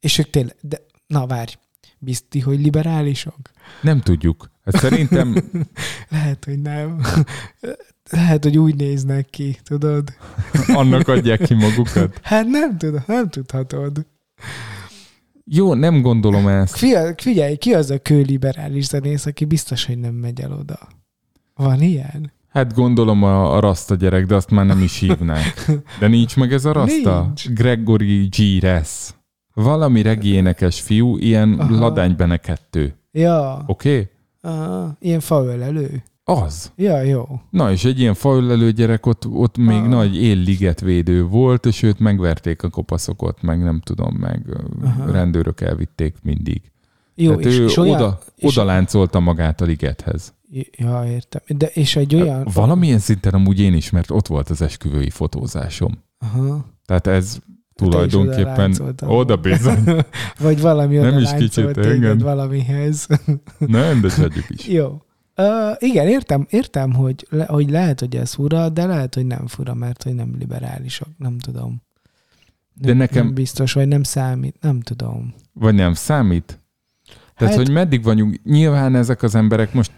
és 0.00 0.18
ők 0.18 0.30
tényleg, 0.30 0.56
de, 0.60 0.78
na 1.06 1.26
várj, 1.26 1.54
bizti, 1.98 2.40
hogy 2.40 2.60
liberálisok? 2.60 3.36
Nem 3.82 4.00
tudjuk. 4.00 4.50
Hát 4.64 4.76
szerintem 4.76 5.34
Lehet, 6.10 6.44
hogy 6.44 6.58
nem. 6.62 7.00
Lehet, 8.10 8.44
hogy 8.44 8.58
úgy 8.58 8.76
néznek 8.76 9.30
ki, 9.30 9.58
tudod? 9.62 10.08
annak 10.80 11.08
adják 11.08 11.40
ki 11.40 11.54
magukat. 11.54 12.20
Hát 12.22 12.46
nem 12.46 12.78
tudom, 12.78 13.02
nem 13.06 13.28
tudhatod. 13.28 14.06
Jó, 15.44 15.74
nem 15.74 16.00
gondolom 16.00 16.48
ezt. 16.48 16.76
Figyelj, 16.76 17.12
figyelj, 17.16 17.56
ki 17.56 17.74
az 17.74 17.90
a 17.90 17.98
kőliberális 17.98 18.84
zenész, 18.84 19.26
aki 19.26 19.44
biztos, 19.44 19.86
hogy 19.86 19.98
nem 19.98 20.14
megy 20.14 20.40
el 20.40 20.52
oda? 20.52 20.78
Van 21.54 21.80
ilyen? 21.80 22.32
Hát 22.48 22.74
gondolom 22.74 23.22
a, 23.22 23.56
a 23.56 23.60
rasta 23.60 23.94
gyerek, 23.94 24.26
de 24.26 24.34
azt 24.34 24.50
már 24.50 24.66
nem 24.66 24.82
is 24.82 24.98
hívnák. 24.98 25.70
De 26.00 26.06
nincs 26.06 26.36
meg 26.36 26.52
ez 26.52 26.64
a 26.64 26.72
rasta? 26.72 27.20
Nincs. 27.20 27.48
Gregory 27.48 28.26
G. 28.26 28.60
Ress. 28.60 29.10
Valami 29.54 30.02
regi 30.02 30.32
énekes 30.32 30.80
fiú, 30.80 31.16
ilyen 31.16 31.52
Aha. 31.52 31.78
ladány 31.78 32.16
bene 32.16 32.36
kettő. 32.36 32.94
Ja, 33.12 33.64
Oké? 33.66 33.88
Okay? 33.90 34.08
aha, 34.52 34.96
ilyen 35.00 35.20
faölelő. 35.20 36.02
Az. 36.28 36.72
Ja, 36.76 37.00
jó. 37.00 37.24
Na, 37.50 37.72
és 37.72 37.84
egy 37.84 38.00
ilyen 38.00 38.14
faülelő 38.14 38.70
gyerek 38.72 39.06
ott, 39.06 39.26
ott 39.26 39.56
még 39.56 39.76
Ah. 39.76 39.86
nagy 39.88 40.16
élligetvédő 40.22 41.24
volt, 41.24 41.66
és 41.66 41.82
őt 41.82 41.98
megverték 41.98 42.62
a 42.62 42.68
kopaszokot, 42.68 43.42
meg 43.42 43.62
nem 43.62 43.80
tudom, 43.80 44.14
meg 44.20 44.46
Aha. 44.84 45.10
Rendőrök 45.10 45.60
elvitték 45.60 46.14
mindig. 46.22 46.60
Jó, 47.14 47.30
Tehát 47.30 47.44
és, 47.44 47.58
ő 47.58 47.64
és 47.64 47.76
olyan... 47.76 47.94
oda, 47.94 48.18
és- 48.36 48.56
oda 48.56 48.64
láncolta 48.66 49.20
magát 49.20 49.60
a 49.60 49.64
ligethez. 49.64 50.34
Ja, 50.76 51.04
értem. 51.06 51.42
De 51.46 51.66
és 51.66 51.96
egy 51.96 52.14
olyan... 52.14 52.48
Valamilyen 52.54 52.98
szinten 52.98 53.34
amúgy 53.34 53.60
én 53.60 53.74
is, 53.74 53.90
mert 53.90 54.10
ott 54.10 54.26
volt 54.26 54.50
az 54.50 54.62
esküvői 54.62 55.10
fotózásom. 55.10 55.98
Aha. 56.18 56.64
Tehát 56.86 57.06
ez 57.06 57.34
is 57.34 57.40
tulajdonképpen 57.74 58.52
odaláncoltad 58.52 59.08
oda 59.10 59.36
bizony. 59.36 59.84
Vagy 60.40 60.60
valami 60.60 60.96
Nem 60.96 61.06
oda 61.06 61.20
is 61.20 61.30
kicsit, 61.38 61.70
téged 61.72 62.22
valamihez. 62.22 63.06
Nem, 63.58 64.00
de 64.00 64.10
hagyjuk 64.16 64.46
is. 64.48 64.66
Jó. 64.68 65.00
Uh, 65.36 65.74
igen, 65.78 66.06
értem, 66.08 66.46
értem 66.50 66.92
hogy, 66.92 67.26
le, 67.30 67.44
hogy 67.44 67.70
lehet, 67.70 68.00
hogy 68.00 68.16
ez 68.16 68.34
fura, 68.34 68.68
de 68.68 68.86
lehet, 68.86 69.14
hogy 69.14 69.26
nem 69.26 69.46
fura, 69.46 69.74
mert 69.74 70.02
hogy 70.02 70.14
nem 70.14 70.34
liberálisok, 70.38 71.08
nem 71.18 71.38
tudom. 71.38 71.82
De 72.74 72.88
Nem, 72.88 72.96
nekem- 72.96 73.24
nem 73.24 73.34
biztos, 73.34 73.72
vagy 73.72 73.88
nem 73.88 74.02
számít, 74.02 74.56
nem 74.60 74.80
tudom. 74.80 75.34
Vagy 75.52 75.74
nem 75.74 75.94
számít? 75.94 76.60
Tehát, 77.36 77.54
Hát- 77.54 77.64
hogy 77.64 77.72
meddig 77.74 78.02
vagyunk? 78.02 78.42
Nyilván 78.44 78.94
ezek 78.94 79.22
az 79.22 79.34
emberek 79.34 79.72
most, 79.72 79.92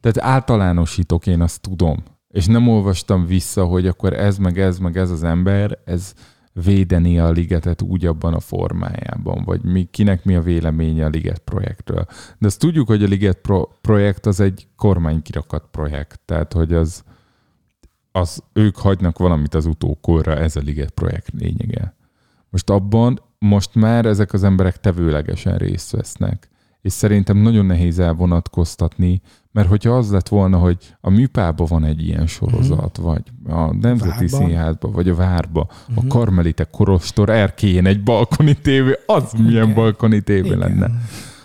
tehát 0.00 0.18
általánosítok, 0.34 1.26
én 1.26 1.40
azt 1.40 1.60
tudom. 1.60 2.02
És 2.28 2.46
nem 2.46 2.68
olvastam 2.68 3.26
vissza, 3.26 3.64
hogy 3.64 3.86
akkor 3.86 4.12
ez, 4.12 4.38
meg 4.38 4.58
ez, 4.58 4.78
meg 4.78 4.96
ez 4.96 5.10
az 5.10 5.22
ember, 5.22 5.78
ez 5.84 6.12
védeni 6.52 7.18
a 7.18 7.30
ligetet 7.30 7.82
úgy 7.82 8.06
abban 8.06 8.34
a 8.34 8.40
formájában, 8.40 9.42
vagy 9.44 9.62
mi, 9.62 9.88
kinek 9.90 10.24
mi 10.24 10.34
a 10.34 10.40
véleménye 10.40 11.04
a 11.04 11.08
liget 11.08 11.38
projektről. 11.38 12.06
De 12.38 12.46
azt 12.46 12.58
tudjuk, 12.58 12.86
hogy 12.86 13.02
a 13.02 13.06
liget 13.06 13.36
pro- 13.36 13.70
projekt 13.80 14.26
az 14.26 14.40
egy 14.40 14.66
kormánykirakat 14.76 15.64
projekt, 15.70 16.20
tehát 16.24 16.52
hogy 16.52 16.72
az, 16.72 17.04
az 18.12 18.42
ők 18.52 18.76
hagynak 18.76 19.18
valamit 19.18 19.54
az 19.54 19.66
utókorra, 19.66 20.36
ez 20.36 20.56
a 20.56 20.60
liget 20.60 20.90
projekt 20.90 21.32
lényege. 21.38 21.94
Most 22.50 22.70
abban 22.70 23.20
most 23.38 23.74
már 23.74 24.06
ezek 24.06 24.32
az 24.32 24.44
emberek 24.44 24.80
tevőlegesen 24.80 25.56
részt 25.56 25.90
vesznek. 25.90 26.48
És 26.80 26.92
szerintem 26.92 27.36
nagyon 27.36 27.66
nehéz 27.66 27.98
elvonatkoztatni, 27.98 29.20
mert 29.52 29.68
hogyha 29.68 29.96
az 29.96 30.10
lett 30.10 30.28
volna, 30.28 30.58
hogy 30.58 30.76
a 31.00 31.10
műpában 31.10 31.66
van 31.70 31.84
egy 31.84 32.06
ilyen 32.06 32.26
sorozat, 32.26 32.98
uh-huh. 32.98 33.04
vagy 33.04 33.22
a 33.54 33.74
Nemzeti 33.74 34.26
Várba. 34.26 34.36
Színházban, 34.36 34.92
vagy 34.92 35.08
a 35.08 35.14
Várba, 35.14 35.60
uh-huh. 35.60 35.96
Mhm. 35.96 36.06
a 36.06 36.14
Karmelite 36.14 36.64
Korostor 36.64 37.28
erkélyén 37.28 37.86
egy 37.86 38.02
balkoni 38.02 38.54
tévé, 38.54 38.92
az 39.06 39.32
milyen 39.32 39.62
Igen. 39.62 39.74
balkoni 39.74 40.20
tévé 40.20 40.46
Igen. 40.46 40.58
lenne. 40.58 40.90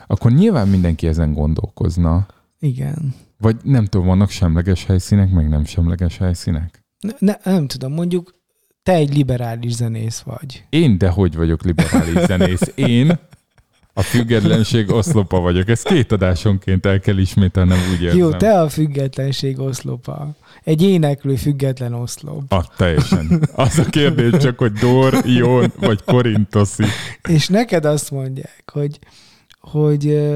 Akkor 0.07 0.31
nyilván 0.31 0.67
mindenki 0.67 1.07
ezen 1.07 1.33
gondolkozna. 1.33 2.25
Igen. 2.59 3.13
Vagy 3.37 3.55
nem 3.63 3.85
tudom, 3.85 4.07
vannak 4.07 4.29
semleges 4.29 4.85
helyszínek, 4.85 5.31
meg 5.31 5.49
nem 5.49 5.65
semleges 5.65 6.17
helyszínek. 6.17 6.85
Ne, 6.99 7.11
ne, 7.19 7.51
nem 7.51 7.67
tudom, 7.67 7.93
mondjuk 7.93 8.35
te 8.83 8.93
egy 8.93 9.15
liberális 9.15 9.73
zenész 9.73 10.19
vagy. 10.19 10.65
Én 10.69 10.97
de 10.97 11.09
hogy 11.09 11.35
vagyok 11.35 11.63
liberális 11.63 12.25
zenész? 12.25 12.71
Én 12.75 13.19
a 13.97 14.01
függetlenség 14.01 14.91
oszlopa 14.91 15.39
vagyok. 15.39 15.69
Ezt 15.69 15.87
két 15.87 16.11
adásonként 16.11 16.85
el 16.85 16.99
kell 16.99 17.17
ismételnem, 17.17 17.77
úgy 17.93 18.01
érzem. 18.01 18.17
Jó, 18.17 18.31
te 18.31 18.61
a 18.61 18.69
függetlenség 18.69 19.59
oszlopa. 19.59 20.35
Egy 20.63 20.81
éneklő 20.81 21.35
független 21.35 21.93
oszlop. 21.93 22.53
Ah, 22.53 22.63
teljesen. 22.77 23.49
Az 23.55 23.77
a 23.77 23.83
kérdés 23.83 24.41
csak, 24.41 24.57
hogy 24.57 24.71
Dor, 24.71 25.21
Ion 25.25 25.71
vagy 25.79 26.03
Korintoszi. 26.03 26.83
És 27.29 27.47
neked 27.47 27.85
azt 27.85 28.11
mondják, 28.11 28.71
hogy, 28.73 28.99
hogy, 29.59 30.27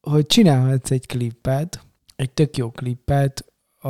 hogy 0.00 0.26
csinálhatsz 0.26 0.90
egy 0.90 1.06
klippet, 1.06 1.80
egy 2.16 2.30
tök 2.30 2.56
jó 2.56 2.70
klippet 2.70 3.44
a, 3.78 3.88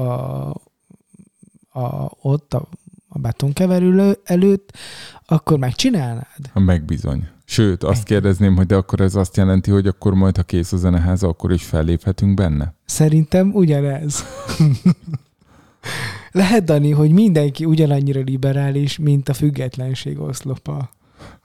a, 1.69 2.11
ott 2.21 2.55
a, 2.55 2.69
a 3.09 3.19
betonkeverülő 3.19 4.19
előtt, 4.25 4.73
akkor 5.27 5.59
megcsinálnád? 5.59 6.51
Ha 6.53 6.61
megbizony. 6.61 7.35
Sőt, 7.49 7.85
azt 7.85 8.05
kérdezném, 8.05 8.57
hogy 8.57 8.67
de 8.67 8.75
akkor 8.75 9.01
ez 9.01 9.15
azt 9.15 9.37
jelenti, 9.37 9.71
hogy 9.71 9.87
akkor 9.87 10.15
majd, 10.15 10.37
ha 10.37 10.43
kész 10.43 10.73
a 10.73 10.77
zeneháza, 10.77 11.29
akkor 11.29 11.53
is 11.53 11.65
felléphetünk 11.65 12.35
benne? 12.35 12.75
Szerintem 12.85 13.51
ugyanez. 13.55 14.23
Lehet, 16.33 16.65
Dani, 16.65 16.91
hogy 16.91 17.11
mindenki 17.11 17.65
ugyanannyira 17.65 18.21
liberális, 18.21 18.99
mint 18.99 19.29
a 19.29 19.35
függetlenség 19.35 20.21
oszlopa. 20.21 20.91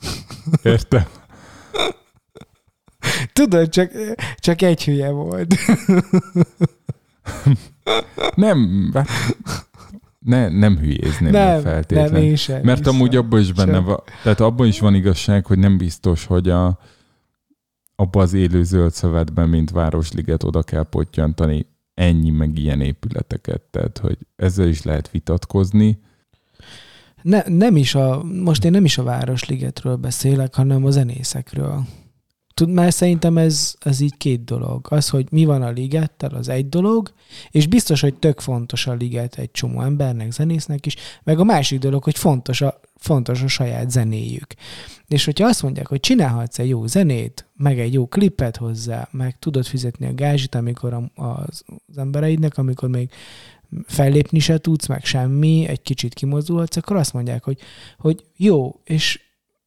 Értem? 0.64 1.06
Tudod, 3.34 3.69
csak, 3.69 3.91
csak 4.40 4.61
egy 4.61 4.84
hülye 4.84 5.10
volt. 5.10 5.56
Nem, 8.36 8.90
hát, 8.94 9.07
ne, 10.26 10.49
nem 10.49 10.77
hülyézném 10.77 11.31
nem, 11.31 11.61
feltétlenül. 11.61 12.11
nem, 12.11 12.22
én 12.22 12.35
sem. 12.35 12.61
Mert 12.64 12.77
hiszem. 12.77 12.93
amúgy 12.93 13.15
abban 13.15 13.39
is 13.39 13.53
benne 13.53 13.73
Sem. 13.73 13.84
van, 13.84 13.99
tehát 14.23 14.39
abban 14.39 14.68
is 14.68 14.80
van 14.80 14.95
igazság, 14.95 15.45
hogy 15.45 15.57
nem 15.60 15.77
biztos, 15.77 16.26
hogy 16.26 16.49
a, 16.49 16.80
abban 17.95 18.22
az 18.22 18.34
élő 18.34 18.64
zöld 18.64 18.91
szövetben, 18.91 19.49
mint 19.49 19.72
Városliget, 19.72 20.43
oda 20.43 20.64
kell 20.64 20.84
pottyantani 20.84 21.65
ennyi 21.93 22.30
meg 22.30 22.57
ilyen 22.57 22.81
épületeket. 22.81 23.61
Tehát, 23.61 23.98
hogy 23.98 24.18
ezzel 24.35 24.68
is 24.68 24.81
lehet 24.84 25.11
vitatkozni. 25.11 25.99
Ne, 27.22 27.41
nem 27.48 27.76
is 27.76 27.95
a, 27.95 28.23
most 28.23 28.65
én 28.65 28.72
nem 28.72 28.85
is 28.85 28.98
a 28.98 29.03
Városligetről 29.03 29.95
beszélek, 29.95 30.56
hanem 30.56 30.85
a 30.85 30.89
zenészekről. 30.89 31.85
Tud, 32.61 32.73
mert 32.73 32.95
szerintem 32.95 33.38
ez, 33.38 33.75
ez 33.79 33.99
így 33.99 34.17
két 34.17 34.43
dolog. 34.43 34.88
Az, 34.89 35.09
hogy 35.09 35.27
mi 35.31 35.45
van 35.45 35.61
a 35.61 35.69
ligettel, 35.69 36.29
az 36.29 36.49
egy 36.49 36.69
dolog, 36.69 37.13
és 37.51 37.67
biztos, 37.67 38.01
hogy 38.01 38.15
tök 38.15 38.39
fontos 38.39 38.88
a 38.88 38.93
liget 38.93 39.38
egy 39.38 39.51
csomó 39.51 39.81
embernek, 39.81 40.31
zenésznek 40.31 40.85
is, 40.85 40.95
meg 41.23 41.39
a 41.39 41.43
másik 41.43 41.79
dolog, 41.79 42.03
hogy 42.03 42.17
fontos 42.17 42.61
a, 42.61 42.79
fontos 42.95 43.41
a 43.41 43.47
saját 43.47 43.91
zenéjük. 43.91 44.53
És 45.07 45.25
hogyha 45.25 45.47
azt 45.47 45.63
mondják, 45.63 45.88
hogy 45.88 45.99
csinálhatsz 45.99 46.59
egy 46.59 46.67
jó 46.67 46.85
zenét, 46.85 47.45
meg 47.55 47.79
egy 47.79 47.93
jó 47.93 48.07
klipet 48.07 48.57
hozzá, 48.57 49.07
meg 49.11 49.39
tudod 49.39 49.65
fizetni 49.65 50.05
a 50.05 50.13
gázsit, 50.13 50.55
amikor 50.55 50.93
a- 50.93 51.23
az, 51.23 51.63
embereidnek, 51.95 52.57
amikor 52.57 52.89
még 52.89 53.09
fellépni 53.85 54.39
se 54.39 54.57
tudsz, 54.57 54.88
meg 54.88 55.05
semmi, 55.05 55.65
egy 55.67 55.81
kicsit 55.81 56.13
kimozdulhatsz, 56.13 56.77
akkor 56.77 56.95
azt 56.95 57.13
mondják, 57.13 57.43
hogy, 57.43 57.59
hogy 57.97 58.23
jó, 58.38 58.79
és, 58.83 59.19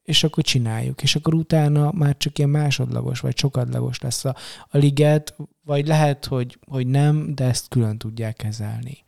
és 0.04 0.24
akkor 0.24 0.44
csináljuk. 0.44 1.02
És 1.02 1.16
akkor 1.16 1.34
utána 1.34 1.92
már 1.92 2.16
csak 2.16 2.38
ilyen 2.38 2.50
másodlagos, 2.50 3.20
vagy 3.20 3.38
sokadlagos 3.38 4.00
lesz 4.00 4.24
a, 4.24 4.36
a 4.68 4.78
liget, 4.78 5.36
vagy 5.64 5.86
lehet, 5.86 6.24
hogy, 6.24 6.58
hogy 6.66 6.86
nem, 6.86 7.34
de 7.34 7.44
ezt 7.44 7.68
külön 7.68 7.98
tudják 7.98 8.36
kezelni. 8.36 8.98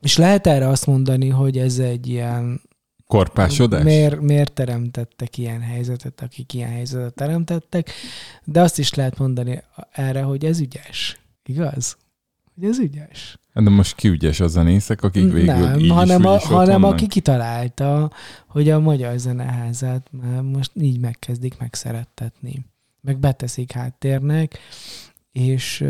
És 0.00 0.16
lehet 0.16 0.46
erre 0.46 0.68
azt 0.68 0.86
mondani, 0.86 1.28
hogy 1.28 1.58
ez 1.58 1.78
egy 1.78 2.06
ilyen 2.06 2.60
Korpásodás? 3.06 3.82
Miért, 3.82 4.20
miért 4.20 4.52
teremtettek 4.52 5.38
ilyen 5.38 5.60
helyzetet, 5.60 6.20
akik 6.20 6.54
ilyen 6.54 6.70
helyzetet 6.70 7.14
teremtettek, 7.14 7.90
de 8.44 8.60
azt 8.60 8.78
is 8.78 8.94
lehet 8.94 9.18
mondani 9.18 9.62
erre, 9.90 10.22
hogy 10.22 10.44
ez 10.44 10.60
ügyes. 10.60 11.20
Igaz? 11.44 11.96
Hogy 12.58 12.68
ez 12.68 12.78
ügyes. 12.78 13.38
De 13.54 13.70
most 13.70 13.94
ki 13.94 14.08
ügyes 14.08 14.40
a 14.40 14.46
zenészek, 14.46 15.02
akik 15.02 15.32
végül 15.32 15.44
nem, 15.44 15.78
így 15.78 15.90
hanem, 15.90 16.20
is, 16.20 16.26
a, 16.26 16.38
hanem 16.38 16.84
aki 16.84 17.06
kitalálta, 17.06 18.10
hogy 18.46 18.70
a 18.70 18.80
Magyar 18.80 19.18
Zeneházát 19.18 20.08
már 20.10 20.42
most 20.42 20.70
így 20.74 21.00
megkezdik 21.00 21.58
megszerettetni. 21.58 22.66
Meg 23.00 23.18
beteszik 23.18 23.72
háttérnek, 23.72 24.58
és, 25.32 25.84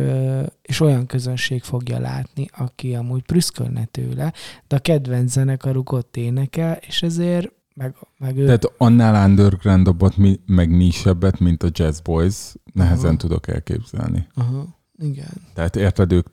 és 0.63 0.81
olyan 0.81 1.07
közönség 1.07 1.63
fogja 1.63 1.99
látni, 1.99 2.47
aki 2.57 2.95
amúgy 2.95 3.23
prüszkölne 3.23 3.85
tőle, 3.85 4.33
de 4.67 4.77
a 4.77 4.79
kedvenc 4.79 5.33
zenekaruk 5.33 5.93
ott 5.93 6.17
énekel, 6.17 6.79
és 6.87 7.03
ezért 7.03 7.53
meg, 7.75 7.95
meg 8.19 8.37
ő... 8.37 8.45
Tehát 8.45 8.73
annál 8.79 9.29
undergroundabbat, 9.29 10.17
mi- 10.17 10.41
meg 10.47 10.71
nisebbet, 10.77 11.39
mint 11.39 11.63
a 11.63 11.69
Jazz 11.73 12.01
Boys, 12.01 12.55
nehezen 12.73 13.09
Aha. 13.09 13.17
tudok 13.17 13.49
elképzelni. 13.49 14.27
Aha, 14.35 14.79
igen. 14.99 15.33
Tehát 15.55 15.77
érted, 15.77 16.13
ők 16.13 16.27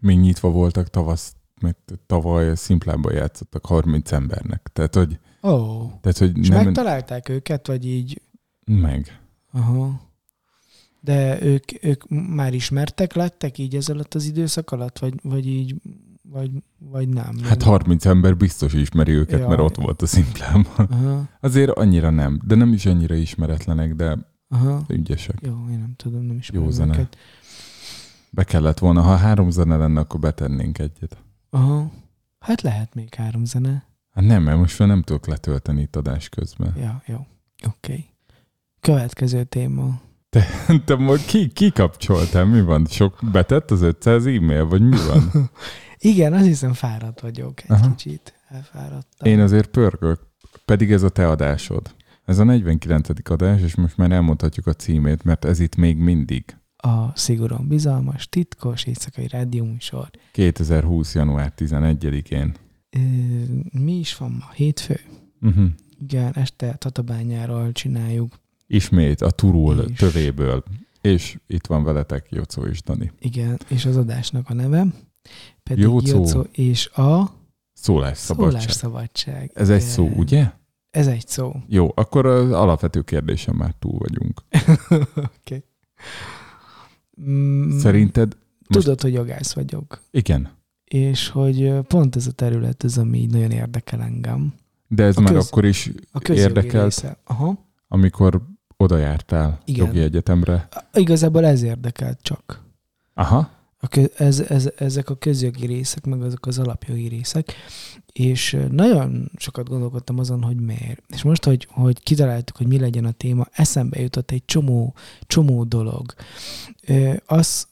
még 0.00 0.18
nyitva 0.18 0.50
voltak 0.50 0.88
tavasz, 0.88 1.34
meg 1.60 1.76
tavaly 2.06 2.54
szimplában 2.54 3.12
játszottak 3.12 3.66
30 3.66 4.12
embernek. 4.12 4.70
Tehát, 4.72 4.94
hogy, 4.94 5.18
oh. 5.40 5.90
tehát, 6.00 6.18
hogy 6.18 6.38
és 6.38 6.48
nem, 6.48 6.64
megtalálták 6.64 7.28
őket, 7.28 7.66
vagy 7.66 7.86
így... 7.86 8.22
meg. 8.64 9.20
Aha. 9.52 10.08
De 11.00 11.42
ők, 11.42 11.84
ők 11.84 12.08
már 12.08 12.54
ismertek 12.54 13.12
lettek 13.14 13.58
így 13.58 13.76
ez 13.76 13.88
alatt 13.88 14.14
az 14.14 14.24
időszak 14.24 14.70
alatt, 14.70 14.98
vagy, 14.98 15.14
vagy 15.22 15.46
így, 15.46 15.74
vagy, 16.22 16.50
vagy 16.78 17.08
nem? 17.08 17.38
Hát 17.42 17.62
30 17.62 18.06
ember 18.06 18.36
biztos 18.36 18.72
ismeri 18.72 19.12
őket, 19.12 19.38
Jaj. 19.38 19.48
mert 19.48 19.60
ott 19.60 19.76
volt 19.76 20.02
a 20.02 20.06
szimplában. 20.06 20.86
Aha, 20.90 21.28
Azért 21.40 21.70
annyira 21.70 22.10
nem, 22.10 22.40
de 22.44 22.54
nem 22.54 22.72
is 22.72 22.86
annyira 22.86 23.14
ismeretlenek, 23.14 23.94
de 23.94 24.18
aha. 24.48 24.84
ügyesek. 24.88 25.38
Jó, 25.42 25.66
én 25.70 25.78
nem 25.78 25.92
tudom, 25.96 26.22
nem 26.22 26.36
ismerem 26.36 26.64
Jó 26.64 26.70
zene. 26.70 26.92
őket. 26.92 27.16
Be 28.30 28.44
kellett 28.44 28.78
volna, 28.78 29.00
ha 29.00 29.16
három 29.16 29.50
zene 29.50 29.76
lenne, 29.76 30.00
akkor 30.00 30.20
betennénk 30.20 30.78
egyet. 30.78 31.16
Aha. 31.50 31.90
Hát 32.38 32.62
lehet 32.62 32.94
még 32.94 33.14
három 33.14 33.44
zene. 33.44 33.84
Hát 34.10 34.24
nem, 34.24 34.42
mert 34.42 34.58
most 34.58 34.78
már 34.78 34.88
nem 34.88 35.02
tudok 35.02 35.26
letölteni 35.26 35.80
itt 35.80 35.96
adás 35.96 36.28
közben. 36.28 36.74
Ja, 36.76 37.02
jó. 37.06 37.16
Oké. 37.66 37.92
Okay. 37.92 38.06
Következő 38.80 39.44
téma. 39.44 40.00
Te 40.84 40.96
most 40.96 41.26
ki, 41.26 41.48
ki 41.48 41.70
kapcsoltál? 41.70 42.44
Mi 42.44 42.60
van? 42.60 42.86
Sok 42.86 43.18
betett 43.32 43.70
az 43.70 43.82
500 43.82 44.26
e-mail, 44.26 44.66
vagy 44.66 44.88
mi 44.88 44.96
van? 45.06 45.30
Igen, 45.98 46.32
azt 46.32 46.44
hiszem 46.44 46.72
fáradt 46.72 47.20
vagyok 47.20 47.62
egy. 47.62 47.70
Aha. 47.70 47.94
kicsit. 47.94 48.34
Elfáradtam. 48.48 49.28
Én 49.28 49.40
azért 49.40 49.68
pörgök, 49.68 50.20
pedig 50.64 50.92
ez 50.92 51.02
a 51.02 51.08
te 51.08 51.28
adásod. 51.28 51.94
Ez 52.24 52.38
a 52.38 52.44
49. 52.44 53.08
adás, 53.30 53.60
és 53.60 53.74
most 53.74 53.96
már 53.96 54.10
elmondhatjuk 54.12 54.66
a 54.66 54.72
címét, 54.72 55.22
mert 55.22 55.44
ez 55.44 55.60
itt 55.60 55.76
még 55.76 55.96
mindig. 55.96 56.56
A 56.82 57.12
szigorúan 57.14 57.68
bizalmas, 57.68 58.28
titkos 58.28 58.84
éjszakai 58.84 59.28
rádióműsor. 59.28 60.10
2020. 60.32 61.14
január 61.14 61.52
11-én. 61.56 62.54
Ö, 62.90 62.98
mi 63.72 63.98
is 63.98 64.16
van 64.16 64.30
ma? 64.30 64.50
Hétfő? 64.54 65.00
Uh-huh. 65.40 65.66
Igen, 66.00 66.32
este 66.34 66.74
Tatabányáról 66.74 67.72
csináljuk. 67.72 68.40
Ismét 68.66 69.20
a 69.20 69.30
turul 69.30 69.78
És- 69.78 69.96
tövéből. 69.98 70.62
És 71.00 71.38
itt 71.46 71.66
van 71.66 71.84
veletek 71.84 72.26
Jocó 72.30 72.62
és 72.64 72.82
Dani. 72.82 73.12
Igen, 73.18 73.58
és 73.68 73.84
az 73.84 73.96
adásnak 73.96 74.48
a 74.50 74.54
neve 74.54 74.86
pedig 75.62 75.82
Jócó. 75.82 76.16
Jócó 76.16 76.40
és 76.52 76.88
a 76.88 77.30
Szólásszabadság. 77.72 78.60
szólásszabadság. 78.60 79.50
Ez 79.54 79.70
egy 79.70 79.80
szó, 79.80 80.08
ugye? 80.08 80.50
Ez 80.90 81.06
egy 81.06 81.26
szó. 81.28 81.52
Jó, 81.66 81.92
akkor 81.94 82.26
az 82.26 82.50
alapvető 82.52 83.02
kérdésen 83.02 83.54
már 83.54 83.74
túl 83.78 83.98
vagyunk. 83.98 84.42
Oké. 85.38 85.64
Mm, 87.28 87.78
Szerinted, 87.78 88.36
most- 88.68 88.84
Tudod, 88.84 89.00
hogy 89.00 89.12
jogász 89.12 89.52
vagyok, 89.52 90.00
igen, 90.10 90.48
és 90.84 91.28
hogy 91.28 91.72
pont 91.88 92.16
ez 92.16 92.26
a 92.26 92.32
terület 92.32 92.82
az, 92.82 92.98
ami 92.98 93.18
így 93.18 93.30
nagyon 93.30 93.50
érdekel 93.50 94.00
engem. 94.02 94.54
de 94.88 95.04
ez 95.04 95.16
A 95.16 95.20
már 95.20 95.32
köz- 95.32 95.46
akkor 95.50 95.64
is 95.64 95.90
A 96.12 96.32
érdekelt, 96.32 96.84
része. 96.84 97.16
Aha. 97.24 97.66
amikor 97.88 98.42
oda 98.76 98.96
jártál 98.96 99.58
Igen. 99.64 99.86
jogi 99.86 100.00
egyetemre. 100.00 100.68
Igazából 100.94 101.44
ez 101.46 101.62
érdekelt 101.62 102.18
csak. 102.22 102.64
Aha, 103.14 103.50
A 103.82 103.88
kö, 103.88 104.04
ez, 104.16 104.40
ez, 104.40 104.70
ezek 104.76 105.10
a 105.10 105.14
közjogi 105.14 105.66
részek, 105.66 106.06
meg 106.06 106.22
azok 106.22 106.46
az 106.46 106.58
alapjogi 106.58 107.08
részek, 107.08 107.54
és 108.12 108.56
nagyon 108.70 109.30
sokat 109.36 109.68
gondolkodtam 109.68 110.18
azon, 110.18 110.42
hogy 110.42 110.60
miért. 110.60 111.02
És 111.08 111.22
most, 111.22 111.44
hogy, 111.44 111.66
hogy 111.70 112.02
kitaláltuk, 112.02 112.56
hogy 112.56 112.66
mi 112.66 112.78
legyen 112.78 113.04
a 113.04 113.10
téma, 113.10 113.46
eszembe 113.52 114.00
jutott 114.00 114.30
egy 114.30 114.44
csomó, 114.44 114.94
csomó 115.26 115.64
dolog. 115.64 116.14
Az, 117.26 117.66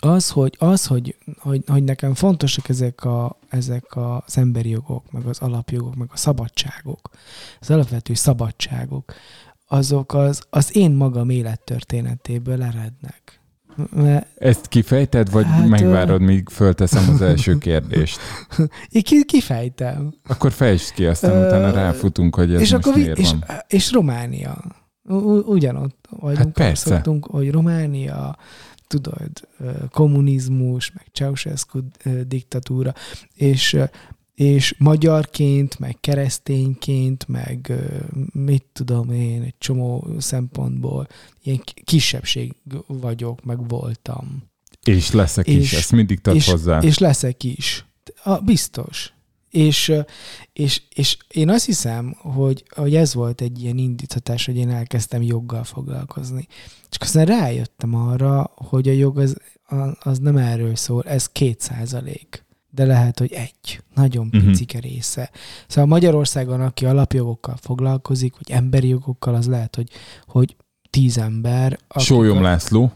az, 0.00 0.30
hogy, 0.30 0.56
az 0.58 0.86
hogy, 0.86 1.16
hogy, 1.38 1.62
hogy 1.66 1.84
nekem 1.84 2.14
fontosak 2.14 2.68
ezek, 2.68 3.04
a, 3.04 3.38
ezek 3.48 3.96
az 3.96 4.36
emberi 4.36 4.68
jogok, 4.68 5.10
meg 5.10 5.26
az 5.26 5.38
alapjogok, 5.38 5.94
meg 5.94 6.08
a 6.12 6.16
szabadságok, 6.16 7.10
az 7.60 7.70
alapvető 7.70 8.14
szabadságok, 8.14 9.12
azok 9.66 10.14
az, 10.14 10.42
az 10.50 10.76
én 10.76 10.90
magam 10.90 11.30
élettörténetéből 11.30 12.62
erednek. 12.62 13.37
Ezt 14.34 14.66
kifejted, 14.68 15.30
vagy 15.30 15.44
Hát, 15.44 15.68
megvárod, 15.68 16.20
míg 16.20 16.48
fölteszem 16.48 17.08
az 17.14 17.22
első 17.22 17.58
kérdést? 17.58 18.20
Én 18.88 19.02
ki, 19.02 19.24
kifejtem. 19.24 20.14
Akkor 20.26 20.52
fejtsd 20.52 20.92
ki, 20.92 21.06
aztán 21.06 21.46
utána 21.46 21.70
ráfutunk, 21.70 22.34
hogy 22.34 22.54
ez 22.54 22.60
és, 22.60 22.72
most 22.72 22.86
akkor, 22.86 22.98
miért 22.98 23.18
és, 23.18 23.30
van. 23.30 23.44
és 23.68 23.92
Románia. 23.92 24.64
Ugyanott 25.44 26.08
vagyunk, 26.10 26.38
Hát 26.38 26.48
persze. 26.52 26.90
szoktunk, 26.90 27.26
hogy 27.26 27.50
Románia, 27.50 28.36
tudod, 28.86 29.30
kommunizmus, 29.90 30.92
meg 30.92 31.06
Ceausescu 31.12 31.78
diktatúra, 32.26 32.94
és 33.34 33.76
és 34.38 34.74
magyarként, 34.78 35.78
meg 35.78 35.96
keresztényként, 36.00 37.28
meg 37.28 37.72
mit 38.32 38.64
tudom 38.72 39.10
én, 39.10 39.42
egy 39.42 39.54
csomó 39.58 40.06
szempontból 40.18 41.06
ilyen 41.42 41.60
ki- 41.64 41.82
kisebbség 41.84 42.54
vagyok, 42.86 43.44
meg 43.44 43.68
voltam. 43.68 44.42
És 44.84 45.10
leszek 45.10 45.46
is, 45.46 45.56
és- 45.56 45.72
ezt 45.72 45.92
mindig 45.92 46.20
tart 46.20 46.36
és, 46.36 46.46
hozzá. 46.50 46.78
És 46.80 46.98
leszek 46.98 47.44
is. 47.44 47.86
A, 48.22 48.36
biztos. 48.38 49.12
És, 49.50 49.92
és, 50.52 50.82
és 50.94 51.16
én 51.28 51.50
azt 51.50 51.64
hiszem, 51.64 52.14
hogy, 52.18 52.64
hogy 52.74 52.94
ez 52.94 53.14
volt 53.14 53.40
egy 53.40 53.62
ilyen 53.62 53.78
indíthatás, 53.78 54.46
hogy 54.46 54.56
én 54.56 54.70
elkezdtem 54.70 55.22
joggal 55.22 55.64
foglalkozni. 55.64 56.46
Csak 56.88 57.02
aztán 57.02 57.26
rájöttem 57.26 57.94
arra, 57.94 58.52
hogy 58.54 58.88
a 58.88 58.92
jog 58.92 59.18
az, 59.18 59.36
az 60.00 60.18
nem 60.18 60.36
erről 60.36 60.76
szól, 60.76 61.02
ez 61.02 61.28
két 61.28 61.60
százalék. 61.60 62.46
De 62.78 62.84
lehet, 62.84 63.18
hogy 63.18 63.32
egy. 63.32 63.82
Nagyon 63.94 64.26
Mhm. 64.32 64.46
picike 64.46 64.78
része. 64.78 65.30
Szóval 65.66 65.86
Magyarországon, 65.86 66.60
aki 66.60 66.84
alapjogokkal 66.86 67.56
foglalkozik, 67.56 68.34
vagy 68.36 68.50
emberi 68.50 68.88
jogokkal, 68.88 69.34
az 69.34 69.46
lehet, 69.46 69.76
hogy, 69.76 69.90
hogy 70.26 70.56
tíz 70.90 71.18
ember. 71.18 71.78
Sólyom 71.96 72.42
László, 72.42 72.92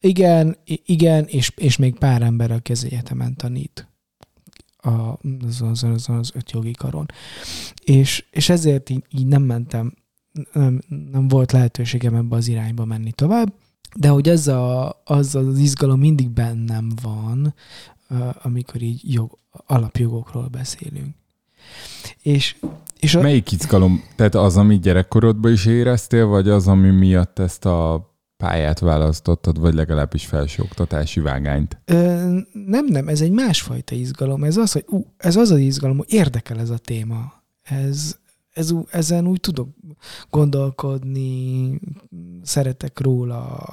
igen, 0.00 0.56
igen, 0.84 1.24
és, 1.24 1.52
és 1.56 1.76
még 1.76 1.98
pár 1.98 2.22
ember, 2.22 2.50
aki 2.50 2.72
az 2.72 2.84
egyetemen 2.84 3.36
tanít 3.36 3.88
a, 4.76 5.18
azon, 5.46 5.68
azon, 5.68 5.90
azon 5.92 6.16
az 6.16 6.30
öt 6.34 6.50
jogi 6.50 6.70
karon. 6.72 7.06
És, 7.84 8.24
és 8.30 8.48
ezért 8.48 8.90
így, 8.90 9.04
így 9.10 9.26
nem 9.26 9.42
mentem, 9.42 9.94
nem, 10.52 10.80
nem 11.12 11.28
volt 11.28 11.52
lehetőségem 11.52 12.14
ebbe 12.14 12.36
az 12.36 12.48
irányba 12.48 12.84
menni 12.84 13.12
tovább, 13.12 13.52
de 13.96 14.08
hogy 14.08 14.28
ez 14.28 14.46
a, 14.48 15.00
az 15.04 15.34
az 15.34 15.58
izgalom 15.58 15.98
mindig 15.98 16.30
bennem 16.30 16.92
van, 17.02 17.54
amikor 18.42 18.82
így 18.82 19.12
jog, 19.14 19.38
alapjogokról 19.50 20.46
beszélünk. 20.46 21.14
És, 22.22 22.56
és 23.00 23.14
a, 23.14 23.20
Melyik 23.20 23.52
izgalom? 23.52 24.04
Tehát 24.16 24.34
az, 24.34 24.56
ami 24.56 24.78
gyerekkorodban 24.78 25.52
is 25.52 25.66
éreztél, 25.66 26.26
vagy 26.26 26.48
az, 26.48 26.68
ami 26.68 26.90
miatt 26.90 27.38
ezt 27.38 27.64
a 27.64 28.10
pályát 28.36 28.78
választottad, 28.78 29.60
vagy 29.60 29.74
legalábbis 29.74 30.26
felsőoktatási 30.26 31.20
vágányt? 31.20 31.78
Ö, 31.84 31.94
nem, 32.52 32.86
nem, 32.86 33.08
ez 33.08 33.20
egy 33.20 33.30
másfajta 33.30 33.94
izgalom. 33.94 34.44
Ez 34.44 34.56
az, 34.56 34.72
hogy 34.72 34.84
ú, 34.88 35.06
ez 35.16 35.36
az 35.36 35.50
az 35.50 35.58
izgalom, 35.58 35.96
hogy 35.96 36.12
érdekel 36.12 36.58
ez 36.58 36.70
a 36.70 36.78
téma. 36.78 37.42
Ez, 37.62 38.16
ez, 38.52 38.70
ezen 38.90 39.26
úgy 39.26 39.40
tudok 39.40 39.68
gondolkodni, 40.30 41.80
szeretek 42.42 43.00
róla 43.00 43.64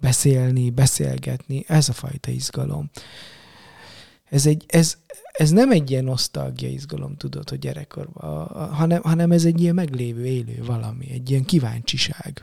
beszélni, 0.00 0.70
beszélgetni. 0.70 1.64
Ez 1.66 1.88
a 1.88 1.92
fajta 1.92 2.30
izgalom. 2.30 2.90
Ez, 4.32 4.46
egy, 4.46 4.64
ez, 4.66 4.98
ez 5.32 5.50
nem 5.50 5.70
egy 5.70 5.90
ilyen 5.90 6.04
nosztalgia 6.04 6.68
izgalom, 6.68 7.16
tudod, 7.16 7.48
hogy 7.48 7.58
gyerekkorban, 7.58 8.46
hanem, 8.72 9.02
hanem 9.02 9.32
ez 9.32 9.44
egy 9.44 9.60
ilyen 9.60 9.74
meglévő, 9.74 10.24
élő 10.24 10.62
valami, 10.66 11.10
egy 11.10 11.30
ilyen 11.30 11.44
kíváncsiság. 11.44 12.42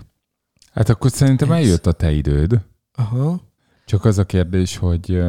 Hát 0.72 0.90
akkor 0.90 1.12
szerintem 1.12 1.52
Ez- 1.52 1.58
eljött 1.58 1.86
a 1.86 1.92
te 1.92 2.12
időd. 2.12 2.60
Aha. 2.94 3.42
Csak 3.86 4.06
az 4.06 4.18
a 4.18 4.26
kérdés, 4.26 4.78
hogy, 4.78 5.22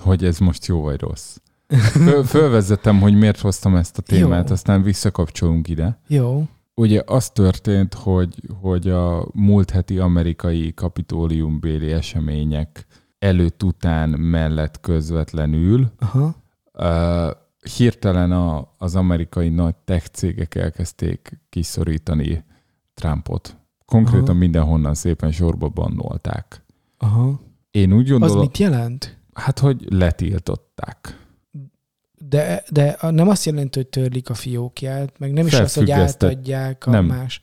hogy 0.00 0.24
ez 0.24 0.38
most 0.38 0.66
jó 0.66 0.80
vagy 0.80 1.00
rossz. 1.00 1.36
Föl, 2.26 2.64
hogy 3.00 3.14
miért 3.14 3.40
hoztam 3.40 3.76
ezt 3.76 3.98
a 3.98 4.02
témát, 4.02 4.48
Jó. 4.48 4.54
aztán 4.54 4.82
visszakapcsolunk 4.82 5.68
ide. 5.68 6.00
Jó. 6.06 6.48
Ugye 6.74 7.02
az 7.06 7.30
történt, 7.30 7.94
hogy, 7.94 8.34
hogy 8.60 8.88
a 8.88 9.28
múlt 9.32 9.70
heti 9.70 9.98
amerikai 9.98 10.74
kapitóliumbéli 10.74 11.92
események 11.92 12.86
előtt, 13.20 13.62
után, 13.62 14.08
mellett 14.08 14.80
közvetlenül 14.80 15.92
Aha. 15.98 16.34
uh, 16.72 17.30
hirtelen 17.76 18.32
a, 18.32 18.74
az 18.78 18.96
amerikai 18.96 19.48
nagy 19.48 19.74
tech 19.84 20.06
cégek 20.08 20.54
elkezdték 20.54 21.40
kiszorítani 21.48 22.44
Trumpot. 22.94 23.56
Konkrétan 23.84 24.28
Aha. 24.28 24.38
mindenhonnan 24.38 24.94
szépen 24.94 25.32
sorba 25.32 25.68
bannolták. 25.68 26.64
Aha. 26.98 27.40
Én 27.70 27.92
úgy 27.92 28.10
Az 28.10 28.18
gondolom, 28.18 28.38
mit 28.38 28.58
jelent? 28.58 29.18
hát 29.32 29.58
hogy 29.58 29.86
letiltották. 29.88 31.18
De, 32.18 32.62
de 32.70 32.96
nem 33.00 33.28
azt 33.28 33.44
jelenti, 33.44 33.78
hogy 33.78 33.88
törlik 33.88 34.30
a 34.30 34.34
fiókját, 34.34 35.18
meg 35.18 35.32
nem 35.32 35.46
is 35.46 35.54
az, 35.54 35.74
hogy 35.74 35.90
átadják 35.90 36.86
a 36.86 36.90
Nem. 36.90 37.04
más 37.04 37.42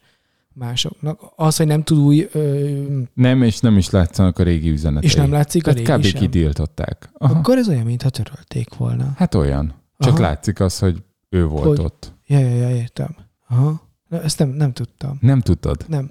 másoknak. 0.57 1.19
Az, 1.35 1.57
hogy 1.57 1.67
nem 1.67 1.84
tud 1.84 1.97
új, 1.97 2.27
ö, 2.31 2.71
Nem, 3.13 3.41
és 3.43 3.59
nem 3.59 3.77
is 3.77 3.89
látszanak 3.89 4.39
a 4.39 4.43
régi 4.43 4.69
üzenetei. 4.69 5.09
és 5.09 5.15
nem 5.15 5.31
látszik 5.31 5.67
a 5.67 5.73
Tehát 5.73 5.88
régi 5.88 6.09
kb. 6.09 6.17
sem. 6.17 6.21
kitiltották. 6.21 7.09
Aha. 7.13 7.38
Akkor 7.38 7.57
ez 7.57 7.67
olyan, 7.69 7.85
mintha 7.85 8.09
törölték 8.09 8.75
volna. 8.75 9.13
Hát 9.17 9.35
olyan. 9.35 9.73
Csak 9.97 10.13
Aha. 10.13 10.21
látszik 10.21 10.59
az, 10.59 10.79
hogy 10.79 11.03
ő 11.29 11.45
volt 11.45 11.65
Hogy? 11.77 11.79
ott. 11.79 12.13
Ja, 12.25 12.39
ja, 12.39 12.55
ja, 12.55 12.69
értem. 12.75 13.15
Aha. 13.47 13.81
Na, 14.09 14.21
ezt 14.21 14.39
nem, 14.39 14.49
nem 14.49 14.73
tudtam. 14.73 15.17
Nem 15.21 15.39
tudtad? 15.41 15.85
Nem. 15.88 16.09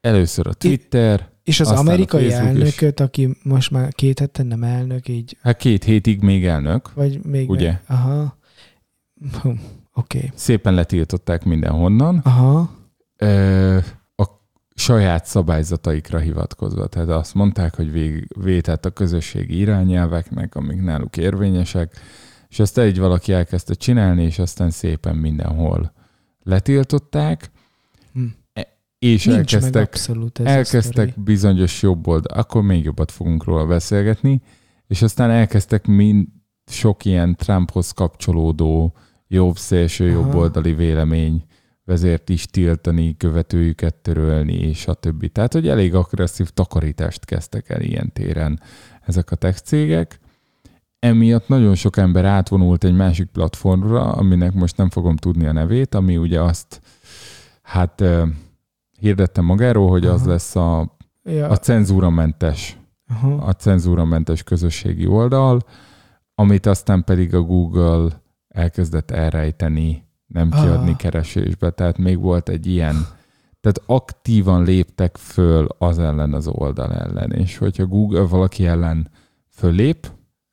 Először 0.00 0.46
a 0.46 0.52
Twitter, 0.52 1.28
És 1.42 1.60
az 1.60 1.70
amerikai 1.70 2.26
is. 2.26 2.32
elnököt, 2.32 3.00
aki 3.00 3.36
most 3.42 3.70
már 3.70 3.92
két 3.92 4.18
hete 4.18 4.42
nem 4.42 4.62
elnök, 4.62 5.08
így, 5.08 5.36
hát 5.42 5.56
két 5.56 5.84
hétig 5.84 6.20
még 6.20 6.46
elnök, 6.46 6.92
vagy 6.94 7.24
még... 7.24 7.50
Ugye? 7.50 7.80
Aha. 7.86 8.38
Hm, 9.42 9.48
Oké. 9.48 9.58
Okay. 10.18 10.30
szépen 10.34 10.74
letiltották 10.74 11.44
mindenhonnan, 11.44 12.18
Aha. 12.24 12.70
Ö, 13.16 13.76
a 14.16 14.24
saját 14.74 15.26
szabályzataikra 15.26 16.18
hivatkozva. 16.18 16.86
Tehát 16.86 17.08
azt 17.08 17.34
mondták, 17.34 17.74
hogy 17.76 17.92
vég, 17.92 18.28
vétett 18.42 18.84
a 18.84 18.90
közösségi 18.90 19.58
irányelveknek, 19.58 20.54
amik 20.54 20.82
náluk 20.82 21.16
érvényesek, 21.16 21.96
és 22.48 22.58
azt 22.58 22.78
egy 22.78 22.98
valaki 22.98 23.32
elkezdte 23.32 23.74
csinálni, 23.74 24.22
és 24.22 24.38
aztán 24.38 24.70
szépen 24.70 25.16
mindenhol 25.16 25.92
letiltották, 26.42 27.50
Hm. 28.12 28.24
és 28.98 29.24
Nincs 29.24 29.54
elkezdtek 29.54 29.86
abszolút 29.86 30.38
ez 30.38 30.46
elkezdtek 30.46 31.20
bizonyos 31.20 31.82
jobb 31.82 32.06
oldal, 32.06 32.38
akkor 32.38 32.62
még 32.62 32.84
jobbat 32.84 33.10
fogunk 33.10 33.44
róla 33.44 33.66
beszélgetni, 33.66 34.42
és 34.86 35.02
aztán 35.02 35.30
elkezdtek 35.30 35.86
mind 35.86 36.26
sok 36.66 37.04
ilyen 37.04 37.36
Trumphoz 37.36 37.90
kapcsolódó 37.90 38.96
jobb 39.26 39.56
szélső 39.56 40.04
Aha. 40.08 40.12
jobboldali 40.20 40.74
vélemény 40.74 41.44
vezért 41.84 42.28
is 42.28 42.46
tiltani, 42.46 43.16
követőjüket 43.16 43.94
törölni, 43.94 44.54
és 44.54 44.86
a 44.86 44.94
többi. 44.94 45.28
Tehát, 45.28 45.52
hogy 45.52 45.68
elég 45.68 45.94
agresszív 45.94 46.50
takarítást 46.50 47.24
kezdtek 47.24 47.68
el 47.68 47.80
ilyen 47.80 48.12
téren 48.12 48.60
ezek 49.00 49.30
a 49.30 49.36
tech 49.36 49.60
cégek. 49.60 50.20
Emiatt 50.98 51.48
nagyon 51.48 51.74
sok 51.74 51.96
ember 51.96 52.24
átvonult 52.24 52.84
egy 52.84 52.94
másik 52.96 53.26
platformra, 53.26 54.12
aminek 54.12 54.52
most 54.52 54.76
nem 54.76 54.90
fogom 54.90 55.16
tudni 55.16 55.46
a 55.46 55.52
nevét, 55.52 55.94
ami 55.94 56.16
ugye 56.16 56.40
azt 56.40 56.80
hát 57.62 58.04
hirdette 59.00 59.40
magáról, 59.40 59.88
hogy 59.88 60.06
az 60.06 60.20
Aha. 60.20 60.30
lesz 60.30 60.56
a, 60.56 60.96
Ja. 61.22 61.48
a 61.48 61.56
cenzúramentes, 61.56 62.78
Aha. 63.08 63.34
a 63.34 63.52
cenzúramentes 63.52 64.42
közösségi 64.42 65.06
oldal, 65.06 65.60
amit 66.34 66.66
aztán 66.66 67.04
pedig 67.04 67.34
a 67.34 67.40
Google 67.40 68.22
elkezdett 68.48 69.10
elrejteni, 69.10 70.03
nem 70.34 70.48
Ah. 70.52 70.62
kiadni 70.62 70.96
keresésbe. 70.96 71.70
Tehát 71.70 71.98
még 71.98 72.18
volt 72.20 72.48
egy 72.48 72.66
ilyen, 72.66 72.94
tehát 73.60 73.82
aktívan 73.86 74.64
léptek 74.64 75.16
föl 75.16 75.66
az 75.78 75.98
ellen 75.98 76.32
az 76.32 76.46
oldal 76.46 76.92
ellen, 76.92 77.30
és 77.32 77.56
hogyha 77.56 77.86
Google 77.86 78.20
valaki 78.20 78.66
ellen 78.66 79.08
föllép, 79.48 80.10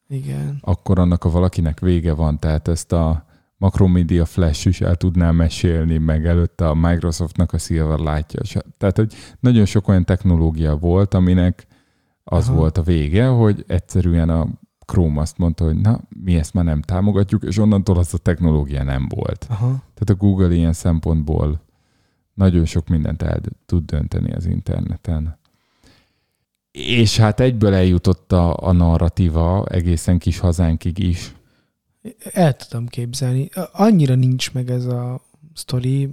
Igen. 0.08 0.58
akkor 0.62 1.00
annak 1.00 1.24
a 1.24 1.30
valakinek 1.30 1.80
vége 1.80 2.14
van, 2.14 2.40
tehát 2.40 2.68
ezt 2.68 2.92
a 2.92 3.26
Macromedia 3.58 4.26
Flash 4.26 4.68
is 4.68 4.82
el 4.82 4.96
tudná 4.96 5.32
mesélni, 5.32 5.98
meg 5.98 6.26
előtte 6.26 6.70
a 6.70 6.74
Microsoftnak 6.74 7.54
a 7.54 7.58
Silverlight-ja. 7.58 8.62
Tehát, 8.78 8.98
hogy 8.98 9.14
nagyon 9.40 9.66
sok 9.66 9.88
olyan 9.88 10.06
technológia 10.06 10.76
volt, 10.76 11.14
aminek 11.14 11.68
az. 12.24 12.48
Aha. 12.48 12.58
volt 12.58 12.78
a 12.78 12.82
vége, 12.82 13.26
hogy 13.28 13.64
egyszerűen 13.68 14.30
a 14.30 14.48
Chrome 14.92 15.22
azt 15.22 15.38
mondta, 15.38 15.64
hogy 15.64 15.78
na, 15.78 16.00
mi 16.24 16.36
ezt 16.36 16.54
már 16.54 16.64
nem 16.64 16.82
támogatjuk, 16.82 17.44
és 17.44 17.58
onnantól 17.58 17.98
az 17.98 18.14
a 18.14 18.18
technológia 18.18 18.84
nem 18.84 19.08
volt. 19.08 19.46
Aha. 19.50 19.68
Tehát 19.68 20.10
a 20.10 20.16
Google 20.16 20.54
ilyen 20.54 20.74
szempontból 20.74 21.62
nagyon 22.34 22.66
sok 22.66 22.88
mindent 22.88 23.22
el 23.22 23.42
tud 23.66 23.86
dönteni 23.86 24.32
az 24.32 24.46
interneten. 24.46 25.40
És 26.72 27.18
hát 27.18 27.40
egyből 27.40 27.74
eljutott 27.74 28.32
a, 28.32 28.68
a 28.68 28.72
narratíva 28.72 29.66
egészen 29.66 30.18
kis 30.18 30.40
hazánkig 30.40 31.00
is. 31.00 31.36
El 32.34 32.54
tudom 32.54 32.88
képzelni. 32.88 33.50
Annyira 33.72 34.16
nincs 34.16 34.54
meg 34.54 34.70
ez 34.70 34.86
a 34.86 35.22
sztori, 35.54 36.10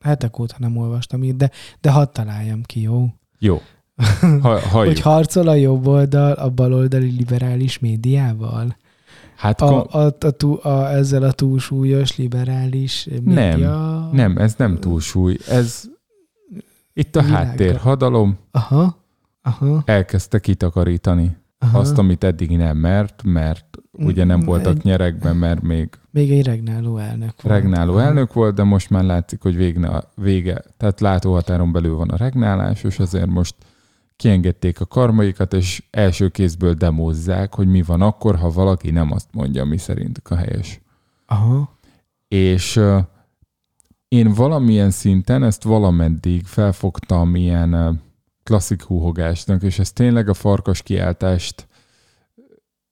hetek 0.00 0.38
óta 0.38 0.54
nem 0.58 0.76
olvastam 0.76 1.22
így, 1.24 1.36
de, 1.36 1.50
de 1.80 1.90
hadd 1.90 2.12
találjam 2.12 2.62
ki, 2.62 2.80
jó? 2.80 3.08
Jó. 3.38 3.60
Ha, 4.40 4.58
halljuk. 4.72 4.94
Hogy 4.94 5.00
harcol 5.00 5.48
a 5.48 5.54
jobb 5.54 5.86
oldal 5.86 6.32
a 6.32 6.50
baloldali 6.50 7.10
liberális 7.16 7.78
médiával? 7.78 8.76
hát 9.36 9.60
A, 9.60 9.66
kom- 9.66 9.90
a, 9.94 10.16
a, 10.62 10.68
a, 10.68 10.88
ezzel 10.90 11.22
a 11.22 11.32
túlsúlyos 11.32 12.16
liberális 12.16 13.08
média? 13.24 14.08
nem, 14.12 14.36
ez 14.38 14.54
nem 14.58 14.78
túlsúly. 14.78 15.36
Ez 15.48 15.82
itt 16.92 17.16
a 17.16 17.22
Világgal. 17.22 17.46
háttérhadalom 17.46 18.38
Aha, 18.50 18.96
aha, 19.42 19.82
elkezdte 19.84 20.38
kitakarítani 20.38 21.36
aha. 21.58 21.78
azt, 21.78 21.98
amit 21.98 22.24
eddig 22.24 22.56
nem 22.56 22.76
mert, 22.76 23.22
mert 23.24 23.64
ugye 23.92 24.24
nem 24.24 24.40
Mm, 24.40 24.44
voltak 24.44 24.76
egy- 24.76 24.84
nyerekben, 24.84 25.36
mert 25.36 25.62
még 25.62 25.88
Még 26.10 26.30
egy 26.32 26.46
regnáló 26.46 26.98
elnök 26.98 27.42
volt. 27.42 27.56
regnáló 27.56 27.98
elnök 27.98 28.32
volt, 28.32 28.54
de 28.54 28.62
most 28.62 28.90
már 28.90 29.04
látszik, 29.04 29.42
hogy 29.42 29.56
végne, 29.56 30.02
vége, 30.14 30.62
tehát 30.76 31.00
látóhatáron 31.00 31.72
belül 31.72 31.96
van 31.96 32.08
a 32.10 32.16
regnálás, 32.16 32.82
és 32.84 32.98
azért 32.98 33.26
most 33.26 33.54
kiengedték 34.16 34.80
a 34.80 34.86
karmaikat, 34.86 35.52
és 35.52 35.82
első 35.90 36.28
kézből 36.28 36.74
demózzák, 36.74 37.54
hogy 37.54 37.68
mi 37.68 37.82
van 37.82 38.02
akkor, 38.02 38.36
ha 38.36 38.50
valaki 38.50 38.90
nem 38.90 39.12
azt 39.12 39.28
mondja, 39.32 39.64
mi 39.64 39.78
szerintük 39.78 40.30
a 40.30 40.36
helyes. 40.36 40.80
Aha, 41.26 41.78
És 42.28 42.80
én 44.08 44.32
valamilyen 44.32 44.90
szinten 44.90 45.42
ezt 45.42 45.62
valameddig 45.62 46.44
felfogtam 46.44 47.34
ilyen 47.34 48.00
klasszik 48.42 48.82
húhogásnak, 48.82 49.62
és 49.62 49.78
ez 49.78 49.92
tényleg 49.92 50.28
a 50.28 50.34
farkas 50.34 50.82
kiáltást 50.82 51.68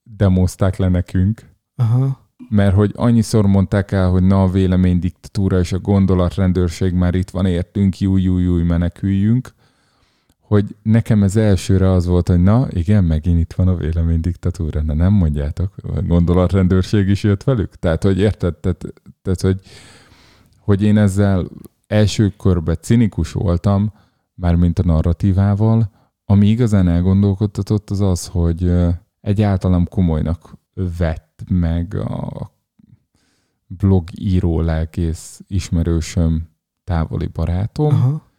demozták 0.02 0.76
le 0.76 0.88
nekünk, 0.88 1.50
aha, 1.76 2.22
mert 2.48 2.74
hogy 2.74 2.92
annyiszor 2.94 3.46
mondták 3.46 3.92
el, 3.92 4.10
hogy 4.10 4.22
na 4.22 4.42
a 4.42 4.48
véleménydiktatúra 4.48 5.58
és 5.58 5.72
a 5.72 5.78
gondolatrendőrség 5.78 6.92
már 6.92 7.14
itt 7.14 7.30
van 7.30 7.46
értünk, 7.46 7.98
júj, 7.98 8.22
júj, 8.22 8.42
júj, 8.42 8.62
meneküljünk, 8.62 9.54
hogy 10.46 10.76
nekem 10.82 11.22
ez 11.22 11.36
elsőre 11.36 11.90
az 11.90 12.06
volt, 12.06 12.28
hogy 12.28 12.42
na 12.42 12.66
igen, 12.70 13.04
megint 13.04 13.40
itt 13.40 13.52
van 13.52 13.68
a 13.68 13.76
véleménydiktatúra, 13.76 14.82
na 14.82 14.94
nem 14.94 15.12
mondjátok, 15.12 15.74
a 15.82 16.02
gondolatrendőrség 16.02 17.08
is 17.08 17.22
jött 17.22 17.42
velük? 17.42 17.76
Tehát, 17.76 18.02
hogy 18.02 18.18
érted, 18.18 18.54
tehát, 18.54 18.84
tehát 19.22 19.40
hogy, 19.40 19.60
hogy 20.58 20.82
én 20.82 20.96
ezzel 20.96 21.48
első 21.86 22.32
körben 22.38 22.76
cinikus 22.80 23.32
voltam, 23.32 23.92
mármint 24.34 24.78
a 24.78 24.84
narratívával, 24.84 25.90
ami 26.24 26.46
igazán 26.46 26.88
elgondolkodtatott 26.88 27.90
az 27.90 28.00
az, 28.00 28.26
hogy 28.26 28.64
ö, 28.64 28.88
egy 29.20 29.42
általam 29.42 29.88
komolynak 29.88 30.56
vett 30.98 31.42
meg 31.48 31.94
a 31.94 32.50
blogíró, 33.66 34.60
lelkész, 34.60 35.40
ismerősöm, 35.46 36.48
távoli 36.84 37.26
barátom, 37.26 37.94
Aha. 37.94 38.32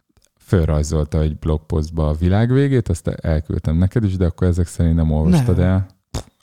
Fölrajzolta 0.46 1.20
egy 1.20 1.38
blogpostba 1.38 2.08
a 2.08 2.14
világ 2.14 2.52
végét, 2.52 2.88
azt 2.88 3.08
elküldtem 3.08 3.76
neked 3.76 4.04
is, 4.04 4.16
de 4.16 4.26
akkor 4.26 4.46
ezek 4.46 4.66
szerint 4.66 4.94
nem 4.94 5.10
olvastad 5.10 5.56
Nem. 5.56 5.66
el. 5.66 5.86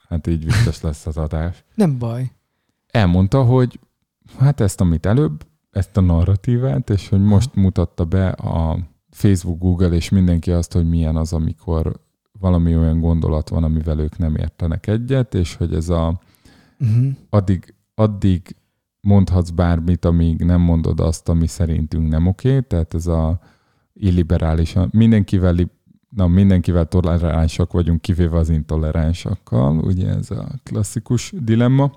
Hát 0.10 0.28
így 0.28 0.46
vicces 0.46 0.82
lesz 0.82 1.06
az 1.06 1.18
adás. 1.18 1.64
Nem 1.76 1.98
baj. 1.98 2.32
Elmondta, 2.88 3.44
hogy 3.44 3.80
hát 4.40 4.60
ezt, 4.60 4.82
amit 4.82 5.06
előbb, 5.06 5.46
ezt 5.72 5.98
a 5.98 6.02
narratívát, 6.02 6.90
és 6.90 7.10
hogy 7.10 7.22
most 7.22 7.56
mutatta 7.56 8.06
be 8.06 8.28
a 8.30 8.78
Facebook, 9.10 9.60
Google 9.60 9.90
és 9.90 10.10
mindenki 10.10 10.52
azt, 10.52 10.74
hogy 10.74 10.90
milyen 10.90 11.16
az, 11.16 11.34
amikor 11.34 12.00
valami 12.40 12.78
olyan 12.78 13.00
gondolat 13.00 13.50
van, 13.50 13.64
amivel 13.64 14.00
ők 14.00 14.18
nem 14.18 14.36
értenek 14.36 14.88
egyet, 14.88 15.34
és 15.34 15.56
hogy 15.56 15.74
ez 15.74 15.90
a 15.90 16.20
Uh-huh. 16.80 17.12
addig, 17.30 17.74
addig 17.96 18.56
mondhatsz 19.02 19.50
bármit, 19.50 20.06
amíg 20.06 20.44
nem 20.44 20.62
mondod 20.62 21.00
azt, 21.00 21.30
ami 21.30 21.48
szerintünk 21.48 22.10
nem 22.10 22.28
oké, 22.28 22.60
tehát 22.62 22.94
ez 22.94 23.08
a 23.08 23.40
illiberális, 23.94 24.76
mindenkivel, 24.92 25.56
na, 26.10 26.28
mindenkivel 26.28 26.86
toleránsak 26.86 27.72
vagyunk, 27.72 28.02
kivéve 28.02 28.38
az 28.38 28.50
intoleránsakkal, 28.50 29.78
ugye 29.78 30.08
ez 30.08 30.32
a 30.32 30.48
klasszikus 30.64 31.34
dilemma, 31.38 31.92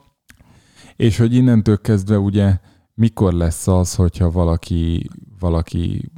és 0.97 1.19
hogy 1.19 1.35
innentől 1.35 1.81
kezdve 1.81 2.19
ugye 2.19 2.59
mikor 2.95 3.33
lesz 3.33 3.69
az, 3.69 3.95
hogyha 3.95 4.31
valaki, 4.31 5.11
valaki 5.39 6.11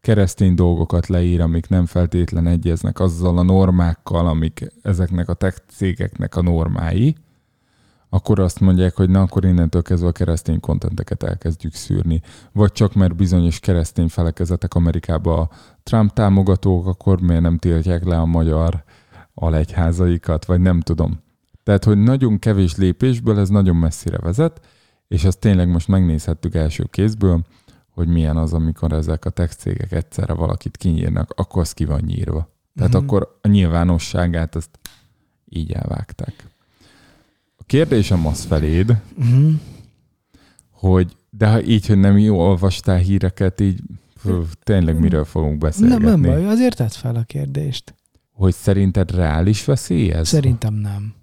keresztény 0.00 0.54
dolgokat 0.54 1.06
leír, 1.06 1.40
amik 1.40 1.68
nem 1.68 1.86
feltétlen 1.86 2.46
egyeznek 2.46 3.00
azzal 3.00 3.38
a 3.38 3.42
normákkal, 3.42 4.26
amik 4.26 4.72
ezeknek 4.82 5.28
a 5.28 5.34
tech 5.34 5.62
cégeknek 5.68 6.36
a 6.36 6.42
normái, 6.42 7.16
akkor 8.14 8.38
azt 8.38 8.60
mondják, 8.60 8.96
hogy 8.96 9.10
na 9.10 9.20
akkor 9.20 9.44
innentől 9.44 9.82
kezdve 9.82 10.08
a 10.08 10.12
keresztény 10.12 10.60
kontenteket 10.60 11.22
elkezdjük 11.22 11.74
szűrni. 11.74 12.20
Vagy 12.52 12.72
csak 12.72 12.94
mert 12.94 13.16
bizonyos 13.16 13.60
keresztény 13.60 14.08
felekezetek 14.08 14.74
Amerikába 14.74 15.40
a 15.40 15.48
Trump 15.82 16.12
támogatók, 16.12 16.86
akkor 16.86 17.20
miért 17.20 17.42
nem 17.42 17.58
tiltják 17.58 18.04
le 18.04 18.18
a 18.18 18.24
magyar 18.24 18.84
alegyházaikat, 19.34 20.44
vagy 20.44 20.60
nem 20.60 20.80
tudom. 20.80 21.20
Tehát, 21.62 21.84
hogy 21.84 21.98
nagyon 21.98 22.38
kevés 22.38 22.76
lépésből 22.76 23.38
ez 23.38 23.48
nagyon 23.48 23.76
messzire 23.76 24.18
vezet, 24.18 24.60
és 25.08 25.24
azt 25.24 25.38
tényleg 25.38 25.68
most 25.68 25.88
megnézhettük 25.88 26.54
első 26.54 26.84
kézből, 26.90 27.40
hogy 27.90 28.08
milyen 28.08 28.36
az, 28.36 28.52
amikor 28.52 28.92
ezek 28.92 29.24
a 29.24 29.30
tech 29.30 29.54
cégek 29.56 29.92
egyszerre 29.92 30.32
valakit 30.32 30.76
kinyírnak, 30.76 31.32
akkor 31.36 31.62
az 31.62 31.72
ki 31.72 31.84
van 31.84 32.00
nyírva. 32.06 32.48
Tehát 32.74 32.92
Mhm. 32.92 33.02
akkor 33.02 33.38
a 33.42 33.48
nyilvánosságát 33.48 34.56
ezt 34.56 34.78
így 35.48 35.72
elvágták. 35.72 36.50
A 37.62 37.64
kérdésem 37.66 38.26
az 38.26 38.44
feléd, 38.44 38.96
Uh-huh. 39.18 39.52
hogy 40.70 41.16
de 41.30 41.46
ha 41.48 41.62
így, 41.62 41.86
hogy 41.86 41.98
nem 41.98 42.18
jó 42.18 42.38
olvastál 42.40 42.98
híreket, 42.98 43.60
így 43.60 43.80
fú, 44.16 44.44
tényleg 44.62 44.98
miről 45.00 45.24
fogunk 45.24 45.58
beszélgetni? 45.58 46.04
Nem, 46.04 46.20
nem 46.20 46.30
baj, 46.32 46.46
azért 46.46 46.76
tett 46.76 46.92
fel 46.92 47.16
a 47.16 47.22
kérdést. 47.22 47.94
Hogy 48.32 48.54
szerinted 48.54 49.14
reális 49.14 49.64
veszély 49.64 50.10
ez? 50.10 50.28
Szerintem 50.28 50.74
nem. 50.74 51.14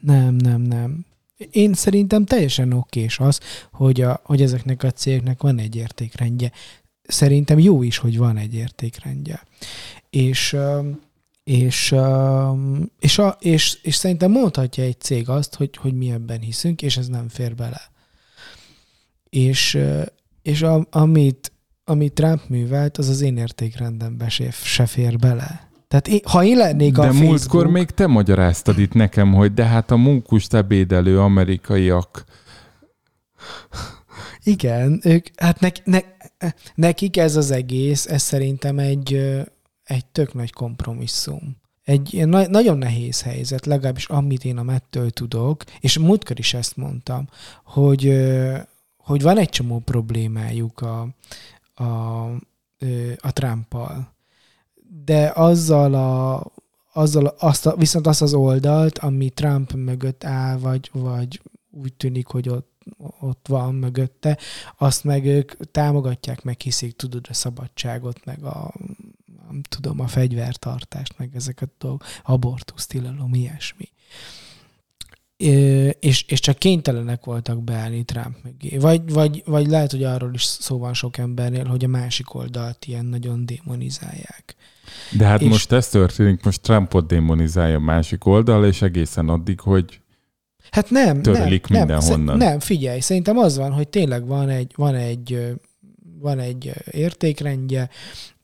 Nem, 0.00 0.34
nem, 0.34 0.60
nem. 0.60 1.04
Én 1.50 1.74
szerintem 1.74 2.24
teljesen 2.24 2.72
okés 2.72 3.18
az, 3.18 3.40
hogy, 3.72 4.00
a, 4.00 4.20
hogy 4.24 4.42
ezeknek 4.42 4.82
a 4.82 4.90
cégeknek 4.90 5.42
van 5.42 5.58
egy 5.58 5.76
értékrendje. 5.76 6.52
Szerintem 7.02 7.58
jó 7.58 7.82
is, 7.82 7.98
hogy 7.98 8.18
van 8.18 8.36
egy 8.36 8.54
értékrendje. 8.54 9.42
És, 10.10 10.52
öm, 10.52 11.00
és, 11.48 11.92
öm, 11.92 12.90
és, 12.98 13.18
a, 13.18 13.36
és, 13.40 13.78
és 13.82 13.94
szerintem 13.94 14.30
mondhatja 14.30 14.84
egy 14.84 15.00
cég 15.00 15.28
azt, 15.28 15.54
hogy, 15.54 15.76
hogy 15.76 15.94
mi 15.94 16.10
ebben 16.10 16.40
hiszünk, 16.40 16.82
és 16.82 16.96
ez 16.96 17.06
nem 17.06 17.28
fér 17.28 17.54
bele. 17.54 17.80
És, 19.28 19.74
ö, 19.74 20.02
és 20.42 20.62
a, 20.62 20.86
amit, 20.90 21.52
amit 21.84 22.12
Trump 22.12 22.48
művelt, 22.48 22.98
az 22.98 23.08
az 23.08 23.20
én 23.20 23.36
értékrendembe 23.36 24.28
se, 24.28 24.50
se 24.50 24.86
fér 24.86 25.16
bele. 25.16 25.70
Tehát 25.88 26.08
én, 26.08 26.20
ha 26.24 26.44
én 26.44 26.56
lennék 26.56 26.98
a 26.98 27.00
De 27.00 27.06
Facebook... 27.06 27.30
múltkor 27.30 27.66
még 27.66 27.90
te 27.90 28.06
magyaráztad 28.06 28.78
itt 28.78 28.92
nekem, 28.92 29.32
hogy 29.32 29.54
de 29.54 29.64
hát 29.64 29.90
a 29.90 29.96
munkust 29.96 30.54
ebédelő 30.54 31.20
amerikaiak 31.20 32.24
Igen, 34.42 35.00
ők, 35.04 35.26
hát 35.36 35.60
nek, 35.60 35.84
ne, 35.84 35.98
nekik 36.74 37.16
ez 37.16 37.36
az 37.36 37.50
egész, 37.50 38.06
ez 38.06 38.22
szerintem 38.22 38.78
egy, 38.78 39.20
egy 39.88 40.06
tök 40.06 40.34
nagy 40.34 40.52
kompromisszum. 40.52 41.56
Egy 41.84 42.26
na- 42.26 42.48
nagyon 42.48 42.78
nehéz 42.78 43.22
helyzet, 43.22 43.66
legalábbis 43.66 44.06
amit 44.06 44.44
én 44.44 44.58
a 44.58 44.62
mettől 44.62 45.10
tudok, 45.10 45.64
és 45.80 45.98
múltkor 45.98 46.38
is 46.38 46.54
ezt 46.54 46.76
mondtam, 46.76 47.28
hogy, 47.64 48.26
hogy 48.96 49.22
van 49.22 49.38
egy 49.38 49.48
csomó 49.48 49.78
problémájuk 49.78 50.80
a, 50.80 51.08
a, 51.74 51.84
a 53.16 53.32
Trumpal. 53.32 54.14
De 55.04 55.32
azzal 55.34 55.94
a, 55.94 56.46
azzal 56.92 57.26
azt 57.26 57.66
a, 57.66 57.76
viszont 57.76 58.06
azt 58.06 58.22
az 58.22 58.34
oldalt, 58.34 58.98
ami 58.98 59.30
Trump 59.30 59.72
mögött 59.72 60.24
áll, 60.24 60.58
vagy, 60.58 60.90
vagy 60.92 61.40
úgy 61.70 61.92
tűnik, 61.92 62.26
hogy 62.26 62.48
ott 62.48 62.76
ott 63.20 63.46
van 63.48 63.74
mögötte, 63.74 64.38
azt 64.78 65.04
meg 65.04 65.24
ők 65.26 65.70
támogatják, 65.70 66.42
meg 66.42 66.60
hiszik, 66.60 66.96
tudod, 66.96 67.26
a 67.28 67.34
szabadságot, 67.34 68.24
meg 68.24 68.44
a 68.44 68.74
nem 69.58 69.80
tudom, 69.80 70.00
a 70.00 70.06
fegyvertartást, 70.06 71.14
meg 71.18 71.30
ezeket 71.34 71.68
a 71.68 71.74
dolgok, 71.78 72.04
abortusz, 72.22 72.86
tilalom, 72.86 73.34
ilyesmi. 73.34 73.88
És, 76.00 76.22
és 76.22 76.40
csak 76.40 76.58
kénytelenek 76.58 77.24
voltak 77.24 77.62
beállni 77.64 78.04
Trump 78.04 78.36
mögé. 78.42 78.76
Vagy, 78.76 79.12
vagy, 79.12 79.42
vagy 79.46 79.66
lehet, 79.66 79.90
hogy 79.90 80.04
arról 80.04 80.34
is 80.34 80.42
szó 80.42 80.78
van 80.78 80.94
sok 80.94 81.18
embernél, 81.18 81.64
hogy 81.64 81.84
a 81.84 81.88
másik 81.88 82.34
oldalt 82.34 82.84
ilyen 82.86 83.04
nagyon 83.04 83.46
démonizálják. 83.46 84.54
De 85.16 85.24
hát 85.24 85.40
És- 85.40 85.48
most 85.48 85.72
ez 85.72 85.88
történik, 85.88 86.44
most 86.44 86.62
Trumpot 86.62 87.06
démonizálja 87.06 87.76
a 87.76 87.80
másik 87.80 88.24
oldal, 88.24 88.66
és 88.66 88.82
egészen 88.82 89.28
addig, 89.28 89.60
hogy 89.60 90.00
Hát 90.70 90.90
nem, 90.90 91.22
Törlik 91.22 91.66
nem, 91.66 91.78
mindenhonnan. 91.78 92.36
Nem, 92.36 92.48
nem, 92.48 92.60
figyelj, 92.60 93.00
szerintem 93.00 93.38
az 93.38 93.56
van, 93.56 93.72
hogy 93.72 93.88
tényleg 93.88 94.26
van 94.26 94.48
egy, 94.48 94.72
van 94.76 94.94
egy, 94.94 95.52
van 96.20 96.38
egy 96.38 96.72
értékrendje 96.90 97.88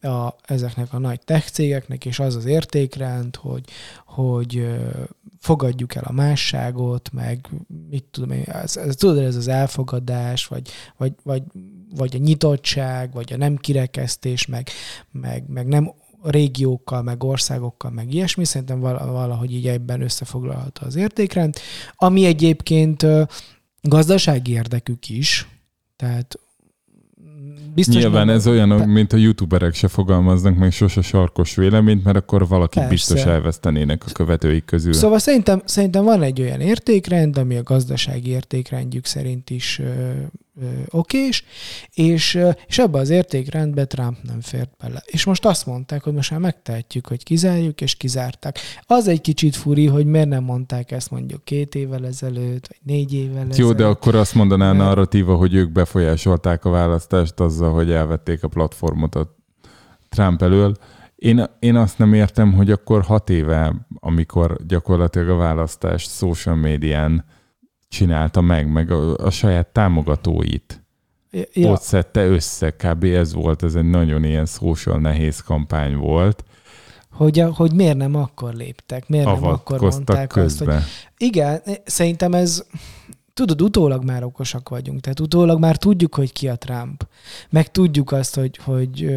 a, 0.04 0.36
ezeknek 0.42 0.92
a 0.92 0.98
nagy 0.98 1.20
tech 1.20 1.50
cégeknek, 1.50 2.04
és 2.04 2.18
az 2.18 2.36
az 2.36 2.44
értékrend, 2.44 3.36
hogy, 3.36 3.64
hogy 4.06 4.66
fogadjuk 5.38 5.94
el 5.94 6.04
a 6.06 6.12
másságot, 6.12 7.12
meg 7.12 7.48
mit 7.90 8.04
tudom 8.04 8.30
én, 8.30 8.42
ez, 8.42 8.76
ez, 8.76 8.96
tudod, 8.96 9.18
ez 9.18 9.36
az 9.36 9.48
elfogadás, 9.48 10.46
vagy, 10.46 10.70
vagy, 10.96 11.12
vagy, 11.22 11.42
vagy 11.94 12.14
a 12.14 12.18
nyitottság, 12.18 13.12
vagy 13.12 13.32
a 13.32 13.36
nem 13.36 13.56
kirekesztés, 13.56 14.46
meg, 14.46 14.68
meg, 15.10 15.44
meg 15.48 15.66
nem 15.66 15.92
régiókkal, 16.22 17.02
meg 17.02 17.24
országokkal, 17.24 17.90
meg 17.90 18.14
ilyesmi, 18.14 18.44
szerintem 18.44 18.80
vala- 18.80 19.06
valahogy 19.06 19.52
így 19.52 19.68
ebben 19.68 20.00
összefoglalható 20.00 20.86
az 20.86 20.96
értékrend, 20.96 21.56
ami 21.96 22.24
egyébként 22.24 23.06
gazdasági 23.80 24.52
érdekük 24.52 25.08
is, 25.08 25.48
tehát 25.96 26.38
biztos 27.74 27.94
nyilván 28.02 28.26
nem- 28.26 28.34
ez 28.36 28.46
olyan, 28.46 28.68
Pe- 28.68 28.86
mint 28.86 29.12
a 29.12 29.16
youtuberek 29.16 29.74
se 29.74 29.88
fogalmaznak 29.88 30.56
meg 30.56 30.72
sose 30.72 31.00
sarkos 31.02 31.54
véleményt, 31.56 32.04
mert 32.04 32.16
akkor 32.16 32.48
valaki 32.48 32.74
Persze. 32.78 32.90
biztos 32.90 33.24
elvesztenének 33.24 34.02
a 34.06 34.12
követőik 34.12 34.64
közül. 34.64 34.92
Szóval 34.92 35.18
szerintem, 35.18 35.62
szerintem 35.64 36.04
van 36.04 36.22
egy 36.22 36.40
olyan 36.40 36.60
értékrend, 36.60 37.38
ami 37.38 37.56
a 37.56 37.62
gazdasági 37.62 38.30
értékrendjük 38.30 39.04
szerint 39.04 39.50
is 39.50 39.80
okés, 40.88 41.44
és, 41.94 42.38
és 42.66 42.78
ebbe 42.78 42.98
az 42.98 43.10
értékrendbe 43.10 43.84
Trump 43.84 44.16
nem 44.22 44.40
fért 44.40 44.70
bele. 44.80 45.02
És 45.06 45.24
most 45.24 45.44
azt 45.44 45.66
mondták, 45.66 46.02
hogy 46.02 46.12
most 46.12 46.30
már 46.30 46.40
megtehetjük, 46.40 47.06
hogy 47.06 47.22
kizárjuk, 47.22 47.80
és 47.80 47.94
kizárták. 47.94 48.58
Az 48.82 49.08
egy 49.08 49.20
kicsit 49.20 49.56
furi, 49.56 49.86
hogy 49.86 50.06
miért 50.06 50.28
nem 50.28 50.44
mondták 50.44 50.90
ezt 50.90 51.10
mondjuk 51.10 51.44
két 51.44 51.74
évvel 51.74 52.06
ezelőtt, 52.06 52.66
vagy 52.68 52.78
négy 52.82 53.14
évvel 53.14 53.36
ezelőtt. 53.36 53.56
Jó, 53.56 53.72
de 53.72 53.84
akkor 53.84 54.14
azt 54.14 54.34
mondaná 54.34 54.70
a 54.70 54.72
narratíva, 54.72 55.36
hogy 55.36 55.54
ők 55.54 55.72
befolyásolták 55.72 56.64
a 56.64 56.70
választást 56.70 57.40
azzal, 57.40 57.72
hogy 57.72 57.90
elvették 57.90 58.42
a 58.42 58.48
platformot 58.48 59.14
a 59.14 59.36
Trump 60.08 60.42
elől. 60.42 60.76
Én, 61.16 61.44
én 61.58 61.76
azt 61.76 61.98
nem 61.98 62.14
értem, 62.14 62.52
hogy 62.52 62.70
akkor 62.70 63.02
hat 63.02 63.30
éve, 63.30 63.86
amikor 64.00 64.56
gyakorlatilag 64.66 65.28
a 65.28 65.36
választást 65.36 66.10
social 66.10 66.54
médián 66.54 67.24
csinálta 67.94 68.40
meg, 68.40 68.72
meg 68.72 68.90
a, 68.90 69.16
a 69.16 69.30
saját 69.30 69.66
támogatóit 69.66 70.84
ja, 71.52 71.70
ott 71.70 71.80
szedte 71.80 72.26
össze, 72.26 72.70
kb. 72.70 73.04
ez 73.04 73.34
volt, 73.34 73.62
ez 73.62 73.74
egy 73.74 73.90
nagyon 73.90 74.24
ilyen 74.24 74.46
social 74.46 74.98
nehéz 74.98 75.40
kampány 75.40 75.96
volt. 75.96 76.44
hogy, 77.10 77.44
hogy 77.54 77.74
miért 77.74 77.96
nem 77.96 78.14
akkor 78.14 78.54
léptek, 78.54 79.08
miért 79.08 79.26
nem 79.26 79.44
akkor 79.44 79.80
mondták 79.80 80.36
azt, 80.36 80.58
hogy 80.58 80.66
közbe. 80.66 80.84
Igen, 81.16 81.62
szerintem 81.84 82.32
ez, 82.32 82.64
tudod, 83.34 83.62
utólag 83.62 84.04
már 84.04 84.24
okosak 84.24 84.68
vagyunk, 84.68 85.00
tehát 85.00 85.20
utólag 85.20 85.58
már 85.58 85.76
tudjuk, 85.76 86.14
hogy 86.14 86.32
ki 86.32 86.48
a 86.48 86.56
Trump, 86.56 87.08
meg 87.50 87.70
tudjuk 87.70 88.12
azt, 88.12 88.34
hogy, 88.34 88.56
hogy, 88.56 89.14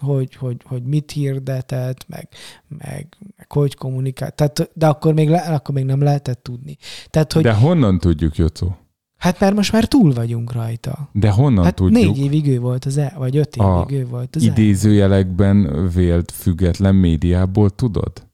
hogy, 0.00 0.34
hogy, 0.34 0.56
hogy 0.64 0.82
mit 0.82 1.10
hirdetett, 1.10 2.04
meg, 2.08 2.28
meg, 2.68 3.16
meg 3.36 3.52
hogy 3.52 3.74
kommunikál, 3.74 4.30
tehát, 4.30 4.70
de 4.74 4.86
akkor 4.86 5.14
még, 5.14 5.28
le, 5.28 5.38
akkor 5.38 5.74
még 5.74 5.84
nem 5.84 6.02
lehetett 6.02 6.42
tudni. 6.42 6.76
Tehát, 7.10 7.32
hogy 7.32 7.42
De 7.42 7.52
honnan 7.52 7.98
tudjuk, 7.98 8.36
Jocó? 8.36 8.76
Hát 9.16 9.40
mert 9.40 9.54
most 9.54 9.72
már 9.72 9.84
túl 9.84 10.12
vagyunk 10.12 10.52
rajta. 10.52 11.08
De 11.12 11.30
honnan 11.30 11.64
Hát 11.64 11.74
tudjuk? 11.74 12.02
négy 12.04 12.18
évig 12.18 12.46
ő 12.48 12.60
volt 12.60 12.84
az 12.84 12.96
el, 12.96 13.12
vagy 13.18 13.36
öt 13.36 13.56
A 13.56 13.86
évig 13.88 14.00
ő 14.00 14.06
volt 14.06 14.36
az 14.36 14.42
el. 14.42 14.48
idézőjelekben 14.48 15.88
vélt 15.94 16.30
független 16.30 16.94
médiából 16.94 17.70
tudod? 17.70 18.26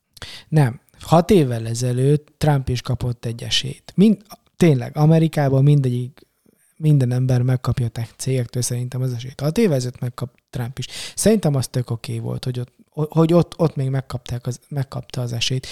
Nem. 0.48 0.80
Hat 1.00 1.30
évvel 1.30 1.66
ezelőtt 1.66 2.28
Trump 2.38 2.68
is 2.68 2.80
kapott 2.80 3.24
egy 3.24 3.42
esélyt. 3.42 3.92
Mind, 3.94 4.16
tényleg, 4.62 4.96
Amerikában 4.96 5.62
mindegyik, 5.62 6.26
minden 6.76 7.12
ember 7.12 7.42
megkapja 7.42 7.88
tech 7.88 8.10
cégektől 8.16 8.62
szerintem 8.62 9.02
az 9.02 9.12
esélyt. 9.12 9.40
Hat 9.40 9.58
évvel 9.58 9.74
ezelőtt 9.74 10.00
megkap 10.00 10.34
Trump 10.50 10.78
is. 10.78 10.86
Szerintem 11.14 11.54
az 11.54 11.68
tök 11.68 11.90
oké 11.90 12.12
okay 12.12 12.24
volt, 12.24 12.44
hogy 12.44 12.60
ott, 12.60 12.72
hogy 12.90 13.32
ott, 13.32 13.58
ott 13.58 13.76
még 13.76 13.88
megkapták 13.88 14.46
az, 14.46 14.60
megkapta 14.68 15.20
az 15.20 15.32
esélyt. 15.32 15.66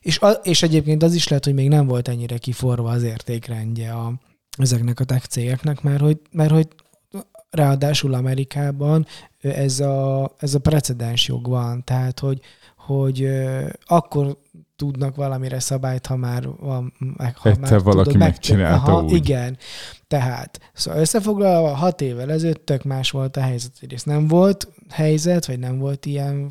És, 0.00 0.18
a, 0.18 0.30
és 0.30 0.62
egyébként 0.62 1.02
az 1.02 1.14
is 1.14 1.28
lehet, 1.28 1.44
hogy 1.44 1.54
még 1.54 1.68
nem 1.68 1.86
volt 1.86 2.08
ennyire 2.08 2.38
kiforva 2.38 2.90
az 2.90 3.02
értékrendje 3.02 3.92
a, 3.92 4.12
ezeknek 4.58 5.00
a 5.00 5.04
tech 5.04 5.26
cégeknek, 5.26 5.82
mert 5.82 6.00
hogy, 6.00 6.20
mert 6.30 6.50
hogy 6.50 6.68
ráadásul 7.50 8.14
Amerikában 8.14 9.06
ez 9.40 9.80
a, 9.80 10.34
ez 10.38 10.54
a 10.54 10.60
precedens 10.60 11.28
jog 11.28 11.48
van, 11.48 11.84
tehát 11.84 12.20
hogy, 12.20 12.40
hogy 12.76 13.28
akkor 13.84 14.36
tudnak 14.76 15.16
valamire 15.16 15.60
szabályt, 15.60 16.06
ha 16.06 16.16
már 16.16 16.48
van, 16.48 16.92
meg, 17.16 17.36
ha 17.36 17.48
Egyszer 17.48 17.70
már 17.70 17.82
valaki 17.82 18.16
megcsin- 18.16 18.56
megcsinálta 18.58 18.92
Aha, 18.92 19.02
úgy. 19.02 19.12
Igen. 19.12 19.58
Tehát, 20.06 20.70
szóval 20.72 21.00
összefoglalva, 21.00 21.74
hat 21.74 22.00
évvel 22.00 22.30
ezelőtt 22.30 22.66
tök 22.66 22.82
más 22.82 23.10
volt 23.10 23.36
a 23.36 23.40
helyzet. 23.40 23.72
Egyrészt 23.80 24.06
nem 24.06 24.26
volt 24.26 24.68
helyzet, 24.90 25.46
vagy 25.46 25.58
nem 25.58 25.78
volt 25.78 26.06
ilyen 26.06 26.50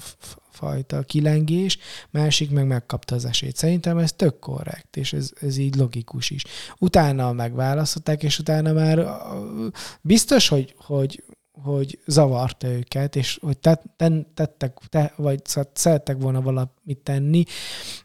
fajta 0.49 1.02
kilengés, 1.02 1.77
másik 2.10 2.52
meg 2.52 2.68
megkapta 2.68 3.15
az 3.15 3.26
esélyt. 3.26 3.56
Szerintem 3.56 3.98
ez 3.98 4.11
tök 4.14 4.39
korrekt, 4.39 4.98
és 4.98 5.14
ez, 5.14 5.30
ez 5.41 5.57
így 5.57 5.76
logikus 5.76 6.30
is. 6.30 6.43
Utána 6.80 7.31
megválasztották, 7.31 8.23
és 8.23 8.39
utána 8.39 8.73
már 8.73 9.07
biztos, 10.02 10.48
hogy, 10.48 10.76
hogy 10.77 11.23
hogy 11.51 11.99
zavarta 12.05 12.67
őket, 12.67 13.15
és 13.15 13.39
hogy 13.41 13.57
tett, 13.57 13.83
ten- 13.97 14.27
tettek, 14.33 14.77
te, 14.89 15.13
vagy 15.15 15.45
szóval 15.45 15.71
szerettek 15.73 16.17
volna 16.21 16.41
valamit 16.41 16.99
tenni, 17.03 17.43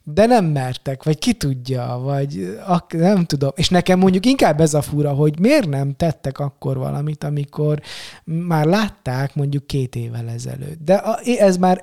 de 0.03 0.27
nem 0.27 0.45
mertek, 0.45 1.03
vagy 1.03 1.19
ki 1.19 1.33
tudja, 1.33 2.01
vagy 2.03 2.59
ak- 2.67 2.93
nem 2.93 3.25
tudom. 3.25 3.51
És 3.55 3.69
nekem 3.69 3.99
mondjuk 3.99 4.27
inkább 4.27 4.61
ez 4.61 4.75
a 4.75 4.83
fura, 4.83 5.13
hogy 5.13 5.39
miért 5.39 5.69
nem 5.69 5.95
tettek 5.95 6.39
akkor 6.39 6.77
valamit, 6.77 7.25
amikor 7.25 7.81
már 8.25 8.67
látták 8.67 9.35
mondjuk 9.35 9.67
két 9.67 9.97
évvel 9.97 10.29
ezelőtt. 10.29 10.85
De 10.85 10.95
a- 10.95 11.21
ez 11.39 11.57
már, 11.57 11.83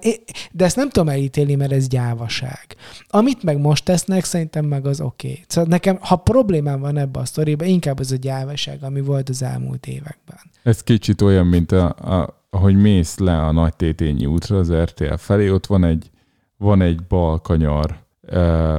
de 0.52 0.66
ezt 0.66 0.76
nem 0.76 0.90
tudom 0.90 1.10
elítélni, 1.10 1.56
mert 1.56 1.72
ez 1.72 1.88
gyávaság. 1.88 2.76
Amit 3.08 3.44
meg 3.44 3.58
most 3.58 3.86
tesznek, 3.86 4.24
szerintem 4.24 4.66
meg 4.66 4.86
az 4.86 5.02
oké. 5.02 5.28
Okay. 5.28 5.44
Szóval 5.48 5.70
nekem, 5.70 5.98
ha 6.02 6.16
problémám 6.16 6.80
van 6.80 6.98
ebbe 6.98 7.20
a 7.20 7.26
sztoriba, 7.26 7.66
inkább 7.66 8.00
az 8.00 8.12
a 8.12 8.16
gyávaság, 8.16 8.84
ami 8.84 9.02
volt 9.02 9.30
az 9.30 9.44
elmúlt 9.44 9.88
években. 9.88 10.40
Ez 10.64 10.84
kicsit 10.84 11.22
olyan, 11.22 11.48
mint 11.54 11.72
a, 11.72 11.86
a, 11.90 12.44
ahogy 12.50 12.76
mész 12.76 13.18
le 13.18 13.42
a 13.42 13.52
Nagy 13.52 13.76
Tétényi 13.76 14.26
útra 14.26 14.58
az 14.58 14.74
RTL 14.74 15.14
felé, 15.14 15.50
ott 15.50 15.66
van 15.66 15.84
egy, 15.84 16.12
van 16.58 16.82
egy 16.82 17.04
bal 17.04 17.42
kanyar, 17.42 18.00
eh, 18.22 18.78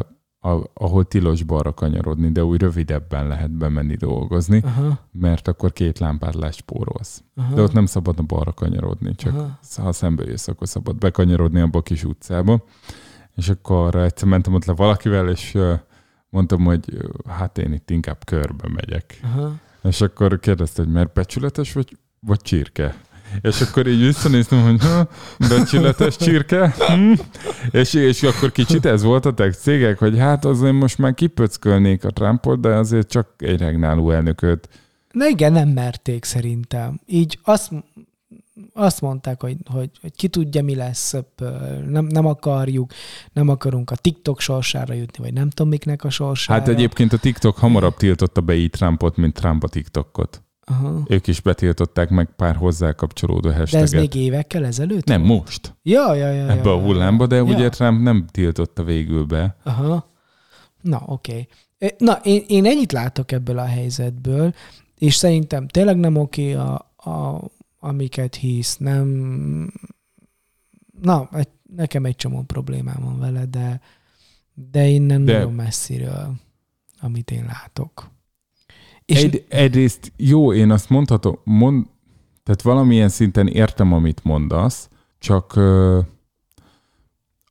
ahol 0.74 1.04
tilos 1.04 1.42
balra 1.42 1.72
kanyarodni, 1.72 2.32
de 2.32 2.44
úgy 2.44 2.60
rövidebben 2.60 3.28
lehet 3.28 3.50
bemenni 3.50 3.94
dolgozni, 3.94 4.62
Aha, 4.64 4.98
mert 5.12 5.48
akkor 5.48 5.72
két 5.72 5.98
lámpát 5.98 6.34
lespórolsz. 6.34 7.22
aha, 7.36 7.54
De 7.54 7.62
ott 7.62 7.72
nem 7.72 7.86
szabadna 7.86 8.22
balra 8.22 8.52
kanyarodni, 8.52 9.14
csak 9.14 9.34
aha. 9.34 9.58
ha 9.76 9.92
szembe 9.92 10.24
jössz, 10.24 10.48
akkor 10.48 10.68
szabad 10.68 10.96
bekanyarodni 10.96 11.60
abba 11.60 11.78
a 11.78 11.82
kis 11.82 12.04
utcába. 12.04 12.64
És 13.36 13.48
akkor 13.48 13.94
egyszer 13.94 14.28
mentem 14.28 14.54
ott 14.54 14.64
le 14.64 14.72
valakivel, 14.72 15.28
és 15.28 15.58
mondtam, 16.28 16.64
hogy 16.64 16.96
hát 17.28 17.58
én 17.58 17.72
itt 17.72 17.90
inkább 17.90 18.24
körbe 18.24 18.68
megyek. 18.68 19.20
aha. 19.22 19.52
És 19.82 20.00
akkor 20.00 20.40
kérdezte, 20.40 20.82
hogy 20.82 20.92
mert 20.92 21.12
becsületes 21.12 21.72
vagy, 21.72 21.98
vagy 22.26 22.40
csirke? 22.40 22.94
És 23.40 23.60
akkor 23.60 23.86
így 23.86 24.00
visszanéztem, 24.00 24.62
hogy 24.62 24.80
becsületes 25.48 26.16
csirke? 26.16 26.74
Hm? 26.78 27.12
És, 27.70 27.94
és 27.94 28.22
akkor 28.22 28.52
kicsit 28.52 28.86
ez 28.86 29.02
volt 29.02 29.26
a 29.26 29.34
tech 29.34 29.58
cégek, 29.58 29.98
hogy 29.98 30.18
hát 30.18 30.44
azért 30.44 30.74
most 30.74 30.98
már 30.98 31.14
kipöckölnék 31.14 32.04
a 32.04 32.10
Trumpot, 32.10 32.60
de 32.60 32.68
azért 32.68 33.08
csak 33.08 33.28
egy 33.38 33.58
regnáló 33.58 34.10
elnököt. 34.10 34.68
Na 35.10 35.28
igen, 35.28 35.52
nem 35.52 35.68
merték 35.68 36.24
szerintem. 36.24 37.00
Így 37.06 37.38
azt, 37.42 37.70
azt 38.72 39.00
mondták, 39.00 39.40
hogy, 39.40 39.56
hogy, 39.70 39.90
hogy 40.00 40.12
ki 40.16 40.28
tudja, 40.28 40.62
mi 40.62 40.74
lesz, 40.74 41.14
nem, 41.88 42.04
nem 42.04 42.26
akarjuk, 42.26 42.92
nem 43.32 43.48
akarunk 43.48 43.90
a 43.90 43.96
TikTok 43.96 44.40
sorsára 44.40 44.94
jutni, 44.94 45.24
vagy 45.24 45.32
nem 45.32 45.50
tudom, 45.50 45.68
miknek 45.68 46.04
a 46.04 46.10
sorsára. 46.10 46.58
Hát 46.58 46.68
egyébként 46.68 47.12
a 47.12 47.18
TikTok 47.18 47.56
hamarabb 47.56 47.96
tiltotta 47.96 48.40
be 48.40 48.54
így 48.54 48.70
Trumpot, 48.70 49.16
mint 49.16 49.34
Trump 49.34 49.64
a 49.64 49.68
TikTokot. 49.68 50.42
Aha. 50.64 51.02
Ők 51.08 51.26
is 51.26 51.40
betiltották 51.40 52.10
meg 52.10 52.28
pár 52.36 52.56
hozzá 52.56 52.92
kapcsolódó 52.92 53.48
De 53.48 53.54
ez 53.54 53.58
hashtaget. 53.58 54.00
még 54.00 54.14
évekkel 54.14 54.64
ezelőtt? 54.64 55.04
Nem 55.04 55.22
most, 55.22 55.76
Ja, 55.82 56.14
ja, 56.14 56.30
ja. 56.30 56.50
ebbe 56.50 56.68
ja, 56.68 56.74
a 56.74 56.80
hullámba, 56.80 57.26
de 57.26 57.36
ja. 57.36 57.42
ugye 57.42 57.68
Trump 57.68 58.02
nem 58.02 58.26
tiltotta 58.30 58.84
végül 58.84 59.24
be. 59.24 59.56
Aha. 59.62 60.12
Na, 60.80 61.02
oké. 61.06 61.48
Okay. 61.78 61.94
Na, 61.98 62.20
én, 62.22 62.42
én 62.46 62.66
ennyit 62.66 62.92
látok 62.92 63.32
ebből 63.32 63.58
a 63.58 63.64
helyzetből, 63.64 64.54
és 64.98 65.14
szerintem 65.14 65.68
tényleg 65.68 65.96
nem 65.96 66.16
oké 66.16 66.52
a, 66.52 66.74
a, 66.96 67.44
amiket 67.78 68.34
hisz, 68.34 68.76
nem... 68.76 69.72
Na, 71.02 71.28
egy, 71.32 71.48
nekem 71.76 72.04
egy 72.04 72.16
csomó 72.16 72.42
problémám 72.42 73.00
van 73.02 73.18
vele, 73.18 73.44
de, 73.44 73.80
de 74.54 74.86
innen 74.86 75.24
de... 75.24 75.32
nagyon 75.32 75.52
messziről, 75.52 76.34
amit 77.00 77.30
én 77.30 77.44
látok. 77.44 78.10
És 79.04 79.22
Egy, 79.22 79.44
egyrészt 79.48 80.12
jó, 80.16 80.52
én 80.52 80.70
azt 80.70 80.90
mondhatom, 80.90 81.38
mond, 81.44 81.86
tehát 82.42 82.62
valamilyen 82.62 83.08
szinten 83.08 83.46
értem, 83.46 83.92
amit 83.92 84.24
mondasz, 84.24 84.88
csak 85.18 85.60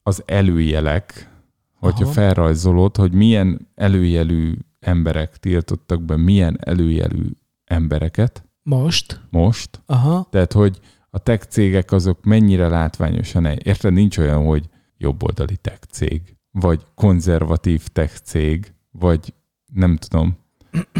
az 0.03 0.23
előjelek, 0.25 1.31
hogyha 1.79 2.03
Aha. 2.03 2.13
felrajzolod, 2.13 2.97
hogy 2.97 3.11
milyen 3.11 3.67
előjelű 3.75 4.53
emberek 4.79 5.37
tiltottak 5.37 6.01
be 6.01 6.17
milyen 6.17 6.57
előjelű 6.61 7.25
embereket. 7.65 8.45
Most, 8.63 9.21
most, 9.29 9.81
aha, 9.85 10.27
tehát 10.31 10.53
hogy 10.53 10.79
a 11.09 11.17
tech 11.17 11.47
cégek 11.47 11.91
azok 11.91 12.23
mennyire 12.23 12.67
látványosan, 12.67 13.45
érted, 13.45 13.93
nincs 13.93 14.17
olyan, 14.17 14.45
hogy 14.45 14.69
jobboldali 14.97 15.57
tech 15.57 15.81
cég, 15.91 16.37
vagy 16.51 16.85
konzervatív 16.95 17.87
tech 17.87 18.17
cég, 18.17 18.73
vagy 18.91 19.33
nem 19.73 19.97
tudom. 19.97 20.37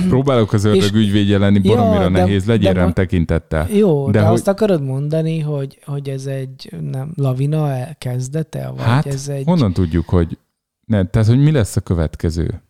Próbálok 0.09 0.53
az 0.53 0.63
ördög 0.63 0.93
ügyvédje 0.95 1.37
lenni, 1.37 1.59
baromira 1.59 2.01
de- 2.09 2.09
nehéz, 2.09 2.45
legyél 2.45 2.73
rám 2.73 2.93
tekintettel. 2.93 3.69
jó, 3.69 4.05
De 4.05 4.11
de, 4.19 4.25
hogy- 4.25 4.33
azt 4.33 4.47
akarod 4.47 4.83
mondani, 4.83 5.39
hogy, 5.39 5.79
hogy 5.85 6.09
ez 6.09 6.25
egy 6.25 6.69
nem, 6.81 7.11
lavina 7.15 7.69
el- 7.71 7.95
kezdete, 7.97 8.69
vagy 8.69 8.85
Hát, 8.85 9.05
ez 9.05 9.27
egy... 9.27 9.43
honnan 9.45 9.73
tudjuk, 9.73 10.09
hogy 10.09 10.37
ne, 10.85 11.05
tehát, 11.05 11.27
hogy 11.27 11.39
mi 11.43 11.51
lesz 11.51 11.75
a 11.75 11.81
következő? 11.81 12.61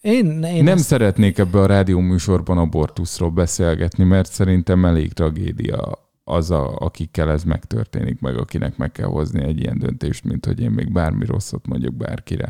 Én, 0.00 0.42
én 0.42 0.64
nem 0.64 0.76
ezt, 0.76 0.84
szeretnék 0.86 1.38
ebbe 1.38 1.58
a 1.58 1.66
rádió 1.66 2.00
műsorban 2.00 2.58
abortuszról 2.58 3.30
beszélgetni, 3.30 4.04
mert 4.04 4.32
szerintem 4.32 4.84
elég 4.84 5.12
tragédia 5.12 5.98
az, 6.24 6.50
a, 6.50 6.76
akikkel 6.78 7.30
ez 7.30 7.44
megtörténik, 7.44 8.20
meg 8.20 8.36
akinek 8.36 8.76
meg 8.76 8.92
kell 8.92 9.06
hozni 9.06 9.42
egy 9.44 9.60
ilyen 9.60 9.78
döntést, 9.78 10.24
mint 10.24 10.46
hogy 10.46 10.60
én 10.60 10.70
még 10.70 10.92
bármi 10.92 11.24
rosszat 11.26 11.66
mondjuk 11.66 11.94
bárkire. 11.94 12.44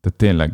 Tehát 0.00 0.18
tényleg. 0.18 0.52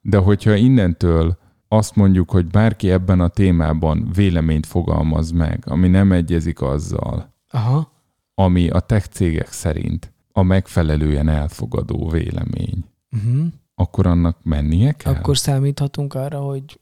De 0.00 0.16
hogyha 0.16 0.54
innentől 0.54 1.38
azt 1.72 1.96
mondjuk, 1.96 2.30
hogy 2.30 2.46
bárki 2.46 2.90
ebben 2.90 3.20
a 3.20 3.28
témában 3.28 4.08
véleményt 4.14 4.66
fogalmaz 4.66 5.30
meg, 5.30 5.62
ami 5.66 5.88
nem 5.88 6.12
egyezik 6.12 6.60
azzal, 6.62 7.32
Aha. 7.50 7.92
ami 8.34 8.68
a 8.68 8.80
tech 8.80 9.06
cégek 9.08 9.52
szerint 9.52 10.12
a 10.32 10.42
megfelelően 10.42 11.28
elfogadó 11.28 12.08
vélemény, 12.08 12.84
Uh-huh. 13.16 13.46
akkor 13.74 14.06
annak 14.06 14.36
mennie 14.42 14.92
kell? 14.92 15.12
Akkor 15.14 15.38
számíthatunk 15.38 16.14
arra, 16.14 16.38
hogy 16.40 16.80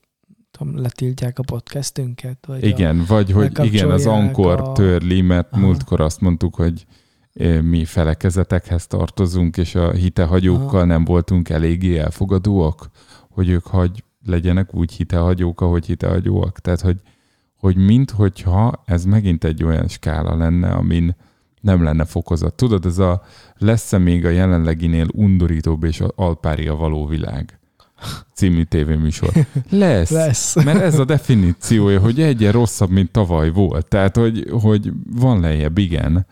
tudom, 0.51 0.79
letiltják 0.79 1.39
a 1.39 1.43
podcastünket? 1.43 2.47
Vagy 2.47 2.65
Igen, 2.65 3.05
vagy 3.09 3.31
hogy 3.33 3.65
igen, 3.65 3.91
az 3.91 4.07
Ankor 4.07 4.61
a- 4.61 4.73
törli, 4.73 5.21
mert 5.21 5.53
Aha. 5.53 5.61
múltkor 5.67 6.01
azt 6.01 6.21
mondtuk, 6.21 6.55
hogy 6.55 6.87
eh, 7.33 7.63
mi 7.63 7.85
felekezetekhez 7.85 8.87
tartozunk, 8.87 9.57
és 9.57 9.75
a 9.75 9.93
hitehagyókkal 9.93 10.75
Aha. 10.79 10.85
nem 10.85 11.05
voltunk 11.05 11.49
eléggé 11.49 11.99
elfogadóak, 11.99 12.91
hogy 13.31 13.49
ők 13.49 13.67
hagy, 13.67 14.05
legyenek 14.25 14.75
úgy 14.75 14.93
hitehagyók, 14.93 15.61
ahogy 15.61 15.87
hitehagyóak. 15.87 16.59
Tehát, 16.59 16.81
hogy, 16.81 17.01
hogy 17.57 17.77
minthogyha 17.77 18.83
ez 18.85 19.05
megint 19.05 19.45
egy 19.45 19.65
olyan 19.65 19.89
skála 19.89 20.37
lenne, 20.37 20.71
amin 20.71 21.17
nem 21.61 21.83
lenne 21.83 22.05
fokozat. 22.05 22.55
Tudod, 22.55 22.87
ez 22.87 22.99
a 22.99 23.23
lesz-e 23.59 23.99
még 23.99 24.25
a 24.25 24.29
jelenleginél 24.31 25.07
undorítóbb 25.13 25.85
és 25.85 26.03
alpária 26.15 26.75
való 26.75 27.07
világ 27.07 27.61
című 28.35 28.63
tévéműsor. 28.63 29.33
Lesz. 29.71 30.11
Lesz. 30.11 30.65
Mert 30.65 30.81
ez 30.81 30.99
a 30.99 31.05
definíciója, 31.05 32.01
hogy 32.01 32.21
egyen 32.21 32.53
rosszabb, 32.53 32.91
mint 32.91 33.11
tavaly 33.11 33.51
volt. 33.51 33.89
Tehát, 33.89 34.17
hogy, 34.17 34.47
hogy 34.51 34.93
van 35.17 35.41
lejjebb, 35.41 35.79
igen. 35.79 36.27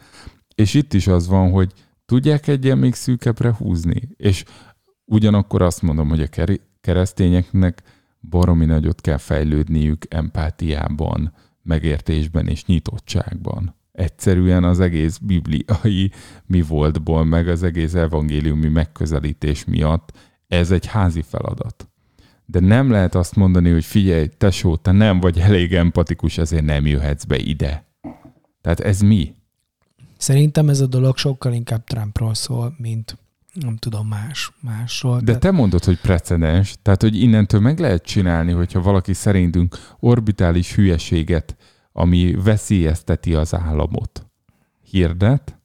És 0.54 0.74
itt 0.74 0.94
is 0.94 1.06
az 1.06 1.28
van, 1.28 1.50
hogy 1.50 1.72
tudják 2.06 2.46
egyen 2.46 2.78
még 2.78 2.94
szűkebbre 2.94 3.54
húzni. 3.58 4.08
És 4.16 4.44
ugyanakkor 5.04 5.62
azt 5.62 5.82
mondom, 5.82 6.08
hogy 6.08 6.20
a 6.20 6.26
keresztényeknek 6.88 7.82
baromi 8.20 8.64
nagyot 8.64 9.00
kell 9.00 9.16
fejlődniük 9.16 10.04
empátiában, 10.08 11.32
megértésben 11.62 12.46
és 12.46 12.64
nyitottságban. 12.64 13.74
Egyszerűen 13.92 14.64
az 14.64 14.80
egész 14.80 15.18
bibliai 15.18 16.10
mi 16.46 16.62
voltból, 16.62 17.24
meg 17.24 17.48
az 17.48 17.62
egész 17.62 17.94
evangéliumi 17.94 18.68
megközelítés 18.68 19.64
miatt 19.64 20.12
ez 20.46 20.70
egy 20.70 20.86
házi 20.86 21.22
feladat. 21.22 21.88
De 22.46 22.60
nem 22.60 22.90
lehet 22.90 23.14
azt 23.14 23.36
mondani, 23.36 23.70
hogy 23.70 23.84
figyelj, 23.84 24.26
tesó, 24.26 24.76
te 24.76 24.92
nem 24.92 25.20
vagy 25.20 25.38
elég 25.38 25.74
empatikus, 25.74 26.38
ezért 26.38 26.64
nem 26.64 26.86
jöhetsz 26.86 27.24
be 27.24 27.38
ide. 27.38 27.84
Tehát 28.60 28.80
ez 28.80 29.00
mi? 29.00 29.34
Szerintem 30.18 30.68
ez 30.68 30.80
a 30.80 30.86
dolog 30.86 31.16
sokkal 31.16 31.52
inkább 31.52 31.84
Trumpról 31.84 32.34
szól, 32.34 32.74
mint 32.78 33.18
nem 33.62 33.76
tudom, 33.76 34.06
más, 34.06 34.52
másról. 34.60 35.20
De 35.20 35.38
te 35.38 35.50
mondod, 35.50 35.84
hogy 35.84 36.00
precedens, 36.00 36.76
tehát 36.82 37.02
hogy 37.02 37.20
innentől 37.20 37.60
meg 37.60 37.78
lehet 37.78 38.02
csinálni, 38.02 38.52
hogyha 38.52 38.80
valaki 38.80 39.12
szerintünk 39.12 39.76
orbitális 40.00 40.74
hülyeséget, 40.74 41.56
ami 41.92 42.34
veszélyezteti 42.34 43.34
az 43.34 43.54
államot, 43.54 44.26
hirdet, 44.82 45.58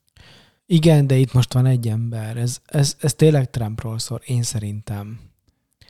Igen, 0.66 1.08
de 1.08 1.16
itt 1.16 1.34
most 1.34 1.54
van 1.54 1.66
egy 1.66 1.88
ember. 1.88 2.38
Ez, 2.38 2.60
ez, 2.66 2.96
ez 3.00 3.14
tényleg 3.14 3.50
Trumpról 3.50 4.00
szól, 4.00 4.22
én 4.26 4.44
szerintem. 4.44 5.20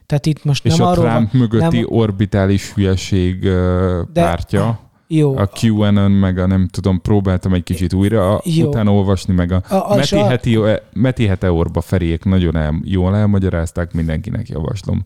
Tehát 0.06 0.26
itt 0.26 0.44
most 0.44 0.66
és 0.66 0.76
nem 0.76 0.88
a 0.88 0.90
arról 0.90 1.06
Trump 1.10 1.32
van, 1.32 1.42
mögötti 1.42 1.80
nem- 1.80 1.92
orbitális 1.92 2.74
hülyeség 2.74 3.40
De- 3.40 4.06
pártja, 4.14 4.92
jó, 5.16 5.38
a 5.38 5.50
QAnon, 5.62 6.12
meg 6.12 6.38
a 6.38 6.46
nem 6.46 6.68
tudom, 6.68 7.02
próbáltam 7.02 7.54
egy 7.54 7.64
kicsit 7.64 7.94
újra 7.94 8.42
Jó. 8.44 8.68
utána 8.68 8.94
olvasni, 8.94 9.34
meg 9.34 9.52
a, 9.52 9.64
a, 9.70 9.92
a, 9.92 9.96
Meti, 9.96 10.16
a, 10.16 10.28
heti, 10.28 10.60
Meti 10.94 11.26
Heteorba 11.26 11.82
Feriék 11.82 12.24
nagyon 12.24 12.56
el, 12.56 12.82
jól 12.84 13.16
elmagyarázták, 13.16 13.94
mindenkinek 13.94 14.50
javaslom 14.50 15.06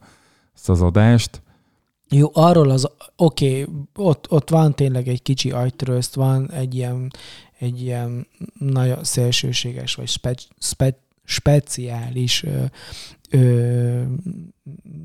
ezt 0.55 0.69
az 0.69 0.81
adást. 0.81 1.41
Jó, 2.09 2.29
arról 2.34 2.69
az, 2.69 2.88
oké, 3.15 3.61
okay, 3.61 3.75
ott, 3.95 4.31
ott 4.31 4.49
van 4.49 4.75
tényleg 4.75 5.07
egy 5.07 5.21
kicsi 5.21 5.51
agytrözt, 5.51 6.15
van 6.15 6.51
egy 6.51 6.75
ilyen, 6.75 7.11
egy 7.59 7.81
ilyen 7.81 8.27
nagyon 8.59 9.03
szélsőséges, 9.03 9.95
vagy 9.95 10.07
spe, 10.07 10.35
spe, 10.59 10.97
speciális 11.23 12.43
ö, 12.43 12.63
ö, 13.30 14.02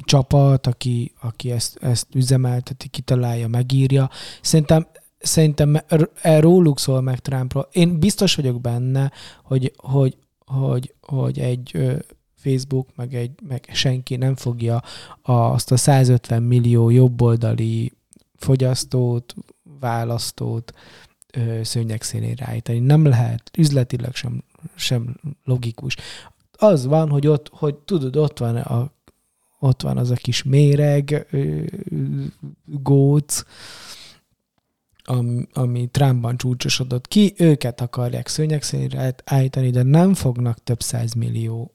csapat, 0.05 0.67
aki, 0.67 1.13
aki 1.21 1.51
ezt, 1.51 1.79
ezt 1.83 2.07
üzemelteti, 2.15 2.89
kitalálja, 2.89 3.49
megírja. 3.49 4.11
Szerintem 4.41 4.87
Szerintem 5.23 5.81
e- 6.23 6.41
róluk 6.41 6.79
szól 6.79 7.01
meg 7.01 7.19
Trumpról. 7.19 7.69
Én 7.73 7.99
biztos 7.99 8.35
vagyok 8.35 8.61
benne, 8.61 9.13
hogy, 9.43 9.73
hogy, 9.77 10.17
hogy, 10.47 10.95
hogy 11.01 11.39
egy 11.39 11.79
Facebook, 12.35 12.89
meg, 12.97 13.15
egy, 13.15 13.31
meg 13.49 13.69
senki 13.73 14.17
nem 14.17 14.37
fogja 14.37 14.83
azt 15.23 15.71
a 15.73 15.77
150 15.77 16.43
millió 16.43 16.91
jobboldali 16.91 17.93
fogyasztót, 18.37 19.35
választót 19.81 20.73
szőnyeg 21.63 22.03
szélére 22.03 22.47
állítani. 22.49 22.79
Nem 22.79 23.05
lehet, 23.05 23.51
üzletileg 23.59 24.15
sem, 24.15 24.45
sem 24.75 25.17
logikus. 25.45 25.97
Az 26.63 26.87
van, 26.87 27.09
hogy 27.09 27.27
ott, 27.27 27.49
hogy 27.53 27.75
tudod, 27.75 28.17
ott 28.17 28.39
van 28.39 28.57
a 28.57 28.93
ott 29.59 29.83
van 29.83 29.97
az 29.97 30.11
a 30.11 30.15
kis 30.15 30.43
méreg, 30.43 31.27
góc, 32.65 33.43
ami, 35.05 35.47
ami 35.53 35.89
Trumpban 35.91 36.37
csúcsosodott 36.37 37.09
ki, 37.09 37.35
őket 37.37 37.81
akarják 37.81 38.29
szőnyeg 38.29 38.63
szélére 38.63 39.15
állítani, 39.25 39.71
de 39.71 39.83
nem 39.83 40.15
fognak 40.15 40.63
több 40.63 40.81
százmillió 40.81 41.75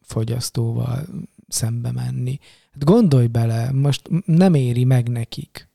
fogyasztóval 0.00 1.06
szembe 1.48 1.92
menni. 1.92 2.38
Hát 2.72 2.84
gondolj 2.84 3.26
bele, 3.26 3.72
most 3.72 4.10
nem 4.24 4.54
éri 4.54 4.84
meg 4.84 5.08
nekik. 5.08 5.68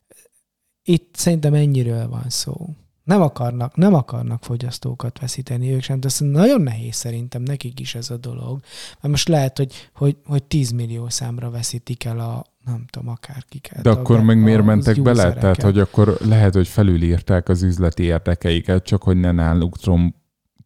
Itt 0.83 1.15
szerintem 1.15 1.53
ennyiről 1.53 2.07
van 2.07 2.29
szó. 2.29 2.69
Nem 3.07 3.21
akarnak, 3.21 3.75
nem 3.75 3.93
akarnak 3.93 4.43
fogyasztókat 4.43 5.19
veszíteni 5.19 5.71
ők 5.71 5.81
sem, 5.81 5.99
de 5.99 6.07
ez 6.07 6.19
nagyon 6.19 6.61
nehéz 6.61 6.95
szerintem 6.95 7.41
nekik 7.41 7.79
is 7.79 7.95
ez 7.95 8.09
a 8.09 8.17
dolog. 8.17 8.59
Mert 8.93 9.07
most 9.07 9.27
lehet, 9.27 9.57
hogy, 9.57 9.89
hogy, 9.93 10.17
hogy 10.25 10.43
10 10.43 10.71
millió 10.71 11.09
számra 11.09 11.49
veszítik 11.49 12.03
el 12.03 12.19
a, 12.19 12.43
nem 12.65 12.85
tudom, 12.89 13.09
akárkiket. 13.09 13.81
De 13.81 13.89
akkor 13.89 14.21
meg 14.21 14.41
miért 14.41 14.63
mentek 14.63 15.01
bele? 15.01 15.33
Tehát, 15.33 15.61
hogy 15.61 15.79
akkor 15.79 16.17
lehet, 16.25 16.53
hogy 16.53 16.67
felülírták 16.67 17.49
az 17.49 17.63
üzleti 17.63 18.03
érdekeiket, 18.03 18.83
csak 18.83 19.03
hogy 19.03 19.17
ne 19.17 19.31
náluk 19.31 19.77
trom, 19.77 20.15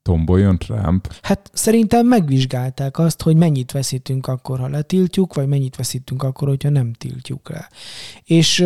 tomboljon 0.02 0.58
Trump. 0.58 1.14
Hát 1.22 1.50
szerintem 1.54 2.08
megvizsgálták 2.08 3.00
azt, 3.00 3.22
hogy 3.22 3.36
mennyit 3.36 3.72
veszítünk 3.72 4.28
akkor, 4.28 4.60
ha 4.60 4.68
letiltjuk, 4.68 5.34
vagy 5.34 5.48
mennyit 5.48 5.76
veszítünk 5.76 6.24
akkor, 6.24 6.48
hogyha 6.48 6.70
nem 6.70 6.94
tiltjuk 6.94 7.50
le. 7.50 7.70
És, 8.24 8.66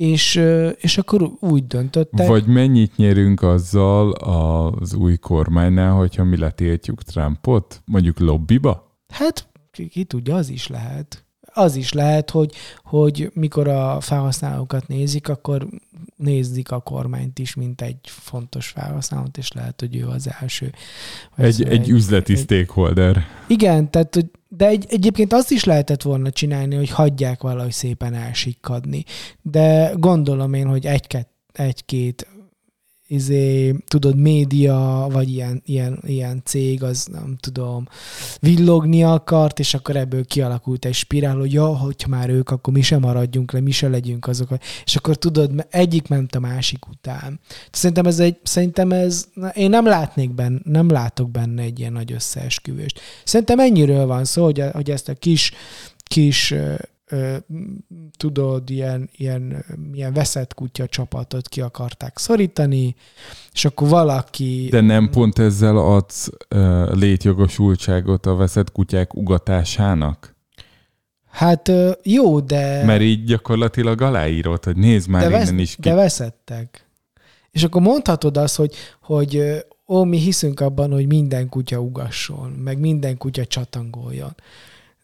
és, 0.00 0.40
és 0.76 0.98
akkor 0.98 1.30
úgy 1.40 1.66
döntöttek. 1.66 2.26
Vagy 2.26 2.46
mennyit 2.46 2.96
nyerünk 2.96 3.42
azzal 3.42 4.10
az 4.12 4.94
új 4.94 5.16
kormánynál, 5.16 5.92
hogyha 5.92 6.24
mi 6.24 6.36
letiltjuk 6.36 7.02
Trumpot? 7.02 7.82
Mondjuk 7.84 8.18
lobbiba? 8.18 8.98
Hát 9.08 9.48
ki, 9.70 9.88
ki 9.88 10.04
tudja, 10.04 10.34
az 10.34 10.48
is 10.48 10.66
lehet. 10.66 11.24
Az 11.52 11.76
is 11.76 11.92
lehet, 11.92 12.30
hogy, 12.30 12.54
hogy 12.84 13.30
mikor 13.34 13.68
a 13.68 14.00
felhasználókat 14.00 14.88
nézik, 14.88 15.28
akkor 15.28 15.68
nézik 16.16 16.70
a 16.70 16.80
kormányt 16.80 17.38
is, 17.38 17.54
mint 17.54 17.80
egy 17.80 17.98
fontos 18.02 18.68
felhasználót, 18.68 19.38
és 19.38 19.52
lehet, 19.52 19.80
hogy 19.80 19.96
ő 19.96 20.06
az 20.06 20.30
első. 20.40 20.72
Egy, 21.36 21.52
szóval 21.52 21.72
egy 21.72 21.88
üzleti 21.88 22.32
egy, 22.32 22.38
stakeholder. 22.38 23.26
Igen, 23.46 23.90
tehát, 23.90 24.14
hogy- 24.14 24.30
de 24.52 24.66
egy, 24.66 24.86
egyébként 24.88 25.32
azt 25.32 25.50
is 25.50 25.64
lehetett 25.64 26.02
volna 26.02 26.30
csinálni, 26.30 26.74
hogy 26.74 26.90
hagyják 26.90 27.42
valahogy 27.42 27.72
szépen 27.72 28.14
elsikkadni. 28.14 29.04
De 29.42 29.92
gondolom 29.96 30.54
én, 30.54 30.66
hogy 30.66 30.86
egy-két, 30.86 31.28
egy-két 31.52 32.26
izé, 33.10 33.74
tudod, 33.86 34.16
média, 34.16 35.06
vagy 35.10 35.28
ilyen, 35.28 35.62
ilyen, 35.64 35.98
ilyen 36.06 36.42
cég, 36.44 36.82
az 36.82 37.06
nem 37.12 37.36
tudom, 37.40 37.88
villogni 38.40 39.04
akart, 39.04 39.58
és 39.58 39.74
akkor 39.74 39.96
ebből 39.96 40.24
kialakult 40.24 40.84
egy 40.84 40.94
spirál, 40.94 41.36
hogy 41.36 41.52
ja, 41.52 41.76
hogyha 41.76 42.08
már 42.08 42.28
ők, 42.28 42.50
akkor 42.50 42.72
mi 42.72 42.82
sem 42.82 43.00
maradjunk 43.00 43.52
le, 43.52 43.60
mi 43.60 43.70
se 43.70 43.88
legyünk 43.88 44.26
azok. 44.26 44.48
És 44.84 44.96
akkor 44.96 45.16
tudod, 45.16 45.66
egyik 45.70 46.08
ment 46.08 46.34
a 46.34 46.40
másik 46.40 46.88
után. 46.88 47.40
Szerintem 47.70 48.06
ez 48.06 48.18
egy, 48.18 48.36
szerintem 48.42 48.92
ez, 48.92 49.24
én 49.54 49.70
nem 49.70 49.86
látnék 49.86 50.34
benne, 50.34 50.58
nem 50.64 50.90
látok 50.90 51.30
benne 51.30 51.62
egy 51.62 51.78
ilyen 51.78 51.92
nagy 51.92 52.12
összeesküvést. 52.12 53.00
Szerintem 53.24 53.58
ennyiről 53.58 54.06
van 54.06 54.24
szó, 54.24 54.44
hogy, 54.44 54.62
hogy 54.72 54.90
ezt 54.90 55.08
a 55.08 55.14
kis, 55.14 55.52
kis 56.04 56.54
tudod, 58.16 58.70
ilyen, 58.70 59.08
ilyen, 59.12 59.64
ilyen 59.92 60.12
veszett 60.12 60.54
kutya 60.54 60.86
csapatot 60.86 61.48
ki 61.48 61.60
akarták 61.60 62.18
szorítani, 62.18 62.94
és 63.52 63.64
akkor 63.64 63.88
valaki... 63.88 64.68
De 64.70 64.80
nem 64.80 65.10
pont 65.10 65.38
ezzel 65.38 65.76
adsz 65.76 66.30
létjogosultságot 66.90 68.26
a 68.26 68.34
veszett 68.34 68.72
kutyák 68.72 69.14
ugatásának? 69.14 70.38
Hát 71.30 71.72
jó, 72.02 72.40
de... 72.40 72.84
Mert 72.84 73.02
így 73.02 73.24
gyakorlatilag 73.24 74.00
aláírod, 74.00 74.64
hogy 74.64 74.76
nézd 74.76 75.08
már 75.08 75.22
de, 75.22 75.28
innen 75.28 75.56
vesz, 75.56 75.62
is 75.62 75.74
ki. 75.74 75.80
de 75.80 75.94
veszettek. 75.94 76.88
És 77.50 77.62
akkor 77.62 77.82
mondhatod 77.82 78.36
azt, 78.36 78.56
hogy, 78.56 78.74
hogy 79.00 79.64
ó, 79.86 80.04
mi 80.04 80.18
hiszünk 80.18 80.60
abban, 80.60 80.92
hogy 80.92 81.06
minden 81.06 81.48
kutya 81.48 81.78
ugasson, 81.78 82.50
meg 82.50 82.78
minden 82.78 83.16
kutya 83.16 83.44
csatangoljon. 83.44 84.34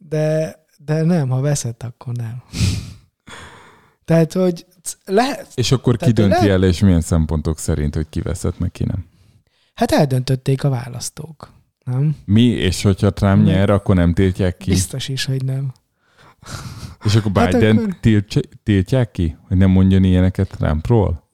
De, 0.08 0.56
de 0.86 1.02
nem, 1.02 1.28
ha 1.28 1.40
veszett, 1.40 1.82
akkor 1.82 2.14
nem. 2.14 2.42
Tehát, 4.04 4.32
hogy 4.32 4.66
lehet, 5.04 5.46
És 5.54 5.72
akkor 5.72 5.96
ki 5.96 6.10
dönti 6.12 6.38
nem- 6.40 6.50
el, 6.50 6.64
és 6.64 6.80
milyen 6.80 7.00
szempontok 7.00 7.58
szerint, 7.58 7.94
hogy 7.94 8.06
ki 8.08 8.20
veszett, 8.20 8.58
meg 8.58 8.70
ki 8.72 8.84
nem? 8.84 9.04
hát 9.74 9.90
eldöntötték 9.92 10.64
a 10.64 10.68
választók. 10.68 11.52
Nem? 11.84 12.16
Mi, 12.24 12.42
és 12.42 12.82
hogyha 12.82 13.10
Trump 13.10 13.34
Nem. 13.36 13.44
nyer, 13.44 13.70
akkor 13.70 13.94
nem 13.94 14.14
tiltják 14.14 14.56
ki? 14.56 14.70
Biztos 14.70 15.08
is, 15.08 15.24
hogy 15.24 15.44
nem. 15.44 15.72
És 17.04 17.14
akkor 17.14 17.32
Hát 17.34 17.52
Biden 17.52 17.76
akkor- 17.76 17.96
tiltja- 18.00 18.48
tiltják 18.62 19.10
ki, 19.10 19.36
hogy 19.48 19.56
nem 19.56 19.70
mondjon 19.70 20.04
ilyeneket 20.04 20.48
Trumpról? 20.56 21.24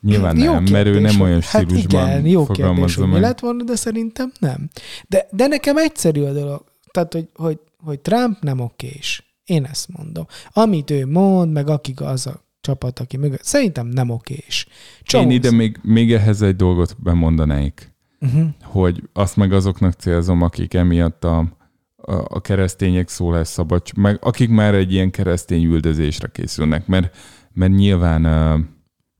Nyilván 0.00 0.36
Jó 0.38 0.52
nem, 0.52 0.64
mert 0.64 0.86
ő 0.86 0.92
kérdés, 0.92 1.12
nem 1.12 1.20
olyan 1.20 1.34
hogy- 1.34 1.44
hát 1.46 1.62
stílusban 1.62 2.06
igen, 2.08 2.26
jó 2.26 2.44
kérdés, 2.46 2.56
fogalmazza 2.64 3.06
mi 3.06 3.12
meg. 3.12 3.20
lett 3.20 3.40
volna, 3.40 3.64
de 3.64 3.76
szerintem 3.76 4.32
nem. 4.38 4.68
De, 5.08 5.26
de 5.30 5.46
nekem 5.46 5.76
egyszerű 5.76 6.22
a 6.22 6.32
dolog. 6.32 6.64
Tehát, 6.90 7.12
hogy, 7.12 7.28
hogy, 7.34 7.58
hogy 7.84 8.00
Trump 8.00 8.38
nem 8.40 8.60
okés. 8.60 9.36
Én 9.44 9.64
ezt 9.64 9.88
mondom. 9.88 10.26
Amit 10.52 10.90
ő 10.90 11.06
mond, 11.06 11.52
meg 11.52 11.68
akik 11.68 12.00
az 12.00 12.26
a 12.26 12.44
csapat, 12.60 12.98
aki 12.98 13.16
mögött, 13.16 13.42
szerintem 13.42 13.86
nem 13.86 14.10
okés. 14.10 14.66
Én 15.12 15.30
ide 15.30 15.50
még, 15.50 15.78
még 15.82 16.12
ehhez 16.12 16.42
egy 16.42 16.56
dolgot 16.56 16.96
bemondanék, 17.02 17.94
Uh-huh. 18.20 18.48
hogy 18.62 19.02
azt 19.12 19.36
meg 19.36 19.52
azoknak 19.52 19.92
célzom, 19.92 20.42
akik 20.42 20.74
emiatt 20.74 21.24
a, 21.24 21.56
a, 21.96 22.40
keresztények 22.40 23.08
szólásszabad, 23.08 23.82
meg 23.96 24.18
akik 24.20 24.48
már 24.48 24.74
egy 24.74 24.92
ilyen 24.92 25.10
keresztény 25.10 25.64
üldözésre 25.64 26.28
készülnek, 26.32 26.86
mert, 26.86 27.16
mert 27.52 27.72
nyilván 27.72 28.24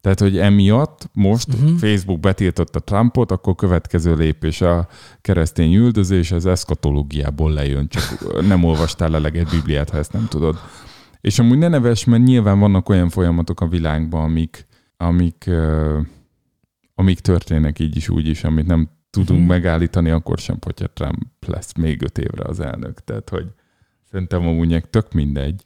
tehát, 0.07 0.21
hogy 0.21 0.39
emiatt 0.39 1.09
most 1.13 1.49
uh-huh. 1.55 1.79
Facebook 1.79 2.21
betiltotta 2.21 2.81
Trumpot, 2.81 3.31
akkor 3.31 3.55
következő 3.55 4.15
lépés 4.15 4.61
a 4.61 4.89
keresztény 5.21 5.75
üldözés, 5.75 6.33
az 6.33 6.47
eszkatológiából 6.47 7.53
lejön, 7.53 7.89
csak 7.89 8.43
nem 8.47 8.65
olvastál 8.65 9.15
eleget 9.15 9.51
Bibliát, 9.51 9.91
ha 9.91 9.99
ezt 9.99 10.13
nem 10.13 10.27
tudod. 10.29 10.59
És 11.21 11.39
amúgy 11.39 11.59
ne 11.59 11.69
neves, 11.69 12.05
mert 12.05 12.23
nyilván 12.23 12.59
vannak 12.59 12.89
olyan 12.89 13.09
folyamatok 13.09 13.61
a 13.61 13.69
világban, 13.69 14.23
amik, 14.23 14.67
amik, 14.97 15.51
amik 16.95 17.21
történnek 17.21 17.79
így 17.79 17.97
is, 17.97 18.09
úgy 18.09 18.27
is, 18.27 18.45
amit 18.45 18.67
nem 18.67 18.91
tudunk 19.11 19.41
Mhm. 19.41 19.49
megállítani, 19.49 20.11
akkor 20.11 20.39
sem, 20.39 20.59
hogyha 20.61 20.87
Trump 20.87 21.25
lesz 21.47 21.73
még 21.75 22.03
öt 22.03 22.19
évre 22.19 22.45
az 22.45 22.61
elnök. 22.61 23.05
Tehát, 23.05 23.29
hogy 23.29 23.47
szerintem 24.11 24.47
amúgy 24.47 24.85
tök 24.91 25.13
mindegy. 25.13 25.66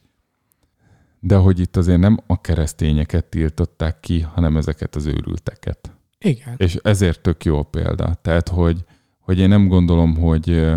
De 1.23 1.35
hogy 1.35 1.59
itt 1.59 1.77
azért 1.77 1.99
nem 1.99 2.19
a 2.27 2.41
keresztényeket 2.41 3.25
tiltották 3.25 3.99
ki, 3.99 4.19
hanem 4.19 4.57
ezeket 4.57 4.95
az 4.95 5.05
őrülteket. 5.05 5.91
Igen. 6.19 6.53
És 6.57 6.75
ezért 6.75 7.21
tök 7.21 7.45
jó 7.45 7.57
a 7.57 7.63
példa. 7.63 8.13
Tehát, 8.21 8.49
hogy, 8.49 8.83
hogy 9.19 9.39
én 9.39 9.49
nem 9.49 9.67
gondolom, 9.67 10.15
hogy 10.15 10.71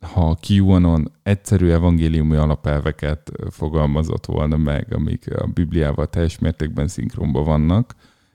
ha 0.00 0.36
QAnon 0.48 1.12
egyszerű 1.22 1.70
evangéliumi 1.70 2.36
alapelveket 2.36 3.32
fogalmazott 3.50 4.26
volna 4.26 4.56
meg, 4.56 4.92
amik 4.94 5.34
a 5.36 5.46
Bibliával 5.46 6.06
teljes 6.06 6.38
mértékben 6.38 6.88
szinkronban 6.88 7.44
vannak, 7.44 7.94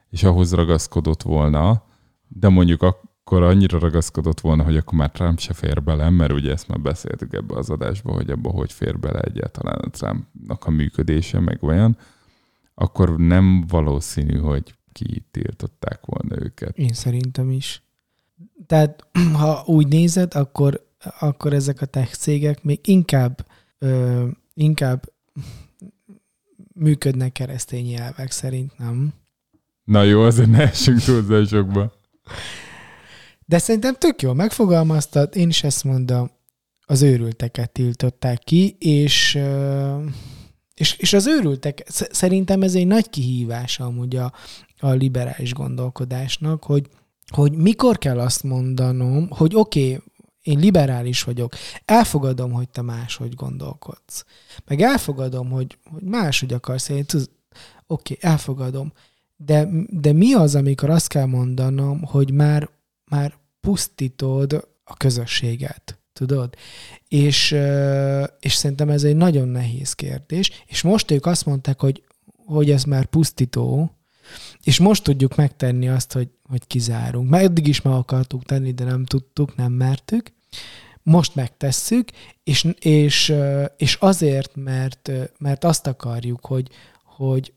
és 0.09 0.23
ahhoz 0.23 0.53
ragaszkodott 0.53 1.21
volna, 1.21 1.83
de 2.27 2.49
mondjuk 2.49 2.81
akkor 3.25 3.43
annyira 3.43 3.79
ragaszkodott 3.79 4.39
volna, 4.39 4.63
hogy 4.63 4.77
akkor 4.77 4.93
már 4.97 5.11
Trump 5.11 5.39
se 5.39 5.53
fér 5.53 5.83
bele, 5.83 6.09
mert 6.09 6.31
ugye 6.31 6.51
ezt 6.51 6.67
már 6.67 6.79
beszéltük 6.79 7.33
ebbe 7.33 7.55
az 7.55 7.69
adásba, 7.69 8.13
hogy 8.13 8.29
abba 8.29 8.49
hogy 8.49 8.71
fér 8.71 8.99
bele 8.99 9.19
egyáltalán 9.19 9.79
a 9.79 9.89
Trumpnak 9.89 10.65
a 10.65 10.69
működése, 10.69 11.39
meg 11.39 11.63
olyan, 11.63 11.97
akkor 12.73 13.17
nem 13.17 13.63
valószínű, 13.67 14.37
hogy 14.37 14.73
kitiltották 14.91 15.99
volna 16.05 16.43
őket. 16.43 16.77
Én 16.77 16.93
szerintem 16.93 17.51
is. 17.51 17.83
Tehát, 18.67 19.07
ha 19.39 19.63
úgy 19.65 19.87
nézed, 19.87 20.35
akkor, 20.35 20.87
akkor 21.19 21.53
ezek 21.53 21.81
a 21.81 21.85
tech 21.85 22.15
cégek 22.15 22.63
még 22.63 22.79
inkább, 22.83 23.45
ö, 23.77 24.27
inkább 24.53 25.03
működnek 26.73 27.31
keresztény 27.31 27.93
elvek 27.93 28.31
szerint, 28.31 28.77
nem? 28.77 29.13
Na 29.83 30.03
jó, 30.03 30.21
azért 30.21 30.49
ne 30.49 30.61
essünk 30.61 31.01
túlzásokba. 31.01 31.91
De 33.53 33.59
szerintem 33.59 33.95
tök 33.95 34.21
jól 34.21 34.33
megfogalmaztad, 34.33 35.35
én 35.35 35.49
is 35.49 35.63
ezt 35.63 35.83
mondom, 35.83 36.31
az 36.85 37.01
őrülteket 37.01 37.71
tiltották 37.71 38.39
ki, 38.39 38.75
és, 38.79 39.39
és, 40.73 40.97
és 40.97 41.13
az 41.13 41.27
őrültek, 41.27 41.83
sz- 41.87 42.13
szerintem 42.13 42.61
ez 42.61 42.75
egy 42.75 42.87
nagy 42.87 43.09
kihívás 43.09 43.79
amúgy 43.79 44.15
a, 44.15 44.33
a 44.79 44.89
liberális 44.89 45.53
gondolkodásnak, 45.53 46.63
hogy, 46.63 46.89
hogy 47.27 47.51
mikor 47.51 47.97
kell 47.97 48.19
azt 48.19 48.43
mondanom, 48.43 49.29
hogy 49.29 49.55
oké, 49.55 49.93
okay, 49.93 50.03
én 50.41 50.59
liberális 50.59 51.23
vagyok, 51.23 51.53
elfogadom, 51.85 52.51
hogy 52.51 52.69
te 52.69 52.81
máshogy 52.81 53.35
gondolkodsz. 53.35 54.25
Meg 54.65 54.81
elfogadom, 54.81 55.49
hogy, 55.49 55.77
hogy 55.91 56.03
máshogy 56.03 56.53
akarsz 56.53 56.89
élni. 56.89 57.05
Oké, 57.11 57.27
okay, 57.87 58.17
elfogadom. 58.19 58.93
De, 59.35 59.67
de 59.89 60.13
mi 60.13 60.33
az, 60.33 60.55
amikor 60.55 60.89
azt 60.89 61.07
kell 61.07 61.25
mondanom, 61.25 62.01
hogy 62.03 62.31
már, 62.31 62.69
már 63.05 63.41
pusztítod 63.63 64.67
a 64.83 64.97
közösséget, 64.97 65.99
tudod? 66.13 66.55
És, 67.07 67.55
és 68.39 68.53
szerintem 68.53 68.89
ez 68.89 69.03
egy 69.03 69.15
nagyon 69.15 69.47
nehéz 69.47 69.93
kérdés. 69.93 70.63
És 70.65 70.81
most 70.81 71.11
ők 71.11 71.25
azt 71.25 71.45
mondták, 71.45 71.79
hogy, 71.79 72.03
hogy 72.45 72.71
ez 72.71 72.83
már 72.83 73.05
pusztító, 73.05 73.91
és 74.63 74.79
most 74.79 75.03
tudjuk 75.03 75.35
megtenni 75.35 75.89
azt, 75.89 76.13
hogy, 76.13 76.29
hogy 76.49 76.67
kizárunk. 76.67 77.29
Már 77.29 77.43
eddig 77.43 77.67
is 77.67 77.81
meg 77.81 77.93
akartuk 77.93 78.43
tenni, 78.43 78.71
de 78.71 78.83
nem 78.83 79.05
tudtuk, 79.05 79.55
nem 79.55 79.71
mertük. 79.71 80.31
Most 81.03 81.35
megtesszük, 81.35 82.09
és, 82.43 82.67
és, 82.79 83.33
és 83.77 83.95
azért, 83.99 84.55
mert, 84.55 85.11
mert 85.37 85.63
azt 85.63 85.87
akarjuk, 85.87 86.45
hogy, 86.45 86.69
hogy, 87.03 87.53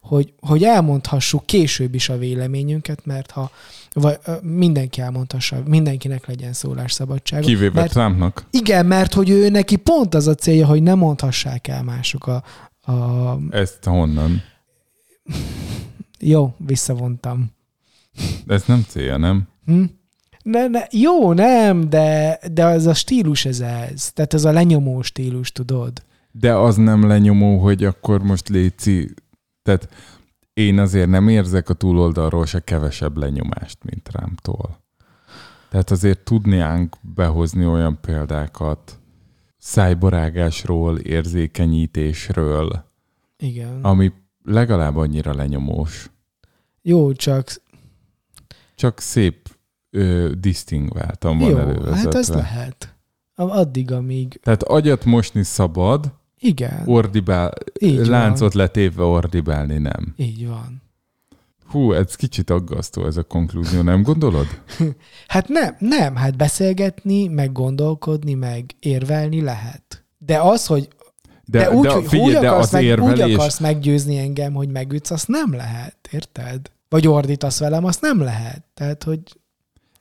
hogy, 0.00 0.32
hogy 0.40 0.64
elmondhassuk 0.64 1.46
később 1.46 1.94
is 1.94 2.08
a 2.08 2.18
véleményünket, 2.18 3.04
mert 3.04 3.30
ha 3.30 3.50
vagy, 3.92 4.18
mindenki 4.42 5.00
elmondhassa, 5.00 5.62
mindenkinek 5.66 6.26
legyen 6.26 6.52
szólásszabadsága. 6.52 7.46
Kivéve 7.46 7.80
mert, 7.80 7.92
Trumpnak. 7.92 8.46
igen, 8.50 8.86
mert 8.86 9.12
hogy 9.12 9.30
ő 9.30 9.48
neki 9.48 9.76
pont 9.76 10.14
az 10.14 10.26
a 10.26 10.34
célja, 10.34 10.66
hogy 10.66 10.82
ne 10.82 10.94
mondhassák 10.94 11.68
el 11.68 11.82
mások 11.82 12.26
a, 12.26 12.42
a... 12.92 13.38
Ezt 13.50 13.84
honnan? 13.84 14.42
Jó, 16.18 16.54
visszavontam. 16.56 17.50
Ez 18.46 18.64
nem 18.66 18.84
célja, 18.88 19.16
nem? 19.16 19.48
Hm? 19.66 19.82
Ne, 20.42 20.66
ne, 20.66 20.80
jó, 20.90 21.32
nem, 21.32 21.88
de, 21.88 22.38
de 22.52 22.64
az 22.64 22.86
a 22.86 22.94
stílus 22.94 23.44
ez 23.44 23.60
ez. 23.60 24.12
Tehát 24.12 24.34
ez 24.34 24.44
a 24.44 24.52
lenyomó 24.52 25.02
stílus, 25.02 25.52
tudod? 25.52 26.02
De 26.30 26.54
az 26.54 26.76
nem 26.76 27.06
lenyomó, 27.06 27.58
hogy 27.58 27.84
akkor 27.84 28.22
most 28.22 28.48
léci... 28.48 29.14
Tehát 29.62 29.88
én 30.54 30.78
azért 30.78 31.08
nem 31.08 31.28
érzek 31.28 31.68
a 31.68 31.74
túloldalról 31.74 32.46
se 32.46 32.60
kevesebb 32.60 33.16
lenyomást, 33.16 33.78
mint 33.84 34.02
Trumptól. 34.02 34.80
Tehát 35.70 35.90
azért 35.90 36.20
tudnánk 36.20 36.96
behozni 37.00 37.66
olyan 37.66 37.98
példákat 38.00 38.98
szájborágásról, 39.58 40.98
érzékenyítésről, 40.98 42.84
Igen. 43.38 43.78
ami 43.82 44.12
legalább 44.44 44.96
annyira 44.96 45.34
lenyomós. 45.34 46.10
Jó, 46.82 47.12
csak 47.12 47.62
Csak 48.74 49.00
szép 49.00 49.48
ö, 49.90 50.30
disztingváltan 50.38 51.38
van 51.38 51.50
jó, 51.50 51.56
elővezetve. 51.56 51.96
hát 51.96 52.14
ez 52.14 52.28
lehet. 52.28 52.94
Addig, 53.34 53.92
amíg... 53.92 54.40
Tehát 54.42 54.62
agyat 54.62 55.04
mosni 55.04 55.42
szabad, 55.42 56.12
Igen, 56.44 56.82
ordibál, 56.84 57.52
Így 57.80 57.96
van. 57.96 58.08
láncot 58.08 58.54
letévve 58.54 59.02
ordibálni 59.02 59.78
nem. 59.78 60.14
így 60.16 60.48
van. 60.48 60.82
Hú, 61.66 61.92
ez 61.92 62.14
kicsit 62.14 62.50
aggasztó 62.50 63.06
ez 63.06 63.16
a 63.16 63.22
konklúzió, 63.22 63.82
nem 63.82 64.02
gondolod? 64.02 64.46
Hát 65.28 65.48
nem, 65.48 65.76
nem, 65.78 66.16
hát 66.16 66.36
beszélgetni, 66.36 67.26
meg 67.26 67.52
gondolkodni, 67.52 68.34
meg 68.34 68.64
érvelni 68.80 69.40
lehet. 69.40 70.04
De 70.18 70.40
az, 70.40 70.66
hogy 70.66 70.88
de, 71.44 71.58
de 71.58 71.70
úgy, 71.70 71.86
hogy 71.86 72.06
figyelj, 72.06 72.34
úgy, 72.34 72.40
de 72.40 72.50
az 72.50 72.70
meg, 72.70 72.82
úgy 72.82 72.88
érvelés, 72.88 73.34
akarsz 73.34 73.58
meggyőzni 73.58 74.18
engem, 74.18 74.52
hogy 74.52 74.68
megütsz, 74.68 75.10
azt 75.10 75.28
nem 75.28 75.54
lehet, 75.54 76.08
érted? 76.10 76.70
Vagy 76.88 77.06
ordítasz 77.06 77.58
velem, 77.58 77.84
azt 77.84 78.00
nem 78.00 78.20
lehet. 78.20 78.64
Tehát, 78.74 79.02
hogy 79.02 79.20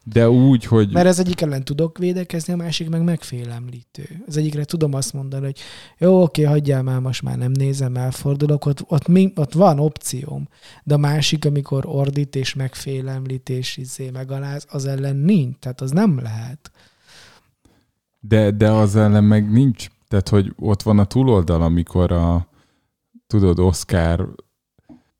de 0.03 0.29
úgy, 0.29 0.65
hogy 0.65 0.91
Mert 0.91 1.07
az 1.07 1.19
egyik 1.19 1.41
ellen 1.41 1.63
tudok 1.63 1.97
védekezni, 1.97 2.53
a 2.53 2.55
másik 2.55 2.89
meg 2.89 3.03
megfélemlítő. 3.03 4.23
Az 4.27 4.37
egyikre 4.37 4.65
tudom 4.65 4.93
azt 4.93 5.13
mondani, 5.13 5.45
hogy 5.45 5.59
jó, 5.97 6.21
oké, 6.21 6.43
hagyjál 6.43 6.83
már, 6.83 6.99
most 6.99 7.21
már 7.21 7.37
nem 7.37 7.51
nézem, 7.51 7.95
elfordulok, 7.95 8.65
ott, 8.65 8.83
ott, 8.87 9.07
mi, 9.07 9.31
ott 9.35 9.53
van 9.53 9.79
opcióm. 9.79 10.47
De 10.83 10.93
a 10.93 10.97
másik, 10.97 11.45
amikor 11.45 11.83
ordít 11.85 12.35
és 12.35 12.53
megfélemlít 12.53 13.49
és 13.49 13.77
izé 13.77 14.09
megaláz, 14.09 14.65
az 14.69 14.85
ellen 14.85 15.15
nincs. 15.15 15.57
Tehát 15.59 15.81
az 15.81 15.91
nem 15.91 16.19
lehet. 16.21 16.71
de, 18.19 18.51
de 18.51 18.71
az 18.71 18.95
ellen 18.95 19.23
meg 19.23 19.51
nincs. 19.51 19.87
Tehát, 20.07 20.29
hogy 20.29 20.53
ott 20.55 20.81
van 20.81 20.99
a 20.99 21.05
túloldal, 21.05 21.61
amikor 21.61 22.11
a, 22.11 22.47
tudod, 23.27 23.59
Oscar, 23.59 24.35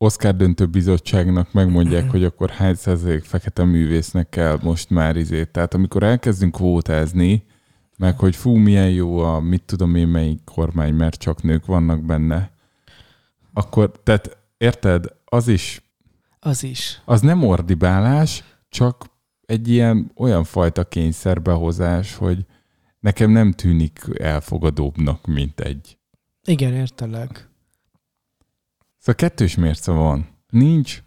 Oscar 0.02 0.36
döntő 0.36 0.66
bizottságnak 0.66 1.52
megmondják, 1.52 2.10
hogy 2.10 2.24
akkor 2.24 2.50
hány 2.50 2.74
százalék 2.74 3.24
fekete 3.24 3.64
művésznek 3.64 4.28
kell 4.28 4.58
most 4.62 4.90
már 4.90 5.16
izét. 5.16 5.48
Tehát 5.48 5.74
amikor 5.74 6.02
elkezdünk 6.02 6.54
kvótázni, 6.54 7.44
meg 7.98 8.18
hogy 8.18 8.36
fú, 8.36 8.54
milyen 8.54 8.90
jó 8.90 9.18
a 9.18 9.40
mit 9.40 9.62
tudom 9.62 9.94
én 9.94 10.08
melyik 10.08 10.40
kormány, 10.44 10.94
mert 10.94 11.18
csak 11.18 11.42
nők 11.42 11.66
vannak 11.66 12.04
benne, 12.04 12.50
akkor, 13.52 13.92
tehát 14.02 14.38
érted, 14.58 15.04
az 15.24 15.48
is, 15.48 15.82
Az 16.40 16.62
is. 16.62 17.02
az 17.04 17.20
nem 17.20 17.44
ordibálás, 17.44 18.44
csak 18.68 19.04
egy 19.46 19.68
ilyen 19.68 20.12
olyan 20.16 20.44
fajta 20.44 20.84
kényszerbehozás, 20.84 22.14
hogy 22.14 22.46
nekem 23.00 23.30
nem 23.30 23.52
tűnik 23.52 24.00
elfogadóbbnak, 24.18 25.26
mint 25.26 25.60
egy. 25.60 25.98
Igen, 26.44 26.72
értelek. 26.72 27.50
Szóval 29.02 29.14
kettős 29.14 29.54
mérce 29.54 29.92
van. 29.92 30.28
Nincs. 30.48 31.02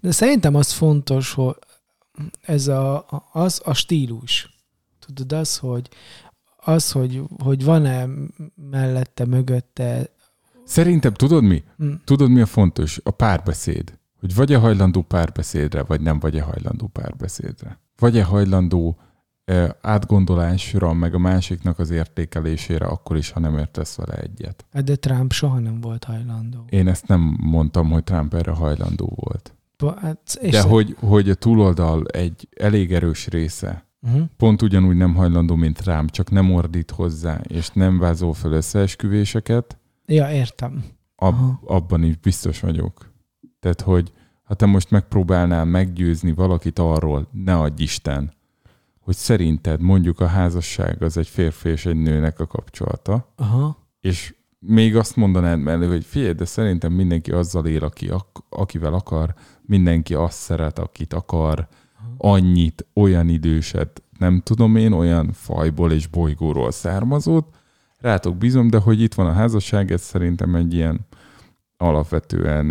De 0.00 0.10
szerintem 0.10 0.54
az 0.54 0.72
fontos, 0.72 1.32
hogy 1.32 1.56
ez 2.40 2.66
a, 2.68 3.06
az 3.32 3.60
a 3.64 3.74
stílus. 3.74 4.56
Tudod, 5.06 5.32
az, 5.32 5.58
hogy 5.58 5.88
az, 6.56 6.92
hogy, 6.92 7.22
hogy 7.42 7.64
van-e 7.64 8.08
mellette, 8.70 9.24
mögötte. 9.24 10.10
Szerintem 10.64 11.14
tudod 11.14 11.42
mi? 11.42 11.64
Hm, 11.76 11.92
Tudod 12.04 12.30
mi 12.30 12.40
a 12.40 12.46
fontos? 12.46 13.00
A 13.02 13.10
párbeszéd. 13.10 13.98
Hogy 14.20 14.34
vagy-e 14.34 14.58
hajlandó 14.58 15.02
párbeszédre, 15.02 15.82
vagy 15.82 16.00
nem 16.00 16.18
vagy-e 16.18 16.42
hajlandó 16.42 16.86
párbeszédre. 16.86 17.80
Vagy-e 17.98 18.24
hajlandó 18.24 18.98
átgondolásra, 19.80 20.92
meg 20.92 21.14
a 21.14 21.18
másiknak 21.18 21.78
az 21.78 21.90
értékelésére, 21.90 22.86
akkor 22.86 23.16
is, 23.16 23.30
ha 23.30 23.40
nem 23.40 23.58
értesz 23.58 23.96
vele 23.96 24.14
egyet. 24.16 24.64
Hát 24.72 24.84
De 24.84 24.96
Trump 24.96 25.32
soha 25.32 25.58
nem 25.58 25.80
volt 25.80 26.04
hajlandó. 26.04 26.64
Én 26.68 26.88
ezt 26.88 27.06
nem 27.06 27.36
mondtam, 27.40 27.90
hogy 27.90 28.04
Trump 28.04 28.34
erre 28.34 28.50
hajlandó 28.50 29.12
volt. 29.14 29.54
Pa- 29.76 29.98
Hát, 29.98 30.38
és 30.40 30.50
De 30.50 30.62
hogy, 30.62 30.96
hogy 31.00 31.30
a 31.30 31.34
túloldal 31.34 32.04
egy 32.06 32.48
elég 32.56 32.92
erős 32.92 33.26
része 33.26 33.84
Uh-huh. 34.06 34.22
pont 34.36 34.62
ugyanúgy 34.62 34.96
nem 34.96 35.14
hajlandó, 35.14 35.54
mint 35.54 35.84
rám, 35.84 36.06
csak 36.08 36.30
nem 36.30 36.52
ordít 36.52 36.90
hozzá, 36.90 37.40
és 37.48 37.68
nem 37.68 37.98
vázol 37.98 38.34
fel 38.34 38.52
összeesküvéseket, 38.52 39.78
Ja, 40.06 40.30
értem. 40.30 40.84
ab, 41.16 41.34
Aha. 41.34 41.60
abban 41.66 42.02
is 42.02 42.16
biztos 42.16 42.60
vagyok. 42.60 43.12
Tehát, 43.60 43.80
hogy 43.80 44.12
ha 44.42 44.54
te 44.54 44.66
most 44.66 44.90
megpróbálnál 44.90 45.64
meggyőzni 45.64 46.32
valakit 46.32 46.78
arról, 46.78 47.28
ne 47.32 47.56
adj 47.56 47.82
Isten, 47.82 48.32
hogy 49.04 49.16
szerinted 49.16 49.80
mondjuk 49.80 50.20
a 50.20 50.26
házasság 50.26 51.02
az 51.02 51.16
egy 51.16 51.28
férfi 51.28 51.68
és 51.68 51.86
egy 51.86 51.96
nőnek 51.96 52.40
a 52.40 52.46
kapcsolata, 52.46 53.32
Aha. 53.36 53.76
és 54.00 54.34
még 54.58 54.96
azt 54.96 55.16
mondanád 55.16 55.58
mellé, 55.58 55.86
hogy 55.86 56.04
figyelj, 56.04 56.32
de 56.32 56.44
szerintem 56.44 56.92
mindenki 56.92 57.30
azzal 57.30 57.66
él, 57.66 57.84
aki, 57.84 58.08
ak- 58.08 58.44
akivel 58.48 58.94
akar, 58.94 59.34
mindenki 59.62 60.14
azt 60.14 60.38
szeret, 60.38 60.78
akit 60.78 61.12
akar, 61.12 61.68
annyit, 62.16 62.86
olyan 62.94 63.28
időset, 63.28 64.02
nem 64.18 64.40
tudom 64.40 64.76
én, 64.76 64.92
olyan 64.92 65.32
fajból 65.32 65.92
és 65.92 66.06
bolygóról 66.06 66.70
származott, 66.70 67.54
rátok 67.98 68.36
bízom, 68.36 68.68
de 68.70 68.78
hogy 68.78 69.00
itt 69.00 69.14
van 69.14 69.26
a 69.26 69.32
házasság, 69.32 69.92
ez 69.92 70.02
szerintem 70.02 70.54
egy 70.54 70.74
ilyen 70.74 71.06
alapvetően 71.76 72.70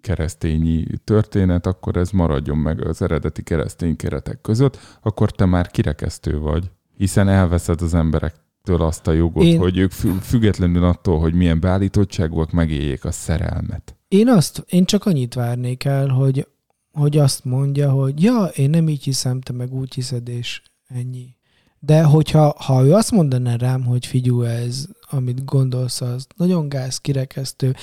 keresztényi 0.00 0.84
történet, 1.04 1.66
akkor 1.66 1.96
ez 1.96 2.10
maradjon 2.10 2.58
meg 2.58 2.86
az 2.86 3.02
eredeti 3.02 3.42
keresztény 3.42 3.96
keretek 3.96 4.40
között, 4.40 4.78
akkor 5.02 5.30
te 5.30 5.44
már 5.44 5.70
kirekesztő 5.70 6.38
vagy, 6.38 6.70
hiszen 6.96 7.28
elveszed 7.28 7.82
az 7.82 7.94
emberektől 7.94 8.82
azt 8.82 9.06
a 9.06 9.12
jogot, 9.12 9.44
Én- 9.44 9.58
hogy 9.58 9.78
ők 9.78 9.90
fü- 9.90 10.22
függetlenül 10.22 10.84
attól, 10.84 11.18
hogy 11.18 11.34
milyen 11.34 11.60
beállítottságúak, 11.60 12.50
megéljék 12.52 13.04
a 13.04 13.10
szerelmet. 13.10 13.94
Én 14.08 14.28
azt, 14.28 14.64
én 14.68 14.84
csak 14.84 15.06
annyit 15.06 15.34
várnék 15.34 15.84
el, 15.84 16.08
hogy, 16.08 16.46
hogy 16.92 17.18
azt 17.18 17.44
mondja, 17.44 17.90
hogy 17.90 18.22
ja, 18.22 18.44
én 18.44 18.70
nem 18.70 18.88
így 18.88 19.04
hiszem, 19.04 19.40
te 19.40 19.52
meg 19.52 19.72
úgy 19.72 19.94
hiszed, 19.94 20.28
és 20.28 20.62
ennyi. 20.86 21.34
De 21.78 22.02
hogyha 22.02 22.54
ha 22.58 22.84
ő 22.84 22.92
azt 22.92 23.10
mondaná 23.10 23.56
rám, 23.56 23.84
hogy 23.84 24.06
figyú, 24.06 24.42
ez, 24.42 24.88
amit 25.10 25.44
gondolsz, 25.44 26.00
az 26.00 26.26
nagyon 26.36 26.68
gáz, 26.68 26.98
kirekesztő, 26.98 27.74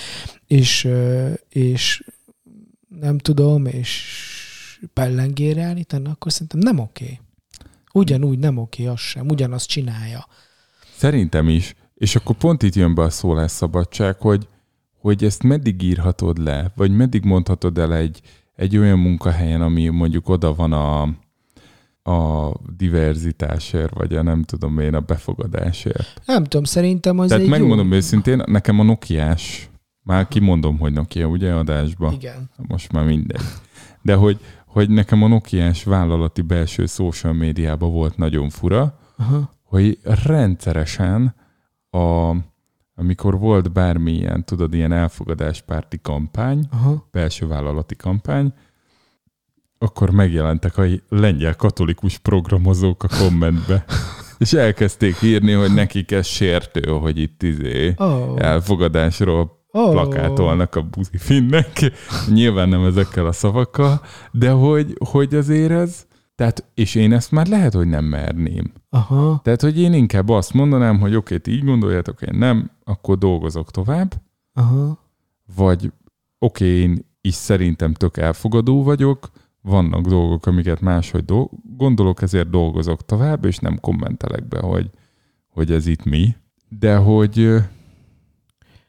és, 0.47 0.89
és 1.49 2.03
nem 2.99 3.17
tudom, 3.17 3.65
és 3.65 4.13
pellengére 4.93 5.63
állítani, 5.63 6.07
akkor 6.07 6.31
szerintem 6.31 6.59
nem 6.59 6.79
oké. 6.79 7.19
Ugyanúgy 7.93 8.39
nem 8.39 8.57
oké, 8.57 8.85
az 8.85 8.99
sem. 8.99 9.27
Ugyanazt 9.29 9.67
csinálja. 9.67 10.27
Szerintem 10.95 11.49
is. 11.49 11.75
És 11.93 12.15
akkor 12.15 12.35
pont 12.35 12.63
itt 12.63 12.75
jön 12.75 12.95
be 12.95 13.01
a 13.01 13.09
szólásszabadság, 13.09 14.19
hogy, 14.19 14.47
hogy 14.99 15.23
ezt 15.23 15.43
meddig 15.43 15.81
írhatod 15.81 16.37
le, 16.37 16.71
vagy 16.75 16.91
meddig 16.91 17.23
mondhatod 17.23 17.77
el 17.77 17.93
egy, 17.95 18.21
egy 18.55 18.77
olyan 18.77 18.99
munkahelyen, 18.99 19.61
ami 19.61 19.87
mondjuk 19.87 20.29
oda 20.29 20.53
van 20.53 20.73
a, 20.73 21.09
a 22.07 22.53
diverzitásért, 22.77 23.93
vagy 23.93 24.15
a 24.15 24.21
nem 24.21 24.43
tudom 24.43 24.79
én, 24.79 24.93
a 24.93 24.99
befogadásért. 24.99 26.21
Nem 26.25 26.43
tudom, 26.43 26.63
szerintem 26.63 27.19
az 27.19 27.27
Tehát 27.27 27.43
egy 27.43 27.49
megmondom 27.49 27.89
jó... 27.89 27.95
őszintén, 27.95 28.43
nekem 28.45 28.79
a 28.79 28.84
Nokiás, 28.84 29.69
már 30.03 30.27
kimondom, 30.27 30.77
hogy 30.79 30.93
Nokia, 30.93 31.27
ugye 31.27 31.53
adásba? 31.53 32.11
Igen. 32.13 32.49
most 32.67 32.91
már 32.91 33.05
mindegy. 33.05 33.41
De 34.01 34.15
hogy, 34.15 34.39
hogy 34.65 34.89
nekem 34.89 35.23
a 35.23 35.27
Nokiás 35.27 35.84
vállalati 35.84 36.41
belső 36.41 36.85
social 36.85 37.34
médiában 37.34 37.91
volt 37.91 38.17
nagyon 38.17 38.49
fura, 38.49 38.99
Aha. 39.17 39.53
hogy 39.63 39.99
rendszeresen 40.23 41.35
a, 41.89 42.35
amikor 42.95 43.39
volt 43.39 43.71
bármilyen, 43.71 44.43
tudod, 44.45 44.73
ilyen 44.73 44.91
elfogadáspárti 44.91 45.99
kampány, 46.01 46.67
Aha. 46.71 47.07
belső 47.11 47.47
vállalati 47.47 47.95
kampány, 47.95 48.53
akkor 49.77 50.09
megjelentek 50.09 50.77
a 50.77 50.83
lengyel 51.09 51.55
katolikus 51.55 52.17
programozók 52.17 53.03
a 53.03 53.07
kommentbe. 53.19 53.85
És 54.37 54.53
elkezdték 54.53 55.21
írni, 55.21 55.51
hogy 55.51 55.73
nekik 55.73 56.11
ez 56.11 56.25
sértő, 56.25 56.89
hogy 56.89 57.17
itt 57.17 57.43
izé 57.43 57.93
Oh. 57.97 58.33
elfogadásról 58.37 59.55
Oh. 59.71 59.91
plakátolnak 59.91 60.75
a 60.75 60.81
buzifinnek. 60.81 61.91
Nyilván 62.33 62.69
nem 62.69 62.83
ezekkel 62.83 63.25
a 63.25 63.31
szavakkal, 63.31 64.01
de 64.31 64.49
hogy, 64.51 64.97
hogy 65.09 65.35
azért 65.35 65.71
ez, 65.71 66.05
tehát, 66.35 66.65
és 66.73 66.95
én 66.95 67.13
ezt 67.13 67.31
már 67.31 67.47
lehet, 67.47 67.73
hogy 67.73 67.87
nem 67.87 68.05
merném. 68.05 68.73
Aha. 68.89 69.39
Tehát, 69.43 69.61
hogy 69.61 69.79
én 69.79 69.93
inkább 69.93 70.29
azt 70.29 70.53
mondanám, 70.53 70.99
hogy 70.99 71.15
oké, 71.15 71.37
ti 71.37 71.51
így 71.51 71.63
gondoljátok, 71.63 72.21
én 72.21 72.37
nem, 72.37 72.71
akkor 72.83 73.17
dolgozok 73.17 73.71
tovább, 73.71 74.13
Aha. 74.53 74.99
vagy 75.55 75.91
oké, 76.39 76.65
én 76.81 77.05
is 77.21 77.33
szerintem 77.33 77.93
tök 77.93 78.17
elfogadó 78.17 78.83
vagyok, 78.83 79.29
vannak 79.68 80.06
dolgok, 80.06 80.45
amiket 80.45 80.81
máshogy 80.81 81.26
do- 81.26 81.49
gondolok, 81.77 82.22
ezért 82.22 82.49
dolgozok 82.49 83.06
tovább, 83.06 83.45
és 83.45 83.57
nem 83.57 83.80
kommentelek 83.80 84.48
be, 84.48 84.60
hogy, 84.60 84.89
hogy 85.48 85.72
ez 85.72 85.88
itt 85.88 86.03
mi. 86.03 86.35
De 86.69 86.95
hogy 86.95 87.56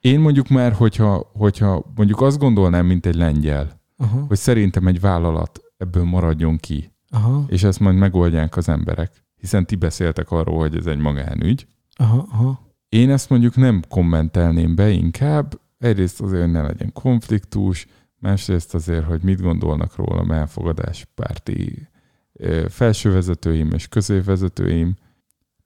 én 0.01 0.21
mondjuk 0.21 0.49
már, 0.49 0.73
hogyha, 0.73 1.31
hogyha 1.35 1.93
mondjuk 1.95 2.21
azt 2.21 2.39
gondolnám, 2.39 2.87
mint 2.87 3.07
egy 3.07 3.15
lengyel, 3.15 3.81
Aha. 3.97 4.25
hogy 4.29 4.37
szerintem 4.37 4.87
egy 4.87 5.01
vállalat 5.01 5.61
ebből 5.77 6.05
maradjon 6.05 6.57
ki, 6.57 6.93
Aha. 7.11 7.45
és 7.49 7.63
ezt 7.63 7.81
majd 7.81 7.97
megoldják 7.97 8.57
az 8.57 8.69
emberek, 8.69 9.25
hiszen 9.37 9.67
ti 9.67 9.77
beszéltek 9.77 10.31
arról, 10.31 10.59
hogy 10.59 10.77
ez 10.77 10.87
egy 10.87 10.99
magánügy, 10.99 11.67
Aha. 11.97 12.27
Aha. 12.31 12.61
én 12.89 13.11
ezt 13.11 13.31
mondjuk 13.31 13.57
nem 13.57 13.83
kommentelném 13.89 14.75
be 14.75 14.91
inkább, 14.91 15.61
egyrészt 15.79 16.21
azért, 16.21 16.43
hogy 16.43 16.51
ne 16.51 16.63
legyen 16.63 16.93
konfliktus, 16.93 17.87
másrészt 18.19 18.75
azért, 18.75 19.05
hogy 19.05 19.23
mit 19.23 19.41
gondolnak 19.41 19.97
rólam 19.97 20.31
elfogadáspárti 20.31 21.89
ö, 22.33 22.67
felsővezetőim 22.69 23.71
és 23.73 23.89
középvezetőim. 23.89 24.97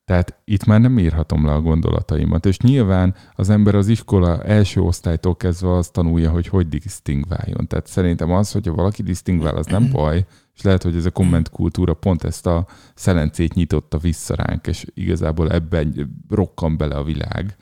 Tehát 0.05 0.41
itt 0.45 0.65
már 0.65 0.81
nem 0.81 0.99
írhatom 0.99 1.47
le 1.47 1.53
a 1.53 1.61
gondolataimat. 1.61 2.47
És 2.47 2.59
nyilván 2.59 3.15
az 3.35 3.51
ember 3.51 3.75
az 3.75 3.89
iskola 3.89 4.43
első 4.43 4.81
osztálytól 4.81 5.37
kezdve 5.37 5.73
azt 5.77 5.93
tanulja, 5.93 6.31
hogy 6.31 6.47
hogy 6.47 6.69
disztingváljon. 6.69 7.67
Tehát 7.67 7.87
szerintem 7.87 8.31
az, 8.33 8.53
hogyha 8.53 8.75
valaki 8.75 9.03
disztingvál, 9.03 9.57
az 9.57 9.67
nem 9.67 9.91
baj, 9.91 10.27
és 10.55 10.63
lehet, 10.63 10.83
hogy 10.83 10.97
ez 10.97 11.07
a 11.07 11.11
kommentkultúra 11.11 11.95
pont 11.95 12.25
ezt 12.25 12.47
a 12.47 12.67
szelencét 12.95 13.55
nyitotta 13.55 13.99
vissza 13.99 14.35
ránk, 14.35 14.67
és 14.67 14.87
igazából 14.95 15.51
ebben 15.51 16.21
rokkan 16.29 16.77
bele 16.77 16.95
a 16.95 17.05
világ, 17.05 17.57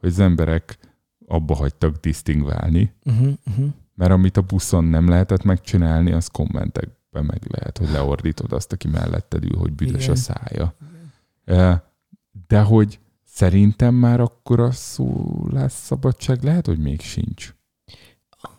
hogy 0.00 0.08
az 0.08 0.18
emberek 0.18 0.78
abba 1.26 1.54
hagytak 1.54 1.96
disztingválni, 1.96 2.92
Uh-huh. 3.04 3.32
Uh-huh. 3.50 3.72
Mert 4.02 4.14
amit 4.14 4.36
a 4.36 4.40
buszon 4.40 4.84
nem 4.84 5.08
lehetett 5.08 5.42
megcsinálni, 5.42 6.12
az 6.12 6.26
kommentekben 6.26 7.24
meg 7.24 7.42
lehet, 7.48 7.78
hogy 7.78 7.90
leordítod 7.90 8.52
azt, 8.52 8.72
aki 8.72 8.88
melletted 8.88 9.44
ül, 9.44 9.56
hogy 9.56 9.72
büdös 9.72 10.02
Igen. 10.02 10.14
a 10.14 10.16
szája. 10.16 10.74
Eh, 11.44 11.78
De 12.48 12.60
hogy 12.60 12.98
szerintem 13.24 13.94
már 13.94 14.20
akkor 14.20 14.60
a 14.60 14.70
szólásszabadság 14.70 16.42
lehet, 16.42 16.66
hogy 16.66 16.78
még 16.78 17.00
sincs. 17.00 17.54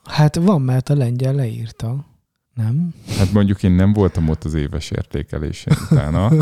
Hát 0.03 0.35
van, 0.35 0.61
mert 0.61 0.89
a 0.89 0.95
lengyel 0.95 1.33
leírta. 1.33 2.05
Nem? 2.53 2.93
Hát 3.17 3.31
mondjuk 3.31 3.63
én 3.63 3.71
nem 3.71 3.93
voltam 3.93 4.29
ott 4.29 4.43
az 4.43 4.53
éves 4.53 4.91
értékelésen 4.91 5.77
utána. 5.91 6.31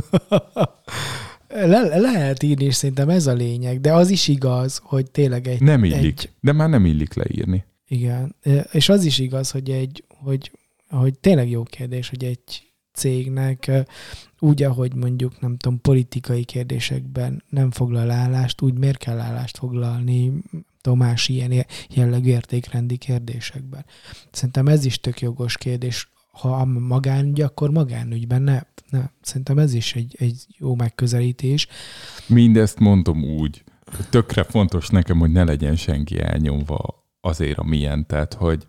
Le- 1.47 1.97
lehet 1.97 2.43
írni, 2.43 2.63
és 2.63 2.75
szerintem 2.75 3.09
ez 3.09 3.27
a 3.27 3.33
lényeg, 3.33 3.81
de 3.81 3.93
az 3.93 4.09
is 4.09 4.27
igaz, 4.27 4.81
hogy 4.83 5.11
tényleg 5.11 5.47
egy... 5.47 5.61
Nem 5.61 5.83
illik. 5.83 6.19
Egy, 6.19 6.29
De 6.41 6.51
már 6.51 6.69
nem 6.69 6.85
illik 6.85 7.13
leírni. 7.13 7.65
Igen, 7.91 8.35
és 8.71 8.89
az 8.89 9.05
is 9.05 9.19
igaz, 9.19 9.51
hogy 9.51 9.69
egy, 9.69 10.03
hogy, 10.07 10.51
hogy 10.89 11.19
tényleg 11.19 11.49
jó 11.49 11.63
kérdés, 11.63 12.09
hogy 12.09 12.23
egy 12.23 12.71
cégnek 12.93 13.71
úgy, 14.39 14.63
ahogy 14.63 14.95
mondjuk, 14.95 15.39
nem 15.39 15.57
tudom, 15.57 15.81
politikai 15.81 16.43
kérdésekben 16.43 17.43
nem 17.49 17.71
foglal 17.71 18.11
állást, 18.11 18.61
úgy 18.61 18.77
miért 18.77 18.97
kell 18.97 19.19
állást 19.19 19.57
foglalni 19.57 20.25
nem 20.25 20.65
tudom, 20.81 20.97
más 20.97 21.29
ilyen 21.29 21.65
jellegű 21.89 22.29
értékrendi 22.29 22.97
kérdésekben. 22.97 23.85
Szerintem 24.31 24.67
ez 24.67 24.85
is 24.85 24.99
tök 24.99 25.21
jogos 25.21 25.57
kérdés. 25.57 26.09
Ha 26.31 26.65
magánügy, 26.65 27.41
akkor 27.41 27.71
magánügyben 27.71 28.41
ne. 28.41 28.61
ne. 28.89 29.09
Szerintem 29.21 29.57
ez 29.57 29.73
is 29.73 29.95
egy, 29.95 30.15
egy 30.19 30.45
jó 30.57 30.75
megközelítés. 30.75 31.67
Mindezt 32.27 32.79
mondom 32.79 33.23
úgy, 33.23 33.63
tökre 34.09 34.43
fontos 34.43 34.89
nekem, 34.89 35.19
hogy 35.19 35.31
ne 35.31 35.43
legyen 35.43 35.75
senki 35.75 36.19
elnyomva 36.19 37.00
azért, 37.21 37.57
amilyen. 37.57 38.05
Tehát, 38.05 38.33
hogy 38.33 38.65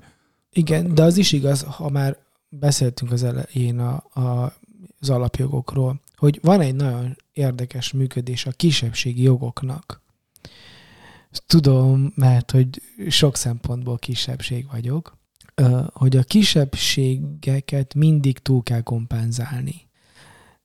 Igen, 0.52 0.94
de 0.94 1.02
az 1.02 1.16
is 1.16 1.32
igaz, 1.32 1.62
ha 1.62 1.88
már 1.88 2.16
beszéltünk 2.48 3.12
az 3.12 3.22
elején 3.22 3.78
a, 3.78 4.20
a, 4.20 4.54
az 5.00 5.10
alapjogokról, 5.10 6.00
hogy 6.16 6.38
van 6.42 6.60
egy 6.60 6.74
nagyon 6.74 7.16
érdekes 7.32 7.92
működés 7.92 8.46
a 8.46 8.50
kisebbségi 8.50 9.22
jogoknak. 9.22 10.00
Tudom, 11.46 12.12
mert 12.14 12.50
hogy 12.50 12.82
sok 13.08 13.36
szempontból 13.36 13.98
kisebbség 13.98 14.66
vagyok, 14.70 15.16
hogy 15.92 16.16
a 16.16 16.22
kisebbségeket 16.22 17.94
mindig 17.94 18.38
túl 18.38 18.62
kell 18.62 18.80
kompenzálni. 18.82 19.88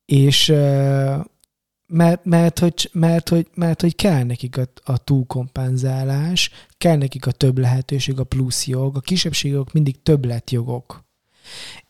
És 0.06 0.54
mert, 1.88 2.26
mert, 2.26 2.60
hogy, 2.60 2.90
mert, 2.94 3.30
hogy, 3.30 3.48
mert 3.54 3.82
hogy 3.82 3.96
kell 3.96 4.24
nekik 4.24 4.58
a, 4.58 4.68
a 4.84 4.98
túlkompenzálás, 4.98 6.50
kell 6.78 6.98
nekik 6.98 7.26
a 7.26 7.32
több 7.32 7.58
lehetőség, 7.58 8.20
a 8.20 8.24
plusz 8.24 8.68
jog, 8.68 8.96
a 8.96 9.00
kisebbségek 9.00 9.72
mindig 9.74 10.02
többletjogok. 10.02 11.06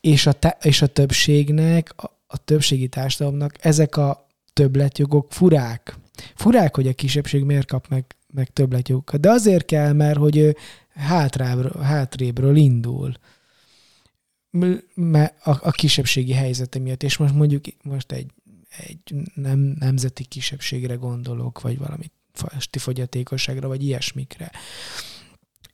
És 0.00 0.26
a, 0.26 0.32
te, 0.32 0.58
és 0.62 0.82
a 0.82 0.86
többségnek 0.86 1.92
a- 1.96 2.16
a 2.26 2.36
többségi 2.44 2.88
társadalomnak 2.88 3.64
ezek 3.64 3.96
a 3.96 4.26
többletjogok 4.52 5.32
furák. 5.32 5.96
Furák, 6.34 6.74
hogy 6.74 6.86
a 6.86 6.92
kisebbség 6.92 7.44
miért 7.44 7.66
kap 7.66 7.88
meg, 7.88 8.04
meg 8.32 8.48
többletjogokat. 8.48 9.20
De 9.20 9.30
azért 9.30 9.64
kell, 9.64 9.92
mert 9.92 10.18
hogy 10.18 10.36
ő 10.36 10.56
hátrábről, 10.94 11.82
hátrébről 11.82 12.56
indul 12.56 13.12
mert 14.94 15.46
a, 15.46 15.58
a 15.62 15.70
kisebbségi 15.70 16.32
helyzete 16.32 16.78
miatt, 16.78 17.02
és 17.02 17.16
most 17.16 17.34
mondjuk 17.34 17.64
most 17.82 18.12
egy, 18.12 18.30
egy 18.76 19.14
nem, 19.34 19.58
nemzeti 19.78 20.24
kisebbségre 20.24 20.94
gondolok, 20.94 21.60
vagy 21.60 21.78
valami 21.78 22.10
fasti 22.32 22.78
fogyatékosságra, 22.78 23.68
vagy 23.68 23.82
ilyesmikre. 23.82 24.50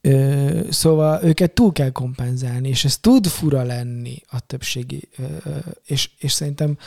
Ö, 0.01 0.61
szóval 0.71 1.23
őket 1.23 1.53
túl 1.53 1.73
kell 1.73 1.91
kompenzálni, 1.91 2.69
és 2.69 2.85
ez 2.85 2.99
tud 2.99 3.27
fura 3.27 3.63
lenni 3.63 4.17
a 4.27 4.41
többségi, 4.41 5.09
ö, 5.17 5.57
és, 5.85 6.11
és 6.19 6.33
szerintem 6.33 6.79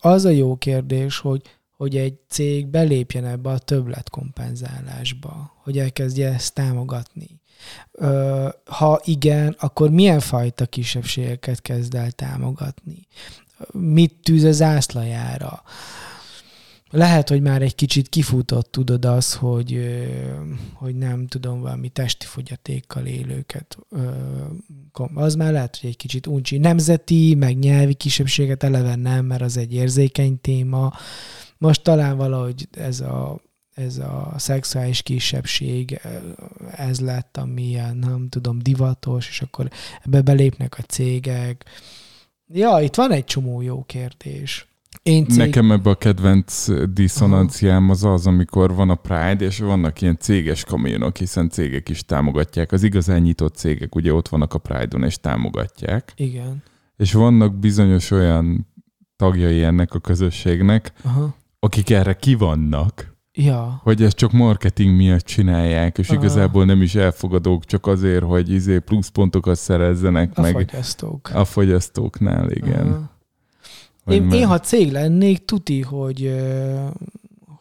az 0.00 0.24
a 0.24 0.30
jó 0.30 0.56
kérdés, 0.56 1.18
hogy, 1.18 1.42
hogy 1.76 1.96
egy 1.96 2.18
cég 2.28 2.66
belépjen 2.66 3.24
ebbe 3.24 3.50
a 3.50 3.58
többletkompenzálásba, 3.58 5.56
hogy 5.62 5.78
elkezdje 5.78 6.32
ezt 6.32 6.54
támogatni. 6.54 7.40
Ha 8.64 9.00
igen, 9.04 9.56
akkor 9.58 9.90
milyen 9.90 10.20
fajta 10.20 10.66
kisebbségeket 10.66 11.62
kezd 11.62 11.94
el 11.94 12.10
támogatni? 12.10 13.06
Mit 13.72 14.14
tűz 14.22 14.44
a 14.44 14.52
zászlajára? 14.52 15.62
Lehet, 16.92 17.28
hogy 17.28 17.42
már 17.42 17.62
egy 17.62 17.74
kicsit 17.74 18.08
kifutott, 18.08 18.70
tudod 18.70 19.04
az, 19.04 19.34
hogy, 19.34 19.98
hogy 20.72 20.96
nem 20.96 21.26
tudom, 21.26 21.60
valami 21.60 21.88
testi 21.88 22.26
fogyatékkal 22.26 23.06
élőket. 23.06 23.78
Az 25.14 25.34
már 25.34 25.52
lehet, 25.52 25.78
hogy 25.80 25.90
egy 25.90 25.96
kicsit 25.96 26.26
uncsi. 26.26 26.58
Nemzeti, 26.58 27.34
meg 27.34 27.58
nyelvi 27.58 27.94
kisebbséget 27.94 28.62
eleve 28.62 28.94
nem, 28.94 29.24
mert 29.24 29.42
az 29.42 29.56
egy 29.56 29.74
érzékeny 29.74 30.40
téma. 30.40 30.92
Most 31.58 31.82
talán 31.82 32.16
valahogy 32.16 32.68
ez 32.70 33.00
a, 33.00 33.40
ez 33.74 33.98
a 33.98 34.34
szexuális 34.36 35.02
kisebbség, 35.02 36.00
ez 36.76 37.00
lett, 37.00 37.36
ami 37.36 37.62
ilyen, 37.62 37.96
nem 37.96 38.28
tudom, 38.28 38.58
divatos, 38.58 39.28
és 39.28 39.40
akkor 39.40 39.70
ebbe 40.04 40.20
belépnek 40.20 40.78
a 40.78 40.82
cégek. 40.82 41.64
Ja, 42.52 42.80
itt 42.80 42.94
van 42.94 43.12
egy 43.12 43.24
csomó 43.24 43.60
jó 43.60 43.82
kérdés. 43.82 44.68
Én 45.02 45.26
cég... 45.26 45.38
Nekem 45.38 45.72
ebbe 45.72 45.90
a 45.90 45.94
kedvenc 45.94 46.66
diszonanciám 46.92 47.90
az 47.90 48.04
az, 48.04 48.26
amikor 48.26 48.74
van 48.74 48.90
a 48.90 48.94
Pride, 48.94 49.44
és 49.44 49.58
vannak 49.58 50.00
ilyen 50.00 50.16
céges 50.18 50.64
kamionok, 50.64 51.16
hiszen 51.16 51.48
cégek 51.48 51.88
is 51.88 52.04
támogatják. 52.04 52.72
Az 52.72 52.82
igazán 52.82 53.20
nyitott 53.20 53.54
cégek 53.54 53.94
ugye 53.94 54.12
ott 54.12 54.28
vannak 54.28 54.54
a 54.54 54.58
Pride-on, 54.58 55.04
és 55.04 55.18
támogatják. 55.20 56.12
Igen. 56.16 56.62
És 56.96 57.12
vannak 57.12 57.58
bizonyos 57.58 58.10
olyan 58.10 58.66
tagjai 59.16 59.62
ennek 59.62 59.94
a 59.94 59.98
közösségnek, 59.98 60.92
Aha. 61.02 61.34
akik 61.58 61.90
erre 61.90 62.14
kivannak, 62.14 63.16
Ja. 63.44 63.80
Hogy 63.82 64.02
ezt 64.02 64.16
csak 64.16 64.32
marketing 64.32 64.96
miatt 64.96 65.24
csinálják, 65.24 65.98
és 65.98 66.08
Aha. 66.08 66.18
igazából 66.18 66.64
nem 66.64 66.82
is 66.82 66.94
elfogadók, 66.94 67.64
csak 67.64 67.86
azért, 67.86 68.24
hogy 68.24 68.50
izé 68.50 68.78
pluszpontokat 68.78 69.56
szerezzenek 69.56 70.32
a 70.34 70.40
meg. 70.40 70.54
A 70.54 70.58
fogyasztók. 70.58 71.30
A 71.34 71.44
fogyasztóknál, 71.44 72.50
igen. 72.50 73.10
Én, 74.06 74.30
én, 74.30 74.46
ha 74.46 74.60
cég 74.60 74.92
lennék, 74.92 75.44
tuti, 75.44 75.80
hogy 75.82 76.34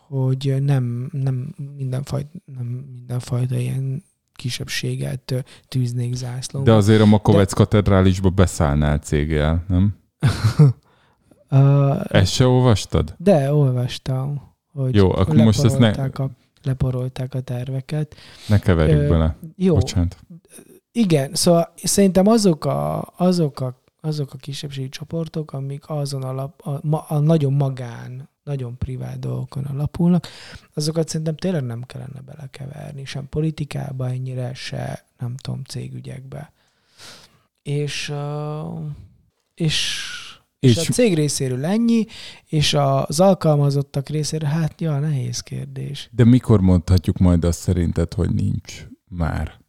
hogy 0.07 0.55
nem, 0.61 1.09
nem, 1.11 1.55
mindenfajta, 1.77 2.29
nem 2.57 2.65
mindenfajta 2.95 3.55
ilyen 3.55 4.03
kisebbséget 4.33 5.45
tűznék 5.67 6.13
zászlóba. 6.13 6.65
De 6.65 6.73
azért 6.73 7.01
a 7.01 7.05
Makovec 7.05 7.49
De... 7.49 7.55
katedrálisba 7.55 8.29
beszállnál 8.29 8.97
céggel, 8.97 9.65
nem? 9.67 9.95
uh, 11.49 12.01
Ezt 12.07 12.33
se 12.33 12.45
olvastad? 12.45 13.15
De, 13.17 13.53
olvastam. 13.53 14.48
Hogy 14.73 14.95
jó, 14.95 15.11
akkor 15.15 15.35
most 15.35 15.63
ezt 15.63 15.79
ne... 15.79 15.89
A, 15.89 16.29
leporolták 16.63 17.33
a 17.33 17.41
terveket. 17.41 18.15
Ne 18.47 18.59
keverjük 18.59 19.01
uh, 19.01 19.07
bele. 19.07 19.37
Jó. 19.55 19.73
Bocsánat. 19.73 20.17
Igen, 20.91 21.33
szóval 21.33 21.73
szerintem 21.83 22.27
azok 22.27 22.65
a, 22.65 23.13
azok 23.17 23.59
a 23.59 23.79
azok 24.01 24.33
a 24.33 24.37
kisebbségi 24.37 24.89
csoportok, 24.89 25.53
amik 25.53 25.89
azon 25.89 26.23
alap, 26.23 26.61
a, 26.61 26.95
a, 26.95 27.05
a 27.07 27.19
nagyon 27.19 27.53
magán, 27.53 28.29
nagyon 28.43 28.77
privát 28.77 29.19
dolgokon 29.19 29.65
alapulnak, 29.65 30.27
azokat 30.73 31.07
szerintem 31.07 31.35
tényleg 31.35 31.63
nem 31.63 31.83
kellene 31.83 32.21
belekeverni, 32.21 33.05
sem 33.05 33.29
politikába 33.29 34.07
ennyire, 34.07 34.53
se 34.53 35.05
nem 35.17 35.35
tudom, 35.35 35.63
cégügyekbe. 35.63 36.51
És, 37.61 38.13
és, 39.55 40.03
és, 40.59 40.77
és 40.77 40.89
a 40.89 40.91
cég 40.91 41.13
részéről 41.13 41.65
ennyi, 41.65 42.05
és 42.45 42.73
az 42.73 43.19
alkalmazottak 43.19 44.09
részéről, 44.09 44.49
hát 44.49 44.81
ja, 44.81 44.99
nehéz 44.99 45.39
kérdés. 45.39 46.09
De 46.11 46.23
mikor 46.23 46.61
mondhatjuk 46.61 47.17
majd 47.17 47.45
azt 47.45 47.59
szerinted, 47.59 48.13
hogy 48.13 48.33
nincs 48.33 48.87
már 49.07 49.59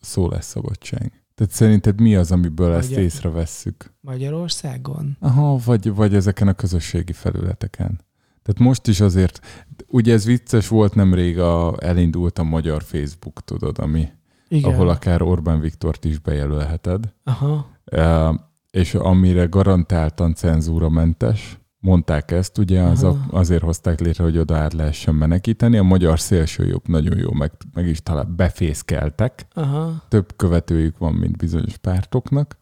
szólásszabadság? 0.00 1.24
Tehát 1.34 1.52
szerinted 1.52 2.00
mi 2.00 2.14
az, 2.14 2.32
amiből 2.32 2.66
Magyar... 2.66 2.82
ezt 2.82 2.90
észrevesszük? 2.90 3.94
Magyarországon? 4.00 5.16
Aha, 5.20 5.58
vagy, 5.64 5.94
vagy 5.94 6.14
ezeken 6.14 6.48
a 6.48 6.52
közösségi 6.52 7.12
felületeken. 7.12 8.00
Tehát 8.42 8.60
most 8.60 8.86
is 8.86 9.00
azért, 9.00 9.40
ugye 9.86 10.12
ez 10.12 10.24
vicces 10.24 10.68
volt 10.68 10.94
nemrég, 10.94 11.38
a, 11.38 11.76
elindult 11.80 12.38
a 12.38 12.42
magyar 12.42 12.82
Facebook, 12.82 13.44
tudod, 13.44 13.78
ami, 13.78 14.08
Igen. 14.48 14.72
ahol 14.72 14.88
akár 14.88 15.22
Orbán 15.22 15.60
Viktort 15.60 16.04
is 16.04 16.18
bejelölheted. 16.18 17.14
Aha. 17.24 17.70
Uh, 17.92 18.34
és 18.74 18.94
amire 18.94 19.44
garantáltan 19.44 20.34
cenzúramentes, 20.34 21.58
mondták 21.78 22.30
ezt, 22.30 22.58
ugye 22.58 22.80
az 22.80 23.02
a, 23.02 23.26
azért 23.30 23.62
hozták 23.62 24.00
létre, 24.00 24.24
hogy 24.24 24.38
oda 24.38 24.56
át 24.56 24.72
lehessen 24.72 25.14
menekíteni. 25.14 25.76
A 25.76 25.82
magyar 25.82 26.20
szélsőjobb 26.20 26.88
nagyon 26.88 27.18
jó, 27.18 27.32
meg, 27.32 27.52
meg 27.72 27.86
is 27.86 28.02
talán 28.02 28.36
befészkeltek. 28.36 29.46
Aha. 29.52 30.04
Több 30.08 30.36
követőjük 30.36 30.98
van, 30.98 31.14
mint 31.14 31.36
bizonyos 31.36 31.76
pártoknak. 31.76 32.58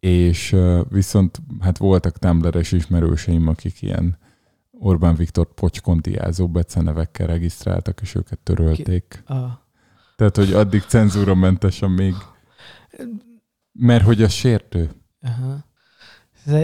És 0.00 0.56
viszont 0.88 1.42
hát 1.60 1.78
voltak 1.78 2.18
Tumblr-es 2.18 2.72
ismerőseim, 2.72 3.48
akik 3.48 3.82
ilyen 3.82 4.18
Orbán 4.70 5.14
Viktor 5.14 5.54
pocskontiázó 5.54 6.48
becenevekkel 6.48 7.26
regisztráltak, 7.26 8.00
és 8.00 8.14
őket 8.14 8.38
törölték. 8.38 9.04
Ki? 9.08 9.32
Ah. 9.32 9.50
Tehát, 10.16 10.36
hogy 10.36 10.52
addig 10.52 10.80
cenzúramentesen 10.80 11.90
még. 11.90 12.14
Mert 13.72 14.04
hogy 14.04 14.22
a 14.22 14.28
sértő. 14.28 14.90
Aha. 15.22 15.64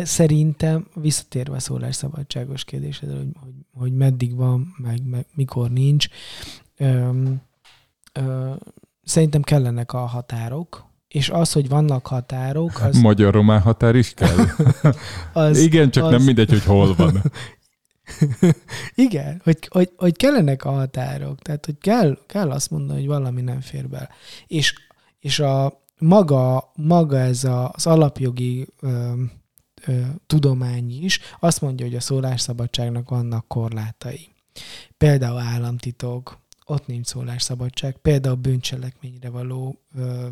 Szerintem 0.03 0.87
visszatérve 0.95 1.57
a 1.57 1.61
szólásszabadságos 1.61 2.65
kérdésedre, 2.65 3.17
hogy, 3.17 3.29
hogy, 3.41 3.53
hogy 3.73 3.93
meddig 3.93 4.35
van, 4.35 4.75
meg, 4.77 5.07
meg 5.07 5.27
mikor 5.35 5.71
nincs, 5.71 6.07
öm, 6.77 7.43
ö, 8.13 8.55
szerintem 9.05 9.43
kellenek 9.43 9.93
a 9.93 9.99
határok, 9.99 10.87
és 11.09 11.29
az, 11.29 11.53
hogy 11.53 11.69
vannak 11.69 12.07
határok, 12.07 12.81
az... 12.81 13.01
Magyar-román 13.11 13.61
határ 13.61 13.95
is 13.95 14.15
kell? 14.15 14.37
az, 15.33 15.59
Igen, 15.59 15.91
csak 15.91 16.05
az... 16.05 16.11
nem 16.11 16.23
mindegy, 16.23 16.49
hogy 16.49 16.65
hol 16.65 16.95
van. 16.95 17.23
Igen, 18.95 19.41
hogy, 19.45 19.59
hogy, 19.71 19.91
hogy 19.97 20.17
kellenek 20.17 20.65
a 20.65 20.71
határok, 20.71 21.39
tehát 21.39 21.65
hogy 21.65 21.79
kell, 21.79 22.19
kell 22.27 22.51
azt 22.51 22.71
mondani, 22.71 22.99
hogy 22.99 23.09
valami 23.09 23.41
nem 23.41 23.61
fér 23.61 23.89
bele. 23.89 24.09
És, 24.47 24.75
és 25.19 25.39
a 25.39 25.83
maga, 25.99 26.73
maga 26.77 27.19
ez 27.19 27.45
a, 27.45 27.71
az 27.75 27.87
alapjogi 27.87 28.67
öm, 28.81 29.31
ö, 29.87 30.01
tudomány 30.27 31.05
is 31.05 31.21
azt 31.41 31.61
mondja, 31.61 31.87
hogy 31.87 31.95
a 31.95 32.01
szólásszabadságnak 32.01 33.09
vannak 33.09 33.49
korlátai. 33.49 34.29
Például 34.97 35.39
államtitok, 35.39 36.39
ott 36.65 36.87
nincs 36.87 37.07
szólásszabadság, 37.07 37.97
például 37.97 38.35
bűncselekményre 38.35 39.31
való 39.31 39.81
ö, 39.97 40.27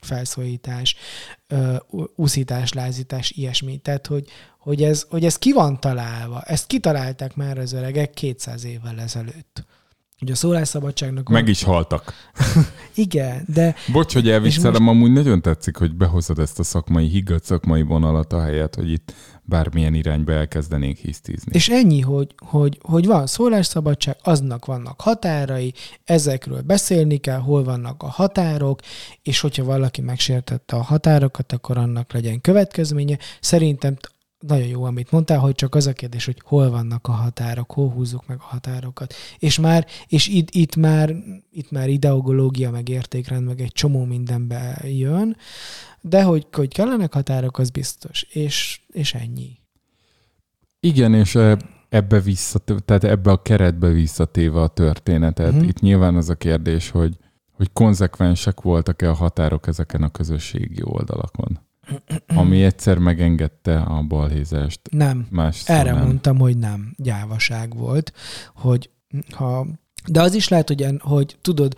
felszólítás, 0.00 0.96
ö, 1.46 1.76
uszítás, 2.16 2.72
lázítás, 2.72 3.30
ilyesmi. 3.30 3.76
Tehát, 3.76 4.06
hogy, 4.06 4.28
hogy, 4.58 4.82
ez, 4.82 5.06
hogy 5.08 5.24
ez 5.24 5.38
ki 5.38 5.52
van 5.52 5.80
találva. 5.80 6.42
Ezt 6.42 6.66
kitalálták 6.66 7.34
már 7.34 7.58
az 7.58 7.72
öregek 7.72 8.10
200 8.10 8.64
évvel 8.64 9.00
ezelőtt. 9.00 9.64
Ugye 10.24 10.32
a 10.32 10.36
szólásszabadságnak... 10.36 11.28
Meg 11.28 11.42
van... 11.42 11.50
is 11.50 11.62
haltak. 11.62 12.14
Igen, 12.94 13.44
de... 13.54 13.74
Bocs, 13.92 14.12
hogy 14.12 14.28
elviszem, 14.28 14.72
most... 14.72 14.88
amúgy 14.88 15.12
nagyon 15.12 15.42
tetszik, 15.42 15.76
hogy 15.76 15.94
behozod 15.94 16.38
ezt 16.38 16.58
a 16.58 16.62
szakmai, 16.62 17.06
higgadt 17.06 17.44
szakmai 17.44 17.82
vonalat 17.82 18.32
a 18.32 18.42
helyet, 18.42 18.74
hogy 18.74 18.90
itt 18.90 19.12
bármilyen 19.42 19.94
irányba 19.94 20.32
elkezdenénk 20.32 20.96
hisztizni. 20.96 21.52
És 21.54 21.68
ennyi, 21.68 22.00
hogy, 22.00 22.34
hogy, 22.46 22.78
hogy 22.82 23.06
van 23.06 23.26
szólásszabadság, 23.26 24.16
aznak 24.22 24.64
vannak 24.64 25.00
határai, 25.00 25.74
ezekről 26.04 26.60
beszélni 26.60 27.16
kell, 27.16 27.38
hol 27.38 27.64
vannak 27.64 28.02
a 28.02 28.08
határok, 28.08 28.80
és 29.22 29.40
hogyha 29.40 29.64
valaki 29.64 30.00
megsértette 30.00 30.76
a 30.76 30.82
határokat, 30.82 31.52
akkor 31.52 31.78
annak 31.78 32.12
legyen 32.12 32.40
következménye. 32.40 33.18
Szerintem 33.40 33.96
nagyon 34.46 34.66
jó, 34.66 34.84
amit 34.84 35.10
mondtál, 35.10 35.38
hogy 35.38 35.54
csak 35.54 35.74
az 35.74 35.86
a 35.86 35.92
kérdés, 35.92 36.24
hogy 36.24 36.40
hol 36.44 36.70
vannak 36.70 37.08
a 37.08 37.12
határok, 37.12 37.72
hol 37.72 37.90
húzzuk 37.90 38.26
meg 38.26 38.36
a 38.40 38.44
határokat. 38.44 39.14
És 39.38 39.58
már, 39.58 39.86
és 40.08 40.28
itt, 40.28 40.50
itt 40.50 40.76
már, 40.76 41.14
itt 41.52 41.70
már 41.70 41.88
ideológia, 41.88 42.70
meg 42.70 42.88
értékrend, 42.88 43.46
meg 43.46 43.60
egy 43.60 43.72
csomó 43.72 44.04
mindenbe 44.04 44.82
jön, 44.84 45.36
de 46.00 46.22
hogy, 46.22 46.46
hogy 46.52 46.68
kellenek 46.68 47.12
határok, 47.12 47.58
az 47.58 47.70
biztos. 47.70 48.22
És, 48.22 48.80
és 48.92 49.14
ennyi. 49.14 49.58
Igen, 50.80 51.14
és 51.14 51.34
e- 51.34 51.58
ebbe 51.88 52.20
vissza, 52.20 52.58
tehát 52.58 53.04
ebbe 53.04 53.30
a 53.30 53.42
keretbe 53.42 53.88
visszatéve 53.88 54.60
a 54.60 54.68
történetet. 54.68 55.52
Mhm. 55.52 55.64
Itt 55.64 55.80
nyilván 55.80 56.16
az 56.16 56.28
a 56.28 56.34
kérdés, 56.34 56.90
hogy, 56.90 57.16
hogy 57.52 57.72
konzekvensek 57.72 58.60
voltak-e 58.60 59.08
a 59.08 59.14
határok 59.14 59.66
ezeken 59.66 60.02
a 60.02 60.10
közösségi 60.10 60.80
oldalakon. 60.82 61.60
Ami 62.26 62.64
egyszer 62.64 62.98
megengedte 62.98 63.78
a 63.78 64.02
balhézást, 64.02 64.80
Nem. 64.90 65.26
más 65.30 65.62
Erre 65.68 65.92
nem. 65.92 66.02
mondtam, 66.02 66.38
hogy 66.38 66.58
nem. 66.58 66.94
Gyávaság 66.96 67.76
volt, 67.76 68.12
hogy 68.54 68.90
ha... 69.30 69.66
De 70.06 70.22
az 70.22 70.34
is 70.34 70.48
lehet, 70.48 70.68
hogy, 70.68 70.86
hogy 71.00 71.36
tudod, 71.40 71.74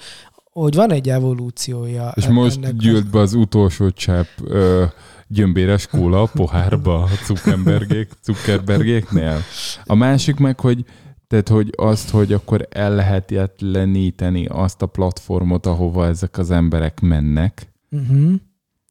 hogy 0.52 0.74
van 0.74 0.92
egy 0.92 1.08
evolúciója. 1.08 2.12
És 2.14 2.26
most 2.26 2.76
gyűlt 2.76 3.10
be 3.10 3.18
az 3.18 3.34
utolsó 3.34 3.90
csepp 3.90 4.26
ö, 4.44 4.84
gyömbéres 5.28 5.86
kóla 5.86 6.22
a 6.22 6.30
pohárba 6.34 7.02
a 7.02 7.08
Zuckerbergék, 7.26 8.08
Zuckerbergéknél. 8.24 9.40
A 9.84 9.94
másik 9.94 10.36
meg, 10.36 10.60
hogy 10.60 10.84
tehát, 11.26 11.48
hogy 11.48 11.72
azt, 11.76 12.10
hogy 12.10 12.32
akkor 12.32 12.68
el 12.70 12.94
lehetetleníteni 12.94 14.46
azt 14.46 14.82
a 14.82 14.86
platformot, 14.86 15.66
ahova 15.66 16.06
ezek 16.06 16.38
az 16.38 16.50
emberek 16.50 17.00
mennek. 17.00 17.72
Uh-huh. 17.90 18.34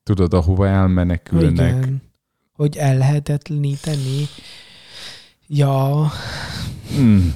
Tudod, 0.06 0.34
ahova 0.34 0.68
elmenekülnek. 0.68 1.76
Igen. 1.76 2.02
Hogy 2.54 2.78
ellehetetleníteni. 2.78 4.28
Ja, 5.48 6.12
Mm. 7.00 7.28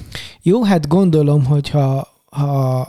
Jó, 0.42 0.64
hát 0.64 0.88
gondolom, 0.88 1.44
hogy 1.44 1.68
ha, 1.68 2.08
a, 2.30 2.80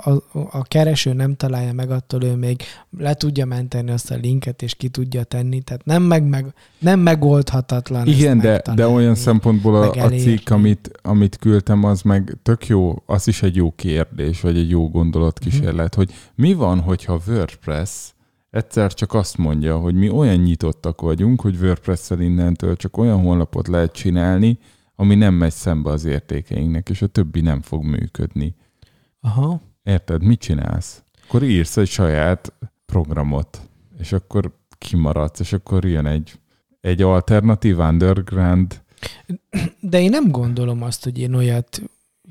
a 0.52 0.64
kereső 0.64 1.14
nem 1.14 1.36
találja 1.36 1.74
meg, 1.74 1.92
attól 1.92 2.24
ő 2.24 2.36
még 2.36 2.62
le 2.98 3.14
tudja 3.14 3.46
menteni 3.46 3.92
azt 3.92 4.12
a 4.12 4.16
linket, 4.16 4.62
és 4.62 4.76
ki 4.76 4.90
tudja 4.90 5.24
tenni. 5.24 5.62
Tehát 5.62 5.86
nem, 5.86 6.04
meg, 6.04 6.24
meg, 6.24 6.54
nem 6.80 7.00
megoldhatatlan. 7.00 8.08
Igen, 8.08 8.40
de, 8.40 8.62
de 8.76 8.88
olyan 8.88 9.16
szempontból 9.16 9.76
a, 9.76 10.04
a 10.04 10.10
cikk, 10.10 10.50
amit, 10.50 10.92
amit 11.02 11.38
küldtem, 11.38 11.84
az 11.84 12.02
meg 12.02 12.38
tök 12.44 12.68
jó, 12.68 13.04
az 13.06 13.28
is 13.28 13.44
egy 13.44 13.56
jó 13.56 13.72
kérdés, 13.76 14.42
vagy 14.42 14.58
egy 14.58 14.70
jó 14.70 14.90
gondolatkísérlet, 14.90 15.96
hogy 15.96 16.14
mi 16.36 16.54
van, 16.54 16.80
hogyha 16.80 17.20
WordPress 17.28 18.14
egyszer 18.52 18.94
csak 18.94 19.14
azt 19.14 19.38
mondja, 19.38 19.78
hogy 19.78 19.96
mi 19.96 20.10
olyan 20.10 20.38
nyitottak 20.38 21.02
vagyunk, 21.02 21.42
hogy 21.42 21.58
WordPress-szel 21.62 22.20
innentől 22.20 22.76
csak 22.76 22.98
olyan 22.98 23.22
honlapot 23.22 23.68
lehet 23.68 23.92
csinálni, 23.92 24.60
ami 24.96 25.16
nem 25.16 25.34
megy 25.34 25.52
szembe 25.52 25.90
az 25.90 26.06
értékeinknek, 26.06 26.90
és 26.90 27.02
a 27.02 27.08
többi 27.08 27.42
nem 27.42 27.62
fog 27.62 27.84
működni. 27.84 28.56
Aha. 29.20 29.62
Érted? 29.84 30.24
Mit 30.24 30.40
csinálsz? 30.40 31.04
Akkor 31.28 31.44
írsz 31.44 31.78
egy 31.78 31.88
saját 31.88 32.54
programot, 32.86 33.62
és 33.98 34.12
akkor 34.12 34.60
kimaradsz, 34.78 35.40
és 35.40 35.54
akkor 35.54 35.86
jön 35.86 36.06
egy, 36.06 36.40
egy 36.82 37.02
alternatív 37.02 37.80
underground 37.80 38.82
De 39.80 40.02
én 40.02 40.10
nem 40.10 40.32
gondolom 40.32 40.82
azt, 40.82 41.04
hogy 41.04 41.20
én 41.20 41.34
olyat 41.34 41.82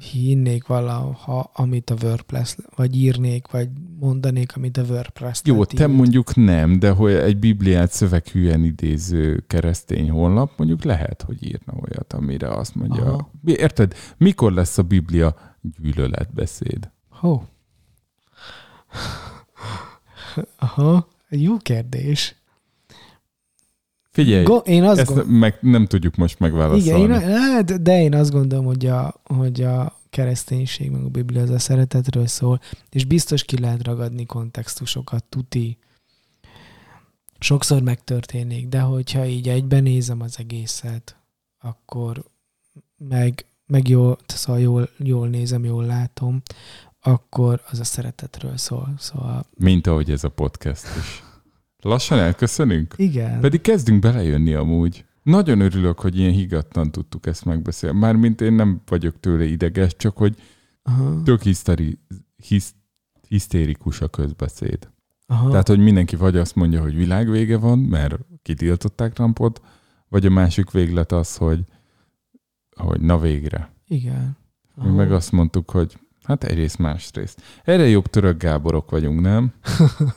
hinnék 0.01 0.67
valaha, 0.67 1.51
amit 1.55 1.91
a 1.91 1.95
WordPress, 2.03 2.57
vagy 2.77 2.97
írnék, 2.97 3.51
vagy 3.51 3.69
mondanék, 3.99 4.57
amit 4.57 4.77
a 4.77 4.83
WordPress 4.83 5.41
Jó, 5.45 5.65
te 5.65 5.87
mondjuk 5.87 6.35
nem, 6.35 6.79
de 6.79 6.91
hogy 6.91 7.13
egy 7.13 7.39
Bibliát 7.39 7.93
szöveghűen 7.93 8.65
idéző 8.65 9.45
keresztény 9.47 10.11
honlap 10.11 10.53
mondjuk 10.57 10.85
lehet, 10.85 11.23
hogy 11.23 11.47
írna 11.47 11.73
olyat, 11.73 12.13
amire 12.13 12.49
azt 12.49 12.75
mondja. 12.75 13.05
Aha. 13.05 13.31
Érted? 13.45 13.95
Mikor 14.17 14.53
lesz 14.53 14.79
a 14.79 14.83
Biblia 14.83 15.35
gyűlöletbeszéd? 15.81 16.91
Ho. 17.09 17.41
Aha, 20.59 21.09
jó 21.29 21.57
kérdés. 21.57 22.40
Figyelj, 24.11 24.45
Go- 24.45 24.67
én 24.67 24.83
azt 24.83 24.99
ezt 24.99 25.09
gondolom, 25.09 25.33
meg, 25.33 25.59
nem 25.61 25.87
tudjuk 25.87 26.17
most 26.17 26.39
megválaszolni. 26.39 27.03
Igen, 27.03 27.21
én, 27.21 27.29
hát, 27.29 27.83
de 27.83 28.03
én 28.03 28.15
azt 28.15 28.31
gondolom, 28.31 28.65
hogy 28.65 28.87
a, 28.87 29.15
hogy 29.25 29.63
a 29.63 29.99
kereszténység 30.11 30.91
meg 30.91 31.05
a 31.05 31.09
Biblia 31.09 31.43
az 31.43 31.51
a 31.51 31.59
szeretetről 31.59 32.27
szól, 32.27 32.61
és 32.91 33.05
biztos 33.05 33.45
ki 33.45 33.59
lehet 33.59 33.85
ragadni 33.85 34.27
kontextusokat, 34.27 35.25
tuti. 35.25 35.79
Sokszor 37.39 37.83
megtörténik, 37.83 38.69
de 38.69 38.81
hogyha 38.81 39.27
így 39.27 39.49
egyben 39.49 39.83
nézem 39.83 40.21
az 40.21 40.39
egészet, 40.39 41.17
akkor 41.61 42.25
meg, 43.09 43.45
meg 43.67 43.89
jól, 43.89 44.19
szóval 44.27 44.61
jól, 44.61 44.89
jól 44.97 45.29
nézem, 45.29 45.65
jól 45.65 45.85
látom, 45.85 46.43
akkor 47.01 47.63
az 47.71 47.81
a 47.81 47.85
szeretetről 47.85 48.57
szól. 48.57 48.95
Szóval 48.99 49.47
Mint 49.57 49.87
ahogy 49.87 50.11
ez 50.11 50.25
a 50.25 50.29
podcast 50.29 50.87
is. 50.99 51.23
Lassan 51.81 52.19
elköszönünk? 52.19 52.95
igen. 52.97 53.41
Pedig 53.41 53.61
kezdünk 53.61 54.01
belejönni 54.01 54.55
amúgy. 54.55 55.05
Nagyon 55.23 55.61
örülök, 55.61 56.01
hogy 56.01 56.19
ilyen 56.19 56.33
higattan 56.33 56.91
tudtuk 56.91 57.27
ezt 57.27 57.45
megbeszélni. 57.45 57.99
Mármint 57.99 58.41
én 58.41 58.53
nem 58.53 58.81
vagyok 58.87 59.21
tőle 59.21 59.45
ideges, 59.45 59.97
csak 59.97 60.17
hogy 60.17 60.35
Aha, 60.83 61.23
tök 61.23 61.43
hiszteri, 61.43 61.99
hisz, 62.37 62.75
hisztérikus 63.29 64.01
a 64.01 64.09
közbeszéd. 64.09 64.91
aha. 65.27 65.51
Tehát, 65.51 65.69
hogy 65.69 65.79
mindenki 65.79 66.17
vagy 66.17 66.37
azt 66.37 66.55
mondja, 66.55 66.81
hogy 66.81 66.97
világvége 66.97 67.57
van, 67.59 67.79
mert 67.79 68.19
kitiltották 68.43 69.13
Trumpot, 69.13 69.61
vagy 70.09 70.27
a 70.27 70.31
másik 70.31 70.71
véglet 70.71 71.13
az, 71.13 71.37
hogy, 71.37 71.65
hogy 72.77 73.01
na 73.01 73.19
végre. 73.19 73.73
igen. 73.87 74.39
Mi 74.75 74.91
meg 74.91 75.13
azt 75.13 75.33
mondtuk, 75.33 75.71
hogy 75.71 75.99
hát 76.31 76.45
egyrészt 76.45 76.79
másrészt. 76.79 77.41
Erre 77.65 77.89
jobb 77.89 78.07
török 78.07 78.43
Gáborok 78.43 78.91
vagyunk, 78.91 79.21
nem? 79.21 79.53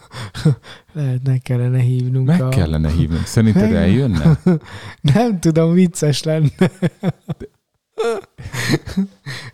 Lehet, 0.93 1.27
meg 1.27 1.41
kellene 1.41 1.79
hívnunk 1.79 2.27
Meg 2.27 2.41
a... 2.41 2.49
kellene 2.49 2.89
hívnunk. 2.89 3.25
Szerinted 3.25 3.61
Meg- 3.61 3.73
eljönne? 3.73 4.39
Nem 5.13 5.39
tudom, 5.39 5.73
vicces 5.73 6.23
lenne. 6.23 6.49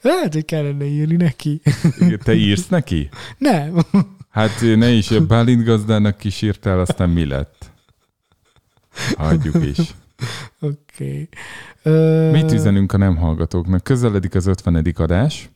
Lehet, 0.02 0.34
hogy 0.34 0.46
kellene 0.46 0.86
írni 0.86 1.16
neki. 1.16 1.62
Te 2.24 2.34
írsz 2.34 2.68
neki? 2.68 3.10
Nem. 3.38 3.80
Hát 4.30 4.62
ne 4.62 4.90
is, 4.90 5.12
a 5.12 5.26
Bálint 5.26 5.64
gazdának 5.64 6.18
kísírtál, 6.18 6.80
aztán 6.80 7.10
mi 7.10 7.26
lett? 7.26 7.72
Hagyjuk 9.18 9.66
is. 9.66 9.78
Oké. 10.60 11.30
Okay. 11.84 12.32
Mit 12.32 12.52
üzenünk 12.52 12.94
a 12.94 12.98
nem 12.98 13.16
hallgatóknak? 13.16 13.84
Közeledik 13.84 14.36
az 14.36 14.46
50. 14.46 14.94
adás, 14.96 15.50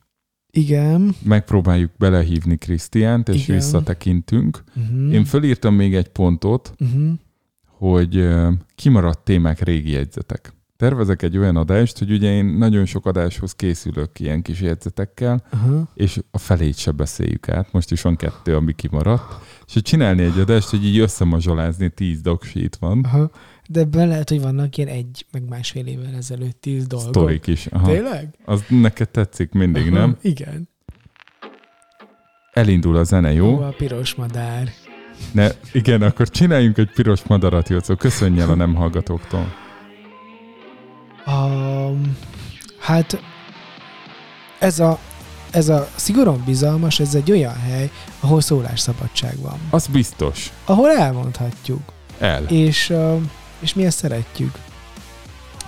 Igen. 0.56 1.16
megpróbáljuk 1.24 1.92
belehívni 1.98 2.58
Krisztiánt, 2.58 3.30
és 3.30 3.44
Igen. 3.44 3.56
visszatekintünk. 3.56 4.64
Uh-huh. 4.76 5.14
Én 5.14 5.26
fölírtam 5.26 5.76
még 5.76 5.96
egy 5.96 6.08
pontot, 6.08 6.74
Uh-huh. 6.80 7.12
hogy 7.66 8.28
kimaradt 8.76 9.24
témák 9.24 9.62
régi 9.62 9.92
jegyzetek. 9.92 10.54
Tervezek 10.78 11.22
egy 11.22 11.38
olyan 11.38 11.56
adást, 11.56 11.98
hogy 11.98 12.12
ugye 12.12 12.32
én 12.34 12.46
nagyon 12.46 12.86
sok 12.86 13.06
adáshoz 13.06 13.54
készülök 13.56 14.20
ilyen 14.20 14.42
kis 14.42 14.62
jegyzetekkel, 14.62 15.44
Uh-huh. 15.54 15.88
és 15.94 16.20
a 16.32 16.38
felét 16.38 16.78
se 16.78 16.92
beszéljük 16.92 17.50
át. 17.50 17.72
Most 17.72 17.92
is 17.92 18.02
van 18.02 18.16
kettő, 18.16 18.56
ami 18.56 18.74
kimaradt. 18.74 19.34
És 19.68 19.74
hogy 19.74 19.82
csinálni 19.82 20.22
egy 20.24 20.40
adást, 20.40 20.70
hogy 20.70 20.86
így 20.86 20.98
összemazsolázni, 21.00 21.90
tíz 21.90 22.22
dogsít 22.22 22.76
van. 22.76 23.00
Aha. 23.04 23.32
De 23.68 23.80
ebben 23.80 24.08
lehet, 24.08 24.30
hogy 24.30 24.42
vannak 24.42 24.78
ilyen 24.78 24.90
egy, 24.90 25.26
meg 25.32 25.48
másfél 25.50 25.86
évvel 25.88 26.16
ezelőtt 26.18 26.62
tíz 26.62 26.88
dolgok. 26.88 27.10
Sztorik 27.10 27.48
is. 27.48 27.66
Aha. 27.66 27.86
Tényleg? 27.88 28.28
Az 28.46 28.64
neked 28.68 29.10
tetszik 29.10 29.52
mindig, 29.52 29.88
Aha, 29.88 30.00
nem? 30.00 30.18
Igen. 30.22 30.70
Elindul 32.54 32.96
a 32.98 33.04
zene, 33.04 33.30
Ó, 33.30 33.34
jó? 33.34 33.62
a 33.62 33.74
piros 33.78 34.16
madár. 34.16 34.70
Ne, 35.32 35.48
igen, 35.72 36.02
akkor 36.02 36.30
csináljunk 36.30 36.78
egy 36.78 36.92
piros 36.94 37.24
madarat, 37.24 37.70
Jocó. 37.70 37.96
Köszönj 37.96 38.40
el 38.40 38.50
a 38.50 38.56
nem 38.56 38.76
hallgatóktól. 38.76 39.54
Um, 41.28 42.18
hát 42.80 43.22
ez 44.60 44.80
a, 44.80 45.00
ez 45.52 45.70
a 45.70 45.88
szigorúan 45.96 46.44
bizalmas, 46.46 47.00
ez 47.00 47.16
egy 47.16 47.32
olyan 47.32 47.56
hely, 47.56 47.92
ahol 48.20 48.42
szólásszabadság 48.42 49.40
van. 49.42 49.58
Az 49.70 49.88
biztos. 49.88 50.52
Ahol 50.66 50.90
elmondhatjuk. 50.92 51.82
El. 52.20 52.44
És, 52.44 52.90
ö, 52.90 53.16
és 53.64 53.74
mi 53.74 53.86
ezt 53.86 53.98
szeretjük. 53.98 54.58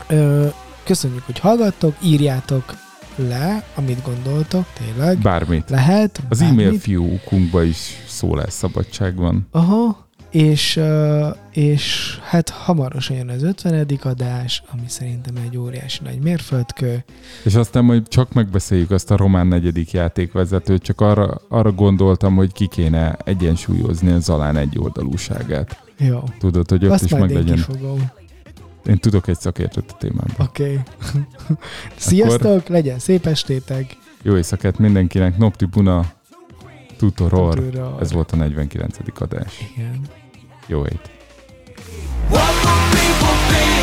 Ö, 0.07 0.47
Köszönjük, 0.83 1.23
hogy 1.25 1.39
hallgattok, 1.39 1.95
írjátok 2.03 2.75
le, 3.15 3.63
amit 3.75 4.03
gondoltok, 4.03 4.65
tényleg. 4.73 5.17
Bármit. 5.17 5.69
Lehet. 5.69 6.21
Az 6.29 6.39
bármit. 6.39 6.65
e-mail 6.65 6.79
fiókunkba 6.79 7.63
is 7.63 8.03
szólásszabadság 8.07 9.15
van. 9.15 9.47
Aha, 9.51 10.07
és, 10.31 10.79
és 11.51 12.17
hát 12.23 12.49
hamarosan 12.49 13.15
jön 13.15 13.29
az 13.29 13.43
50. 13.43 13.87
adás, 14.01 14.63
ami 14.71 14.83
szerintem 14.87 15.35
egy 15.45 15.57
óriási 15.57 15.99
nagy 16.03 16.19
mérföldkő. 16.19 17.03
És 17.43 17.55
aztán 17.55 17.83
majd 17.83 18.07
csak 18.07 18.33
megbeszéljük 18.33 18.91
azt 18.91 19.11
a 19.11 19.17
román 19.17 19.47
negyedik 19.47 19.91
játékvezetőt, 19.91 20.83
csak 20.83 21.01
arra, 21.01 21.41
arra 21.49 21.71
gondoltam, 21.71 22.35
hogy 22.35 22.51
ki 22.51 22.67
kéne 22.67 23.17
egyensúlyozni 23.23 24.11
a 24.11 24.19
Zalán 24.19 24.57
egy 24.57 24.79
oldalúságát. 24.79 25.84
Jó, 25.97 26.23
Tudod, 26.39 26.69
hogy 26.69 26.85
ott 26.85 26.91
azt 26.91 27.03
is 27.03 27.11
meg 27.11 27.29
én 27.29 27.35
legyen. 27.35 27.55
kifogom. 27.55 28.11
Én 28.85 28.97
tudok 28.97 29.27
egy 29.27 29.39
szakértőt 29.39 29.91
a 29.91 29.95
témában. 29.97 30.35
Oké. 30.37 30.63
Okay. 31.43 31.57
Sziasztok, 31.95 32.67
legyen 32.67 32.99
szép 32.99 33.25
estétek. 33.25 33.97
Jó 34.21 34.35
éjszakát 34.35 34.77
mindenkinek, 34.77 35.37
Nopti 35.37 35.65
Buna, 35.65 36.05
Tutoror. 36.97 37.55
Tutoror. 37.55 38.01
Ez 38.01 38.11
volt 38.11 38.31
a 38.31 38.35
49. 38.35 38.97
adás. 39.19 39.71
Igen. 39.75 40.01
Jó 40.67 40.83
hét! 40.83 41.09
What 42.29 42.53
will 42.63 42.89
people 42.91 43.35
think 43.49 43.74